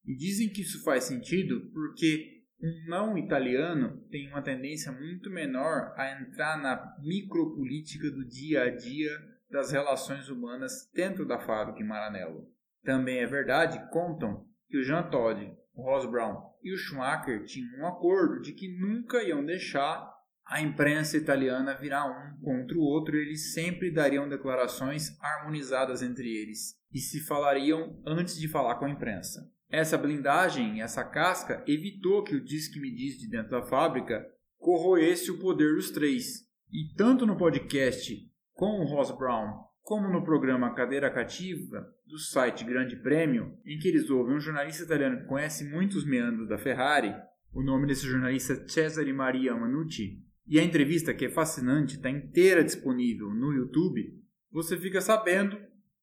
E 0.05 0.17
dizem 0.17 0.49
que 0.49 0.63
isso 0.63 0.83
faz 0.83 1.05
sentido 1.05 1.71
porque 1.73 2.40
um 2.63 2.89
não 2.89 3.17
italiano 3.17 4.03
tem 4.11 4.29
uma 4.29 4.43
tendência 4.43 4.93
muito 4.93 5.31
menor 5.31 5.95
a 5.97 6.21
entrar 6.21 6.61
na 6.61 6.95
micropolítica 7.01 8.11
do 8.11 8.25
dia 8.27 8.65
a 8.65 8.71
dia 8.71 9.11
das 9.51 9.73
relações 9.73 10.29
humanas 10.29 10.91
dentro 10.95 11.27
da 11.27 11.39
fábrica 11.39 11.81
em 11.81 11.87
Maranello. 11.87 12.49
Também 12.85 13.19
é 13.19 13.27
verdade, 13.27 13.91
contam, 13.91 14.47
que 14.69 14.79
o 14.79 14.85
Jean 14.85 15.03
Todt, 15.11 15.53
o 15.75 15.83
Ross 15.83 16.07
Brown 16.07 16.51
e 16.63 16.73
o 16.73 16.77
Schumacher 16.77 17.45
tinham 17.45 17.81
um 17.81 17.87
acordo 17.87 18.41
de 18.41 18.53
que 18.53 18.69
nunca 18.79 19.23
iam 19.23 19.45
deixar 19.45 20.09
a 20.47 20.61
imprensa 20.61 21.17
italiana 21.17 21.77
virar 21.77 22.07
um 22.07 22.41
contra 22.41 22.77
o 22.77 22.83
outro 22.83 23.17
e 23.17 23.21
eles 23.21 23.55
sempre 23.55 23.91
dariam 23.91 24.29
declarações 24.29 25.17
harmonizadas 25.21 26.03
entre 26.03 26.29
eles 26.29 26.77
e 26.93 26.99
se 26.99 27.21
falariam 27.21 28.01
antes 28.05 28.39
de 28.39 28.49
falar 28.49 28.75
com 28.77 28.85
a 28.85 28.91
imprensa. 28.91 29.49
Essa 29.71 29.97
blindagem, 29.97 30.83
essa 30.83 31.05
casca, 31.05 31.63
evitou 31.67 32.25
que 32.25 32.35
o 32.35 32.45
Diz-que-me 32.45 32.93
diz 32.93 33.19
de 33.19 33.29
dentro 33.29 33.53
da 33.53 33.63
fábrica 33.63 34.27
corroesse 34.59 35.31
o 35.31 35.39
poder 35.39 35.77
dos 35.77 35.91
três. 35.91 36.47
E 36.73 36.93
tanto 36.97 37.25
no 37.25 37.37
podcast 37.37 38.29
com 38.53 38.81
o 38.81 38.85
Ross 38.85 39.11
Brown, 39.17 39.65
como 39.81 40.09
no 40.09 40.25
programa 40.25 40.75
Cadeira 40.75 41.11
Cativa 41.11 41.89
do 42.07 42.19
site 42.19 42.65
Grande 42.65 42.97
Prêmio, 42.97 43.57
em 43.65 43.79
que 43.79 43.89
eles 43.89 44.11
ouvem 44.11 44.37
um 44.37 44.41
jornalista 44.41 44.83
italiano 44.83 45.21
que 45.21 45.27
conhece 45.27 45.65
muitos 45.65 46.05
meandros 46.05 46.49
da 46.49 46.59
Ferrari, 46.59 47.15
o 47.53 47.63
nome 47.63 47.87
desse 47.87 48.07
jornalista 48.07 48.53
é 48.53 48.69
Cesare 48.69 49.13
Maria 49.13 49.55
Manucci, 49.55 50.23
e 50.47 50.59
a 50.59 50.65
entrevista, 50.65 51.15
que 51.15 51.27
é 51.27 51.31
fascinante, 51.31 51.97
está 51.97 52.11
inteira 52.11 52.65
disponível 52.65 53.31
no 53.31 53.53
YouTube, 53.53 54.21
você 54.51 54.77
fica 54.77 55.01
sabendo 55.01 55.57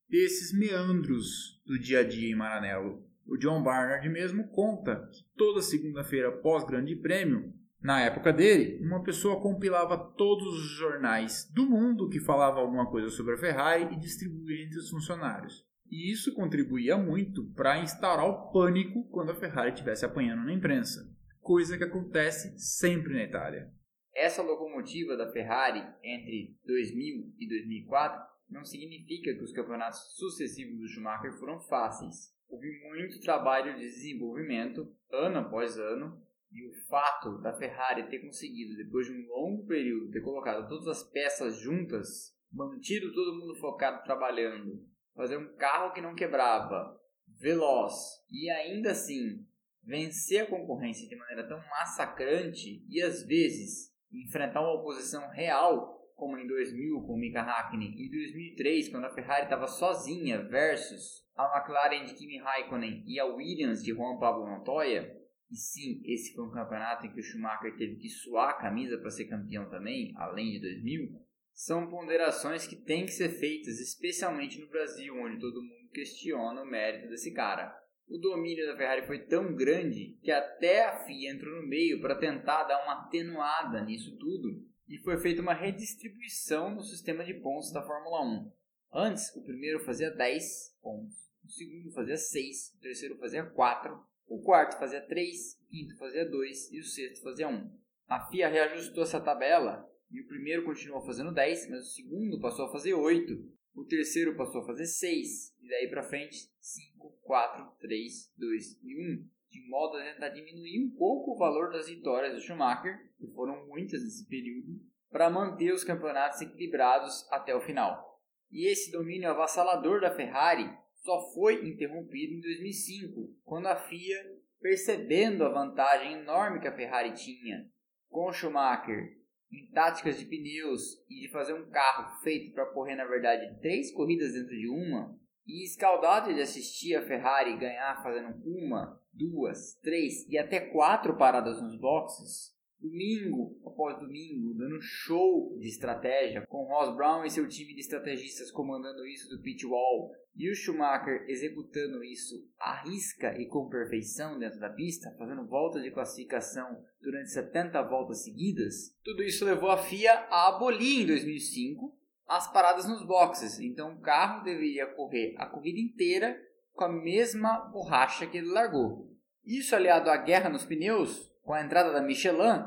desses 0.09 0.57
meandros 0.57 1.61
do 1.65 1.77
dia 1.77 1.99
a 1.99 2.03
dia 2.03 2.31
em 2.31 2.35
Maranello. 2.35 3.05
O 3.27 3.35
John 3.35 3.61
Barnard 3.61 4.07
mesmo 4.07 4.47
conta 4.47 5.09
que 5.11 5.21
toda 5.35 5.61
segunda-feira 5.61 6.31
pós 6.31 6.63
Grande 6.63 6.95
Prêmio, 6.95 7.53
na 7.81 8.01
época 8.01 8.31
dele, 8.31 8.81
uma 8.81 9.03
pessoa 9.03 9.41
compilava 9.41 9.97
todos 9.97 10.47
os 10.47 10.77
jornais 10.77 11.45
do 11.53 11.69
mundo 11.69 12.07
que 12.07 12.21
falavam 12.21 12.61
alguma 12.61 12.89
coisa 12.89 13.09
sobre 13.09 13.35
a 13.35 13.37
Ferrari 13.37 13.93
e 13.93 13.99
distribuía 13.99 14.63
entre 14.63 14.77
os 14.77 14.89
funcionários. 14.89 15.67
E 15.91 16.09
isso 16.09 16.33
contribuía 16.33 16.97
muito 16.97 17.45
para 17.53 17.79
instaurar 17.79 18.25
o 18.25 18.49
pânico 18.51 19.03
quando 19.09 19.31
a 19.31 19.35
Ferrari 19.35 19.71
estivesse 19.71 20.05
apanhando 20.05 20.45
na 20.45 20.53
imprensa, 20.53 21.13
coisa 21.41 21.77
que 21.77 21.83
acontece 21.83 22.57
sempre 22.57 23.13
na 23.13 23.23
Itália. 23.23 23.69
Essa 24.15 24.41
locomotiva 24.41 25.17
da 25.17 25.31
Ferrari 25.33 25.85
entre 26.01 26.57
2000 26.65 27.33
e 27.37 27.47
2004 27.47 28.21
não 28.49 28.63
significa 28.63 29.33
que 29.33 29.43
os 29.43 29.51
campeonatos 29.51 30.15
sucessivos 30.15 30.79
do 30.79 30.87
Schumacher 30.87 31.33
foram 31.33 31.59
fáceis 31.59 32.36
houve 32.49 32.67
muito 32.89 33.21
trabalho 33.21 33.75
de 33.75 33.81
desenvolvimento, 33.81 34.93
ano 35.11 35.39
após 35.39 35.77
ano, 35.77 36.21
e 36.51 36.65
o 36.65 36.73
fato 36.87 37.39
da 37.41 37.53
Ferrari 37.53 38.09
ter 38.09 38.19
conseguido, 38.19 38.75
depois 38.75 39.05
de 39.05 39.13
um 39.13 39.27
longo 39.27 39.65
período, 39.65 40.11
ter 40.11 40.21
colocado 40.21 40.67
todas 40.67 40.87
as 40.87 41.03
peças 41.03 41.59
juntas, 41.59 42.35
mantido 42.51 43.13
todo 43.13 43.37
mundo 43.37 43.55
focado 43.55 44.03
trabalhando, 44.03 44.85
fazer 45.15 45.37
um 45.37 45.55
carro 45.55 45.93
que 45.93 46.01
não 46.01 46.15
quebrava, 46.15 46.97
veloz 47.39 47.93
e 48.31 48.49
ainda 48.49 48.91
assim 48.91 49.45
vencer 49.83 50.43
a 50.43 50.47
concorrência 50.47 51.07
de 51.07 51.15
maneira 51.15 51.47
tão 51.47 51.57
massacrante 51.69 52.85
e 52.89 53.01
às 53.01 53.23
vezes 53.23 53.93
enfrentar 54.11 54.61
uma 54.61 54.73
oposição 54.73 55.29
real 55.29 55.97
como 56.15 56.37
em 56.37 56.47
2000 56.47 57.01
com 57.01 57.13
o 57.13 57.17
Mika 57.17 57.41
Hakkinen 57.41 57.93
e 57.95 58.09
2003 58.09 58.89
quando 58.89 59.05
a 59.05 59.13
Ferrari 59.13 59.43
estava 59.43 59.67
sozinha 59.67 60.41
versus 60.43 61.26
a 61.37 61.57
McLaren 61.57 62.05
de 62.05 62.13
Kimi 62.13 62.39
Raikkonen 62.39 63.03
e 63.05 63.19
a 63.19 63.25
Williams 63.25 63.83
de 63.83 63.93
Juan 63.93 64.17
Pablo 64.17 64.47
Montoya 64.47 65.15
e 65.49 65.55
sim, 65.55 66.01
esse 66.03 66.33
foi 66.33 66.45
um 66.45 66.51
campeonato 66.51 67.05
em 67.05 67.13
que 67.13 67.19
o 67.19 67.23
Schumacher 67.23 67.75
teve 67.77 67.95
que 67.95 68.09
suar 68.09 68.49
a 68.49 68.57
camisa 68.57 68.97
para 68.97 69.09
ser 69.09 69.25
campeão 69.25 69.69
também, 69.69 70.13
além 70.17 70.51
de 70.51 70.59
2000, 70.59 71.21
são 71.53 71.89
ponderações 71.89 72.67
que 72.67 72.75
têm 72.75 73.05
que 73.05 73.11
ser 73.11 73.29
feitas, 73.29 73.79
especialmente 73.79 74.59
no 74.59 74.67
Brasil, 74.67 75.15
onde 75.15 75.39
todo 75.39 75.63
mundo 75.63 75.89
questiona 75.91 76.61
o 76.61 76.65
mérito 76.65 77.09
desse 77.09 77.33
cara. 77.33 77.73
O 78.07 78.17
domínio 78.17 78.65
da 78.67 78.75
Ferrari 78.75 79.07
foi 79.07 79.19
tão 79.25 79.55
grande 79.55 80.17
que 80.21 80.31
até 80.31 80.85
a 80.85 81.05
FIA 81.05 81.31
entrou 81.31 81.61
no 81.61 81.67
meio 81.67 82.01
para 82.01 82.15
tentar 82.15 82.63
dar 82.65 82.83
uma 82.83 83.05
atenuada 83.05 83.83
nisso 83.83 84.17
tudo 84.17 84.63
e 84.87 84.97
foi 84.99 85.17
feita 85.17 85.41
uma 85.41 85.53
redistribuição 85.53 86.75
no 86.75 86.83
sistema 86.83 87.23
de 87.23 87.33
pontos 87.33 87.71
da 87.71 87.81
Fórmula 87.81 88.23
1. 88.23 88.51
Antes, 88.93 89.35
o 89.35 89.43
primeiro 89.43 89.79
fazia 89.79 90.11
10 90.11 90.77
pontos, 90.81 91.26
o 91.47 91.49
segundo 91.49 91.91
fazia 91.91 92.17
6, 92.17 92.75
o 92.75 92.81
terceiro 92.81 93.17
fazia 93.17 93.43
4, 93.43 93.99
o 94.27 94.41
quarto 94.41 94.77
fazia 94.77 95.01
3, 95.01 95.59
o 95.61 95.69
quinto 95.69 95.97
fazia 95.97 96.29
2 96.29 96.71
e 96.73 96.79
o 96.79 96.83
sexto 96.83 97.23
fazia 97.23 97.47
1. 97.47 97.71
A 98.07 98.27
FIA 98.27 98.49
reajustou 98.49 99.03
essa 99.03 99.19
tabela 99.19 99.89
e 100.11 100.21
o 100.21 100.27
primeiro 100.27 100.63
continuou 100.63 101.01
fazendo 101.05 101.33
10, 101.33 101.69
mas 101.69 101.87
o 101.87 101.91
segundo 101.95 102.39
passou 102.39 102.65
a 102.65 102.71
fazer 102.71 102.93
8 102.93 103.57
o 103.77 103.85
terceiro 103.85 104.35
passou 104.35 104.61
a 104.61 104.65
fazer 104.65 104.87
6. 104.87 105.55
E 105.61 105.69
daí 105.69 105.87
para 105.87 106.01
frente, 106.01 106.49
5, 106.59 107.19
4, 107.21 107.73
3, 107.79 108.33
2 108.35 108.79
e 108.83 108.95
1. 108.95 109.29
De 109.51 109.69
modo 109.69 109.97
a 109.97 110.03
tentar 110.03 110.29
diminuir 110.29 110.83
um 110.83 110.89
pouco 110.97 111.33
o 111.33 111.37
valor 111.37 111.71
das 111.71 111.87
vitórias 111.87 112.33
do 112.33 112.41
Schumacher, 112.41 112.97
que 113.17 113.27
foram 113.27 113.67
muitas 113.67 114.03
nesse 114.03 114.27
período, 114.27 114.81
para 115.11 115.29
manter 115.29 115.71
os 115.71 115.83
campeonatos 115.83 116.41
equilibrados 116.41 117.25
até 117.31 117.55
o 117.55 117.61
final. 117.61 118.19
E 118.51 118.67
esse 118.67 118.91
domínio 118.91 119.29
avassalador 119.29 120.01
da 120.01 120.09
Ferrari 120.09 120.75
só 121.03 121.31
foi 121.33 121.67
interrompido 121.67 122.33
em 122.33 122.41
2005, 122.41 123.35
quando 123.43 123.67
a 123.67 123.75
FIA, 123.75 124.37
percebendo 124.59 125.43
a 125.43 125.49
vantagem 125.49 126.13
enorme 126.13 126.59
que 126.59 126.67
a 126.67 126.75
Ferrari 126.75 127.13
tinha 127.13 127.69
com 128.09 128.31
Schumacher 128.31 129.17
em 129.51 129.69
táticas 129.71 130.19
de 130.19 130.25
pneus 130.25 131.03
e 131.09 131.21
de 131.21 131.31
fazer 131.31 131.53
um 131.53 131.69
carro 131.69 132.19
feito 132.21 132.53
para 132.53 132.65
correr, 132.73 132.95
na 132.95 133.05
verdade, 133.05 133.59
três 133.61 133.91
corridas 133.91 134.33
dentro 134.33 134.55
de 134.55 134.67
uma, 134.67 135.17
e 135.45 135.63
escaldado 135.63 136.33
de 136.33 136.41
assistir 136.41 136.95
a 136.95 137.05
Ferrari 137.05 137.57
ganhar 137.57 138.03
fazendo 138.03 138.35
uma, 138.45 139.01
duas, 139.13 139.75
três 139.81 140.27
e 140.27 140.37
até 140.37 140.59
quatro 140.59 141.15
paradas 141.15 141.61
nos 141.61 141.79
boxes, 141.79 142.53
domingo 142.79 143.59
após 143.65 143.99
domingo, 143.99 144.53
dando 144.53 144.81
show 144.81 145.57
de 145.59 145.67
estratégia, 145.67 146.45
com 146.47 146.65
Ross 146.65 146.95
Brown 146.95 147.25
e 147.25 147.29
seu 147.29 147.47
time 147.47 147.73
de 147.73 147.81
estrategistas 147.81 148.51
comandando 148.51 149.05
isso 149.05 149.29
do 149.29 149.41
pit 149.41 149.65
wall, 149.65 150.11
e 150.35 150.51
o 150.51 150.55
Schumacher 150.55 151.25
executando 151.27 152.03
isso 152.03 152.35
à 152.59 152.83
risca 152.83 153.35
e 153.39 153.47
com 153.47 153.67
perfeição 153.67 154.37
dentro 154.37 154.59
da 154.59 154.69
pista, 154.69 155.13
fazendo 155.17 155.47
voltas 155.47 155.81
de 155.81 155.91
classificação 155.91 156.83
durante 157.01 157.31
70 157.31 157.81
voltas 157.83 158.23
seguidas, 158.23 158.95
tudo 159.03 159.23
isso 159.23 159.43
levou 159.43 159.69
a 159.69 159.77
FIA 159.77 160.13
a 160.29 160.49
abolir 160.49 161.03
em 161.03 161.07
2005 161.07 161.97
as 162.27 162.51
paradas 162.51 162.87
nos 162.87 163.05
boxes. 163.05 163.59
Então 163.59 163.93
o 163.93 164.01
carro 164.01 164.43
deveria 164.43 164.85
correr 164.85 165.33
a 165.37 165.47
corrida 165.47 165.79
inteira 165.79 166.39
com 166.73 166.83
a 166.83 166.89
mesma 166.89 167.59
borracha 167.71 168.27
que 168.27 168.37
ele 168.37 168.51
largou. 168.51 169.11
Isso 169.43 169.75
aliado 169.75 170.09
à 170.09 170.17
guerra 170.17 170.49
nos 170.49 170.65
pneus, 170.65 171.31
com 171.47 171.53
a 171.53 171.63
entrada 171.63 171.93
da 171.93 172.01
Michelin, 172.01 172.61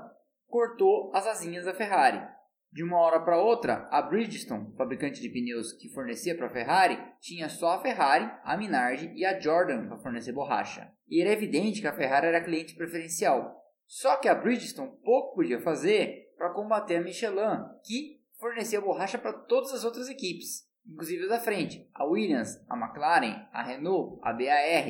cortou 0.48 1.14
as 1.14 1.26
asinhas 1.26 1.66
da 1.66 1.74
Ferrari. 1.74 2.26
De 2.72 2.82
uma 2.82 2.98
hora 2.98 3.20
para 3.20 3.36
outra, 3.36 3.86
a 3.90 4.00
Bridgestone, 4.00 4.74
fabricante 4.74 5.20
de 5.20 5.28
pneus 5.28 5.74
que 5.74 5.90
fornecia 5.90 6.34
para 6.34 6.46
a 6.46 6.50
Ferrari, 6.50 6.98
tinha 7.20 7.50
só 7.50 7.72
a 7.72 7.82
Ferrari, 7.82 8.32
a 8.42 8.56
Minardi 8.56 9.12
e 9.14 9.26
a 9.26 9.38
Jordan 9.38 9.86
para 9.86 9.98
fornecer 9.98 10.32
borracha. 10.32 10.90
E 11.06 11.20
era 11.20 11.30
evidente 11.30 11.82
que 11.82 11.86
a 11.86 11.92
Ferrari 11.92 12.28
era 12.28 12.42
cliente 12.42 12.74
preferencial. 12.74 13.54
Só 13.86 14.16
que 14.16 14.28
a 14.28 14.34
Bridgestone 14.34 14.96
pouco 15.04 15.34
podia 15.34 15.60
fazer 15.60 16.32
para 16.38 16.54
combater 16.54 16.96
a 16.96 17.00
Michelin, 17.02 17.66
que 17.84 18.22
fornecia 18.38 18.80
borracha 18.80 19.18
para 19.18 19.34
todas 19.34 19.74
as 19.74 19.84
outras 19.84 20.08
equipes, 20.08 20.66
inclusive 20.86 21.24
as 21.24 21.28
da 21.28 21.38
frente, 21.38 21.86
a 21.92 22.06
Williams, 22.06 22.56
a 22.66 22.76
McLaren, 22.78 23.46
a 23.52 23.62
Renault, 23.62 24.18
a 24.22 24.32
BAR. 24.32 24.88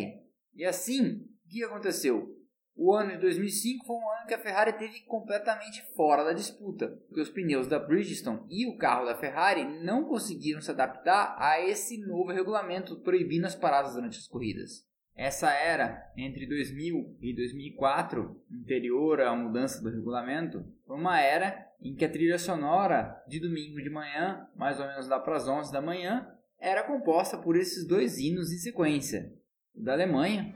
E 0.55 0.65
assim, 0.65 1.27
o 1.45 1.49
que 1.49 1.65
aconteceu? 1.65 2.40
O 2.77 2.95
ano 2.95 3.13
de 3.13 3.19
2005 3.19 3.85
foi 3.85 3.97
um 3.97 4.11
ano 4.11 4.27
que 4.27 4.35
a 4.35 4.39
Ferrari 4.39 4.73
teve 4.73 5.01
completamente 5.01 5.83
fora 5.95 6.25
da 6.25 6.33
disputa, 6.33 6.89
porque 7.07 7.21
os 7.21 7.29
pneus 7.29 7.67
da 7.67 7.79
Bridgestone 7.79 8.47
e 8.49 8.67
o 8.67 8.79
carro 8.79 9.05
da 9.05 9.17
Ferrari 9.17 9.65
não 9.83 10.05
conseguiram 10.05 10.61
se 10.61 10.71
adaptar 10.71 11.37
a 11.39 11.61
esse 11.61 11.99
novo 11.99 12.33
regulamento 12.33 12.97
proibindo 13.01 13.47
as 13.47 13.55
paradas 13.55 13.95
durante 13.95 14.19
as 14.19 14.27
corridas. 14.27 14.89
Essa 15.15 15.51
era, 15.51 16.11
entre 16.17 16.47
2000 16.47 17.19
e 17.21 17.35
2004, 17.35 18.41
anterior 18.51 19.21
à 19.21 19.37
mudança 19.37 19.83
do 19.83 19.91
regulamento, 19.91 20.65
foi 20.87 20.97
uma 20.97 21.21
era 21.21 21.67
em 21.83 21.95
que 21.95 22.05
a 22.05 22.11
trilha 22.11 22.39
sonora 22.39 23.23
de 23.29 23.39
domingo 23.39 23.83
de 23.83 23.91
manhã, 23.91 24.49
mais 24.57 24.81
ou 24.81 24.87
menos 24.87 25.09
lá 25.09 25.21
para 25.21 25.37
as 25.37 25.47
11 25.47 25.71
da 25.71 25.83
manhã, 25.83 26.27
era 26.59 26.83
composta 26.83 27.37
por 27.37 27.57
esses 27.57 27.87
dois 27.87 28.19
hinos 28.19 28.53
em 28.53 28.59
sequência, 28.59 29.31
o 29.75 29.83
da 29.83 29.93
Alemanha 29.93 30.55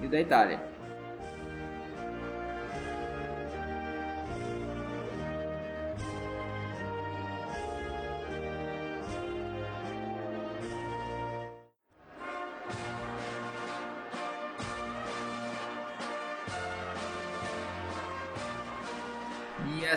e 0.00 0.06
o 0.06 0.10
da 0.10 0.20
Itália. 0.20 0.73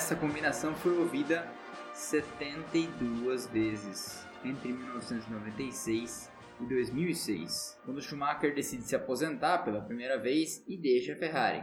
Essa 0.07 0.15
combinação 0.15 0.73
foi 0.75 0.97
ouvida 0.97 1.45
72 1.93 3.47
vezes 3.47 4.25
entre 4.45 4.71
1996 4.71 6.31
e 6.61 6.65
2006, 6.65 7.77
quando 7.83 8.01
Schumacher 8.01 8.55
decide 8.55 8.83
se 8.83 8.95
aposentar 8.95 9.65
pela 9.65 9.81
primeira 9.81 10.17
vez 10.17 10.65
e 10.65 10.77
deixa 10.77 11.11
a 11.11 11.17
Ferrari. 11.17 11.61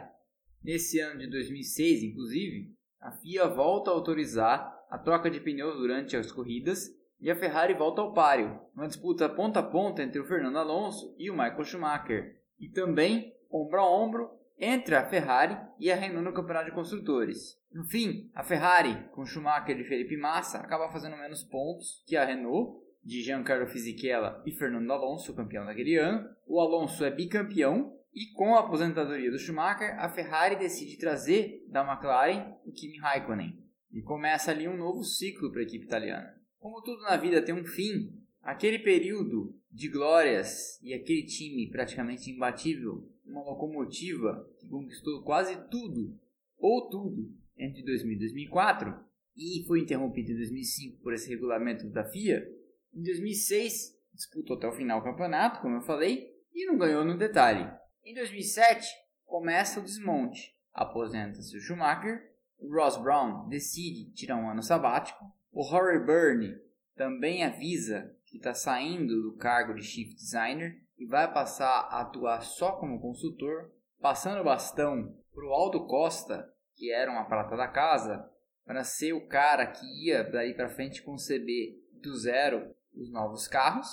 Nesse 0.62 1.00
ano 1.00 1.20
de 1.20 1.30
2006, 1.30 2.02
inclusive, 2.02 2.70
a 3.00 3.12
FIA 3.12 3.48
volta 3.48 3.90
a 3.90 3.94
autorizar 3.94 4.78
a 4.90 4.98
troca 4.98 5.30
de 5.30 5.40
pneus 5.40 5.78
durante 5.78 6.14
as 6.14 6.30
corridas 6.30 6.94
e 7.18 7.30
a 7.30 7.36
Ferrari 7.36 7.72
volta 7.72 8.02
ao 8.02 8.12
páreo, 8.12 8.60
uma 8.74 8.86
disputa 8.86 9.26
ponta 9.26 9.60
a 9.60 9.62
ponta 9.62 10.02
entre 10.02 10.20
o 10.20 10.26
Fernando 10.26 10.58
Alonso 10.58 11.16
e 11.18 11.30
o 11.30 11.32
Michael 11.32 11.64
Schumacher, 11.64 12.42
e 12.60 12.68
também 12.68 13.32
ombro 13.50 13.80
a 13.80 13.90
ombro 13.90 14.43
entre 14.59 14.94
a 14.94 15.05
Ferrari 15.05 15.56
e 15.78 15.90
a 15.90 15.97
Renault 15.97 16.24
no 16.24 16.32
Campeonato 16.32 16.66
de 16.66 16.74
Construtores. 16.74 17.59
No 17.72 17.85
fim, 17.85 18.31
a 18.35 18.44
Ferrari, 18.44 19.09
com 19.12 19.26
Schumacher 19.26 19.78
e 19.78 19.85
Felipe 19.85 20.16
Massa, 20.16 20.59
acaba 20.59 20.90
fazendo 20.90 21.16
menos 21.16 21.43
pontos 21.43 22.02
que 22.06 22.16
a 22.16 22.24
Renault, 22.24 22.82
de 23.02 23.22
Giancarlo 23.22 23.66
Fisichella 23.66 24.43
e 24.47 24.52
Fernando 24.52 24.90
Alonso, 24.93 25.35
campeão 25.35 25.66
daquele 25.66 25.97
ano. 25.97 26.26
O 26.47 26.60
Alonso 26.60 27.05
é 27.05 27.10
bicampeão 27.10 27.93
e 28.14 28.32
com 28.32 28.55
a 28.55 28.60
aposentadoria 28.60 29.31
do 29.31 29.39
Schumacher, 29.39 29.98
a 29.98 30.09
Ferrari 30.09 30.56
decide 30.56 30.98
trazer 30.98 31.66
da 31.68 31.82
McLaren 31.82 32.55
o 32.64 32.72
Kimi 32.72 32.98
Raikkonen. 32.98 33.59
E 33.93 34.01
começa 34.02 34.52
ali 34.52 34.68
um 34.68 34.76
novo 34.76 35.02
ciclo 35.02 35.51
para 35.51 35.60
a 35.60 35.64
equipe 35.64 35.85
italiana. 35.85 36.32
Como 36.59 36.81
tudo 36.81 37.02
na 37.02 37.16
vida 37.16 37.43
tem 37.43 37.55
um 37.55 37.66
fim, 37.66 38.10
aquele 38.40 38.78
período 38.78 39.55
de 39.70 39.89
glórias 39.89 40.81
e 40.81 40.94
aquele 40.94 41.26
time 41.26 41.68
praticamente 41.70 42.31
imbatível 42.31 43.12
uma 43.24 43.42
locomotiva 43.42 44.48
que 44.59 44.68
conquistou 44.68 45.22
quase 45.22 45.56
tudo, 45.68 46.18
ou 46.59 46.88
tudo, 46.88 47.32
entre 47.56 47.82
2000 47.82 48.16
e 48.16 48.18
2004, 48.18 48.94
e 49.36 49.64
foi 49.66 49.80
interrompido 49.80 50.32
em 50.32 50.36
2005 50.36 51.02
por 51.02 51.12
esse 51.12 51.28
regulamento 51.28 51.88
da 51.90 52.05
FIA. 52.05 52.46
Em 52.94 53.02
2006, 53.02 53.98
disputou 54.12 54.56
até 54.56 54.68
o 54.68 54.72
final 54.72 55.01
o 55.01 55.05
campeonato, 55.05 55.60
como 55.60 55.76
eu 55.76 55.82
falei, 55.82 56.32
e 56.52 56.66
não 56.66 56.78
ganhou 56.78 57.05
no 57.05 57.18
detalhe. 57.18 57.68
Em 58.05 58.14
2007, 58.14 58.86
começa 59.24 59.80
o 59.80 59.84
desmonte. 59.84 60.55
Aposenta-se 60.72 61.56
o 61.56 61.60
Schumacher, 61.60 62.32
o 62.59 62.72
Ross 62.72 62.96
Brown 62.96 63.48
decide 63.48 64.12
tirar 64.12 64.36
um 64.36 64.48
ano 64.48 64.62
sabático, 64.62 65.24
o 65.52 65.62
Rory 65.62 66.05
Byrne 66.05 66.56
também 66.96 67.44
avisa 67.44 68.14
que 68.26 68.36
está 68.36 68.55
saindo 68.55 69.22
do 69.22 69.36
cargo 69.36 69.74
de 69.74 69.82
Chief 69.82 70.14
Designer 70.14 70.80
e 70.98 71.06
vai 71.06 71.32
passar 71.32 71.88
a 71.90 72.00
atuar 72.00 72.42
só 72.42 72.72
como 72.72 73.00
consultor, 73.00 73.70
passando 74.00 74.40
o 74.40 74.44
bastão 74.44 75.16
para 75.34 75.46
o 75.46 75.52
Aldo 75.52 75.86
Costa, 75.86 76.52
que 76.76 76.92
era 76.92 77.10
uma 77.10 77.24
prata 77.24 77.56
da 77.56 77.68
casa, 77.68 78.28
para 78.64 78.84
ser 78.84 79.12
o 79.12 79.26
cara 79.26 79.66
que 79.66 79.84
ia 80.06 80.24
daí 80.24 80.54
para 80.54 80.68
frente 80.68 81.02
conceber 81.02 81.74
do 82.02 82.16
zero 82.16 82.74
os 82.94 83.10
novos 83.10 83.48
carros, 83.48 83.88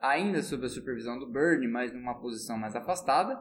ainda 0.00 0.42
sob 0.42 0.66
a 0.66 0.68
supervisão 0.68 1.18
do 1.18 1.30
Bernie, 1.30 1.68
mas 1.68 1.92
numa 1.92 2.20
posição 2.20 2.56
mais 2.56 2.74
afastada. 2.74 3.40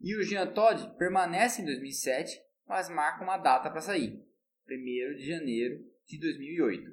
E 0.00 0.16
o 0.16 0.22
Jean 0.22 0.46
Todt 0.52 0.96
permanece 0.98 1.62
em 1.62 1.64
2007, 1.64 2.40
mas 2.66 2.88
marca 2.88 3.22
uma 3.22 3.38
data 3.38 3.70
para 3.70 3.80
sair, 3.80 4.22
1 4.68 5.16
de 5.16 5.26
janeiro 5.26 5.84
de 6.06 6.18
2008. 6.18 6.90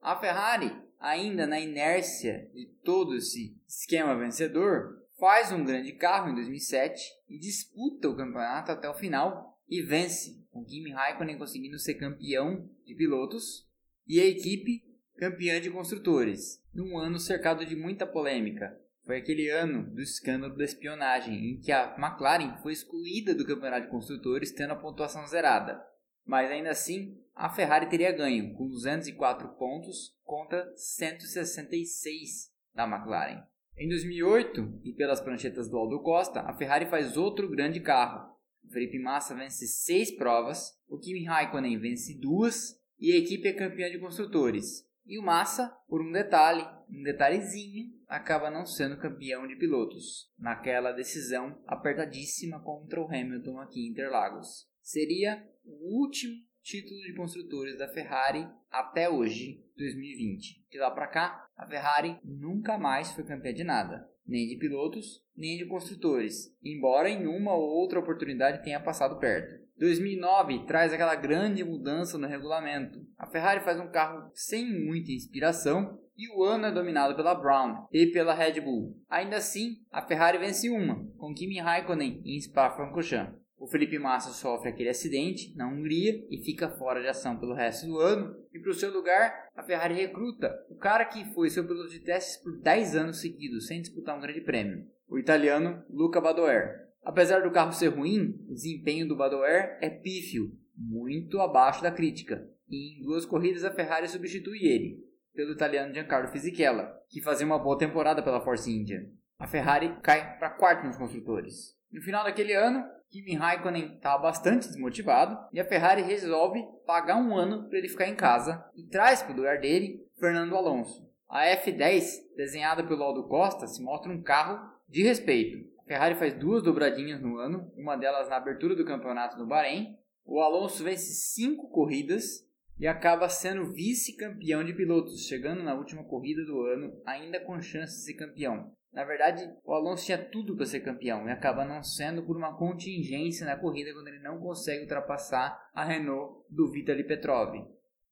A 0.00 0.16
Ferrari, 0.16 0.70
ainda 0.98 1.46
na 1.46 1.60
inércia 1.60 2.50
de 2.52 2.66
todo 2.84 3.14
esse 3.14 3.56
esquema 3.66 4.16
vencedor, 4.16 5.01
faz 5.22 5.52
um 5.52 5.64
grande 5.64 5.92
carro 5.92 6.30
em 6.30 6.34
2007 6.34 7.00
e 7.28 7.38
disputa 7.38 8.08
o 8.08 8.16
campeonato 8.16 8.72
até 8.72 8.90
o 8.90 8.94
final 8.94 9.56
e 9.68 9.80
vence, 9.80 10.44
com 10.50 10.64
Kimi 10.64 10.90
Raikkonen 10.90 11.38
conseguindo 11.38 11.78
ser 11.78 11.94
campeão 11.94 12.68
de 12.84 12.92
pilotos 12.96 13.64
e 14.04 14.18
a 14.18 14.26
equipe 14.26 14.82
campeã 15.16 15.60
de 15.60 15.70
construtores, 15.70 16.60
num 16.74 16.98
ano 16.98 17.20
cercado 17.20 17.64
de 17.64 17.76
muita 17.76 18.04
polêmica. 18.04 18.76
Foi 19.06 19.18
aquele 19.18 19.48
ano 19.48 19.88
do 19.94 20.02
escândalo 20.02 20.56
da 20.56 20.64
espionagem, 20.64 21.52
em 21.52 21.60
que 21.60 21.70
a 21.70 21.94
McLaren 21.96 22.56
foi 22.60 22.72
excluída 22.72 23.32
do 23.32 23.46
campeonato 23.46 23.84
de 23.84 23.92
construtores, 23.92 24.50
tendo 24.50 24.72
a 24.72 24.76
pontuação 24.76 25.24
zerada. 25.28 25.80
Mas 26.26 26.50
ainda 26.50 26.70
assim, 26.70 27.16
a 27.32 27.48
Ferrari 27.48 27.88
teria 27.88 28.10
ganho, 28.10 28.54
com 28.54 28.66
204 28.66 29.50
pontos 29.50 30.18
contra 30.24 30.68
166 30.76 32.52
da 32.74 32.88
McLaren. 32.88 33.51
Em 33.76 33.88
2008, 33.88 34.80
e 34.84 34.92
pelas 34.92 35.20
pranchetas 35.20 35.68
do 35.68 35.76
Aldo 35.76 36.00
Costa, 36.02 36.40
a 36.40 36.52
Ferrari 36.52 36.86
faz 36.86 37.16
outro 37.16 37.48
grande 37.48 37.80
carro. 37.80 38.30
O 38.62 38.68
Felipe 38.70 38.98
Massa 38.98 39.34
vence 39.34 39.66
seis 39.66 40.10
provas, 40.10 40.78
o 40.88 40.98
Kimi 40.98 41.24
Raikkonen 41.24 41.78
vence 41.78 42.18
duas 42.20 42.78
e 42.98 43.12
a 43.12 43.16
equipe 43.16 43.48
é 43.48 43.52
campeã 43.52 43.90
de 43.90 43.98
construtores. 43.98 44.86
E 45.04 45.18
o 45.18 45.22
Massa, 45.22 45.68
por 45.88 46.00
um 46.00 46.12
detalhe, 46.12 46.64
um 46.88 47.02
detalhezinho, 47.02 47.90
acaba 48.06 48.50
não 48.50 48.64
sendo 48.64 48.98
campeão 48.98 49.48
de 49.48 49.56
pilotos, 49.56 50.30
naquela 50.38 50.92
decisão 50.92 51.60
apertadíssima 51.66 52.60
contra 52.62 53.00
o 53.00 53.06
Hamilton 53.06 53.58
aqui 53.58 53.80
em 53.80 53.90
Interlagos. 53.90 54.68
Seria 54.80 55.42
o 55.64 56.02
último 56.02 56.34
título 56.62 57.00
de 57.02 57.14
construtores 57.14 57.76
da 57.76 57.88
Ferrari 57.88 58.46
até 58.70 59.08
hoje, 59.08 59.62
2020. 59.76 60.64
De 60.70 60.78
lá 60.78 60.90
para 60.90 61.08
cá, 61.08 61.46
a 61.56 61.66
Ferrari 61.66 62.16
nunca 62.24 62.78
mais 62.78 63.12
foi 63.12 63.24
campeã 63.24 63.52
de 63.52 63.64
nada, 63.64 64.08
nem 64.26 64.46
de 64.46 64.56
pilotos, 64.56 65.22
nem 65.36 65.58
de 65.58 65.66
construtores, 65.66 66.56
embora 66.62 67.10
em 67.10 67.26
uma 67.26 67.54
ou 67.54 67.68
outra 67.68 67.98
oportunidade 67.98 68.62
tenha 68.62 68.80
passado 68.80 69.18
perto. 69.18 69.60
2009 69.78 70.64
traz 70.64 70.92
aquela 70.92 71.16
grande 71.16 71.64
mudança 71.64 72.16
no 72.16 72.28
regulamento. 72.28 73.04
A 73.18 73.26
Ferrari 73.26 73.64
faz 73.64 73.80
um 73.80 73.90
carro 73.90 74.30
sem 74.32 74.64
muita 74.64 75.10
inspiração 75.10 75.98
e 76.16 76.28
o 76.28 76.44
ano 76.44 76.66
é 76.66 76.70
dominado 76.70 77.16
pela 77.16 77.34
Brown 77.34 77.88
e 77.90 78.06
pela 78.06 78.34
Red 78.34 78.60
Bull. 78.60 78.96
Ainda 79.10 79.36
assim, 79.36 79.78
a 79.90 80.00
Ferrari 80.00 80.38
vence 80.38 80.70
uma, 80.70 81.04
com 81.16 81.34
Kimi 81.34 81.58
Raikkonen 81.58 82.22
em 82.24 82.40
Spa-Francorchamps. 82.40 83.41
O 83.62 83.68
Felipe 83.68 83.96
Massa 83.96 84.30
sofre 84.30 84.70
aquele 84.70 84.88
acidente 84.88 85.56
na 85.56 85.68
Hungria 85.68 86.26
e 86.28 86.42
fica 86.42 86.68
fora 86.68 87.00
de 87.00 87.06
ação 87.06 87.38
pelo 87.38 87.54
resto 87.54 87.86
do 87.86 88.00
ano. 88.00 88.34
E 88.52 88.58
para 88.58 88.72
o 88.72 88.74
seu 88.74 88.92
lugar, 88.92 89.32
a 89.54 89.62
Ferrari 89.62 89.94
recruta 89.94 90.52
o 90.68 90.74
cara 90.74 91.04
que 91.04 91.24
foi 91.26 91.48
seu 91.48 91.64
piloto 91.64 91.88
de 91.88 92.00
testes 92.00 92.42
por 92.42 92.60
10 92.60 92.96
anos 92.96 93.20
seguidos, 93.20 93.68
sem 93.68 93.80
disputar 93.80 94.18
um 94.18 94.20
grande 94.20 94.40
prêmio, 94.40 94.84
o 95.08 95.16
italiano 95.16 95.80
Luca 95.88 96.20
Badoer. 96.20 96.88
Apesar 97.04 97.44
do 97.44 97.52
carro 97.52 97.72
ser 97.72 97.86
ruim, 97.86 98.34
o 98.48 98.52
desempenho 98.52 99.06
do 99.06 99.14
Badoer 99.14 99.78
é 99.80 99.88
pífio, 99.88 100.50
muito 100.76 101.38
abaixo 101.38 101.84
da 101.84 101.92
crítica. 101.92 102.44
E 102.68 102.98
em 102.98 103.02
duas 103.04 103.24
corridas 103.24 103.62
a 103.62 103.70
Ferrari 103.70 104.08
substitui 104.08 104.66
ele, 104.66 104.98
pelo 105.36 105.52
italiano 105.52 105.94
Giancarlo 105.94 106.32
Fisichella, 106.32 106.92
que 107.08 107.22
fazia 107.22 107.46
uma 107.46 107.60
boa 107.60 107.78
temporada 107.78 108.24
pela 108.24 108.40
Force 108.40 108.68
India. 108.68 109.08
A 109.38 109.46
Ferrari 109.46 110.00
cai 110.02 110.36
para 110.36 110.50
quarto 110.50 110.84
nos 110.84 110.96
construtores. 110.96 111.80
No 111.92 112.02
final 112.02 112.24
daquele 112.24 112.54
ano, 112.54 112.84
Kimi 113.12 113.34
Raikkonen 113.34 113.96
está 113.96 114.16
bastante 114.16 114.68
desmotivado 114.68 115.38
e 115.52 115.60
a 115.60 115.64
Ferrari 115.66 116.00
resolve 116.00 116.64
pagar 116.86 117.18
um 117.18 117.36
ano 117.36 117.68
para 117.68 117.76
ele 117.76 117.88
ficar 117.88 118.08
em 118.08 118.16
casa 118.16 118.64
e 118.74 118.84
traz 118.84 119.22
para 119.22 119.34
o 119.34 119.36
lugar 119.36 119.60
dele 119.60 120.02
Fernando 120.18 120.56
Alonso. 120.56 121.06
A 121.28 121.44
F10, 121.44 122.04
desenhada 122.34 122.82
pelo 122.82 123.02
Aldo 123.02 123.28
Costa, 123.28 123.66
se 123.66 123.82
mostra 123.82 124.10
um 124.10 124.22
carro 124.22 124.66
de 124.88 125.02
respeito. 125.02 125.62
A 125.80 125.84
Ferrari 125.84 126.14
faz 126.14 126.32
duas 126.32 126.62
dobradinhas 126.62 127.20
no 127.20 127.36
ano, 127.36 127.70
uma 127.76 127.96
delas 127.96 128.30
na 128.30 128.36
abertura 128.36 128.74
do 128.74 128.86
campeonato 128.86 129.36
no 129.36 129.46
Bahrein. 129.46 129.94
O 130.24 130.40
Alonso 130.40 130.82
vence 130.82 131.12
cinco 131.12 131.68
corridas 131.68 132.48
e 132.80 132.86
acaba 132.86 133.28
sendo 133.28 133.74
vice-campeão 133.74 134.64
de 134.64 134.72
pilotos, 134.72 135.26
chegando 135.26 135.62
na 135.62 135.74
última 135.74 136.02
corrida 136.02 136.46
do 136.46 136.62
ano 136.62 136.98
ainda 137.04 137.38
com 137.40 137.60
chance 137.60 138.06
de 138.06 138.14
campeão. 138.14 138.72
Na 138.92 139.04
verdade, 139.04 139.50
o 139.64 139.72
Alonso 139.72 140.04
tinha 140.04 140.18
tudo 140.18 140.54
para 140.54 140.66
ser 140.66 140.80
campeão 140.80 141.26
e 141.26 141.30
acaba 141.30 141.64
não 141.64 141.82
sendo 141.82 142.22
por 142.22 142.36
uma 142.36 142.56
contingência 142.58 143.46
na 143.46 143.56
corrida 143.56 143.92
quando 143.94 144.08
ele 144.08 144.18
não 144.18 144.38
consegue 144.38 144.82
ultrapassar 144.82 145.70
a 145.72 145.82
Renault 145.82 146.44
do 146.50 146.70
Vitaly 146.70 147.02
Petrov. 147.02 147.54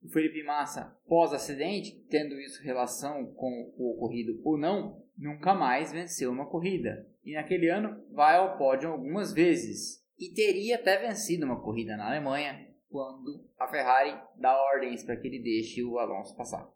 O 0.02 0.08
Felipe 0.08 0.42
Massa, 0.42 0.98
pós-acidente, 1.06 2.02
tendo 2.08 2.40
isso 2.40 2.62
relação 2.62 3.26
com 3.34 3.74
o 3.76 3.94
ocorrido 3.94 4.40
ou 4.42 4.56
não, 4.56 5.04
nunca 5.18 5.54
mais 5.54 5.92
venceu 5.92 6.30
uma 6.30 6.48
corrida. 6.48 7.06
E 7.22 7.34
naquele 7.34 7.68
ano 7.68 8.02
vai 8.12 8.36
ao 8.36 8.56
pódio 8.56 8.90
algumas 8.90 9.34
vezes. 9.34 10.02
E 10.18 10.32
teria 10.32 10.76
até 10.76 10.96
vencido 10.96 11.44
uma 11.44 11.60
corrida 11.60 11.94
na 11.98 12.06
Alemanha 12.06 12.66
quando 12.88 13.46
a 13.58 13.68
Ferrari 13.68 14.18
dá 14.36 14.58
ordens 14.72 15.04
para 15.04 15.16
que 15.16 15.28
ele 15.28 15.42
deixe 15.42 15.84
o 15.84 15.98
Alonso 15.98 16.34
passar. 16.34 16.66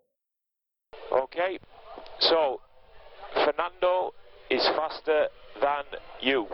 Ok, 1.10 1.58
so 2.20 2.60
Fernando 3.34 4.14
is 4.48 4.64
faster 4.68 5.28
than 5.60 5.84
you. 6.22 6.46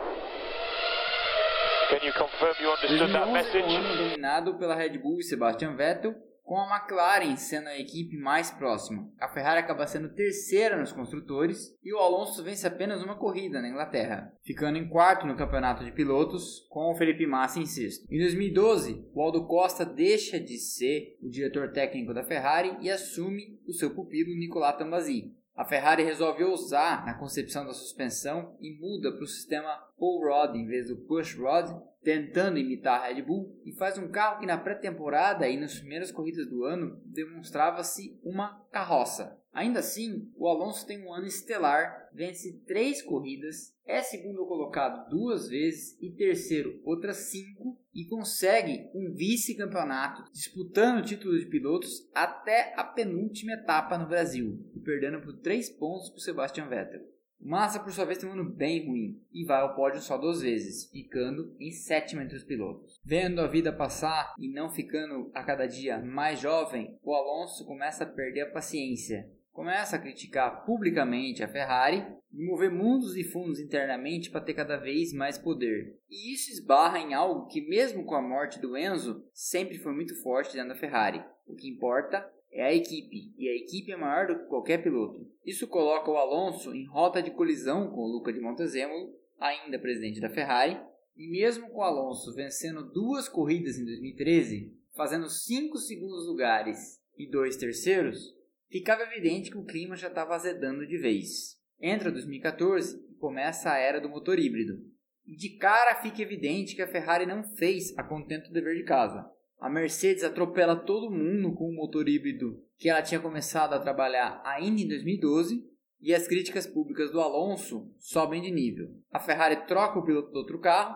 Can 1.89 1.99
you 2.03 2.13
confirm 2.13 2.55
you 2.61 2.71
understood 2.71 3.13
that 3.13 3.31
message? 3.31 3.63
Ano 3.63 3.97
dominado 3.97 4.57
pela 4.57 4.75
Red 4.75 4.97
Bull 4.97 5.19
e 5.19 5.23
Sebastian 5.23 5.75
Vettel, 5.75 6.15
com 6.43 6.57
a 6.57 6.67
McLaren 6.75 7.37
sendo 7.37 7.67
a 7.67 7.77
equipe 7.77 8.17
mais 8.17 8.49
próxima. 8.49 9.07
A 9.19 9.27
Ferrari 9.29 9.59
acaba 9.59 9.85
sendo 9.85 10.13
terceira 10.13 10.75
nos 10.75 10.91
construtores 10.91 11.77
e 11.83 11.93
o 11.93 11.99
Alonso 11.99 12.43
vence 12.43 12.65
apenas 12.65 13.03
uma 13.03 13.15
corrida 13.15 13.61
na 13.61 13.69
Inglaterra, 13.69 14.33
ficando 14.43 14.77
em 14.77 14.89
quarto 14.89 15.27
no 15.27 15.37
campeonato 15.37 15.83
de 15.85 15.91
pilotos, 15.91 16.65
com 16.69 16.91
o 16.91 16.95
Felipe 16.95 17.27
Massa 17.27 17.59
em 17.59 17.65
sexto. 17.65 18.05
Em 18.11 18.19
2012, 18.19 19.07
o 19.13 19.21
Aldo 19.21 19.45
Costa 19.45 19.85
deixa 19.85 20.39
de 20.39 20.57
ser 20.57 21.17
o 21.21 21.29
diretor 21.29 21.71
técnico 21.71 22.13
da 22.13 22.23
Ferrari 22.23 22.75
e 22.81 22.89
assume 22.89 23.59
o 23.67 23.73
seu 23.73 23.93
pupilo 23.93 24.35
Nicolas 24.35 24.77
Tambazzi. 24.77 25.33
A 25.55 25.65
Ferrari 25.65 26.03
resolve 26.03 26.43
ousar 26.43 27.05
na 27.05 27.13
concepção 27.13 27.65
da 27.65 27.73
suspensão 27.73 28.57
e 28.59 28.71
muda 28.79 29.11
para 29.11 29.23
o 29.23 29.27
sistema 29.27 29.75
pull 29.97 30.21
rod 30.21 30.55
em 30.55 30.65
vez 30.65 30.87
do 30.87 30.97
push 31.05 31.35
rod, 31.37 31.69
tentando 32.01 32.57
imitar 32.57 33.01
a 33.01 33.07
Red 33.07 33.21
Bull 33.21 33.61
e 33.65 33.73
faz 33.73 33.97
um 33.97 34.09
carro 34.09 34.39
que 34.39 34.45
na 34.45 34.57
pré-temporada 34.57 35.47
e 35.47 35.57
nas 35.57 35.77
primeiras 35.77 36.11
corridas 36.11 36.47
do 36.47 36.63
ano 36.63 37.01
demonstrava-se 37.05 38.19
uma 38.23 38.65
carroça. 38.71 39.40
Ainda 39.53 39.79
assim, 39.79 40.31
o 40.37 40.47
Alonso 40.47 40.87
tem 40.87 41.05
um 41.05 41.13
ano 41.13 41.27
estelar, 41.27 42.09
vence 42.13 42.61
três 42.65 43.01
corridas, 43.01 43.75
é 43.85 44.01
segundo 44.01 44.45
colocado 44.45 45.09
duas 45.09 45.49
vezes 45.49 45.97
e 46.01 46.09
terceiro 46.09 46.79
outras 46.85 47.17
cinco 47.29 47.77
e 47.93 48.05
consegue 48.05 48.89
um 48.95 49.11
vice-campeonato 49.13 50.31
disputando 50.31 50.99
o 50.99 51.05
título 51.05 51.37
de 51.37 51.45
pilotos 51.47 52.09
até 52.15 52.73
a 52.77 52.83
penúltima 52.85 53.51
etapa 53.53 53.97
no 53.97 54.07
Brasil 54.07 54.57
e 54.73 54.79
perdendo 54.79 55.19
por 55.19 55.33
três 55.39 55.69
pontos 55.69 56.09
para 56.09 56.19
Sebastian 56.21 56.69
Vettel. 56.69 57.11
O 57.41 57.49
Massa, 57.49 57.79
por 57.79 57.91
sua 57.91 58.05
vez, 58.05 58.19
tem 58.19 58.29
um 58.29 58.33
ano 58.33 58.49
bem 58.49 58.87
ruim 58.87 59.19
e 59.33 59.43
vai 59.43 59.61
ao 59.61 59.75
pódio 59.75 59.99
só 59.99 60.15
duas 60.15 60.41
vezes, 60.41 60.85
ficando 60.91 61.55
em 61.59 61.71
sétimo 61.71 62.21
entre 62.21 62.37
os 62.37 62.43
pilotos. 62.43 63.01
Vendo 63.03 63.41
a 63.41 63.47
vida 63.47 63.73
passar 63.73 64.35
e 64.37 64.47
não 64.47 64.69
ficando 64.69 65.31
a 65.33 65.43
cada 65.43 65.65
dia 65.65 65.97
mais 65.97 66.39
jovem, 66.39 66.99
o 67.03 67.13
Alonso 67.15 67.65
começa 67.65 68.03
a 68.03 68.07
perder 68.07 68.41
a 68.41 68.51
paciência 68.51 69.27
começa 69.51 69.95
a 69.95 69.99
criticar 69.99 70.65
publicamente 70.65 71.43
a 71.43 71.47
Ferrari 71.47 72.05
e 72.31 72.45
mover 72.45 72.71
mundos 72.71 73.17
e 73.17 73.23
fundos 73.23 73.59
internamente 73.59 74.29
para 74.29 74.41
ter 74.41 74.53
cada 74.53 74.77
vez 74.77 75.13
mais 75.13 75.37
poder. 75.37 75.97
E 76.09 76.33
isso 76.33 76.51
esbarra 76.51 76.99
em 76.99 77.13
algo 77.13 77.47
que, 77.47 77.61
mesmo 77.61 78.05
com 78.05 78.15
a 78.15 78.21
morte 78.21 78.59
do 78.59 78.77
Enzo, 78.77 79.25
sempre 79.33 79.77
foi 79.77 79.93
muito 79.93 80.15
forte 80.21 80.53
dentro 80.53 80.69
da 80.69 80.79
Ferrari. 80.79 81.23
O 81.45 81.55
que 81.55 81.69
importa 81.69 82.25
é 82.51 82.63
a 82.63 82.73
equipe, 82.73 83.33
e 83.37 83.47
a 83.47 83.55
equipe 83.55 83.91
é 83.91 83.97
maior 83.97 84.27
do 84.27 84.39
que 84.39 84.45
qualquer 84.45 84.83
piloto. 84.83 85.25
Isso 85.45 85.67
coloca 85.67 86.11
o 86.11 86.17
Alonso 86.17 86.73
em 86.73 86.85
rota 86.85 87.21
de 87.21 87.31
colisão 87.31 87.89
com 87.89 88.01
o 88.01 88.11
Luca 88.11 88.31
de 88.31 88.39
Montezemolo, 88.39 89.13
ainda 89.39 89.79
presidente 89.79 90.19
da 90.19 90.29
Ferrari, 90.29 90.79
e 91.15 91.29
mesmo 91.29 91.69
com 91.69 91.79
o 91.79 91.83
Alonso 91.83 92.33
vencendo 92.33 92.83
duas 92.83 93.27
corridas 93.27 93.77
em 93.77 93.85
2013, 93.85 94.73
fazendo 94.95 95.29
cinco 95.29 95.77
segundos 95.77 96.27
lugares 96.27 97.01
e 97.17 97.29
dois 97.29 97.57
terceiros, 97.57 98.35
ficava 98.71 99.03
evidente 99.03 99.51
que 99.51 99.57
o 99.57 99.65
clima 99.65 99.95
já 99.95 100.07
estava 100.07 100.33
azedando 100.33 100.87
de 100.87 100.97
vez. 100.97 101.59
Entra 101.79 102.11
2014 102.11 103.05
e 103.09 103.15
começa 103.15 103.71
a 103.71 103.77
era 103.77 103.99
do 103.99 104.09
motor 104.09 104.39
híbrido. 104.39 104.79
E 105.25 105.35
de 105.35 105.57
cara 105.57 106.01
fica 106.01 106.21
evidente 106.21 106.75
que 106.75 106.81
a 106.81 106.87
Ferrari 106.87 107.25
não 107.25 107.43
fez 107.43 107.95
a 107.97 108.03
contento 108.03 108.47
do 108.47 108.53
dever 108.53 108.75
de 108.75 108.83
casa. 108.83 109.29
A 109.59 109.69
Mercedes 109.69 110.23
atropela 110.23 110.75
todo 110.75 111.11
mundo 111.11 111.53
com 111.53 111.69
o 111.69 111.75
motor 111.75 112.07
híbrido 112.07 112.63
que 112.77 112.89
ela 112.89 113.01
tinha 113.01 113.19
começado 113.19 113.73
a 113.73 113.79
trabalhar 113.79 114.41
ainda 114.43 114.81
em 114.81 114.87
2012 114.87 115.63
e 115.99 116.15
as 116.15 116.27
críticas 116.27 116.65
públicas 116.65 117.11
do 117.11 117.21
Alonso 117.21 117.93
sobem 117.99 118.41
de 118.41 118.49
nível. 118.49 118.87
A 119.11 119.19
Ferrari 119.19 119.67
troca 119.67 119.99
o 119.99 120.03
piloto 120.03 120.31
do 120.31 120.39
outro 120.39 120.59
carro, 120.59 120.95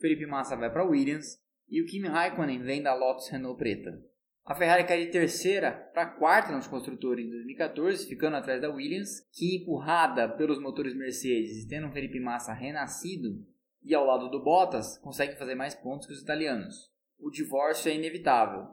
Felipe 0.00 0.26
Massa 0.26 0.56
vai 0.56 0.70
para 0.70 0.84
Williams 0.84 1.38
e 1.68 1.82
o 1.82 1.86
Kimi 1.86 2.06
Raikkonen 2.06 2.62
vem 2.62 2.82
da 2.82 2.94
Lotus 2.94 3.28
Renault 3.28 3.58
preta. 3.58 4.00
A 4.44 4.54
Ferrari 4.54 4.84
cai 4.84 5.06
de 5.06 5.10
terceira 5.10 5.72
para 5.94 6.04
quarta 6.04 6.52
nos 6.52 6.66
construtores 6.66 7.24
em 7.24 7.30
2014, 7.30 8.06
ficando 8.06 8.36
atrás 8.36 8.60
da 8.60 8.68
Williams, 8.68 9.26
que 9.32 9.56
empurrada 9.56 10.28
pelos 10.28 10.60
motores 10.60 10.94
Mercedes 10.94 11.64
e 11.64 11.68
tendo 11.68 11.86
um 11.86 11.92
Felipe 11.92 12.20
Massa 12.20 12.52
renascido, 12.52 13.42
e 13.82 13.94
ao 13.94 14.04
lado 14.04 14.28
do 14.28 14.44
Bottas, 14.44 14.98
consegue 14.98 15.38
fazer 15.38 15.54
mais 15.54 15.74
pontos 15.74 16.06
que 16.06 16.12
os 16.12 16.20
italianos. 16.20 16.92
O 17.18 17.30
divórcio 17.30 17.90
é 17.90 17.94
inevitável. 17.94 18.66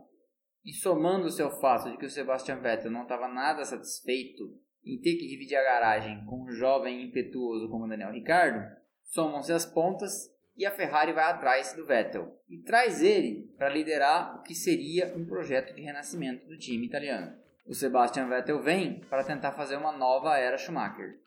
E 0.64 0.74
somando-se 0.74 1.42
ao 1.42 1.60
fato 1.62 1.90
de 1.90 1.98
que 1.98 2.06
o 2.06 2.10
Sebastian 2.10 2.60
Vettel 2.60 2.92
não 2.92 3.04
estava 3.04 3.30
nada 3.30 3.64
satisfeito 3.64 4.54
em 4.84 5.00
ter 5.00 5.16
que 5.16 5.28
dividir 5.28 5.56
a 5.56 5.64
garagem 5.64 6.26
com 6.26 6.44
um 6.44 6.52
jovem 6.52 7.02
impetuoso 7.02 7.70
como 7.70 7.88
Daniel 7.88 8.12
Ricciardo, 8.12 8.76
somam-se 9.04 9.54
as 9.54 9.66
pontas 9.66 10.30
e 10.62 10.66
a 10.68 10.70
Ferrari 10.70 11.12
vai 11.12 11.24
atrás 11.24 11.74
do 11.74 11.84
Vettel 11.84 12.40
e 12.48 12.60
traz 12.60 13.02
ele 13.02 13.52
para 13.58 13.68
liderar 13.68 14.36
o 14.38 14.44
que 14.44 14.54
seria 14.54 15.12
um 15.18 15.26
projeto 15.26 15.74
de 15.74 15.82
renascimento 15.82 16.48
do 16.48 16.56
time 16.56 16.86
italiano. 16.86 17.36
O 17.66 17.74
Sebastian 17.74 18.28
Vettel 18.28 18.62
vem 18.62 19.02
para 19.10 19.24
tentar 19.24 19.54
fazer 19.54 19.76
uma 19.76 19.92
nova 19.92 20.38
era 20.38 20.60
Schumacher. 20.60 21.18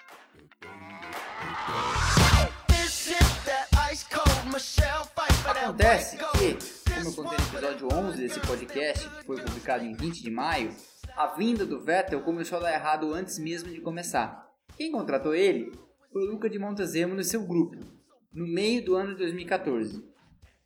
Acontece 5.44 6.16
que, 6.16 6.93
como 6.94 7.09
eu 7.09 7.15
contei 7.15 7.39
no 7.39 7.59
episódio 7.59 7.89
11 7.93 8.23
desse 8.23 8.39
podcast, 8.39 9.11
que 9.11 9.24
foi 9.24 9.43
publicado 9.43 9.85
em 9.85 9.94
20 9.97 10.23
de 10.23 10.31
maio, 10.31 10.70
a 11.16 11.27
vinda 11.35 11.66
do 11.66 11.81
Vettel 11.81 12.23
começou 12.23 12.59
a 12.59 12.61
dar 12.62 12.73
errado 12.73 13.12
antes 13.12 13.40
mesmo 13.40 13.69
de 13.69 13.81
começar. 13.81 14.48
Quem 14.77 14.93
contratou 14.93 15.35
ele 15.35 15.73
foi 16.12 16.23
o 16.23 16.31
Luca 16.31 16.48
de 16.48 16.56
Montezemolo 16.56 17.20
e 17.20 17.24
seu 17.24 17.44
grupo, 17.44 17.77
no 18.35 18.48
meio 18.48 18.85
do 18.85 18.97
ano 18.97 19.12
de 19.12 19.19
2014. 19.19 20.05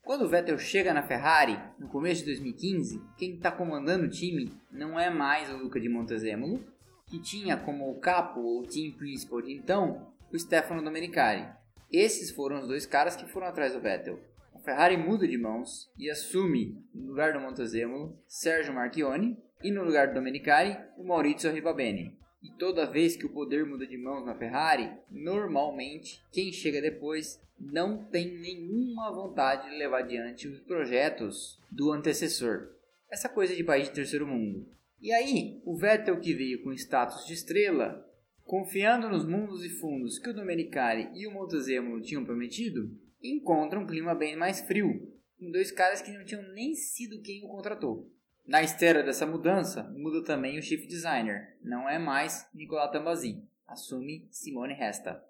Quando 0.02 0.24
o 0.24 0.28
Vettel 0.28 0.58
chega 0.58 0.94
na 0.94 1.02
Ferrari, 1.02 1.60
no 1.78 1.86
começo 1.86 2.22
de 2.22 2.28
2015, 2.28 3.02
quem 3.18 3.34
está 3.34 3.52
comandando 3.52 4.06
o 4.06 4.10
time 4.10 4.50
não 4.72 4.98
é 4.98 5.10
mais 5.10 5.50
o 5.50 5.58
Luca 5.58 5.78
de 5.78 5.88
Montezemolo, 5.88 6.64
que 7.06 7.20
tinha 7.20 7.58
como 7.58 7.94
capo 8.00 8.40
ou 8.40 8.66
team 8.66 8.92
principal 8.92 9.42
de 9.42 9.52
então 9.52 10.10
o 10.32 10.38
Stefano 10.38 10.82
Domenicali. 10.82 11.46
Esses 11.92 12.30
foram 12.30 12.60
os 12.60 12.66
dois 12.66 12.86
caras 12.86 13.16
que 13.16 13.30
foram 13.30 13.46
atrás 13.46 13.74
do 13.74 13.80
Vettel. 13.80 14.18
A 14.54 14.58
Ferrari 14.58 14.96
muda 14.96 15.28
de 15.28 15.36
mãos 15.36 15.90
e 15.98 16.10
assume, 16.10 16.82
no 16.94 17.08
lugar 17.08 17.34
do 17.34 17.40
Montezemolo, 17.40 18.18
Sergio 18.26 18.72
Marchione 18.72 19.36
e 19.62 19.70
no 19.70 19.84
lugar 19.84 20.08
do 20.08 20.14
Domenicali, 20.14 20.76
o 20.96 21.04
Maurizio 21.04 21.52
Rivabene. 21.52 22.17
E 22.43 22.51
toda 22.51 22.90
vez 22.90 23.16
que 23.16 23.27
o 23.27 23.32
poder 23.32 23.66
muda 23.66 23.86
de 23.86 23.98
mãos 23.98 24.24
na 24.24 24.35
Ferrari, 24.35 24.90
normalmente 25.10 26.23
quem 26.32 26.52
chega 26.52 26.81
depois 26.81 27.40
não 27.59 28.05
tem 28.05 28.39
nenhuma 28.39 29.10
vontade 29.10 29.69
de 29.69 29.77
levar 29.77 30.01
adiante 30.01 30.47
os 30.47 30.60
projetos 30.60 31.59
do 31.70 31.90
antecessor. 31.90 32.69
Essa 33.10 33.28
coisa 33.28 33.55
de 33.55 33.65
país 33.65 33.89
de 33.89 33.94
terceiro 33.94 34.27
mundo. 34.27 34.66
E 35.01 35.12
aí, 35.12 35.60
o 35.65 35.77
Vettel 35.77 36.20
que 36.20 36.35
veio 36.35 36.62
com 36.62 36.73
status 36.73 37.27
de 37.27 37.35
estrela, 37.35 38.06
confiando 38.44 39.09
nos 39.09 39.24
mundos 39.24 39.65
e 39.65 39.69
fundos 39.69 40.19
que 40.19 40.31
o 40.31 40.35
Domenicali 40.35 41.09
e 41.15 41.27
o 41.27 41.32
Montezemolo 41.32 42.01
tinham 42.01 42.24
prometido, 42.24 42.90
encontra 43.23 43.78
um 43.78 43.86
clima 43.86 44.15
bem 44.15 44.36
mais 44.36 44.60
frio, 44.60 45.12
com 45.39 45.51
dois 45.51 45.70
caras 45.70 46.02
que 46.02 46.12
não 46.12 46.24
tinham 46.24 46.43
nem 46.52 46.74
sido 46.74 47.20
quem 47.23 47.44
o 47.44 47.48
contratou. 47.48 48.10
Na 48.48 48.62
esteira 48.62 49.02
dessa 49.02 49.26
mudança, 49.26 49.82
muda 49.94 50.24
também 50.24 50.58
o 50.58 50.62
chief 50.62 50.86
designer. 50.86 51.54
Não 51.62 51.86
é 51.86 51.98
mais 51.98 52.48
Nicolas 52.54 52.90
Tambazzi, 52.90 53.46
assume 53.66 54.26
Simone 54.30 54.72
Resta. 54.72 55.22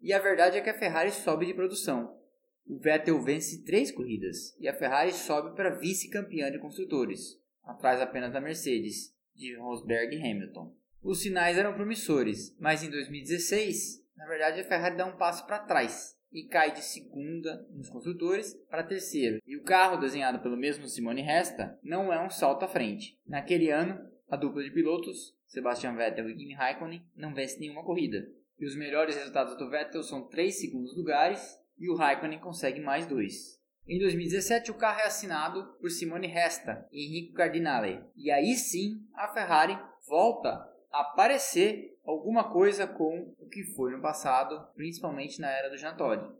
E 0.00 0.12
a 0.12 0.20
verdade 0.20 0.56
é 0.56 0.60
que 0.60 0.70
a 0.70 0.78
Ferrari 0.78 1.10
sobe 1.10 1.44
de 1.44 1.54
produção. 1.54 2.16
O 2.64 2.78
Vettel 2.78 3.20
vence 3.20 3.64
três 3.64 3.90
corridas 3.90 4.56
e 4.60 4.68
a 4.68 4.74
Ferrari 4.74 5.12
sobe 5.12 5.56
para 5.56 5.74
vice-campeã 5.74 6.52
de 6.52 6.60
construtores, 6.60 7.36
atrás 7.64 8.00
apenas 8.00 8.32
da 8.32 8.40
Mercedes, 8.40 9.12
de 9.34 9.56
Rosberg 9.56 10.14
e 10.14 10.20
Hamilton. 10.20 10.72
Os 11.02 11.20
sinais 11.20 11.58
eram 11.58 11.74
promissores, 11.74 12.56
mas 12.60 12.84
em 12.84 12.90
2016, 12.90 14.06
na 14.16 14.24
verdade, 14.24 14.60
a 14.60 14.64
Ferrari 14.64 14.96
dá 14.96 15.04
um 15.04 15.16
passo 15.16 15.44
para 15.48 15.58
trás 15.58 16.16
e 16.32 16.44
cai 16.44 16.72
de 16.72 16.82
segunda 16.82 17.66
nos 17.70 17.90
construtores 17.90 18.54
para 18.70 18.82
terceiro. 18.82 19.40
E 19.46 19.56
o 19.56 19.62
carro 19.62 19.98
desenhado 19.98 20.40
pelo 20.40 20.56
mesmo 20.56 20.88
Simone 20.88 21.22
Resta 21.22 21.78
não 21.82 22.12
é 22.12 22.20
um 22.24 22.30
salto 22.30 22.64
à 22.64 22.68
frente. 22.68 23.18
Naquele 23.26 23.70
ano, 23.70 24.00
a 24.28 24.36
dupla 24.36 24.62
de 24.62 24.70
pilotos, 24.70 25.36
Sebastian 25.46 25.94
Vettel 25.94 26.30
e 26.30 26.34
Kimi 26.34 26.54
Raikkonen, 26.54 27.04
não 27.14 27.34
vence 27.34 27.60
nenhuma 27.60 27.84
corrida. 27.84 28.26
E 28.58 28.64
os 28.64 28.74
melhores 28.74 29.16
resultados 29.16 29.56
do 29.56 29.68
Vettel 29.68 30.02
são 30.02 30.26
3 30.28 30.58
segundos 30.58 30.96
lugares 30.96 31.60
e 31.78 31.90
o 31.90 31.94
Raikkonen 31.94 32.38
consegue 32.38 32.80
mais 32.80 33.06
dois. 33.06 33.60
Em 33.86 33.98
2017, 33.98 34.70
o 34.70 34.74
carro 34.74 35.00
é 35.00 35.06
assinado 35.06 35.74
por 35.80 35.90
Simone 35.90 36.28
Resta 36.28 36.86
e 36.92 37.04
Enrico 37.04 37.34
Cardinale. 37.34 38.00
E 38.16 38.30
aí 38.30 38.54
sim, 38.54 39.04
a 39.14 39.28
Ferrari 39.28 39.76
volta 40.06 40.48
a 40.92 41.00
aparecer 41.00 41.91
alguma 42.04 42.44
coisa 42.44 42.86
com 42.86 43.34
o 43.38 43.48
que 43.48 43.64
foi 43.64 43.92
no 43.92 44.00
passado, 44.00 44.66
principalmente 44.74 45.40
na 45.40 45.50
era 45.50 45.68
do 45.68 45.76
Jean. 45.76 45.96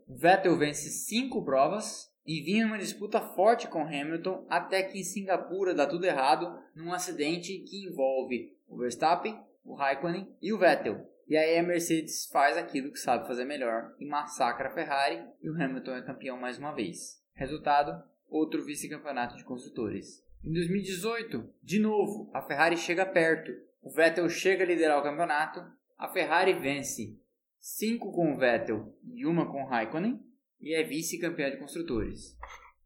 Vettel 0.07 0.57
vence 0.57 0.89
cinco 0.89 1.43
provas 1.43 2.11
e 2.25 2.41
vinha 2.41 2.65
numa 2.65 2.77
disputa 2.77 3.19
forte 3.19 3.67
com 3.67 3.81
Hamilton 3.81 4.45
até 4.49 4.83
que 4.83 4.99
em 4.99 5.03
Singapura 5.03 5.73
dá 5.73 5.85
tudo 5.85 6.05
errado 6.05 6.57
num 6.75 6.93
acidente 6.93 7.59
que 7.59 7.85
envolve 7.85 8.55
o 8.67 8.77
Verstappen, 8.77 9.39
o 9.63 9.75
Raikkonen 9.75 10.27
e 10.41 10.53
o 10.53 10.57
Vettel. 10.57 11.09
E 11.27 11.37
aí 11.37 11.57
a 11.57 11.63
Mercedes 11.63 12.25
faz 12.25 12.57
aquilo 12.57 12.91
que 12.91 12.99
sabe 12.99 13.27
fazer 13.27 13.45
melhor 13.45 13.93
e 13.99 14.05
massacra 14.05 14.69
a 14.69 14.73
Ferrari 14.73 15.23
e 15.41 15.49
o 15.49 15.55
Hamilton 15.61 15.95
é 15.95 16.01
campeão 16.01 16.37
mais 16.37 16.57
uma 16.57 16.73
vez. 16.73 17.21
Resultado: 17.33 18.03
outro 18.29 18.63
vice-campeonato 18.63 19.37
de 19.37 19.43
construtores. 19.43 20.23
Em 20.43 20.51
2018, 20.51 21.49
de 21.61 21.79
novo, 21.79 22.29
a 22.33 22.41
Ferrari 22.41 22.75
chega 22.75 23.05
perto 23.05 23.53
o 23.83 23.89
Vettel 23.89 24.29
chega 24.29 24.63
a 24.63 24.67
liderar 24.67 24.97
o 24.97 25.03
campeonato, 25.03 25.61
a 25.97 26.07
Ferrari 26.07 26.53
vence 26.53 27.19
5 27.59 28.13
com 28.13 28.33
o 28.33 28.37
Vettel 28.37 28.97
e 29.13 29.25
uma 29.25 29.51
com 29.51 29.61
o 29.61 29.67
Raikkonen 29.67 30.21
e 30.61 30.73
é 30.73 30.83
vice-campeã 30.83 31.51
de 31.51 31.57
construtores. 31.57 32.37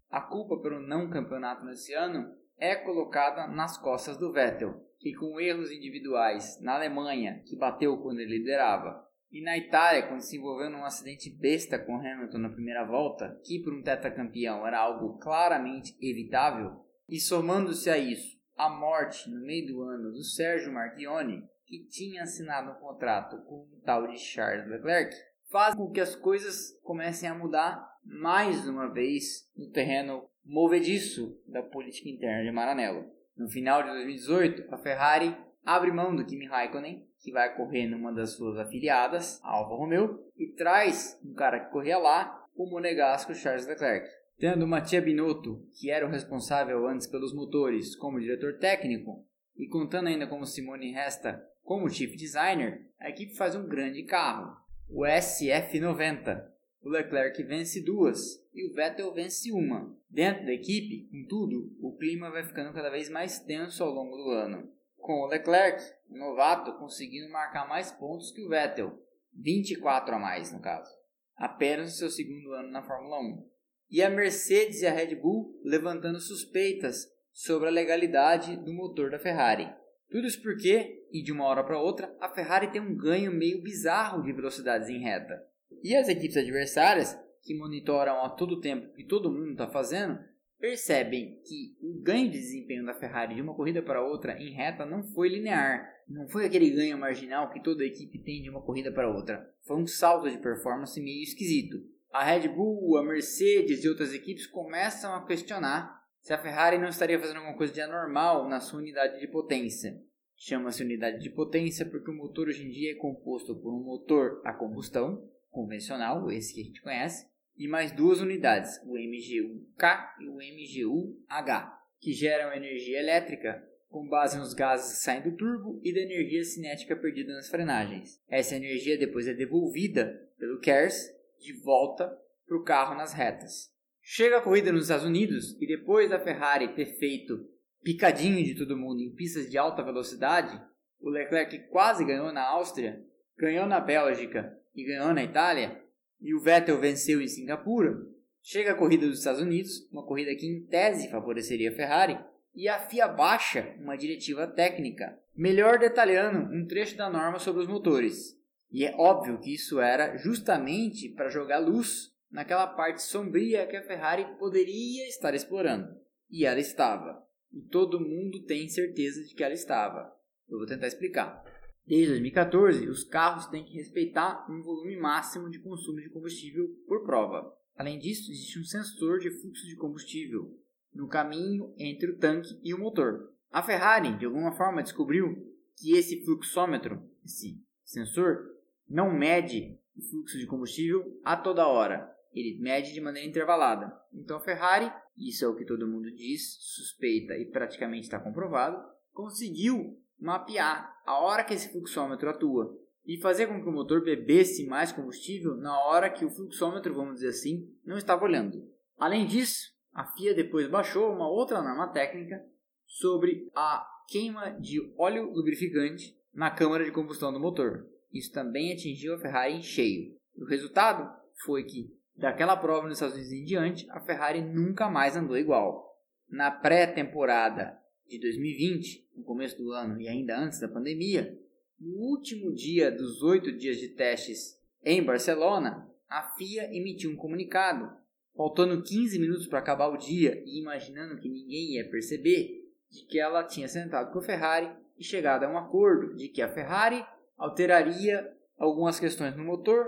A 0.09 0.19
culpa 0.21 0.59
pelo 0.59 0.79
não 0.79 1.07
campeonato 1.09 1.63
nesse 1.63 1.93
ano 1.93 2.35
é 2.57 2.75
colocada 2.75 3.45
nas 3.45 3.77
costas 3.77 4.17
do 4.17 4.31
Vettel, 4.31 4.73
que 4.99 5.13
com 5.13 5.39
erros 5.39 5.71
individuais 5.71 6.59
na 6.61 6.73
Alemanha, 6.73 7.43
que 7.45 7.55
bateu 7.55 7.97
quando 8.01 8.19
ele 8.19 8.39
liderava, 8.39 9.05
e 9.31 9.43
na 9.43 9.55
Itália, 9.55 10.07
quando 10.07 10.21
se 10.21 10.37
envolveu 10.37 10.69
num 10.69 10.83
acidente 10.85 11.29
besta 11.29 11.77
com 11.77 11.97
Hamilton 11.97 12.39
na 12.39 12.49
primeira 12.49 12.83
volta, 12.83 13.39
que 13.45 13.61
para 13.61 13.75
um 13.75 13.83
tetracampeão 13.83 14.65
era 14.65 14.79
algo 14.79 15.19
claramente 15.19 15.95
evitável, 16.01 16.83
e 17.07 17.19
somando-se 17.19 17.89
a 17.89 17.97
isso 17.97 18.36
a 18.57 18.69
morte 18.69 19.29
no 19.29 19.39
meio 19.39 19.67
do 19.67 19.81
ano 19.83 20.11
do 20.11 20.23
Sérgio 20.23 20.73
Marchione, 20.73 21.47
que 21.65 21.85
tinha 21.87 22.23
assinado 22.23 22.71
um 22.71 22.75
contrato 22.75 23.37
com 23.43 23.55
o 23.55 23.81
tal 23.85 24.07
de 24.07 24.17
Charles 24.17 24.67
Leclerc, 24.67 25.15
faz 25.51 25.75
com 25.75 25.91
que 25.91 25.99
as 25.99 26.15
coisas 26.15 26.77
comecem 26.83 27.29
a 27.29 27.35
mudar 27.35 27.87
mais 28.03 28.67
uma 28.67 28.91
vez 28.91 29.49
no 29.55 29.69
terreno 29.69 30.27
movediço 30.43 31.39
da 31.45 31.61
política 31.61 32.09
interna 32.09 32.43
de 32.43 32.51
Maranello. 32.51 33.05
No 33.35 33.49
final 33.49 33.83
de 33.83 33.89
2018, 33.89 34.73
a 34.73 34.77
Ferrari 34.77 35.37
abre 35.63 35.91
mão 35.91 36.15
do 36.15 36.25
Kimi 36.25 36.47
Raikkonen, 36.47 37.05
que 37.19 37.31
vai 37.31 37.55
correr 37.55 37.87
numa 37.87 38.13
das 38.13 38.31
suas 38.31 38.57
afiliadas, 38.57 39.39
a 39.43 39.51
Alfa 39.51 39.75
Romeo, 39.75 40.25
e 40.37 40.47
traz 40.53 41.19
um 41.23 41.33
cara 41.33 41.59
que 41.59 41.71
corria 41.71 41.97
lá, 41.97 42.45
o 42.55 42.65
monegasco 42.65 43.35
Charles 43.35 43.67
Leclerc. 43.67 44.07
Tendo 44.39 44.67
Mattia 44.67 45.01
Binotto, 45.01 45.67
que 45.73 45.89
era 45.89 46.05
o 46.05 46.11
responsável 46.11 46.87
antes 46.87 47.07
pelos 47.07 47.33
motores, 47.33 47.95
como 47.95 48.19
diretor 48.19 48.59
técnico, 48.59 49.25
e 49.55 49.67
contando 49.67 50.09
ainda 50.09 50.27
como 50.27 50.45
Simone 50.45 50.91
Resta 50.91 51.43
como 51.63 51.89
chief 51.89 52.15
designer, 52.15 52.87
a 52.99 53.09
equipe 53.09 53.35
faz 53.35 53.55
um 53.55 53.67
grande 53.67 54.03
carro, 54.03 54.55
o 54.87 55.01
SF90. 55.01 56.45
O 56.83 56.89
Leclerc 56.89 57.41
vence 57.43 57.83
duas 57.83 58.39
e 58.53 58.63
o 58.63 58.73
Vettel 58.73 59.11
vence 59.11 59.51
uma. 59.51 59.91
Dentro 60.07 60.45
da 60.45 60.53
equipe, 60.53 61.09
contudo, 61.11 61.75
o 61.81 61.97
clima 61.97 62.29
vai 62.29 62.45
ficando 62.45 62.71
cada 62.71 62.91
vez 62.91 63.09
mais 63.09 63.39
tenso 63.39 63.83
ao 63.83 63.91
longo 63.91 64.15
do 64.15 64.29
ano, 64.29 64.71
com 64.97 65.23
o 65.23 65.27
Leclerc, 65.27 65.83
o 66.11 66.15
novato, 66.15 66.77
conseguindo 66.77 67.31
marcar 67.31 67.67
mais 67.67 67.91
pontos 67.91 68.31
que 68.31 68.45
o 68.45 68.49
Vettel, 68.49 69.03
24 69.33 70.13
a 70.13 70.19
mais 70.19 70.53
no 70.53 70.61
caso, 70.61 70.95
apenas 71.35 71.87
no 71.87 71.97
seu 71.97 72.09
segundo 72.11 72.53
ano 72.53 72.69
na 72.69 72.83
Fórmula 72.83 73.19
1 73.19 73.56
e 73.89 74.01
a 74.01 74.09
Mercedes 74.09 74.81
e 74.81 74.87
a 74.87 74.91
Red 74.91 75.15
Bull 75.15 75.59
levantando 75.63 76.19
suspeitas 76.19 77.07
sobre 77.31 77.67
a 77.67 77.71
legalidade 77.71 78.55
do 78.57 78.73
motor 78.73 79.11
da 79.11 79.19
Ferrari. 79.19 79.69
Tudo 80.09 80.27
isso 80.27 80.41
porque, 80.41 81.05
e 81.11 81.21
de 81.21 81.31
uma 81.31 81.45
hora 81.45 81.63
para 81.63 81.79
outra, 81.79 82.15
a 82.19 82.29
Ferrari 82.29 82.71
tem 82.71 82.81
um 82.81 82.95
ganho 82.95 83.31
meio 83.31 83.61
bizarro 83.61 84.23
de 84.23 84.31
velocidades 84.31 84.89
em 84.89 84.99
reta. 84.99 85.41
E 85.83 85.95
as 85.95 86.07
equipes 86.07 86.37
adversárias, 86.37 87.17
que 87.43 87.53
monitoram 87.53 88.23
a 88.25 88.29
todo 88.29 88.59
tempo 88.59 88.87
o 88.87 88.93
que 88.93 89.03
todo 89.03 89.31
mundo 89.31 89.51
está 89.51 89.67
fazendo, 89.67 90.19
percebem 90.59 91.39
que 91.45 91.77
o 91.81 92.01
ganho 92.01 92.31
de 92.31 92.39
desempenho 92.39 92.85
da 92.85 92.93
Ferrari 92.93 93.35
de 93.35 93.41
uma 93.41 93.53
corrida 93.53 93.81
para 93.81 94.03
outra 94.03 94.41
em 94.41 94.53
reta 94.53 94.85
não 94.85 95.03
foi 95.03 95.29
linear. 95.29 95.87
Não 96.07 96.27
foi 96.27 96.45
aquele 96.45 96.69
ganho 96.71 96.97
marginal 96.97 97.49
que 97.51 97.61
toda 97.61 97.85
equipe 97.85 98.17
tem 98.19 98.41
de 98.41 98.49
uma 98.49 98.61
corrida 98.61 98.91
para 98.91 99.09
outra. 99.09 99.47
Foi 99.65 99.77
um 99.77 99.85
salto 99.85 100.29
de 100.29 100.37
performance 100.37 100.99
meio 101.01 101.21
esquisito. 101.21 101.77
A 102.11 102.23
Red 102.23 102.47
Bull, 102.47 102.97
a 102.97 103.03
Mercedes 103.03 103.83
e 103.83 103.89
outras 103.89 104.13
equipes 104.13 104.47
começam 104.47 105.13
a 105.13 105.25
questionar 105.25 105.97
se 106.21 106.33
a 106.33 106.37
Ferrari 106.37 106.77
não 106.77 106.89
estaria 106.89 107.19
fazendo 107.19 107.37
alguma 107.37 107.57
coisa 107.57 107.73
de 107.73 107.81
anormal 107.81 108.47
na 108.49 108.59
sua 108.59 108.79
unidade 108.79 109.19
de 109.19 109.27
potência. 109.27 110.01
Chama-se 110.35 110.83
unidade 110.83 111.19
de 111.19 111.29
potência 111.29 111.85
porque 111.85 112.11
o 112.11 112.15
motor 112.15 112.47
hoje 112.47 112.65
em 112.65 112.69
dia 112.69 112.91
é 112.91 112.95
composto 112.95 113.55
por 113.55 113.73
um 113.73 113.83
motor 113.83 114.41
a 114.43 114.53
combustão 114.53 115.27
convencional, 115.49 116.29
esse 116.31 116.53
que 116.53 116.61
a 116.61 116.63
gente 116.63 116.81
conhece, 116.81 117.27
e 117.57 117.67
mais 117.67 117.91
duas 117.91 118.21
unidades, 118.21 118.79
o 118.85 118.97
MGU-K 118.97 120.15
e 120.21 120.27
o 120.27 120.35
MGU-H, 120.35 121.81
que 121.99 122.13
geram 122.13 122.53
energia 122.53 122.99
elétrica 122.99 123.67
com 123.89 124.07
base 124.07 124.37
nos 124.37 124.53
gases 124.53 124.99
que 124.99 125.03
saem 125.03 125.23
do 125.23 125.35
turbo 125.35 125.79
e 125.83 125.93
da 125.93 126.01
energia 126.01 126.43
cinética 126.43 126.95
perdida 126.95 127.33
nas 127.33 127.49
frenagens. 127.49 128.21
Essa 128.29 128.55
energia 128.55 128.97
depois 128.97 129.27
é 129.27 129.33
devolvida 129.33 130.29
pelo 130.37 130.59
KERS 130.59 131.16
de 131.39 131.53
volta 131.53 132.11
para 132.47 132.57
o 132.57 132.63
carro 132.63 132.95
nas 132.95 133.13
retas. 133.13 133.71
Chega 134.01 134.37
a 134.37 134.41
corrida 134.41 134.71
nos 134.71 134.83
Estados 134.83 135.05
Unidos 135.05 135.57
e 135.61 135.67
depois 135.67 136.09
da 136.09 136.19
Ferrari 136.19 136.73
ter 136.73 136.97
feito 136.97 137.45
picadinho 137.83 138.43
de 138.43 138.55
todo 138.55 138.77
mundo 138.77 139.01
em 139.01 139.13
pistas 139.13 139.49
de 139.49 139.57
alta 139.57 139.83
velocidade, 139.83 140.61
o 140.99 141.09
Leclerc 141.09 141.57
quase 141.69 142.03
ganhou 142.03 142.31
na 142.31 142.45
Áustria, 142.45 143.01
ganhou 143.37 143.65
na 143.65 143.79
Bélgica 143.79 144.57
e 144.75 144.83
ganhou 144.83 145.13
na 145.13 145.23
Itália, 145.23 145.81
e 146.19 146.33
o 146.33 146.39
Vettel 146.39 146.79
venceu 146.79 147.21
em 147.21 147.27
Singapura, 147.27 147.97
chega 148.41 148.71
a 148.71 148.75
corrida 148.75 149.07
dos 149.07 149.19
Estados 149.19 149.41
Unidos, 149.41 149.87
uma 149.91 150.05
corrida 150.05 150.35
que 150.35 150.45
em 150.45 150.65
tese 150.65 151.09
favoreceria 151.09 151.69
a 151.69 151.75
Ferrari, 151.75 152.19
e 152.55 152.67
a 152.67 152.79
FIA 152.79 153.07
baixa 153.07 153.75
uma 153.79 153.95
diretiva 153.95 154.47
técnica, 154.47 155.17
melhor 155.35 155.77
detalhando 155.77 156.51
um 156.53 156.65
trecho 156.65 156.97
da 156.97 157.09
norma 157.09 157.37
sobre 157.37 157.61
os 157.61 157.67
motores. 157.67 158.35
E 158.71 158.85
é 158.85 158.95
óbvio 158.95 159.39
que 159.39 159.53
isso 159.53 159.79
era 159.79 160.17
justamente 160.17 161.09
para 161.09 161.29
jogar 161.29 161.59
luz 161.59 162.11
naquela 162.29 162.67
parte 162.67 163.01
sombria 163.01 163.65
que 163.65 163.75
a 163.75 163.83
Ferrari 163.83 164.25
poderia 164.37 165.07
estar 165.07 165.33
explorando. 165.33 165.87
E 166.29 166.45
ela 166.45 166.59
estava. 166.59 167.23
E 167.51 167.61
todo 167.61 167.99
mundo 167.99 168.43
tem 168.43 168.67
certeza 168.67 169.23
de 169.23 169.33
que 169.33 169.43
ela 169.43 169.53
estava. 169.53 170.13
Eu 170.49 170.57
vou 170.57 170.67
tentar 170.67 170.87
explicar. 170.87 171.43
Desde 171.85 172.09
2014, 172.09 172.87
os 172.89 173.05
carros 173.05 173.47
têm 173.47 173.63
que 173.63 173.77
respeitar 173.77 174.45
um 174.51 174.61
volume 174.61 174.97
máximo 174.97 175.49
de 175.49 175.59
consumo 175.59 176.01
de 176.01 176.09
combustível 176.09 176.67
por 176.85 177.05
prova. 177.05 177.53
Além 177.77 177.97
disso, 177.97 178.29
existe 178.29 178.59
um 178.59 178.63
sensor 178.63 179.19
de 179.19 179.29
fluxo 179.29 179.65
de 179.65 179.75
combustível 179.77 180.53
no 180.93 181.07
caminho 181.07 181.73
entre 181.77 182.11
o 182.11 182.17
tanque 182.17 182.59
e 182.63 182.73
o 182.73 182.79
motor. 182.79 183.31
A 183.51 183.63
Ferrari, 183.63 184.17
de 184.17 184.25
alguma 184.25 184.51
forma, 184.51 184.83
descobriu 184.83 185.55
que 185.77 185.95
esse 185.95 186.25
fluxômetro, 186.25 187.01
esse 187.23 187.63
sensor, 187.85 188.56
não 188.89 189.11
mede 189.11 189.77
o 189.95 190.01
fluxo 190.01 190.37
de 190.37 190.45
combustível 190.45 191.19
a 191.23 191.35
toda 191.35 191.67
hora. 191.67 192.13
Ele 192.33 192.59
mede 192.61 192.93
de 192.93 193.01
maneira 193.01 193.27
intervalada. 193.27 193.91
Então 194.13 194.37
a 194.37 194.41
Ferrari, 194.41 194.91
isso 195.17 195.43
é 195.43 195.47
o 195.47 195.55
que 195.55 195.65
todo 195.65 195.87
mundo 195.87 196.11
diz, 196.11 196.57
suspeita 196.59 197.35
e 197.35 197.45
praticamente 197.45 198.03
está 198.03 198.19
comprovado, 198.19 198.83
conseguiu 199.11 199.99
mapear 200.19 200.95
a 201.05 201.19
hora 201.19 201.43
que 201.43 201.53
esse 201.53 201.71
fluxômetro 201.71 202.29
atua 202.29 202.77
e 203.05 203.17
fazer 203.17 203.47
com 203.47 203.61
que 203.61 203.69
o 203.69 203.71
motor 203.71 204.03
bebesse 204.03 204.65
mais 204.67 204.91
combustível 204.91 205.55
na 205.55 205.79
hora 205.85 206.09
que 206.09 206.25
o 206.25 206.29
fluxômetro, 206.29 206.93
vamos 206.93 207.15
dizer 207.15 207.29
assim, 207.29 207.73
não 207.85 207.97
estava 207.97 208.25
olhando. 208.25 208.69
Além 208.97 209.25
disso, 209.25 209.71
a 209.93 210.05
FIA 210.05 210.33
depois 210.33 210.67
baixou 210.67 211.11
uma 211.11 211.27
outra 211.27 211.61
norma 211.61 211.87
técnica 211.87 212.43
sobre 212.85 213.49
a 213.55 213.85
queima 214.07 214.49
de 214.51 214.93
óleo 214.97 215.31
lubrificante 215.31 216.17
na 216.33 216.51
câmara 216.51 216.83
de 216.83 216.91
combustão 216.91 217.31
do 217.31 217.39
motor. 217.39 217.87
Isso 218.11 218.31
também 218.31 218.73
atingiu 218.73 219.15
a 219.15 219.19
Ferrari 219.19 219.55
em 219.55 219.61
cheio. 219.61 220.15
O 220.35 220.45
resultado 220.45 221.09
foi 221.45 221.63
que, 221.63 221.93
daquela 222.15 222.55
prova 222.55 222.87
nos 222.87 222.97
Estados 222.97 223.15
Unidos 223.15 223.33
em 223.33 223.43
diante, 223.43 223.89
a 223.89 223.99
Ferrari 223.99 224.41
nunca 224.41 224.89
mais 224.89 225.15
andou 225.15 225.37
igual. 225.37 225.95
Na 226.29 226.51
pré-temporada 226.51 227.77
de 228.07 228.19
2020, 228.19 229.09
no 229.15 229.23
começo 229.23 229.57
do 229.57 229.71
ano 229.71 229.99
e 229.99 230.07
ainda 230.07 230.37
antes 230.37 230.59
da 230.59 230.67
pandemia, 230.67 231.37
no 231.79 231.95
último 231.99 232.53
dia 232.53 232.91
dos 232.91 233.21
oito 233.21 233.51
dias 233.51 233.77
de 233.77 233.89
testes 233.89 234.57
em 234.83 235.03
Barcelona, 235.03 235.87
a 236.09 236.23
FIA 236.35 236.73
emitiu 236.73 237.11
um 237.11 237.15
comunicado, 237.15 237.91
faltando 238.35 238.81
15 238.81 239.19
minutos 239.19 239.47
para 239.47 239.59
acabar 239.59 239.87
o 239.87 239.97
dia 239.97 240.41
e 240.45 240.59
imaginando 240.59 241.19
que 241.19 241.29
ninguém 241.29 241.75
ia 241.75 241.89
perceber, 241.89 242.65
de 242.89 243.05
que 243.05 243.19
ela 243.19 243.43
tinha 243.43 243.67
sentado 243.67 244.11
com 244.11 244.19
a 244.19 244.23
Ferrari 244.23 244.71
e 244.97 245.03
chegado 245.03 245.43
a 245.43 245.49
um 245.49 245.57
acordo 245.57 246.15
de 246.15 246.29
que 246.29 246.41
a 246.41 246.47
Ferrari 246.47 247.05
alteraria 247.37 248.35
algumas 248.57 248.99
questões 248.99 249.35
no 249.35 249.43
motor 249.43 249.85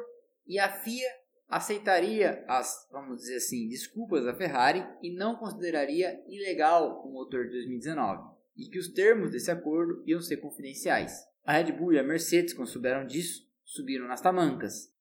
e 0.47 0.59
a 0.59 0.69
FIA 0.69 1.09
aceitaria 1.47 2.43
as, 2.47 2.87
vamos 2.91 3.21
dizer 3.21 3.37
assim, 3.37 3.67
desculpas 3.67 4.23
da 4.23 4.35
Ferrari 4.35 4.85
e 5.01 5.11
não 5.11 5.35
consideraria 5.35 6.23
ilegal 6.27 7.03
o 7.05 7.11
motor 7.11 7.45
de 7.45 7.51
2019 7.53 8.37
e 8.55 8.65
que 8.67 8.77
os 8.77 8.89
termos 8.89 9.31
desse 9.31 9.49
acordo 9.49 10.03
iam 10.05 10.21
ser 10.21 10.37
confidenciais. 10.37 11.25
A 11.43 11.53
Red 11.53 11.71
Bull 11.71 11.93
e 11.93 11.99
a 11.99 12.03
Mercedes, 12.03 12.53
quando 12.53 12.67
souberam 12.67 13.07
disso, 13.07 13.47
subiram 13.63 14.07
nas 14.07 14.21
tamancas. 14.21 14.93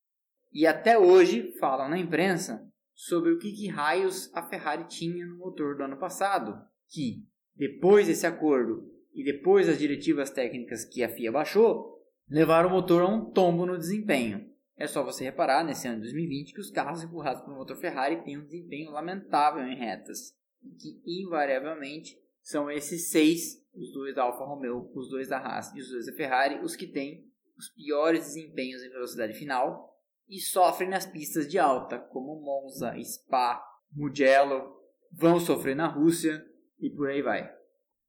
E 0.53 0.67
até 0.67 0.99
hoje 0.99 1.53
falam 1.59 1.89
na 1.89 1.99
imprensa 1.99 2.67
sobre 2.95 3.33
o 3.33 3.39
que, 3.39 3.53
que 3.53 3.69
raios 3.69 4.31
a 4.35 4.43
Ferrari 4.43 4.85
tinha 4.85 5.27
no 5.27 5.37
motor 5.37 5.77
do 5.77 5.83
ano 5.83 5.99
passado, 5.99 6.59
que 6.89 7.27
depois 7.55 8.07
desse 8.07 8.27
acordo 8.27 8.89
e 9.13 9.25
depois 9.25 9.67
das 9.67 9.79
diretivas 9.79 10.31
técnicas 10.31 10.85
que 10.85 11.03
a 11.03 11.09
FIA 11.09 11.33
baixou, 11.33 11.98
levaram 12.31 12.69
o 12.69 12.73
motor 12.73 13.03
a 13.03 13.07
um 13.07 13.31
tombo 13.31 13.65
no 13.65 13.79
desempenho. 13.79 14.49
É 14.77 14.87
só 14.87 15.03
você 15.03 15.25
reparar 15.25 15.65
nesse 15.65 15.89
ano 15.89 15.97
de 15.97 16.03
2020 16.03 16.55
que 16.55 16.61
os 16.61 16.71
carros 16.71 17.03
empurrados 17.03 17.43
pelo 17.43 17.57
motor 17.57 17.77
Ferrari 17.77 18.23
têm 18.23 18.39
um 18.39 18.45
desempenho 18.45 18.93
lamentável 18.93 19.65
em 19.65 19.77
retas, 19.77 20.33
que 20.79 21.03
invariavelmente 21.05 22.17
são 22.43 22.71
esses 22.71 23.11
seis, 23.11 23.61
os 23.75 23.93
dois 23.93 24.15
da 24.15 24.23
Alfa 24.23 24.45
Romeo, 24.45 24.91
os 24.95 25.09
dois 25.09 25.29
da 25.29 25.39
Haas 25.39 25.75
e 25.75 25.81
os 25.81 25.91
dois 25.91 26.07
da 26.07 26.13
Ferrari, 26.13 26.61
os 26.63 26.77
que 26.77 26.87
têm 26.87 27.27
os 27.57 27.69
piores 27.71 28.21
desempenhos 28.21 28.83
em 28.83 28.91
velocidade 28.91 29.35
final 29.35 29.93
e 30.29 30.39
sofrem 30.39 30.89
nas 30.89 31.07
pistas 31.07 31.49
de 31.49 31.59
alta, 31.59 31.99
como 31.99 32.41
Monza, 32.41 32.95
Spa, 33.03 33.61
Mugello, 33.93 34.77
vão 35.11 35.41
sofrer 35.41 35.75
na 35.75 35.89
Rússia 35.89 36.45
e 36.79 36.89
por 36.91 37.09
aí 37.09 37.23
vai. 37.23 37.53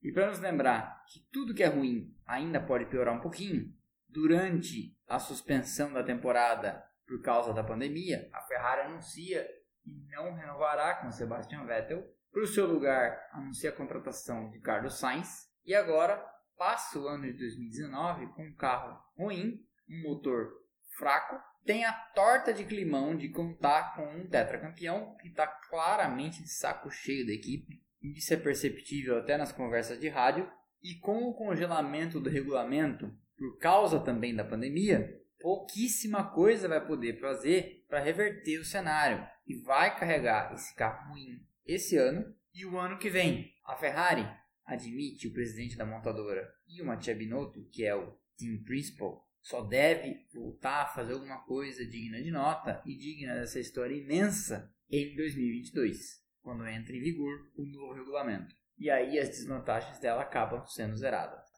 E 0.03 0.11
para 0.11 0.27
nos 0.29 0.39
lembrar 0.39 1.03
que 1.07 1.19
tudo 1.31 1.53
que 1.53 1.63
é 1.63 1.67
ruim 1.67 2.13
ainda 2.25 2.61
pode 2.61 2.85
piorar 2.85 3.15
um 3.15 3.21
pouquinho, 3.21 3.73
durante 4.09 4.97
a 5.07 5.19
suspensão 5.19 5.93
da 5.93 6.03
temporada 6.03 6.83
por 7.07 7.21
causa 7.21 7.53
da 7.53 7.63
pandemia, 7.63 8.29
a 8.33 8.41
Ferrari 8.41 8.81
anuncia 8.81 9.47
que 9.81 9.91
não 10.09 10.33
renovará 10.33 10.95
com 10.95 11.11
Sebastian 11.11 11.65
Vettel. 11.65 12.05
Para 12.31 12.43
o 12.43 12.47
seu 12.47 12.67
lugar, 12.67 13.19
anuncia 13.31 13.69
a 13.69 13.75
contratação 13.75 14.49
de 14.51 14.59
Carlos 14.59 14.99
Sainz. 14.99 15.49
E 15.65 15.73
agora 15.73 16.23
passa 16.57 16.99
o 16.99 17.07
ano 17.07 17.23
de 17.23 17.33
2019 17.33 18.27
com 18.33 18.43
um 18.43 18.55
carro 18.55 18.99
ruim, 19.17 19.65
um 19.89 20.03
motor 20.03 20.51
fraco. 20.97 21.39
Tem 21.65 21.85
a 21.85 21.93
torta 21.93 22.53
de 22.53 22.65
climão 22.65 23.15
de 23.15 23.29
contar 23.29 23.95
com 23.95 24.05
um 24.05 24.27
tetracampeão 24.27 25.15
que 25.17 25.29
está 25.29 25.47
claramente 25.47 26.41
de 26.41 26.49
saco 26.49 26.89
cheio 26.89 27.25
da 27.25 27.33
equipe. 27.33 27.83
Isso 28.01 28.33
é 28.33 28.37
perceptível 28.37 29.17
até 29.17 29.37
nas 29.37 29.51
conversas 29.51 29.99
de 29.99 30.09
rádio. 30.09 30.49
E 30.81 30.95
com 30.99 31.23
o 31.23 31.33
congelamento 31.33 32.19
do 32.19 32.29
regulamento, 32.29 33.11
por 33.39 33.57
causa 33.57 34.01
também 34.01 34.35
da 34.35 34.43
pandemia, 34.43 35.17
pouquíssima 35.39 36.29
coisa 36.29 36.67
vai 36.67 36.85
poder 36.85 37.17
fazer 37.21 37.85
para 37.87 38.01
reverter 38.01 38.59
o 38.59 38.65
cenário 38.65 39.25
e 39.47 39.55
vai 39.55 39.97
carregar 39.97 40.53
esse 40.53 40.75
carro 40.75 41.11
ruim 41.11 41.41
esse 41.65 41.95
ano 41.95 42.35
e 42.53 42.65
o 42.65 42.77
ano 42.77 42.99
que 42.99 43.09
vem. 43.09 43.53
A 43.65 43.77
Ferrari 43.77 44.27
admite 44.65 45.29
o 45.29 45.33
presidente 45.33 45.77
da 45.77 45.85
montadora 45.85 46.45
e 46.67 46.81
o 46.81 46.85
Mattia 46.85 47.15
Binotto, 47.15 47.63
que 47.71 47.85
é 47.85 47.95
o 47.95 48.13
team 48.37 48.61
principal, 48.65 49.25
só 49.41 49.61
deve 49.61 50.27
voltar 50.33 50.81
a 50.81 50.87
fazer 50.87 51.13
alguma 51.13 51.39
coisa 51.45 51.85
digna 51.85 52.21
de 52.21 52.31
nota 52.31 52.81
e 52.85 52.93
digna 52.97 53.35
dessa 53.35 53.59
história 53.59 53.95
imensa 53.95 54.69
em 54.91 55.15
2022, 55.15 56.21
quando 56.41 56.67
entra 56.67 56.93
em 56.93 57.01
vigor 57.01 57.49
o 57.55 57.65
novo 57.65 57.93
regulamento. 57.93 58.53
E 58.77 58.89
aí 58.89 59.17
as 59.17 59.29
desvantagens 59.29 59.99
dela 59.99 60.23
acabam 60.23 60.65
sendo 60.67 60.97
zeradas. 60.97 61.48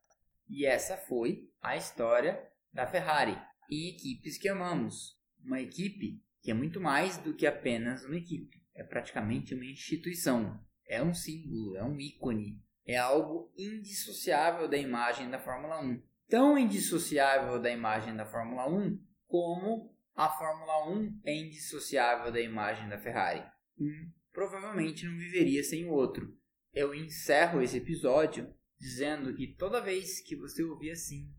E 0.52 0.66
essa 0.66 0.98
foi 0.98 1.50
a 1.62 1.78
história 1.78 2.46
da 2.74 2.86
Ferrari 2.86 3.40
e 3.70 3.88
equipes 3.88 4.38
que 4.38 4.50
amamos. 4.50 5.18
Uma 5.42 5.62
equipe 5.62 6.22
que 6.42 6.52
é 6.52 6.54
muito 6.54 6.82
mais 6.82 7.18
do 7.18 7.34
que 7.34 7.48
apenas 7.48 8.04
uma 8.04 8.18
equipe. 8.18 8.62
É 8.76 8.84
praticamente 8.84 9.56
uma 9.56 9.66
instituição. 9.66 10.62
É 10.86 11.02
um 11.02 11.14
símbolo, 11.14 11.78
é 11.78 11.84
um 11.86 11.98
ícone. 11.98 12.62
É 12.86 12.98
algo 12.98 13.50
indissociável 13.58 14.68
da 14.68 14.78
imagem 14.78 15.30
da 15.30 15.40
Fórmula 15.40 15.82
1. 15.82 16.04
Tão 16.28 16.58
indissociável 16.58 17.58
da 17.62 17.72
imagem 17.72 18.14
da 18.14 18.26
Fórmula 18.26 18.68
1 18.68 19.02
como 19.28 19.96
a 20.14 20.28
Fórmula 20.28 20.90
1 20.90 21.22
é 21.24 21.34
indissociável 21.34 22.30
da 22.30 22.42
imagem 22.42 22.90
da 22.90 23.00
Ferrari. 23.00 23.44
Um 23.80 24.12
provavelmente 24.34 25.06
não 25.06 25.18
viveria 25.18 25.64
sem 25.64 25.86
o 25.86 25.92
outro. 25.92 26.38
Eu 26.74 26.94
encerro 26.94 27.62
esse 27.62 27.78
episódio 27.78 28.54
dizendo 28.82 29.34
que 29.36 29.56
toda 29.56 29.80
vez 29.80 30.20
que 30.20 30.36
você 30.36 30.64
ouvir 30.64 30.92
assim 30.92 31.32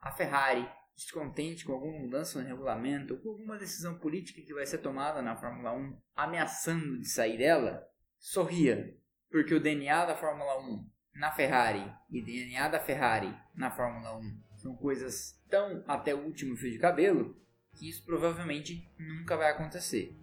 a 0.00 0.10
Ferrari 0.10 0.68
descontente 0.96 1.64
com 1.64 1.72
alguma 1.72 1.96
mudança 1.96 2.40
no 2.40 2.46
regulamento 2.46 3.14
ou 3.14 3.20
com 3.20 3.28
alguma 3.28 3.56
decisão 3.56 3.96
política 3.96 4.42
que 4.42 4.52
vai 4.52 4.66
ser 4.66 4.78
tomada 4.78 5.22
na 5.22 5.36
Fórmula 5.36 5.72
1 5.72 5.96
ameaçando 6.16 6.98
de 6.98 7.08
sair 7.08 7.38
dela, 7.38 7.88
sorria, 8.18 8.98
porque 9.30 9.54
o 9.54 9.60
DNA 9.60 10.06
da 10.06 10.16
Fórmula 10.16 10.58
1 10.58 10.90
na 11.14 11.30
Ferrari 11.30 11.88
e 12.10 12.20
DNA 12.20 12.68
da 12.68 12.80
Ferrari 12.80 13.32
na 13.54 13.70
Fórmula 13.70 14.18
1 14.18 14.42
são 14.56 14.76
coisas 14.76 15.40
tão 15.48 15.84
até 15.86 16.12
o 16.12 16.24
último 16.24 16.56
fio 16.56 16.72
de 16.72 16.80
cabelo 16.80 17.40
que 17.76 17.88
isso 17.88 18.04
provavelmente 18.04 18.90
nunca 18.98 19.36
vai 19.36 19.52
acontecer. 19.52 20.18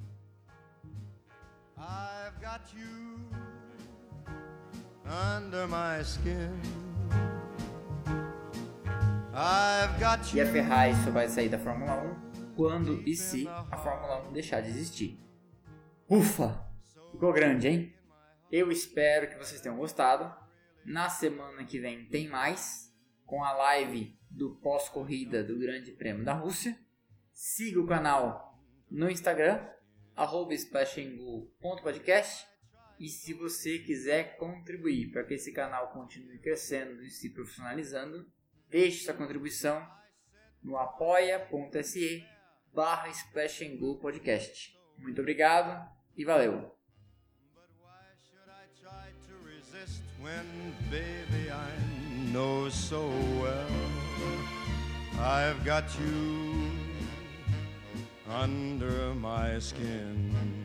I've 1.77 2.37
got 2.41 2.73
you 2.73 3.44
E 10.33 10.41
a 10.41 10.45
Ferrari 10.45 10.95
só 11.03 11.11
vai 11.11 11.27
sair 11.27 11.49
da 11.49 11.59
Fórmula 11.59 12.01
1 12.01 12.55
quando 12.55 13.07
e 13.07 13.15
se 13.15 13.47
a 13.47 13.77
Fórmula 13.77 14.27
1 14.29 14.33
deixar 14.33 14.61
de 14.61 14.69
existir. 14.69 15.19
Ufa! 16.09 16.65
Ficou 17.11 17.31
grande, 17.31 17.67
hein? 17.67 17.93
Eu 18.51 18.71
espero 18.71 19.29
que 19.29 19.37
vocês 19.37 19.61
tenham 19.61 19.77
gostado. 19.77 20.33
Na 20.83 21.09
semana 21.09 21.63
que 21.65 21.79
vem 21.79 22.05
tem 22.05 22.27
mais 22.27 22.91
com 23.25 23.43
a 23.43 23.53
live 23.53 24.17
do 24.29 24.55
pós-corrida 24.55 25.43
do 25.43 25.59
Grande 25.59 25.91
Prêmio 25.91 26.23
da 26.23 26.33
Rússia. 26.33 26.77
Siga 27.33 27.79
o 27.79 27.87
canal 27.87 28.59
no 28.89 29.09
Instagram, 29.09 29.61
splashingu.podcast. 30.51 32.54
E 32.99 33.09
se 33.09 33.33
você 33.33 33.79
quiser 33.79 34.37
contribuir 34.37 35.11
para 35.11 35.23
que 35.23 35.33
esse 35.33 35.51
canal 35.51 35.91
continue 35.91 36.39
crescendo 36.39 37.03
e 37.03 37.09
se 37.09 37.29
profissionalizando, 37.29 38.25
deixe 38.69 39.03
sua 39.03 39.13
contribuição 39.13 39.85
no 40.63 40.77
apoia.se 40.77 42.25
barra 42.73 43.11
Podcast. 44.01 44.79
Muito 44.97 45.21
obrigado 45.21 45.89
e 46.15 46.23
valeu! 46.23 46.73
Under 58.27 59.13
my 59.13 59.59
skin. 59.59 60.64